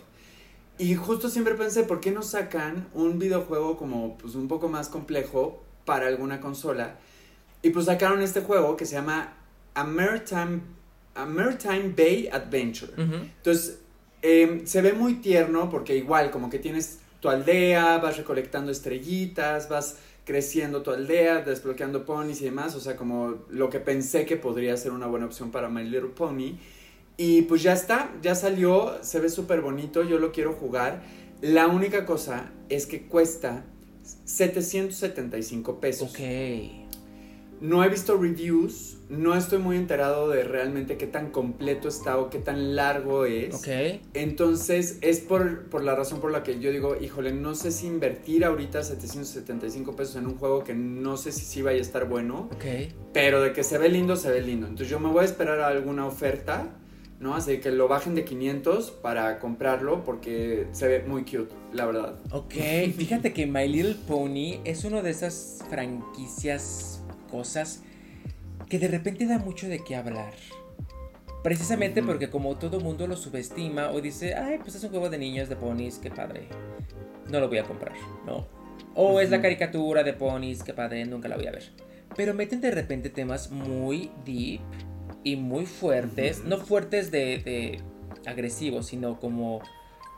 Y 0.79 0.95
justo 0.95 1.29
siempre 1.29 1.55
pensé, 1.55 1.85
¿por 1.85 2.01
qué 2.01 2.11
no 2.11 2.23
sacan 2.23 2.89
un 2.93 3.19
videojuego 3.19 3.77
como 3.77 4.19
pues 4.19 4.35
un 4.35 4.49
poco 4.49 4.69
más 4.69 4.89
complejo 4.89 5.63
para 5.85 6.09
alguna 6.09 6.41
consola? 6.41 6.97
Y 7.63 7.71
pues 7.71 7.87
sacaron 7.87 8.21
este 8.21 8.41
juego 8.41 8.77
que 8.77 8.87
se 8.87 8.97
llama 8.97 9.35
A 9.75 9.85
Maritime, 9.85 10.61
Bay 11.95 12.29
Adventure. 12.33 12.93
Entonces 12.97 13.79
Em, 14.23 14.65
se 14.67 14.81
ve 14.83 14.93
muy 14.93 15.15
tierno 15.15 15.69
porque 15.69 15.97
igual 15.97 16.31
como 16.31 16.49
que 16.49 16.61
tienes 16.61 17.01
tu 17.19 17.29
aldea, 17.29 17.99
vas 17.99 18.17
recolectando 18.17 18.71
estrellitas, 18.71 19.69
vas 19.69 19.97
creciendo 20.25 20.83
tu 20.83 20.91
aldea, 20.91 21.43
desbloqueando 21.43 22.05
ponies 22.05 22.41
y 22.43 22.45
demás, 22.45 22.75
o 22.75 22.81
sea, 22.81 22.97
como 22.97 23.45
lo 23.51 23.71
que 23.71 23.81
pensé 23.81 24.25
que 24.25 24.37
podría 24.37 24.77
ser 24.77 24.93
una 24.93 25.07
buena 25.07 25.27
opción 25.27 25.51
para 25.51 25.69
My 25.69 25.85
Little 25.85 26.11
Pony. 26.11 26.59
Y 27.17 27.43
pues 27.43 27.63
ya 27.63 27.73
está, 27.73 28.11
ya 28.23 28.35
salió, 28.35 28.99
se 29.03 29.21
ve 29.21 29.29
súper 29.29 29.61
bonito, 29.61 30.03
yo 30.03 30.19
lo 30.19 30.33
quiero 30.33 30.55
jugar. 30.55 31.03
La 31.41 31.67
única 31.67 32.07
cosa 32.07 32.51
es 32.69 32.87
que 32.87 33.07
cuesta 33.07 33.65
775 34.25 35.81
pesos. 35.81 36.11
Ok. 36.11 36.82
No 37.63 37.85
he 37.85 37.89
visto 37.89 38.17
reviews, 38.17 38.97
no 39.09 39.37
estoy 39.37 39.61
muy 39.61 39.77
enterado 39.77 40.29
de 40.29 40.43
realmente 40.43 40.97
qué 40.97 41.07
tan 41.07 41.31
completo 41.31 41.87
está 41.87 42.19
o 42.19 42.29
qué 42.29 42.41
tan 42.41 42.75
largo 42.75 43.25
es. 43.25 43.55
Ok. 43.55 44.01
Entonces, 44.15 44.99
es 45.01 45.21
por, 45.21 45.69
por 45.69 45.85
la 45.85 45.95
razón 45.95 46.21
por 46.21 46.33
la 46.33 46.43
que 46.43 46.59
yo 46.59 46.73
digo, 46.73 46.97
híjole, 47.01 47.33
no 47.33 47.55
sé 47.55 47.71
si 47.71 47.87
invertir 47.87 48.45
ahorita 48.45 48.83
775 48.83 49.95
pesos 49.95 50.17
en 50.17 50.27
un 50.27 50.39
juego 50.39 50.65
que 50.65 50.75
no 50.75 51.17
sé 51.17 51.31
si 51.31 51.45
sí 51.45 51.63
vaya 51.63 51.79
a 51.79 51.83
estar 51.83 52.09
bueno. 52.09 52.49
Ok. 52.53 52.65
Pero 53.13 53.41
de 53.41 53.53
que 53.53 53.63
se 53.63 53.79
ve 53.79 53.89
lindo, 53.89 54.17
se 54.17 54.33
ve 54.33 54.43
lindo. 54.43 54.67
Entonces, 54.67 54.89
yo 54.89 54.99
me 54.99 55.09
voy 55.09 55.23
a 55.23 55.27
esperar 55.27 55.61
a 55.61 55.69
alguna 55.69 56.05
oferta, 56.05 56.67
¿no? 57.21 57.37
Así 57.37 57.59
que 57.59 57.71
lo 57.71 57.87
bajen 57.87 58.17
de 58.17 58.25
500 58.25 58.91
para 58.91 59.39
comprarlo 59.39 60.03
porque 60.03 60.67
se 60.73 60.89
ve 60.89 61.05
muy 61.07 61.23
cute, 61.23 61.55
la 61.73 61.87
verdad. 61.87 62.19
Ok, 62.33 62.55
fíjate 62.97 63.33
que 63.33 63.47
My 63.47 63.69
Little 63.69 63.95
Pony 64.09 64.61
es 64.65 64.83
una 64.83 65.01
de 65.01 65.11
esas 65.11 65.63
franquicias 65.71 67.02
cosas 67.33 67.83
que 68.69 68.79
de 68.79 68.89
repente 68.89 69.27
da 69.27 69.39
mucho 69.39 69.67
de 69.67 69.83
qué 69.83 69.97
hablar. 69.97 70.35
Precisamente 71.43 72.03
porque 72.03 72.31
como 72.31 72.57
todo 72.57 72.79
mundo 72.79 73.09
lo 73.09 73.17
subestima 73.17 73.91
o 73.91 74.01
dice, 74.01 74.35
ay, 74.35 74.59
pues 74.59 74.77
es 74.77 74.85
un 74.85 74.91
juego 74.91 75.11
de 75.11 75.19
niños 75.19 75.49
de 75.49 75.57
ponis, 75.57 75.99
qué 75.99 76.11
padre. 76.11 76.47
No 77.29 77.41
lo 77.41 77.49
voy 77.49 77.59
a 77.59 77.65
comprar, 77.65 77.95
¿no? 78.25 78.47
O 78.95 79.19
es 79.19 79.31
la 79.31 79.41
caricatura 79.41 80.05
de 80.05 80.13
ponis, 80.13 80.63
qué 80.63 80.75
padre, 80.75 81.05
nunca 81.07 81.29
la 81.29 81.37
voy 81.37 81.47
a 81.47 81.53
ver. 81.53 81.73
Pero 82.15 82.35
meten 82.35 82.61
de 82.61 82.71
repente 82.71 83.11
temas 83.11 83.51
muy 83.51 84.11
deep 84.25 84.61
y 85.25 85.37
muy 85.37 85.67
fuertes. 85.67 86.45
No 86.45 86.59
fuertes 86.59 87.11
de, 87.11 87.39
de 87.39 87.81
agresivos, 88.27 88.87
sino 88.87 89.19
como 89.19 89.63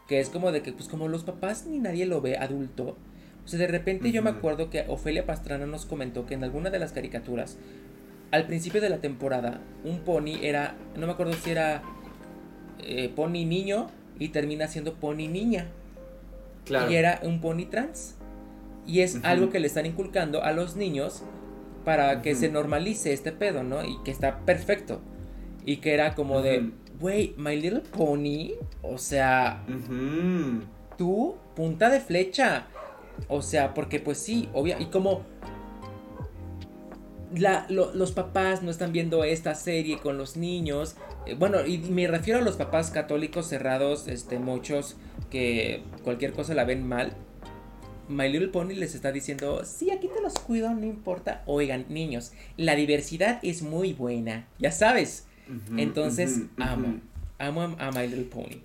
que 0.09 0.21
es 0.21 0.29
como 0.29 0.53
de 0.53 0.63
que, 0.63 0.73
pues 0.73 0.89
como 0.89 1.09
los 1.09 1.25
papás 1.25 1.65
ni 1.67 1.79
nadie 1.79 2.05
lo 2.05 2.21
ve 2.21 2.37
adulto 2.37 2.99
o 3.45 3.49
sea, 3.49 3.59
de 3.59 3.67
repente 3.67 4.11
yo 4.11 4.23
me 4.23 4.31
acuerdo 4.31 4.71
que 4.71 4.85
Ofelia 4.89 5.27
Pastrana 5.27 5.67
nos 5.67 5.85
comentó 5.85 6.25
que 6.27 6.35
en 6.35 6.45
alguna 6.45 6.71
de 6.71 6.79
las 6.79 6.93
caricaturas, 6.93 7.59
al 8.31 8.47
principio 8.47 8.81
de 8.81 8.89
la 8.89 8.99
temporada, 8.99 9.61
un 9.85 10.01
pony 10.01 10.39
era, 10.43 10.77
no 10.97 11.07
me 11.07 11.13
acuerdo 11.13 11.35
si 11.35 11.51
era 11.51 11.83
eh, 12.81 13.13
pony 13.15 13.45
niño 13.45 13.89
y 14.19 14.29
termina 14.29 14.69
siendo 14.69 14.95
pony 14.95 15.29
niña. 15.29 15.69
Claro. 16.65 16.91
Y 16.91 16.95
era 16.95 17.21
un 17.23 17.41
pony 17.41 17.67
trans. 17.67 18.17
Y 18.87 19.01
es 19.01 19.19
algo 19.23 19.51
que 19.51 19.61
le 19.61 19.67
están 19.67 19.87
inculcando 19.87 20.43
a 20.43 20.53
los 20.53 20.77
niños 20.77 21.23
para 21.85 22.23
que 22.23 22.35
se 22.35 22.51
normalice 22.51 23.13
este 23.13 23.33
pedo, 23.33 23.63
¿no? 23.63 23.85
Y 23.85 23.99
que 24.05 24.11
está 24.11 24.41
perfecto. 24.41 25.01
Y 25.65 25.79
que 25.79 25.95
era 25.95 26.15
como 26.15 26.43
de, 26.43 26.73
güey, 27.01 27.35
My 27.37 27.57
Little 27.57 27.81
Pony, 27.81 28.53
o 28.83 28.99
sea, 28.99 29.65
tú, 30.99 31.37
punta 31.55 31.89
de 31.89 32.01
flecha. 32.01 32.67
O 33.29 33.43
sea, 33.43 33.75
porque 33.75 34.01
pues 34.01 34.19
sí, 34.19 34.49
obvio, 34.53 34.77
y 34.79 34.87
como 34.87 35.23
la, 37.35 37.67
los 37.69 38.13
papás 38.13 38.63
no 38.63 38.71
están 38.71 38.93
viendo 38.93 39.25
esta 39.25 39.55
serie 39.55 39.99
con 39.99 40.19
los 40.19 40.37
niños, 40.37 40.97
eh, 41.27 41.35
bueno, 41.35 41.67
y 41.67 41.79
me 41.79 42.07
refiero 42.07 42.41
a 42.41 42.43
los 42.43 42.57
papás 42.57 42.91
católicos 42.91 43.47
cerrados, 43.47 44.09
este, 44.09 44.39
muchos 44.39 44.97
que 45.31 45.83
cualquier 46.03 46.33
cosa 46.33 46.55
la 46.55 46.65
ven 46.65 46.87
mal. 46.87 47.13
My 48.09 48.29
Little 48.29 48.49
Pony 48.49 48.75
les 48.75 48.95
está 48.95 49.13
diciendo, 49.13 49.63
sí, 49.65 49.91
aquí 49.91 50.09
te 50.09 50.21
los 50.21 50.35
cuido, 50.35 50.71
no 50.75 50.85
importa. 50.85 51.43
Oigan, 51.47 51.87
niños, 51.89 52.33
la 52.59 52.77
diversidad 52.77 53.39
es 53.43 53.63
muy 53.63 53.95
buena, 53.95 54.47
ya 54.59 54.73
sabes. 54.73 55.27
Entonces, 55.77 56.43
amo, 56.59 57.01
amo 57.39 57.77
a 57.79 57.91
My 57.93 58.07
Little 58.07 58.25
Pony. 58.25 58.61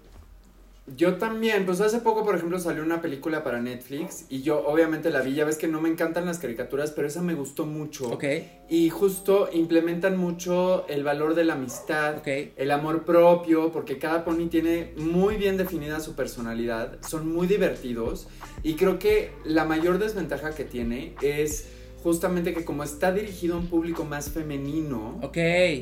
Yo 0.95 1.16
también, 1.16 1.66
pues 1.66 1.82
hace 1.82 1.99
poco, 1.99 2.24
por 2.24 2.36
ejemplo, 2.36 2.60
salió 2.60 2.84
una 2.84 3.02
película 3.02 3.44
para 3.44 3.61
Netflix 3.61 4.26
y 4.30 4.41
yo 4.41 4.66
obviamente 4.66 5.10
la 5.10 5.22
vi, 5.22 5.36
ya 5.36 5.45
ves 5.45 5.57
que 5.57 5.68
no 5.68 5.82
me 5.82 5.90
encantan 5.90 6.26
las 6.26 6.40
caricaturas, 6.40 6.91
pero 6.91 7.07
esa 7.07 7.22
me 7.22 7.34
gustó 7.34 7.66
mucho. 7.66 8.10
Ok. 8.10 8.24
Y 8.70 8.90
justo 8.90 9.49
implementan 9.52 10.18
mucho 10.18 10.88
el 10.88 11.03
valor 11.03 11.36
de 11.36 11.44
la 11.44 11.53
amistad, 11.53 12.22
el 12.26 12.72
amor 12.72 13.03
propio, 13.03 13.72
porque 13.72 13.98
cada 13.98 14.24
pony 14.24 14.48
tiene 14.49 14.94
muy 14.98 15.36
bien 15.36 15.57
definida 15.57 15.99
su 15.99 16.16
personalidad, 16.16 16.98
son 17.07 17.32
muy 17.32 17.48
divertidos 17.48 18.28
y 18.64 18.76
creo 18.76 18.99
que 18.99 19.32
la 19.44 19.66
mayor 19.66 19.99
desventaja 19.99 20.53
que 20.53 20.66
tiene 20.66 21.16
es 21.22 21.70
justamente 22.03 22.53
que 22.53 22.64
como 22.64 22.84
está 22.84 23.11
dirigido 23.11 23.56
a 23.56 23.60
un 23.60 23.68
público 23.68 24.06
más 24.06 24.30
femenino, 24.30 25.20
ok. 25.22 25.38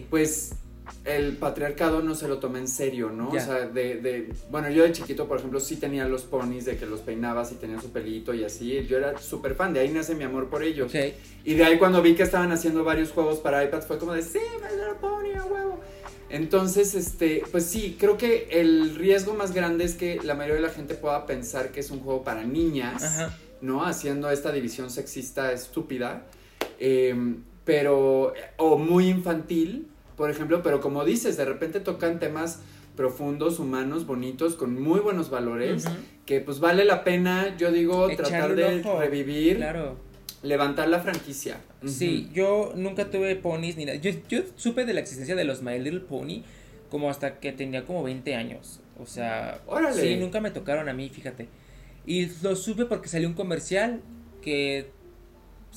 pues 0.10 0.54
el 1.06 1.38
patriarcado 1.38 2.02
no 2.02 2.16
se 2.16 2.28
lo 2.28 2.40
toma 2.40 2.60
en 2.60 2.68
serio, 2.68 3.10
¿no? 3.10 3.30
O 3.30 3.40
sea, 3.40 3.68
de, 3.68 3.96
de, 3.96 4.34
bueno, 4.50 4.70
yo 4.70 4.84
de 4.84 4.92
chiquito, 4.92 5.28
por 5.28 5.38
ejemplo, 5.38 5.60
sí 5.60 5.78
tenía 5.78 6.08
los 6.08 6.24
ponis 6.24 6.66
de 6.66 6.78
que 6.78 6.86
los 6.86 7.02
peinabas 7.02 7.52
y 7.52 7.56
tenían 7.56 7.82
su 7.82 7.92
pelito 7.92 8.34
y 8.34 8.44
así, 8.44 8.86
yo 8.88 8.98
era 8.98 9.18
súper 9.18 9.56
fan, 9.56 9.74
de 9.74 9.80
ahí 9.80 9.90
nace 9.90 10.16
mi 10.16 10.24
amor 10.24 10.50
por 10.50 10.64
ellos. 10.64 10.92
Y 11.44 11.54
de 11.54 11.64
ahí 11.64 11.78
cuando 11.78 12.02
vi 12.02 12.16
que 12.16 12.24
estaban 12.24 12.52
haciendo 12.52 12.84
varios 12.84 13.12
juegos 13.12 13.40
para 13.40 13.64
iPad 13.64 13.82
fue 13.82 13.98
como 13.98 14.14
de, 14.14 14.22
sí, 14.22 14.40
me 14.62 14.94
pony 14.96 15.34
a 15.38 15.46
huevo. 15.46 15.80
Entonces, 16.30 16.94
este, 16.94 17.44
pues 17.52 17.66
sí, 17.66 17.96
creo 17.98 18.18
que 18.18 18.50
el 18.52 18.96
riesgo 18.96 19.34
más 19.34 19.54
grande 19.54 19.86
es 19.86 19.96
que 19.96 20.20
la 20.24 20.36
mayoría 20.36 20.56
de 20.56 20.68
la 20.68 20.74
gente 20.74 20.96
pueda 20.96 21.26
pensar 21.26 21.72
que 21.72 21.80
es 21.80 21.90
un 21.90 22.02
juego 22.02 22.24
para 22.24 22.44
niñas, 22.44 23.30
¿no? 23.62 23.86
Haciendo 23.86 24.30
esta 24.30 24.52
división 24.52 24.90
sexista 24.90 25.54
estúpida, 25.54 26.26
em, 26.80 27.44
pero, 27.64 28.34
o 28.58 28.78
muy 28.78 29.08
infantil, 29.08 29.88
por 30.18 30.30
ejemplo, 30.30 30.62
pero 30.64 30.82
como 30.82 31.06
dices, 31.06 31.38
de 31.38 31.46
repente 31.46 31.80
tocan 31.80 32.20
temas 32.20 32.60
profundos, 32.98 33.60
humanos, 33.60 34.06
bonitos, 34.06 34.56
con 34.56 34.82
muy 34.82 35.00
buenos 35.00 35.30
valores, 35.30 35.86
que 36.26 36.42
pues 36.42 36.60
vale 36.60 36.84
la 36.84 37.04
pena, 37.04 37.56
yo 37.56 37.72
digo, 37.72 38.08
tratar 38.16 38.56
de 38.56 38.82
revivir 38.82 39.64
levantar 40.44 40.88
la 40.90 41.00
franquicia. 41.00 41.58
Sí, 41.86 42.30
yo 42.34 42.74
nunca 42.76 43.10
tuve 43.10 43.36
ponis 43.36 43.78
ni 43.78 43.86
nada. 43.86 43.98
Yo, 44.00 44.12
yo 44.28 44.42
supe 44.56 44.86
de 44.86 44.94
la 44.94 45.00
existencia 45.00 45.36
de 45.36 45.44
los 45.46 45.62
My 45.62 45.80
Little 45.80 46.02
Pony 46.02 46.44
como 46.90 47.10
hasta 47.10 47.40
que 47.40 47.52
tenía 47.52 47.86
como 47.86 48.04
20 48.04 48.36
años. 48.36 48.80
O 49.00 49.06
sea, 49.06 49.62
Órale. 49.68 50.02
sí, 50.02 50.16
nunca 50.16 50.42
me 50.42 50.52
tocaron 50.52 50.90
a 50.90 50.94
mí, 50.94 51.10
fíjate. 51.10 51.48
Y 52.06 52.28
lo 52.42 52.56
supe 52.56 52.86
porque 52.86 53.10
salió 53.10 53.28
un 53.28 53.34
comercial 53.36 54.02
que 54.42 54.90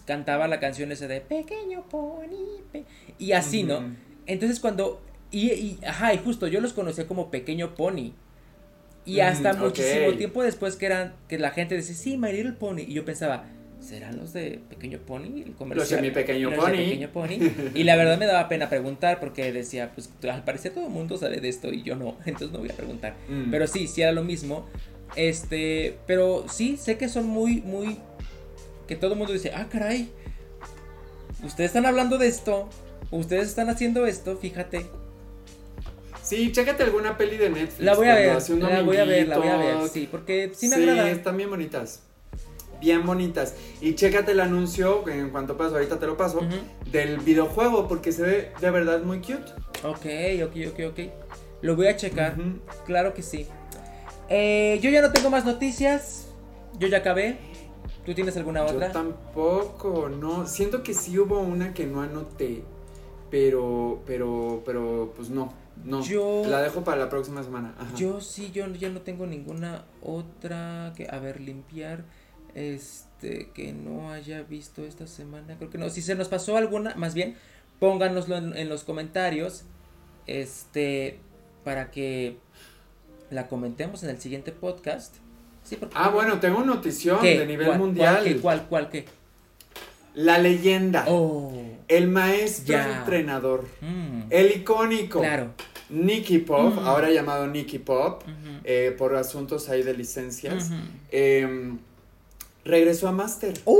cantaba 0.06 0.48
la 0.48 0.60
canción 0.60 0.92
esa 0.92 1.08
de 1.08 1.20
Pequeño 1.20 1.82
Pony. 1.88 2.62
pe-", 2.72 2.84
y 3.18 3.32
así, 3.32 3.62
¿no? 3.64 3.82
Entonces 4.32 4.60
cuando... 4.60 5.02
Y, 5.30 5.52
y, 5.52 5.78
ajá, 5.86 6.12
y 6.12 6.18
justo 6.18 6.48
yo 6.48 6.60
los 6.60 6.72
conocía 6.72 7.06
como 7.06 7.30
Pequeño 7.30 7.74
Pony. 7.74 8.12
Y 9.04 9.16
Mm, 9.16 9.20
hasta 9.20 9.52
muchísimo 9.54 10.12
tiempo 10.14 10.42
después 10.42 10.76
que 10.76 10.86
eran, 10.86 11.14
que 11.28 11.38
la 11.38 11.50
gente 11.50 11.74
decía, 11.74 11.94
sí, 11.94 12.16
My 12.16 12.32
Little 12.32 12.52
Pony. 12.52 12.80
Y 12.86 12.94
yo 12.94 13.04
pensaba, 13.04 13.44
¿serán 13.80 14.18
los 14.18 14.32
de 14.32 14.60
Pequeño 14.68 14.98
Pony? 14.98 15.42
El 15.44 15.54
comercial. 15.54 15.76
Los 15.76 15.90
de 15.90 16.00
Mi 16.02 16.10
Pony. 16.50 16.70
Pequeño 16.70 17.10
Pony. 17.12 17.38
Y 17.74 17.84
la 17.84 17.96
verdad 17.96 18.18
me 18.18 18.26
daba 18.26 18.48
pena 18.48 18.68
preguntar 18.68 19.20
porque 19.20 19.52
decía, 19.52 19.92
pues 19.94 20.10
al 20.30 20.44
parecer 20.44 20.72
todo 20.72 20.86
el 20.86 20.92
mundo 20.92 21.16
sabe 21.16 21.40
de 21.40 21.48
esto 21.48 21.72
y 21.72 21.82
yo 21.82 21.96
no, 21.96 22.16
entonces 22.26 22.52
no 22.52 22.58
voy 22.58 22.70
a 22.70 22.74
preguntar. 22.74 23.14
Mm. 23.28 23.50
Pero 23.50 23.66
sí, 23.66 23.86
sí 23.86 24.02
era 24.02 24.12
lo 24.12 24.22
mismo. 24.22 24.66
Este, 25.16 25.98
pero 26.06 26.46
sí, 26.48 26.76
sé 26.76 26.96
que 26.96 27.08
son 27.08 27.26
muy, 27.26 27.60
muy... 27.62 27.98
Que 28.86 28.96
todo 28.96 29.12
el 29.12 29.18
mundo 29.18 29.32
dice, 29.32 29.52
ah, 29.54 29.68
caray. 29.70 30.10
Ustedes 31.44 31.70
están 31.70 31.86
hablando 31.86 32.18
de 32.18 32.28
esto. 32.28 32.68
Ustedes 33.10 33.48
están 33.48 33.68
haciendo 33.68 34.06
esto, 34.06 34.36
fíjate. 34.36 34.86
Sí, 36.22 36.52
chécate 36.52 36.82
alguna 36.82 37.16
peli 37.16 37.36
de 37.36 37.50
Netflix. 37.50 37.80
La 37.80 37.94
voy 37.94 38.08
a 38.08 38.14
ver, 38.14 38.42
la 38.58 38.82
voy 38.82 38.96
a 38.98 39.04
ver, 39.04 39.28
la 39.28 39.38
voy 39.38 39.48
a 39.48 39.56
ver, 39.56 39.88
sí, 39.88 40.06
porque 40.10 40.52
sí 40.54 40.68
me 40.68 40.76
sí, 40.76 40.82
agrada. 40.88 41.10
están 41.10 41.36
bien 41.36 41.50
bonitas. 41.50 42.02
Bien 42.80 43.04
bonitas. 43.04 43.54
Y 43.80 43.94
chécate 43.94 44.32
el 44.32 44.40
anuncio, 44.40 45.04
que 45.04 45.12
en 45.18 45.30
cuanto 45.30 45.56
paso, 45.56 45.74
ahorita 45.74 45.98
te 45.98 46.06
lo 46.06 46.16
paso, 46.16 46.40
del 46.90 47.18
videojuego, 47.18 47.88
porque 47.88 48.12
se 48.12 48.22
ve 48.22 48.52
de 48.60 48.70
verdad 48.70 49.02
muy 49.02 49.18
cute. 49.18 49.52
Ok, 49.82 50.06
ok, 50.44 50.72
ok, 50.72 50.80
ok. 50.90 51.00
Lo 51.62 51.76
voy 51.76 51.88
a 51.88 51.96
checar. 51.96 52.36
Claro 52.86 53.12
que 53.12 53.22
sí. 53.22 53.46
Eh, 54.28 54.78
yo 54.82 54.90
ya 54.90 55.02
no 55.02 55.12
tengo 55.12 55.30
más 55.30 55.44
noticias. 55.44 56.28
Yo 56.78 56.86
ya 56.88 56.98
acabé. 56.98 57.38
¿Tú 58.06 58.14
tienes 58.14 58.36
alguna 58.36 58.66
Yo 58.66 58.74
otra? 58.74 58.92
tampoco, 58.92 60.08
no. 60.08 60.46
Siento 60.46 60.82
que 60.82 60.94
sí 60.94 61.18
hubo 61.18 61.40
una 61.40 61.74
que 61.74 61.86
no 61.86 62.00
anoté, 62.00 62.62
pero, 63.30 64.02
pero, 64.06 64.62
pero, 64.66 65.12
pues 65.16 65.30
no, 65.30 65.52
no. 65.84 66.02
Yo- 66.02 66.42
La 66.46 66.60
dejo 66.62 66.82
para 66.84 66.98
la 66.98 67.08
próxima 67.08 67.42
semana. 67.42 67.74
Ajá. 67.78 67.94
Yo 67.96 68.20
sí, 68.20 68.50
yo 68.52 68.66
ya 68.68 68.88
no 68.88 69.00
tengo 69.02 69.26
ninguna 69.26 69.84
otra 70.02 70.92
que, 70.96 71.06
a 71.10 71.18
ver, 71.18 71.40
limpiar, 71.40 72.04
este, 72.54 73.50
que 73.54 73.72
no 73.72 74.10
haya 74.10 74.42
visto 74.42 74.84
esta 74.84 75.06
semana, 75.06 75.56
creo 75.56 75.70
que 75.70 75.78
no, 75.78 75.88
si 75.90 76.02
se 76.02 76.14
nos 76.14 76.28
pasó 76.28 76.56
alguna, 76.56 76.94
más 76.96 77.14
bien, 77.14 77.36
pónganoslo 77.78 78.36
en, 78.36 78.56
en 78.56 78.68
los 78.68 78.84
comentarios, 78.84 79.62
este, 80.26 81.18
para 81.64 81.90
que 81.90 82.38
la 83.30 83.46
comentemos 83.48 84.02
en 84.02 84.10
el 84.10 84.20
siguiente 84.20 84.52
podcast. 84.52 85.16
Sí, 85.62 85.76
porque 85.76 85.94
Ah, 85.96 86.08
bueno, 86.10 86.40
tengo 86.40 86.62
notición 86.64 87.20
¿Qué? 87.20 87.38
de 87.38 87.46
nivel 87.46 87.66
¿Cuál, 87.68 87.78
mundial. 87.78 88.14
¿Cuál, 88.16 88.24
qué, 88.24 88.40
cuál, 88.40 88.66
cuál, 88.68 88.90
qué? 88.90 89.04
La 90.24 90.38
leyenda. 90.38 91.04
Oh, 91.08 91.52
El 91.88 92.08
maestro 92.08 92.78
entrenador. 92.78 93.64
mm, 93.80 94.22
El 94.30 94.50
icónico. 94.56 95.20
claro. 95.20 95.48
Nicky 95.90 96.38
Pop, 96.38 96.74
Mm. 96.76 96.86
ahora 96.86 97.10
llamado 97.10 97.46
Nicky 97.48 97.80
Pop, 97.80 98.22
eh, 98.64 98.94
por 98.96 99.16
asuntos 99.16 99.68
ahí 99.68 99.82
de 99.82 99.92
licencias, 99.94 100.70
eh, 101.10 101.72
regresó 102.64 103.08
a 103.08 103.12
Master. 103.12 103.54
Uh, 103.64 103.78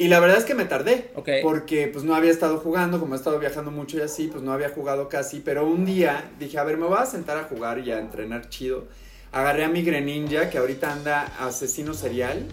Y 0.00 0.06
la 0.06 0.20
verdad 0.20 0.38
es 0.38 0.44
que 0.44 0.54
me 0.54 0.64
tardé. 0.64 1.10
ok. 1.16 1.28
Porque 1.42 1.88
pues 1.88 2.04
no 2.04 2.14
había 2.14 2.30
estado 2.30 2.58
jugando, 2.58 3.00
como 3.00 3.14
he 3.14 3.16
estado 3.18 3.40
viajando 3.40 3.72
mucho 3.72 3.96
y 3.98 4.02
así, 4.02 4.28
pues 4.28 4.44
no 4.44 4.52
había 4.52 4.68
jugado 4.68 5.08
casi. 5.08 5.40
Pero 5.40 5.66
un 5.66 5.84
día 5.84 6.30
dije, 6.38 6.56
a 6.58 6.62
ver, 6.62 6.76
me 6.76 6.86
voy 6.86 6.98
a 7.00 7.04
sentar 7.06 7.36
a 7.36 7.42
jugar 7.44 7.80
y 7.80 7.90
a 7.90 7.98
entrenar 7.98 8.48
chido. 8.48 8.84
Agarré 9.32 9.64
a 9.64 9.68
mi 9.68 9.82
Greninja, 9.82 10.50
que 10.50 10.58
ahorita 10.58 10.92
anda 10.92 11.24
asesino 11.40 11.94
serial. 11.94 12.46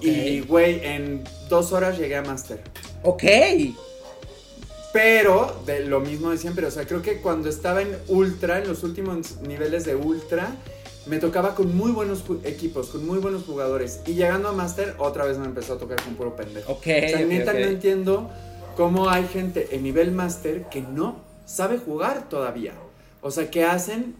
Y, 0.00 0.40
güey, 0.40 0.84
en 0.84 1.24
dos 1.48 1.72
horas 1.72 1.98
llegué 1.98 2.16
a 2.16 2.22
Master. 2.22 2.60
Ok. 3.02 3.24
Pero, 4.92 5.60
de 5.66 5.84
lo 5.84 6.00
mismo 6.00 6.30
de 6.30 6.38
siempre, 6.38 6.66
o 6.66 6.70
sea, 6.70 6.86
creo 6.86 7.02
que 7.02 7.20
cuando 7.20 7.48
estaba 7.48 7.82
en 7.82 7.96
Ultra, 8.08 8.58
en 8.58 8.68
los 8.68 8.84
últimos 8.84 9.40
niveles 9.40 9.84
de 9.84 9.96
Ultra, 9.96 10.54
me 11.06 11.18
tocaba 11.18 11.54
con 11.54 11.76
muy 11.76 11.90
buenos 11.90 12.24
equipos, 12.44 12.88
con 12.88 13.04
muy 13.04 13.18
buenos 13.18 13.44
jugadores. 13.44 14.00
Y 14.06 14.14
llegando 14.14 14.48
a 14.48 14.52
Master, 14.52 14.94
otra 14.98 15.24
vez 15.24 15.38
me 15.38 15.46
empezó 15.46 15.74
a 15.74 15.78
tocar 15.78 16.02
con 16.02 16.14
puro 16.14 16.36
pendejo. 16.36 16.72
Ok. 16.72 16.78
O 16.78 17.08
sea, 17.08 17.20
ok, 17.20 17.26
neta 17.26 17.52
ok. 17.52 17.58
no 17.58 17.66
entiendo 17.66 18.30
cómo 18.76 19.10
hay 19.10 19.26
gente 19.26 19.68
en 19.72 19.82
nivel 19.82 20.12
Master 20.12 20.64
que 20.70 20.80
no 20.80 21.16
sabe 21.44 21.78
jugar 21.78 22.28
todavía. 22.28 22.74
O 23.20 23.30
sea, 23.30 23.50
que 23.50 23.64
hacen 23.64 24.14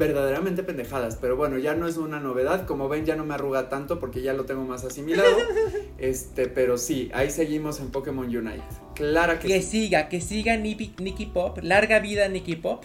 verdaderamente 0.00 0.64
pendejadas. 0.64 1.16
Pero 1.20 1.36
bueno, 1.36 1.58
ya 1.58 1.74
no 1.74 1.86
es 1.86 1.96
una 1.96 2.18
novedad. 2.18 2.66
Como 2.66 2.88
ven, 2.88 3.04
ya 3.04 3.14
no 3.14 3.24
me 3.24 3.34
arruga 3.34 3.68
tanto 3.68 4.00
porque 4.00 4.22
ya 4.22 4.32
lo 4.32 4.46
tengo 4.46 4.64
más 4.64 4.84
asimilado. 4.84 5.36
este, 5.98 6.48
pero 6.48 6.78
sí, 6.78 7.10
ahí 7.14 7.30
seguimos 7.30 7.78
en 7.78 7.90
Pokémon 7.90 8.26
Unite. 8.26 8.64
Clara 8.94 9.38
que, 9.38 9.46
Que 9.46 9.62
sí. 9.62 9.82
siga, 9.82 10.08
que 10.08 10.20
siga 10.20 10.56
Nicky, 10.56 11.26
Pop. 11.26 11.58
Larga 11.62 12.00
vida 12.00 12.26
Nicky 12.28 12.56
Pop. 12.56 12.82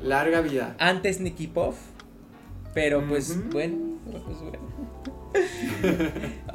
Larga 0.00 0.40
vida. 0.40 0.76
Antes 0.78 1.20
Nicky 1.20 1.48
Pop. 1.48 1.74
Pero 2.72 3.06
pues 3.06 3.36
bueno. 3.50 3.98
pues, 4.04 4.38
bueno. 4.40 4.66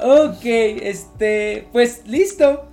ok, 0.00 0.44
este. 0.44 1.68
Pues 1.72 2.02
listo. 2.06 2.71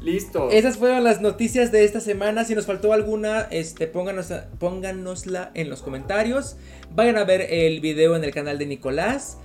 Listo. 0.00 0.50
Esas 0.50 0.76
fueron 0.76 1.02
las 1.04 1.20
noticias 1.20 1.72
de 1.72 1.84
esta 1.84 2.00
semana. 2.00 2.44
Si 2.44 2.54
nos 2.54 2.66
faltó 2.66 2.92
alguna, 2.92 3.42
este, 3.50 3.86
pónganos, 3.86 4.32
pónganosla 4.58 5.50
en 5.54 5.68
los 5.68 5.82
comentarios. 5.82 6.56
Vayan 6.94 7.16
a 7.18 7.24
ver 7.24 7.42
el 7.50 7.80
video 7.80 8.14
en 8.16 8.24
el 8.24 8.30
canal 8.32 8.58
de 8.58 8.66
Nicolás. 8.66 9.38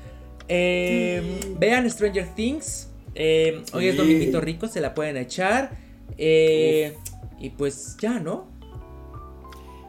Eh, 0.47 1.39
Sí. 1.41 1.55
Vean 1.59 1.89
Stranger 1.89 2.27
Things. 2.35 2.89
Eh, 3.15 3.63
Hoy 3.73 3.87
es. 3.87 3.97
Dominguito 3.97 4.41
Rico, 4.41 4.67
se 4.67 4.79
la 4.81 4.93
pueden 4.93 5.17
echar. 5.17 5.71
Eh, 6.17 6.95
y 7.39 7.49
pues 7.51 7.97
ya, 7.99 8.19
¿no? 8.19 8.51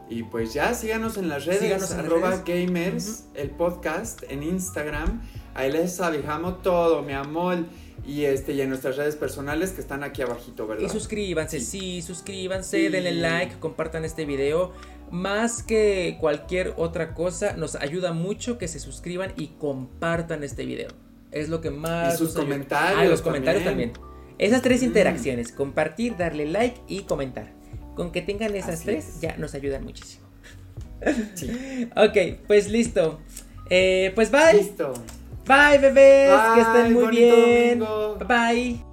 Y 0.09 0.23
pues 0.23 0.53
ya, 0.53 0.73
síganos 0.75 1.17
en 1.17 1.29
las 1.29 1.45
redes, 1.45 1.61
Síganos 1.61 1.89
en 1.91 1.97
las 1.97 2.05
arroba 2.05 2.29
redes. 2.31 2.43
gamers, 2.45 3.25
el 3.33 3.49
podcast 3.49 4.21
en 4.29 4.43
Instagram. 4.43 5.21
Ahí 5.55 5.71
les 5.71 5.99
avisamos 5.99 6.61
todo, 6.61 7.01
mi 7.01 7.13
amor. 7.13 7.65
Y 8.07 8.25
este, 8.25 8.53
y 8.53 8.61
en 8.61 8.69
nuestras 8.69 8.97
redes 8.97 9.15
personales 9.15 9.71
que 9.71 9.81
están 9.81 10.03
aquí 10.03 10.21
abajito, 10.21 10.67
¿verdad? 10.67 10.83
Y 10.85 10.89
suscríbanse, 10.89 11.59
Sí. 11.59 11.65
sí, 11.65 12.01
suscríbanse, 12.03 12.77
Sí. 12.85 12.89
denle 12.89 13.13
like, 13.13 13.55
compartan 13.59 14.05
este 14.05 14.25
video. 14.25 14.73
Más 15.11 15.63
que 15.63 16.17
cualquier 16.19 16.73
otra 16.77 17.13
cosa, 17.13 17.53
nos 17.55 17.75
ayuda 17.75 18.11
mucho 18.13 18.57
que 18.57 18.67
se 18.67 18.79
suscriban 18.79 19.33
y 19.37 19.47
compartan 19.59 20.43
este 20.43 20.65
video. 20.65 20.89
Es 21.31 21.49
lo 21.49 21.61
que 21.61 21.71
más. 21.71 22.13
Y 22.13 22.17
sus 22.17 22.33
comentarios 22.33 22.99
Ah, 23.01 23.05
los 23.05 23.21
comentarios 23.21 23.63
también. 23.63 23.93
también. 23.93 24.15
Esas 24.37 24.61
tres 24.61 24.81
Mm. 24.81 24.85
interacciones: 24.85 25.51
compartir, 25.51 26.15
darle 26.17 26.45
like 26.45 26.79
y 26.87 27.01
comentar. 27.03 27.53
Con 27.95 28.11
que 28.11 28.21
tengan 28.21 28.55
esas 28.55 28.75
Así 28.75 28.85
tres, 28.85 29.07
es. 29.09 29.21
ya 29.21 29.35
nos 29.37 29.53
ayudan 29.55 29.83
muchísimo. 29.83 30.25
Sí. 31.33 31.49
Ok, 31.95 32.45
pues 32.47 32.69
listo. 32.69 33.19
Eh, 33.69 34.11
pues 34.15 34.31
bye. 34.31 34.53
Listo. 34.53 34.93
Bye, 35.47 35.77
bebés. 35.79 36.41
que 36.53 36.61
Bye, 36.61 36.61
estén 36.61 36.93
muy 36.93 37.07
bien. 37.07 37.79
domingo. 37.79 38.17
Bye. 38.27 38.84